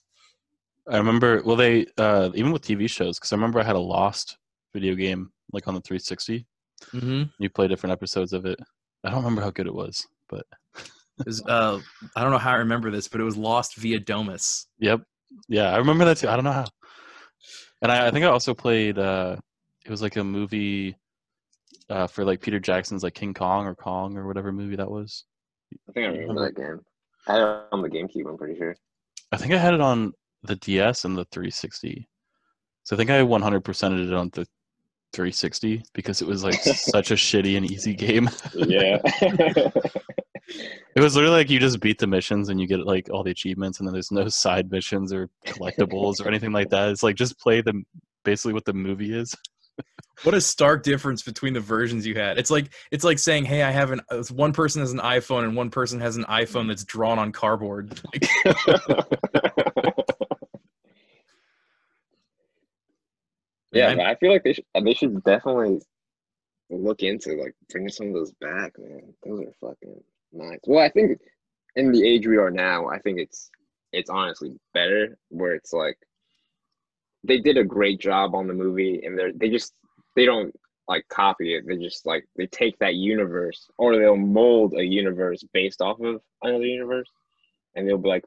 I 0.88 0.96
remember 0.96 1.42
well 1.44 1.56
they 1.56 1.86
uh, 1.98 2.30
even 2.34 2.50
with 2.50 2.62
TV 2.62 2.88
shows 2.88 3.18
because 3.18 3.30
I 3.32 3.36
remember 3.36 3.60
I 3.60 3.64
had 3.64 3.76
a 3.76 3.80
Lost 3.80 4.38
video 4.72 4.94
game 4.94 5.30
like 5.52 5.68
on 5.68 5.74
the 5.74 5.82
360. 5.82 6.46
Mm-hmm. 6.94 7.22
You 7.40 7.50
play 7.50 7.68
different 7.68 7.92
episodes 7.92 8.32
of 8.32 8.46
it. 8.46 8.58
I 9.04 9.10
don't 9.10 9.18
remember 9.18 9.42
how 9.42 9.50
good 9.50 9.66
it 9.66 9.74
was, 9.74 10.06
but 10.30 10.46
it 10.76 11.26
was, 11.26 11.42
uh, 11.46 11.78
I 12.16 12.22
don't 12.22 12.30
know 12.30 12.38
how 12.38 12.52
I 12.52 12.56
remember 12.56 12.90
this, 12.90 13.08
but 13.08 13.20
it 13.20 13.24
was 13.24 13.36
Lost 13.36 13.76
via 13.76 14.00
Domus. 14.00 14.66
Yep. 14.78 15.02
Yeah, 15.48 15.74
I 15.74 15.76
remember 15.76 16.06
that 16.06 16.16
too. 16.16 16.28
I 16.28 16.36
don't 16.36 16.44
know 16.44 16.52
how. 16.52 16.66
And 17.82 17.92
I, 17.92 18.06
I 18.06 18.10
think 18.10 18.24
I 18.24 18.28
also 18.28 18.54
played. 18.54 18.98
Uh, 18.98 19.36
it 19.84 19.90
was 19.90 20.00
like 20.00 20.16
a 20.16 20.24
movie 20.24 20.96
uh, 21.92 22.06
for 22.06 22.24
like 22.24 22.40
Peter 22.40 22.58
Jackson's 22.58 23.02
like 23.02 23.14
King 23.14 23.34
Kong 23.34 23.66
or 23.66 23.74
Kong 23.74 24.16
or 24.16 24.26
whatever 24.26 24.50
movie 24.50 24.76
that 24.76 24.90
was. 24.90 25.24
I 25.88 25.92
think 25.92 26.06
I 26.06 26.18
remember 26.18 26.44
that 26.44 26.56
game. 26.56 26.80
I 27.28 27.32
had 27.32 27.42
it 27.42 27.62
on 27.70 27.82
the 27.82 27.88
GameCube. 27.88 28.28
I'm 28.28 28.38
pretty 28.38 28.58
sure. 28.58 28.74
I 29.30 29.36
think 29.36 29.52
I 29.52 29.58
had 29.58 29.74
it 29.74 29.80
on 29.80 30.12
the 30.42 30.56
DS 30.56 31.04
and 31.04 31.16
the 31.16 31.24
360. 31.26 32.08
So 32.84 32.96
I 32.96 32.98
think 32.98 33.10
I 33.10 33.20
100%ed 33.20 34.08
it 34.08 34.12
on 34.12 34.30
the 34.32 34.46
360 35.12 35.82
because 35.94 36.20
it 36.22 36.28
was 36.28 36.42
like 36.42 36.54
such 36.62 37.10
a 37.10 37.14
shitty 37.14 37.56
and 37.56 37.70
easy 37.70 37.94
game. 37.94 38.28
yeah. 38.54 38.98
it 40.96 41.00
was 41.00 41.14
literally 41.14 41.36
like 41.36 41.50
you 41.50 41.60
just 41.60 41.80
beat 41.80 41.98
the 41.98 42.06
missions 42.06 42.48
and 42.48 42.60
you 42.60 42.66
get 42.66 42.84
like 42.86 43.08
all 43.10 43.22
the 43.22 43.30
achievements 43.30 43.78
and 43.78 43.86
then 43.86 43.92
there's 43.92 44.10
no 44.10 44.28
side 44.28 44.70
missions 44.70 45.12
or 45.12 45.28
collectibles 45.46 46.20
or 46.20 46.28
anything 46.28 46.52
like 46.52 46.70
that. 46.70 46.88
It's 46.88 47.02
like 47.02 47.16
just 47.16 47.38
play 47.38 47.60
the 47.60 47.82
basically 48.24 48.54
what 48.54 48.64
the 48.64 48.72
movie 48.72 49.14
is 49.14 49.34
what 50.22 50.34
a 50.34 50.40
stark 50.40 50.82
difference 50.82 51.22
between 51.22 51.54
the 51.54 51.60
versions 51.60 52.06
you 52.06 52.14
had. 52.14 52.38
It's 52.38 52.50
like 52.50 52.72
it's 52.90 53.04
like 53.04 53.18
saying, 53.18 53.44
"Hey, 53.44 53.62
I 53.62 53.70
have 53.70 53.90
an 53.90 54.00
uh, 54.10 54.22
one 54.30 54.52
person 54.52 54.80
has 54.80 54.92
an 54.92 54.98
iPhone 54.98 55.44
and 55.44 55.56
one 55.56 55.70
person 55.70 56.00
has 56.00 56.16
an 56.16 56.24
iPhone 56.24 56.68
that's 56.68 56.84
drawn 56.84 57.18
on 57.18 57.32
cardboard." 57.32 58.00
yeah, 63.72 63.96
I 64.06 64.14
feel 64.16 64.32
like 64.32 64.44
they 64.44 64.52
should 64.52 64.64
they 64.82 64.94
should 64.94 65.22
definitely 65.24 65.80
look 66.70 67.02
into 67.02 67.34
like 67.34 67.54
bringing 67.70 67.90
some 67.90 68.08
of 68.08 68.14
those 68.14 68.32
back, 68.40 68.78
man. 68.78 69.14
Those 69.24 69.46
are 69.46 69.68
fucking 69.68 70.02
nice. 70.32 70.58
Well, 70.66 70.84
I 70.84 70.90
think 70.90 71.18
in 71.76 71.92
the 71.92 72.06
age 72.06 72.26
we 72.26 72.36
are 72.36 72.50
now, 72.50 72.88
I 72.88 72.98
think 72.98 73.18
it's 73.18 73.50
it's 73.92 74.10
honestly 74.10 74.58
better 74.74 75.18
where 75.28 75.54
it's 75.54 75.72
like 75.72 75.96
they 77.24 77.38
did 77.38 77.56
a 77.56 77.64
great 77.64 78.00
job 78.00 78.34
on 78.34 78.46
the 78.46 78.54
movie 78.54 79.02
and 79.04 79.18
they 79.18 79.32
they 79.34 79.50
just 79.50 79.72
they 80.16 80.24
don't 80.24 80.54
like 80.88 81.06
copy 81.08 81.54
it. 81.54 81.66
They 81.66 81.76
just 81.76 82.06
like 82.06 82.24
they 82.36 82.46
take 82.46 82.78
that 82.78 82.94
universe 82.94 83.68
or 83.78 83.96
they'll 83.96 84.16
mold 84.16 84.74
a 84.74 84.84
universe 84.84 85.44
based 85.52 85.80
off 85.80 86.00
of 86.00 86.20
another 86.42 86.64
universe. 86.64 87.08
And 87.74 87.88
they'll 87.88 87.98
be 87.98 88.08
like 88.08 88.24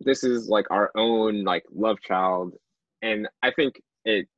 this 0.00 0.24
is 0.24 0.48
like 0.48 0.66
our 0.70 0.90
own 0.96 1.44
like 1.44 1.64
love 1.74 2.00
child. 2.00 2.54
And 3.02 3.28
i 3.42 3.50
think 3.50 3.80
it 4.04 4.28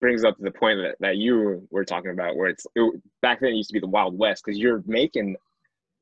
brings 0.00 0.24
up 0.24 0.36
the 0.38 0.50
point 0.50 0.78
that, 0.82 0.96
that 1.00 1.16
you 1.16 1.66
were 1.70 1.84
talking 1.84 2.10
about 2.10 2.36
where 2.36 2.48
it's 2.48 2.66
it, 2.74 3.02
back 3.22 3.40
then 3.40 3.50
it 3.50 3.56
used 3.56 3.70
to 3.70 3.74
be 3.74 3.80
the 3.80 3.86
wild 3.86 4.18
west 4.18 4.42
because 4.44 4.58
you're 4.58 4.82
making 4.86 5.36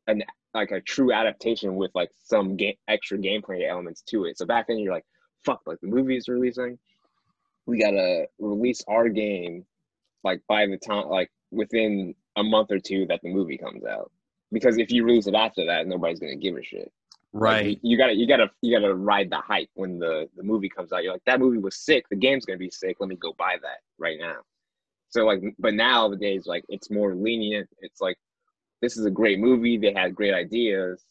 an 0.08 0.22
like 0.54 0.70
a 0.70 0.80
true 0.80 1.12
adaptation 1.12 1.76
with 1.76 1.90
like 1.94 2.10
some 2.22 2.56
game 2.56 2.74
extra 2.88 3.16
gameplay 3.16 3.68
elements 3.68 4.02
to 4.02 4.24
it. 4.26 4.36
So 4.36 4.44
back 4.44 4.66
then 4.66 4.78
you're 4.78 4.92
like 4.92 5.06
fuck 5.44 5.62
like 5.66 5.80
the 5.80 5.88
movie 5.88 6.16
is 6.16 6.28
releasing. 6.28 6.78
We 7.66 7.80
gotta 7.80 8.26
release 8.38 8.82
our 8.88 9.08
game 9.08 9.64
like 10.24 10.40
by 10.48 10.66
the 10.66 10.76
time 10.76 11.08
like 11.08 11.30
within 11.50 12.14
a 12.36 12.42
month 12.42 12.70
or 12.70 12.78
two 12.78 13.06
that 13.06 13.20
the 13.22 13.32
movie 13.32 13.58
comes 13.58 13.84
out. 13.84 14.10
Because 14.50 14.78
if 14.78 14.90
you 14.90 15.04
release 15.04 15.26
it 15.26 15.34
after 15.34 15.64
that 15.66 15.86
nobody's 15.86 16.20
gonna 16.20 16.36
give 16.36 16.56
a 16.56 16.62
shit. 16.62 16.92
Right. 17.34 17.66
like, 17.66 17.78
you, 17.82 17.96
gotta 17.96 18.14
you 18.14 18.26
gotta 18.26 18.50
you 18.60 18.78
gotta 18.78 18.94
ride 18.94 19.30
the 19.30 19.38
hype 19.38 19.70
when 19.74 19.98
the 19.98 20.28
the 20.36 20.42
movie 20.42 20.68
comes 20.68 20.92
out. 20.92 21.02
You're 21.02 21.14
like 21.14 21.24
that 21.24 21.40
movie 21.40 21.58
was 21.58 21.76
sick. 21.76 22.04
The 22.10 22.16
game's 22.16 22.44
gonna 22.44 22.58
be 22.58 22.70
sick. 22.70 22.96
Let 23.00 23.08
me 23.08 23.16
go 23.16 23.32
buy 23.38 23.56
that 23.62 23.78
right 23.98 24.18
now. 24.18 24.36
So 25.08 25.24
like 25.24 25.42
but 25.58 25.74
nowadays 25.74 26.46
like 26.46 26.64
it's 26.68 26.90
more 26.90 27.14
lenient. 27.14 27.68
It's 27.80 28.00
like 28.00 28.18
this 28.82 28.98
is 28.98 29.06
a 29.06 29.10
great 29.10 29.38
movie. 29.38 29.78
They 29.78 29.92
had 29.94 30.14
great 30.14 30.34
ideas. 30.34 31.02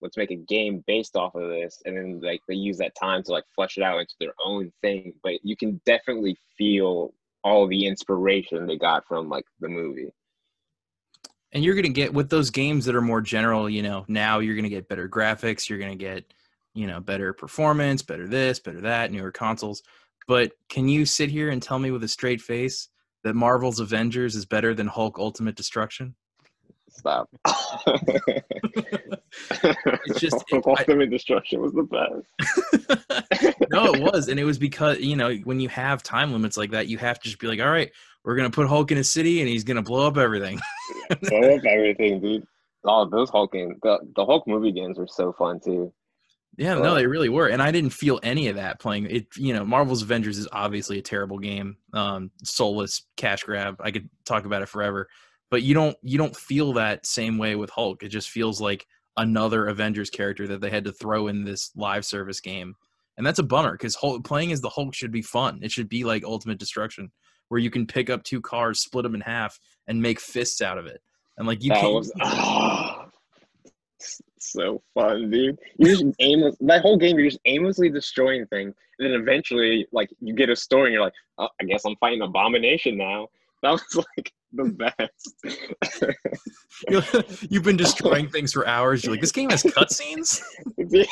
Let's 0.00 0.16
make 0.16 0.32
a 0.32 0.36
game 0.36 0.82
based 0.88 1.14
off 1.14 1.36
of 1.36 1.48
this. 1.48 1.80
And 1.84 1.96
then 1.96 2.20
like 2.20 2.40
they 2.48 2.54
use 2.54 2.78
that 2.78 2.96
time 2.98 3.22
to 3.24 3.32
like 3.32 3.44
flesh 3.54 3.76
it 3.76 3.84
out 3.84 4.00
into 4.00 4.14
their 4.18 4.34
own 4.44 4.72
thing. 4.80 5.12
But 5.22 5.34
you 5.44 5.56
can 5.56 5.80
definitely 5.86 6.36
feel 6.58 7.14
all 7.44 7.66
the 7.66 7.86
inspiration 7.86 8.66
they 8.66 8.76
got 8.76 9.06
from 9.06 9.28
like 9.28 9.44
the 9.60 9.68
movie. 9.68 10.12
And 11.52 11.62
you're 11.62 11.74
going 11.74 11.84
to 11.84 11.90
get 11.90 12.14
with 12.14 12.30
those 12.30 12.50
games 12.50 12.86
that 12.86 12.94
are 12.94 13.02
more 13.02 13.20
general 13.20 13.68
you 13.68 13.82
know 13.82 14.04
now 14.08 14.38
you're 14.38 14.54
going 14.54 14.64
to 14.64 14.70
get 14.70 14.88
better 14.88 15.08
graphics 15.08 15.68
you're 15.68 15.78
going 15.78 15.96
to 15.96 16.04
get 16.04 16.32
you 16.74 16.86
know 16.86 17.00
better 17.00 17.32
performance 17.32 18.02
better 18.02 18.26
this 18.26 18.58
better 18.58 18.80
that 18.82 19.12
newer 19.12 19.32
consoles. 19.32 19.82
But 20.28 20.52
can 20.68 20.88
you 20.88 21.04
sit 21.04 21.30
here 21.30 21.50
and 21.50 21.62
tell 21.62 21.78
me 21.78 21.90
with 21.90 22.04
a 22.04 22.08
straight 22.08 22.40
face 22.40 22.88
that 23.24 23.34
marvel's 23.34 23.80
avengers 23.80 24.34
is 24.36 24.46
better 24.46 24.74
than 24.74 24.86
hulk 24.86 25.18
ultimate 25.18 25.56
destruction 25.56 26.14
stop 26.92 27.28
it's 30.04 30.20
just 30.20 30.44
it, 30.48 30.62
ultimate 30.66 31.08
I, 31.08 31.10
destruction 31.10 31.60
was 31.60 31.72
the 31.72 31.82
best. 31.82 33.56
no, 33.70 33.94
it 33.94 34.02
was, 34.02 34.28
and 34.28 34.38
it 34.38 34.44
was 34.44 34.58
because 34.58 34.98
you 34.98 35.16
know 35.16 35.34
when 35.44 35.60
you 35.60 35.68
have 35.68 36.02
time 36.02 36.32
limits 36.32 36.56
like 36.56 36.70
that, 36.72 36.88
you 36.88 36.98
have 36.98 37.18
to 37.20 37.24
just 37.24 37.38
be 37.38 37.46
like, 37.46 37.60
all 37.60 37.70
right, 37.70 37.90
we're 38.24 38.36
gonna 38.36 38.50
put 38.50 38.68
Hulk 38.68 38.90
in 38.90 38.98
a 38.98 39.04
city, 39.04 39.40
and 39.40 39.48
he's 39.48 39.64
gonna 39.64 39.82
blow 39.82 40.06
up 40.06 40.16
everything. 40.16 40.60
blow 41.22 41.54
up 41.56 41.64
everything, 41.66 42.20
dude. 42.20 42.46
Oh, 42.84 43.08
those 43.08 43.30
Hulking, 43.30 43.78
the 43.82 43.98
the 44.16 44.24
Hulk 44.24 44.46
movie 44.46 44.72
games 44.72 44.98
were 44.98 45.06
so 45.06 45.32
fun 45.32 45.60
too. 45.60 45.92
Yeah, 46.58 46.74
no, 46.74 46.94
they 46.94 47.06
really 47.06 47.30
were, 47.30 47.46
and 47.46 47.62
I 47.62 47.70
didn't 47.70 47.94
feel 47.94 48.20
any 48.22 48.48
of 48.48 48.56
that 48.56 48.78
playing 48.78 49.06
it. 49.06 49.26
You 49.36 49.54
know, 49.54 49.64
Marvel's 49.64 50.02
Avengers 50.02 50.36
is 50.36 50.48
obviously 50.52 50.98
a 50.98 51.02
terrible 51.02 51.38
game, 51.38 51.78
um, 51.94 52.30
soulless 52.44 53.06
cash 53.16 53.44
grab. 53.44 53.76
I 53.80 53.90
could 53.90 54.10
talk 54.26 54.44
about 54.44 54.60
it 54.60 54.68
forever, 54.68 55.08
but 55.52 55.62
you 55.62 55.74
don't 55.74 55.98
you 56.02 56.16
don't 56.16 56.34
feel 56.34 56.72
that 56.72 57.04
same 57.04 57.36
way 57.36 57.54
with 57.56 57.68
Hulk. 57.68 58.02
It 58.02 58.08
just 58.08 58.30
feels 58.30 58.58
like 58.58 58.86
another 59.18 59.66
Avengers 59.66 60.08
character 60.08 60.48
that 60.48 60.62
they 60.62 60.70
had 60.70 60.84
to 60.84 60.92
throw 60.92 61.28
in 61.28 61.44
this 61.44 61.70
live 61.76 62.06
service 62.06 62.40
game, 62.40 62.74
and 63.18 63.26
that's 63.26 63.38
a 63.38 63.42
bummer 63.42 63.72
because 63.72 63.94
playing 64.24 64.50
as 64.52 64.62
the 64.62 64.70
Hulk 64.70 64.94
should 64.94 65.12
be 65.12 65.20
fun. 65.20 65.60
It 65.62 65.70
should 65.70 65.90
be 65.90 66.04
like 66.04 66.24
Ultimate 66.24 66.58
Destruction, 66.58 67.12
where 67.48 67.60
you 67.60 67.70
can 67.70 67.86
pick 67.86 68.08
up 68.08 68.24
two 68.24 68.40
cars, 68.40 68.80
split 68.80 69.02
them 69.02 69.14
in 69.14 69.20
half, 69.20 69.60
and 69.88 70.00
make 70.00 70.20
fists 70.20 70.62
out 70.62 70.78
of 70.78 70.86
it. 70.86 71.02
And 71.36 71.46
like 71.46 71.62
you 71.62 71.68
that 71.68 71.82
can't. 71.82 71.92
was 71.92 72.10
oh, 72.22 73.04
so 74.38 74.82
fun, 74.94 75.30
dude. 75.30 75.58
You 75.76 75.86
just 75.86 76.06
aimless 76.18 76.56
that 76.60 76.80
whole 76.80 76.96
game. 76.96 77.18
You're 77.18 77.28
just 77.28 77.42
aimlessly 77.44 77.90
destroying 77.90 78.46
things, 78.46 78.74
and 78.98 79.06
then 79.06 79.20
eventually, 79.20 79.86
like 79.92 80.08
you 80.18 80.34
get 80.34 80.48
a 80.48 80.56
story, 80.56 80.86
and 80.86 80.94
you're 80.94 81.04
like, 81.04 81.12
oh, 81.36 81.48
I 81.60 81.64
guess 81.64 81.84
I'm 81.84 81.96
fighting 81.96 82.22
Abomination 82.22 82.96
now. 82.96 83.28
That 83.70 83.70
was 83.70 84.04
like 84.16 84.32
the 84.52 84.64
best. 84.72 85.36
You've 87.48 87.62
been 87.62 87.76
destroying 87.76 88.28
things 88.32 88.52
for 88.52 88.66
hours. 88.66 89.04
You're 89.04 89.12
like, 89.12 89.20
this 89.20 89.30
game 89.30 89.50
has 89.50 89.62
cutscenes. 89.62 90.42
yeah. 90.76 91.04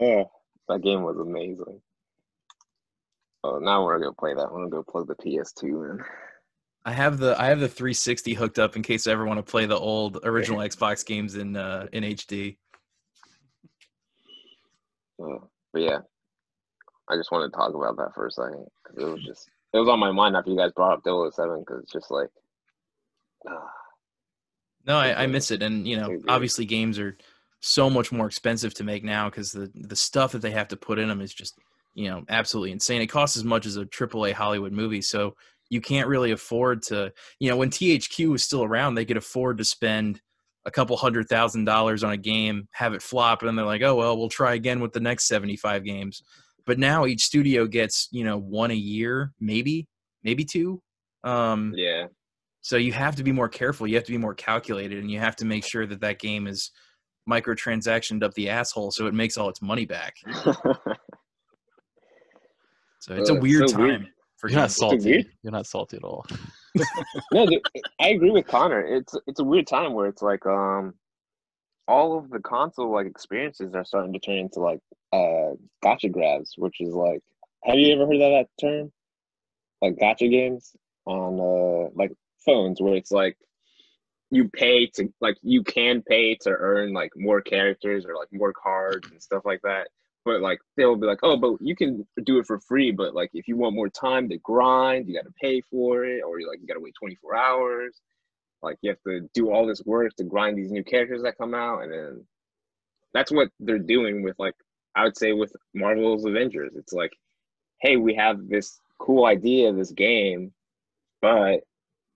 oh, 0.00 0.30
that 0.70 0.82
game 0.82 1.02
was 1.02 1.18
amazing. 1.18 1.82
Oh, 3.44 3.58
now 3.58 3.84
we're 3.84 3.98
gonna 3.98 4.10
go 4.10 4.14
play 4.18 4.32
that. 4.32 4.46
I'm 4.46 4.54
gonna 4.54 4.70
go 4.70 4.82
plug 4.82 5.06
the 5.06 5.14
PS2 5.16 5.90
in. 5.90 6.04
I 6.86 6.92
have 6.92 7.18
the 7.18 7.38
I 7.38 7.46
have 7.46 7.60
the 7.60 7.68
360 7.68 8.32
hooked 8.32 8.58
up 8.58 8.74
in 8.74 8.82
case 8.82 9.06
I 9.06 9.12
ever 9.12 9.26
want 9.26 9.38
to 9.38 9.42
play 9.42 9.66
the 9.66 9.76
old 9.76 10.20
original 10.24 10.60
Xbox 10.60 11.04
games 11.04 11.34
in 11.34 11.56
uh, 11.56 11.88
in 11.92 12.04
HD. 12.04 12.56
Oh, 15.20 15.50
but 15.74 15.82
yeah, 15.82 15.98
I 17.10 17.16
just 17.16 17.30
wanted 17.30 17.50
to 17.50 17.56
talk 17.56 17.74
about 17.74 17.98
that 17.98 18.14
for 18.14 18.26
a 18.26 18.30
second 18.30 18.66
because 18.82 19.02
it 19.02 19.12
was 19.12 19.22
just 19.22 19.50
it 19.72 19.78
was 19.78 19.88
on 19.88 19.98
my 19.98 20.12
mind 20.12 20.36
after 20.36 20.50
you 20.50 20.56
guys 20.56 20.72
brought 20.72 20.92
up 20.92 21.02
007 21.04 21.60
because 21.60 21.82
it's 21.82 21.92
just 21.92 22.10
like. 22.10 22.28
Uh, 23.48 23.66
no, 24.86 24.96
I, 24.96 25.24
I 25.24 25.26
miss 25.26 25.50
it, 25.50 25.62
and 25.62 25.86
you 25.86 25.96
know, 25.96 26.16
obviously, 26.28 26.64
games 26.64 26.98
are 26.98 27.16
so 27.60 27.90
much 27.90 28.12
more 28.12 28.26
expensive 28.26 28.72
to 28.74 28.84
make 28.84 29.02
now 29.02 29.28
because 29.28 29.52
the 29.52 29.70
the 29.74 29.96
stuff 29.96 30.32
that 30.32 30.42
they 30.42 30.52
have 30.52 30.68
to 30.68 30.76
put 30.76 30.98
in 30.98 31.08
them 31.08 31.20
is 31.20 31.34
just 31.34 31.58
you 31.94 32.08
know 32.08 32.24
absolutely 32.28 32.70
insane. 32.72 33.02
It 33.02 33.08
costs 33.08 33.36
as 33.36 33.44
much 33.44 33.66
as 33.66 33.76
a 33.76 33.84
AAA 33.84 34.32
Hollywood 34.32 34.72
movie, 34.72 35.02
so 35.02 35.34
you 35.68 35.80
can't 35.80 36.08
really 36.08 36.32
afford 36.32 36.82
to 36.82 37.12
you 37.40 37.50
know 37.50 37.56
when 37.56 37.70
thq 37.70 38.28
was 38.28 38.42
still 38.42 38.62
around 38.62 38.94
they 38.94 39.04
could 39.04 39.16
afford 39.16 39.58
to 39.58 39.64
spend 39.64 40.20
a 40.64 40.70
couple 40.70 40.96
hundred 40.96 41.28
thousand 41.28 41.64
dollars 41.64 42.04
on 42.04 42.12
a 42.12 42.16
game 42.16 42.68
have 42.72 42.94
it 42.94 43.02
flop 43.02 43.40
and 43.40 43.48
then 43.48 43.56
they're 43.56 43.64
like 43.64 43.82
oh 43.82 43.94
well 43.94 44.16
we'll 44.16 44.28
try 44.28 44.54
again 44.54 44.80
with 44.80 44.92
the 44.92 45.00
next 45.00 45.26
75 45.26 45.84
games 45.84 46.22
but 46.66 46.78
now 46.78 47.06
each 47.06 47.22
studio 47.22 47.66
gets 47.66 48.08
you 48.10 48.24
know 48.24 48.38
one 48.38 48.70
a 48.70 48.74
year 48.74 49.32
maybe 49.40 49.86
maybe 50.22 50.44
two 50.44 50.80
um 51.24 51.72
yeah 51.74 52.06
so 52.60 52.76
you 52.76 52.92
have 52.92 53.16
to 53.16 53.22
be 53.22 53.32
more 53.32 53.48
careful 53.48 53.86
you 53.86 53.94
have 53.94 54.04
to 54.04 54.12
be 54.12 54.18
more 54.18 54.34
calculated 54.34 54.98
and 54.98 55.10
you 55.10 55.18
have 55.18 55.36
to 55.36 55.44
make 55.44 55.64
sure 55.64 55.86
that 55.86 56.00
that 56.00 56.18
game 56.18 56.46
is 56.46 56.70
microtransactioned 57.28 58.22
up 58.22 58.34
the 58.34 58.48
asshole 58.48 58.90
so 58.90 59.06
it 59.06 59.14
makes 59.14 59.36
all 59.36 59.48
its 59.48 59.62
money 59.62 59.86
back 59.86 60.14
so 63.00 63.14
it's 63.14 63.30
a 63.30 63.34
weird 63.34 63.68
so 63.68 63.76
time 63.76 63.86
weird 63.86 64.06
for 64.36 64.50
You're 64.50 64.60
not 64.60 64.70
salty. 64.70 65.26
You're 65.42 65.52
not 65.52 65.66
salty 65.66 65.96
at 65.96 66.04
all. 66.04 66.26
no, 67.32 67.46
dude, 67.46 67.62
I 68.00 68.08
agree 68.08 68.30
with 68.30 68.46
Connor. 68.46 68.80
It's 68.80 69.14
it's 69.26 69.40
a 69.40 69.44
weird 69.44 69.66
time 69.66 69.94
where 69.94 70.06
it's 70.06 70.22
like 70.22 70.44
um 70.46 70.94
all 71.88 72.18
of 72.18 72.30
the 72.30 72.40
console 72.40 72.92
like 72.92 73.06
experiences 73.06 73.74
are 73.74 73.84
starting 73.84 74.12
to 74.12 74.18
turn 74.18 74.38
into 74.38 74.60
like 74.60 74.80
uh 75.12 75.54
gacha 75.84 76.10
grabs, 76.10 76.54
which 76.56 76.80
is 76.80 76.94
like 76.94 77.20
have 77.64 77.76
you 77.76 77.94
ever 77.94 78.06
heard 78.06 78.14
of 78.14 78.20
that 78.20 78.46
term? 78.60 78.92
Like 79.82 79.96
gacha 79.96 80.30
games 80.30 80.74
on 81.06 81.38
uh 81.40 81.90
like 81.94 82.12
phones 82.44 82.80
where 82.80 82.96
it's 82.96 83.12
like 83.12 83.36
you 84.30 84.48
pay 84.48 84.86
to 84.86 85.12
like 85.20 85.36
you 85.42 85.62
can 85.62 86.02
pay 86.02 86.36
to 86.42 86.50
earn 86.50 86.92
like 86.92 87.12
more 87.16 87.40
characters 87.40 88.04
or 88.04 88.16
like 88.16 88.28
more 88.32 88.52
cards 88.52 89.08
and 89.10 89.22
stuff 89.22 89.42
like 89.44 89.62
that 89.62 89.88
but 90.26 90.40
like 90.40 90.58
they'll 90.76 90.96
be 90.96 91.06
like, 91.06 91.20
oh, 91.22 91.36
but 91.36 91.52
you 91.60 91.76
can 91.76 92.04
do 92.24 92.38
it 92.38 92.46
for 92.46 92.58
free, 92.58 92.90
but 92.90 93.14
like 93.14 93.30
if 93.32 93.46
you 93.46 93.56
want 93.56 93.76
more 93.76 93.88
time 93.88 94.28
to 94.28 94.36
grind, 94.38 95.06
you 95.06 95.14
got 95.14 95.24
to 95.24 95.32
pay 95.40 95.62
for 95.70 96.04
it, 96.04 96.20
or 96.26 96.40
you 96.40 96.48
like 96.48 96.58
you 96.60 96.66
got 96.66 96.74
to 96.74 96.80
wait 96.80 96.94
24 96.98 97.36
hours. 97.36 98.00
Like 98.66 98.78
you 98.82 98.90
have 98.90 99.02
to 99.06 99.28
do 99.32 99.52
all 99.52 99.64
this 99.64 99.80
work 99.86 100.12
to 100.16 100.24
grind 100.24 100.58
these 100.58 100.72
new 100.72 100.82
characters 100.82 101.22
that 101.22 101.38
come 101.38 101.54
out, 101.54 101.84
and 101.84 101.92
then 101.92 102.26
that's 103.14 103.30
what 103.30 103.48
they're 103.60 103.78
doing 103.78 104.24
with 104.24 104.34
like 104.40 104.54
I 104.96 105.04
would 105.04 105.16
say 105.16 105.32
with 105.32 105.52
Marvel's 105.72 106.24
Avengers. 106.24 106.72
It's 106.74 106.92
like, 106.92 107.12
hey, 107.80 107.96
we 107.96 108.12
have 108.16 108.48
this 108.48 108.80
cool 108.98 109.26
idea, 109.26 109.68
of 109.68 109.76
this 109.76 109.92
game, 109.92 110.52
but 111.22 111.60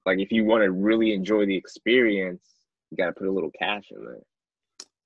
like 0.05 0.19
if 0.19 0.33
you 0.33 0.45
want 0.45 0.65
to 0.65 0.73
really 0.73 1.15
enjoy 1.15 1.47
the 1.47 1.57
experience, 1.57 2.43
you 2.91 2.97
got 2.97 3.07
to 3.07 3.13
put 3.13 3.29
a 3.29 3.33
little 3.33 3.53
cash 3.57 3.85
in 3.93 4.05
there. 4.05 4.19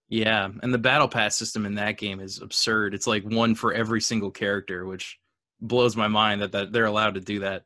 Yeah, 0.09 0.49
and 0.63 0.73
the 0.73 0.79
battle 0.79 1.09
pass 1.09 1.37
system 1.37 1.67
in 1.67 1.75
that 1.75 1.99
game 1.99 2.21
is 2.21 2.41
absurd. 2.41 2.95
It's 2.95 3.07
like 3.07 3.25
one 3.25 3.55
for 3.55 3.75
every 3.75 4.01
single 4.01 4.31
character, 4.31 4.87
which 4.87 5.19
blows 5.61 5.95
my 5.95 6.09
mind 6.09 6.41
that, 6.41 6.53
that 6.53 6.73
they're 6.73 6.87
allowed 6.87 7.15
to 7.15 7.21
do 7.21 7.41
that. 7.41 7.65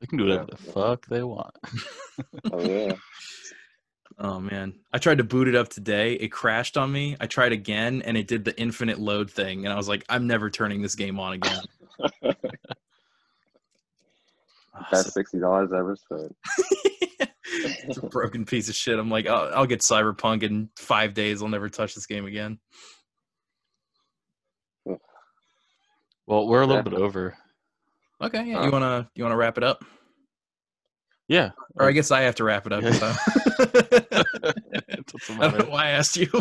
They 0.00 0.06
can 0.06 0.18
do 0.18 0.24
whatever 0.24 0.46
the 0.50 0.56
fuck 0.56 1.06
they 1.06 1.22
want. 1.22 1.54
oh 2.52 2.60
yeah. 2.60 2.94
Oh 4.18 4.38
man, 4.40 4.74
I 4.92 4.98
tried 4.98 5.18
to 5.18 5.24
boot 5.24 5.48
it 5.48 5.54
up 5.54 5.68
today. 5.68 6.12
It 6.14 6.28
crashed 6.28 6.76
on 6.76 6.92
me. 6.92 7.16
I 7.20 7.26
tried 7.26 7.52
again, 7.52 8.02
and 8.02 8.16
it 8.16 8.26
did 8.26 8.44
the 8.44 8.58
infinite 8.60 8.98
load 8.98 9.30
thing, 9.30 9.64
and 9.64 9.72
I 9.72 9.76
was 9.76 9.88
like, 9.88 10.04
I'm 10.08 10.26
never 10.26 10.50
turning 10.50 10.82
this 10.82 10.94
game 10.94 11.18
on 11.18 11.34
again. 11.34 11.62
Best 14.90 15.12
sixty 15.12 15.38
dollars 15.38 15.70
ever 15.74 15.96
spent. 15.96 16.36
it's 17.50 17.98
a 17.98 18.06
broken 18.06 18.44
piece 18.44 18.68
of 18.68 18.74
shit. 18.74 18.98
I'm 18.98 19.10
like, 19.10 19.26
I'll, 19.26 19.54
I'll, 19.54 19.66
get 19.66 19.80
Cyberpunk 19.80 20.42
in 20.42 20.70
five 20.76 21.14
days. 21.14 21.42
I'll 21.42 21.48
never 21.48 21.68
touch 21.68 21.94
this 21.94 22.06
game 22.06 22.24
again. 22.24 22.58
Well, 26.26 26.46
we're 26.46 26.62
a 26.62 26.66
little 26.66 26.82
bit 26.82 26.94
over. 26.94 27.36
Okay, 28.22 28.44
yeah. 28.46 28.64
You 28.64 28.70
wanna 28.70 29.10
you 29.14 29.24
wanna 29.24 29.36
wrap 29.36 29.56
it 29.56 29.64
up? 29.64 29.84
Yeah. 31.28 31.50
Or 31.76 31.88
I 31.88 31.92
guess 31.92 32.10
I 32.10 32.22
have 32.22 32.34
to 32.36 32.44
wrap 32.44 32.66
it 32.66 32.72
up. 32.72 32.82
Yeah. 32.82 32.90
I 35.38 35.48
don't 35.48 35.58
know 35.58 35.70
why 35.70 35.86
I 35.86 35.90
asked 35.90 36.16
you. 36.16 36.28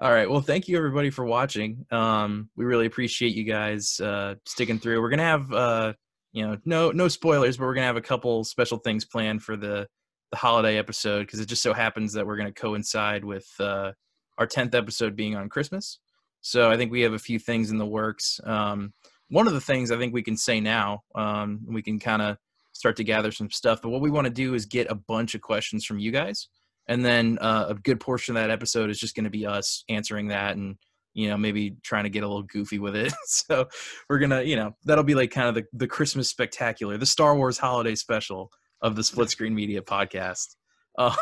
All 0.00 0.10
right. 0.10 0.28
Well, 0.28 0.40
thank 0.40 0.66
you 0.66 0.76
everybody 0.76 1.10
for 1.10 1.24
watching. 1.24 1.86
Um, 1.92 2.50
we 2.56 2.64
really 2.64 2.86
appreciate 2.86 3.34
you 3.34 3.44
guys 3.44 4.00
uh, 4.00 4.34
sticking 4.44 4.80
through. 4.80 5.00
We're 5.00 5.10
gonna 5.10 5.22
have 5.22 5.52
uh, 5.52 5.92
you 6.32 6.44
know, 6.44 6.58
no 6.64 6.90
no 6.90 7.06
spoilers, 7.08 7.56
but 7.56 7.64
we're 7.64 7.74
gonna 7.74 7.86
have 7.86 7.96
a 7.96 8.02
couple 8.02 8.42
special 8.42 8.78
things 8.78 9.04
planned 9.04 9.42
for 9.42 9.56
the 9.56 9.86
the 10.32 10.36
holiday 10.36 10.76
episode 10.76 11.20
because 11.20 11.38
it 11.38 11.46
just 11.46 11.62
so 11.62 11.72
happens 11.72 12.12
that 12.12 12.26
we're 12.26 12.36
gonna 12.36 12.52
coincide 12.52 13.24
with 13.24 13.46
uh, 13.60 13.92
our 14.36 14.46
tenth 14.48 14.74
episode 14.74 15.14
being 15.14 15.36
on 15.36 15.48
Christmas. 15.48 16.00
So 16.40 16.70
I 16.70 16.76
think 16.76 16.90
we 16.90 17.02
have 17.02 17.12
a 17.12 17.18
few 17.18 17.38
things 17.38 17.70
in 17.70 17.78
the 17.78 17.86
works. 17.86 18.40
Um, 18.42 18.92
one 19.28 19.46
of 19.46 19.52
the 19.52 19.60
things 19.60 19.90
I 19.90 19.98
think 19.98 20.14
we 20.14 20.22
can 20.22 20.36
say 20.36 20.60
now, 20.60 21.02
um, 21.14 21.60
we 21.66 21.82
can 21.82 21.98
kind 21.98 22.22
of 22.22 22.36
start 22.72 22.96
to 22.96 23.04
gather 23.04 23.32
some 23.32 23.50
stuff. 23.50 23.80
But 23.82 23.90
what 23.90 24.00
we 24.00 24.10
want 24.10 24.26
to 24.26 24.32
do 24.32 24.54
is 24.54 24.66
get 24.66 24.90
a 24.90 24.94
bunch 24.94 25.34
of 25.34 25.40
questions 25.40 25.84
from 25.84 25.98
you 25.98 26.10
guys, 26.12 26.48
and 26.86 27.04
then 27.04 27.38
uh, 27.40 27.66
a 27.68 27.74
good 27.74 28.00
portion 28.00 28.36
of 28.36 28.42
that 28.42 28.50
episode 28.50 28.90
is 28.90 28.98
just 28.98 29.14
going 29.14 29.24
to 29.24 29.30
be 29.30 29.46
us 29.46 29.84
answering 29.88 30.28
that 30.28 30.56
and 30.56 30.76
you 31.14 31.28
know 31.28 31.38
maybe 31.38 31.76
trying 31.82 32.04
to 32.04 32.10
get 32.10 32.22
a 32.24 32.28
little 32.28 32.42
goofy 32.42 32.78
with 32.78 32.94
it. 32.96 33.12
So 33.26 33.66
we're 34.08 34.18
gonna 34.18 34.42
you 34.42 34.56
know 34.56 34.76
that'll 34.84 35.04
be 35.04 35.14
like 35.14 35.30
kind 35.30 35.48
of 35.48 35.54
the, 35.54 35.64
the 35.72 35.86
christmas 35.86 36.28
spectacular 36.28 36.96
the 36.98 37.06
star 37.06 37.36
wars 37.36 37.58
holiday 37.58 37.94
special 37.94 38.50
of 38.80 38.96
the 38.96 39.04
split 39.04 39.30
screen 39.30 39.54
media 39.54 39.80
podcast. 39.80 40.56
Uh, 40.96 41.14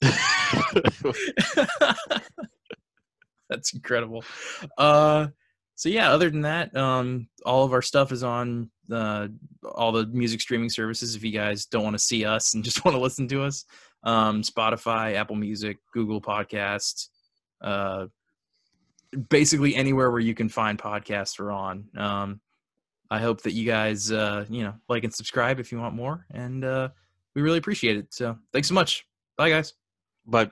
that's 3.50 3.74
incredible. 3.74 4.24
Uh 4.78 5.28
so 5.74 5.88
yeah 5.88 6.10
other 6.10 6.30
than 6.30 6.42
that 6.42 6.74
um 6.76 7.28
all 7.44 7.64
of 7.64 7.72
our 7.72 7.82
stuff 7.82 8.12
is 8.12 8.22
on 8.22 8.70
uh 8.92 9.28
all 9.74 9.92
the 9.92 10.06
music 10.06 10.40
streaming 10.40 10.68
services 10.68 11.14
if 11.14 11.24
you 11.24 11.32
guys 11.32 11.66
don't 11.66 11.84
want 11.84 11.94
to 11.94 12.02
see 12.02 12.24
us 12.24 12.54
and 12.54 12.64
just 12.64 12.84
want 12.84 12.94
to 12.94 13.00
listen 13.00 13.28
to 13.28 13.42
us 13.42 13.64
um 14.04 14.42
spotify 14.42 15.14
apple 15.14 15.36
music 15.36 15.78
google 15.92 16.20
podcast 16.20 17.08
uh 17.62 18.06
basically 19.14 19.74
anywhere 19.74 20.10
where 20.10 20.20
you 20.20 20.34
can 20.34 20.48
find 20.48 20.78
podcasts 20.78 21.40
are 21.40 21.50
on. 21.50 21.88
Um, 21.96 22.40
I 23.10 23.20
hope 23.20 23.42
that 23.42 23.52
you 23.52 23.66
guys, 23.66 24.10
uh, 24.10 24.44
you 24.48 24.64
know, 24.64 24.74
like 24.88 25.04
and 25.04 25.14
subscribe 25.14 25.60
if 25.60 25.70
you 25.70 25.78
want 25.78 25.94
more, 25.94 26.26
and 26.32 26.64
uh, 26.64 26.88
we 27.34 27.42
really 27.42 27.58
appreciate 27.58 27.96
it. 27.96 28.12
So 28.12 28.36
thanks 28.52 28.68
so 28.68 28.74
much. 28.74 29.06
Bye, 29.36 29.50
guys. 29.50 29.74
Bye. 30.26 30.50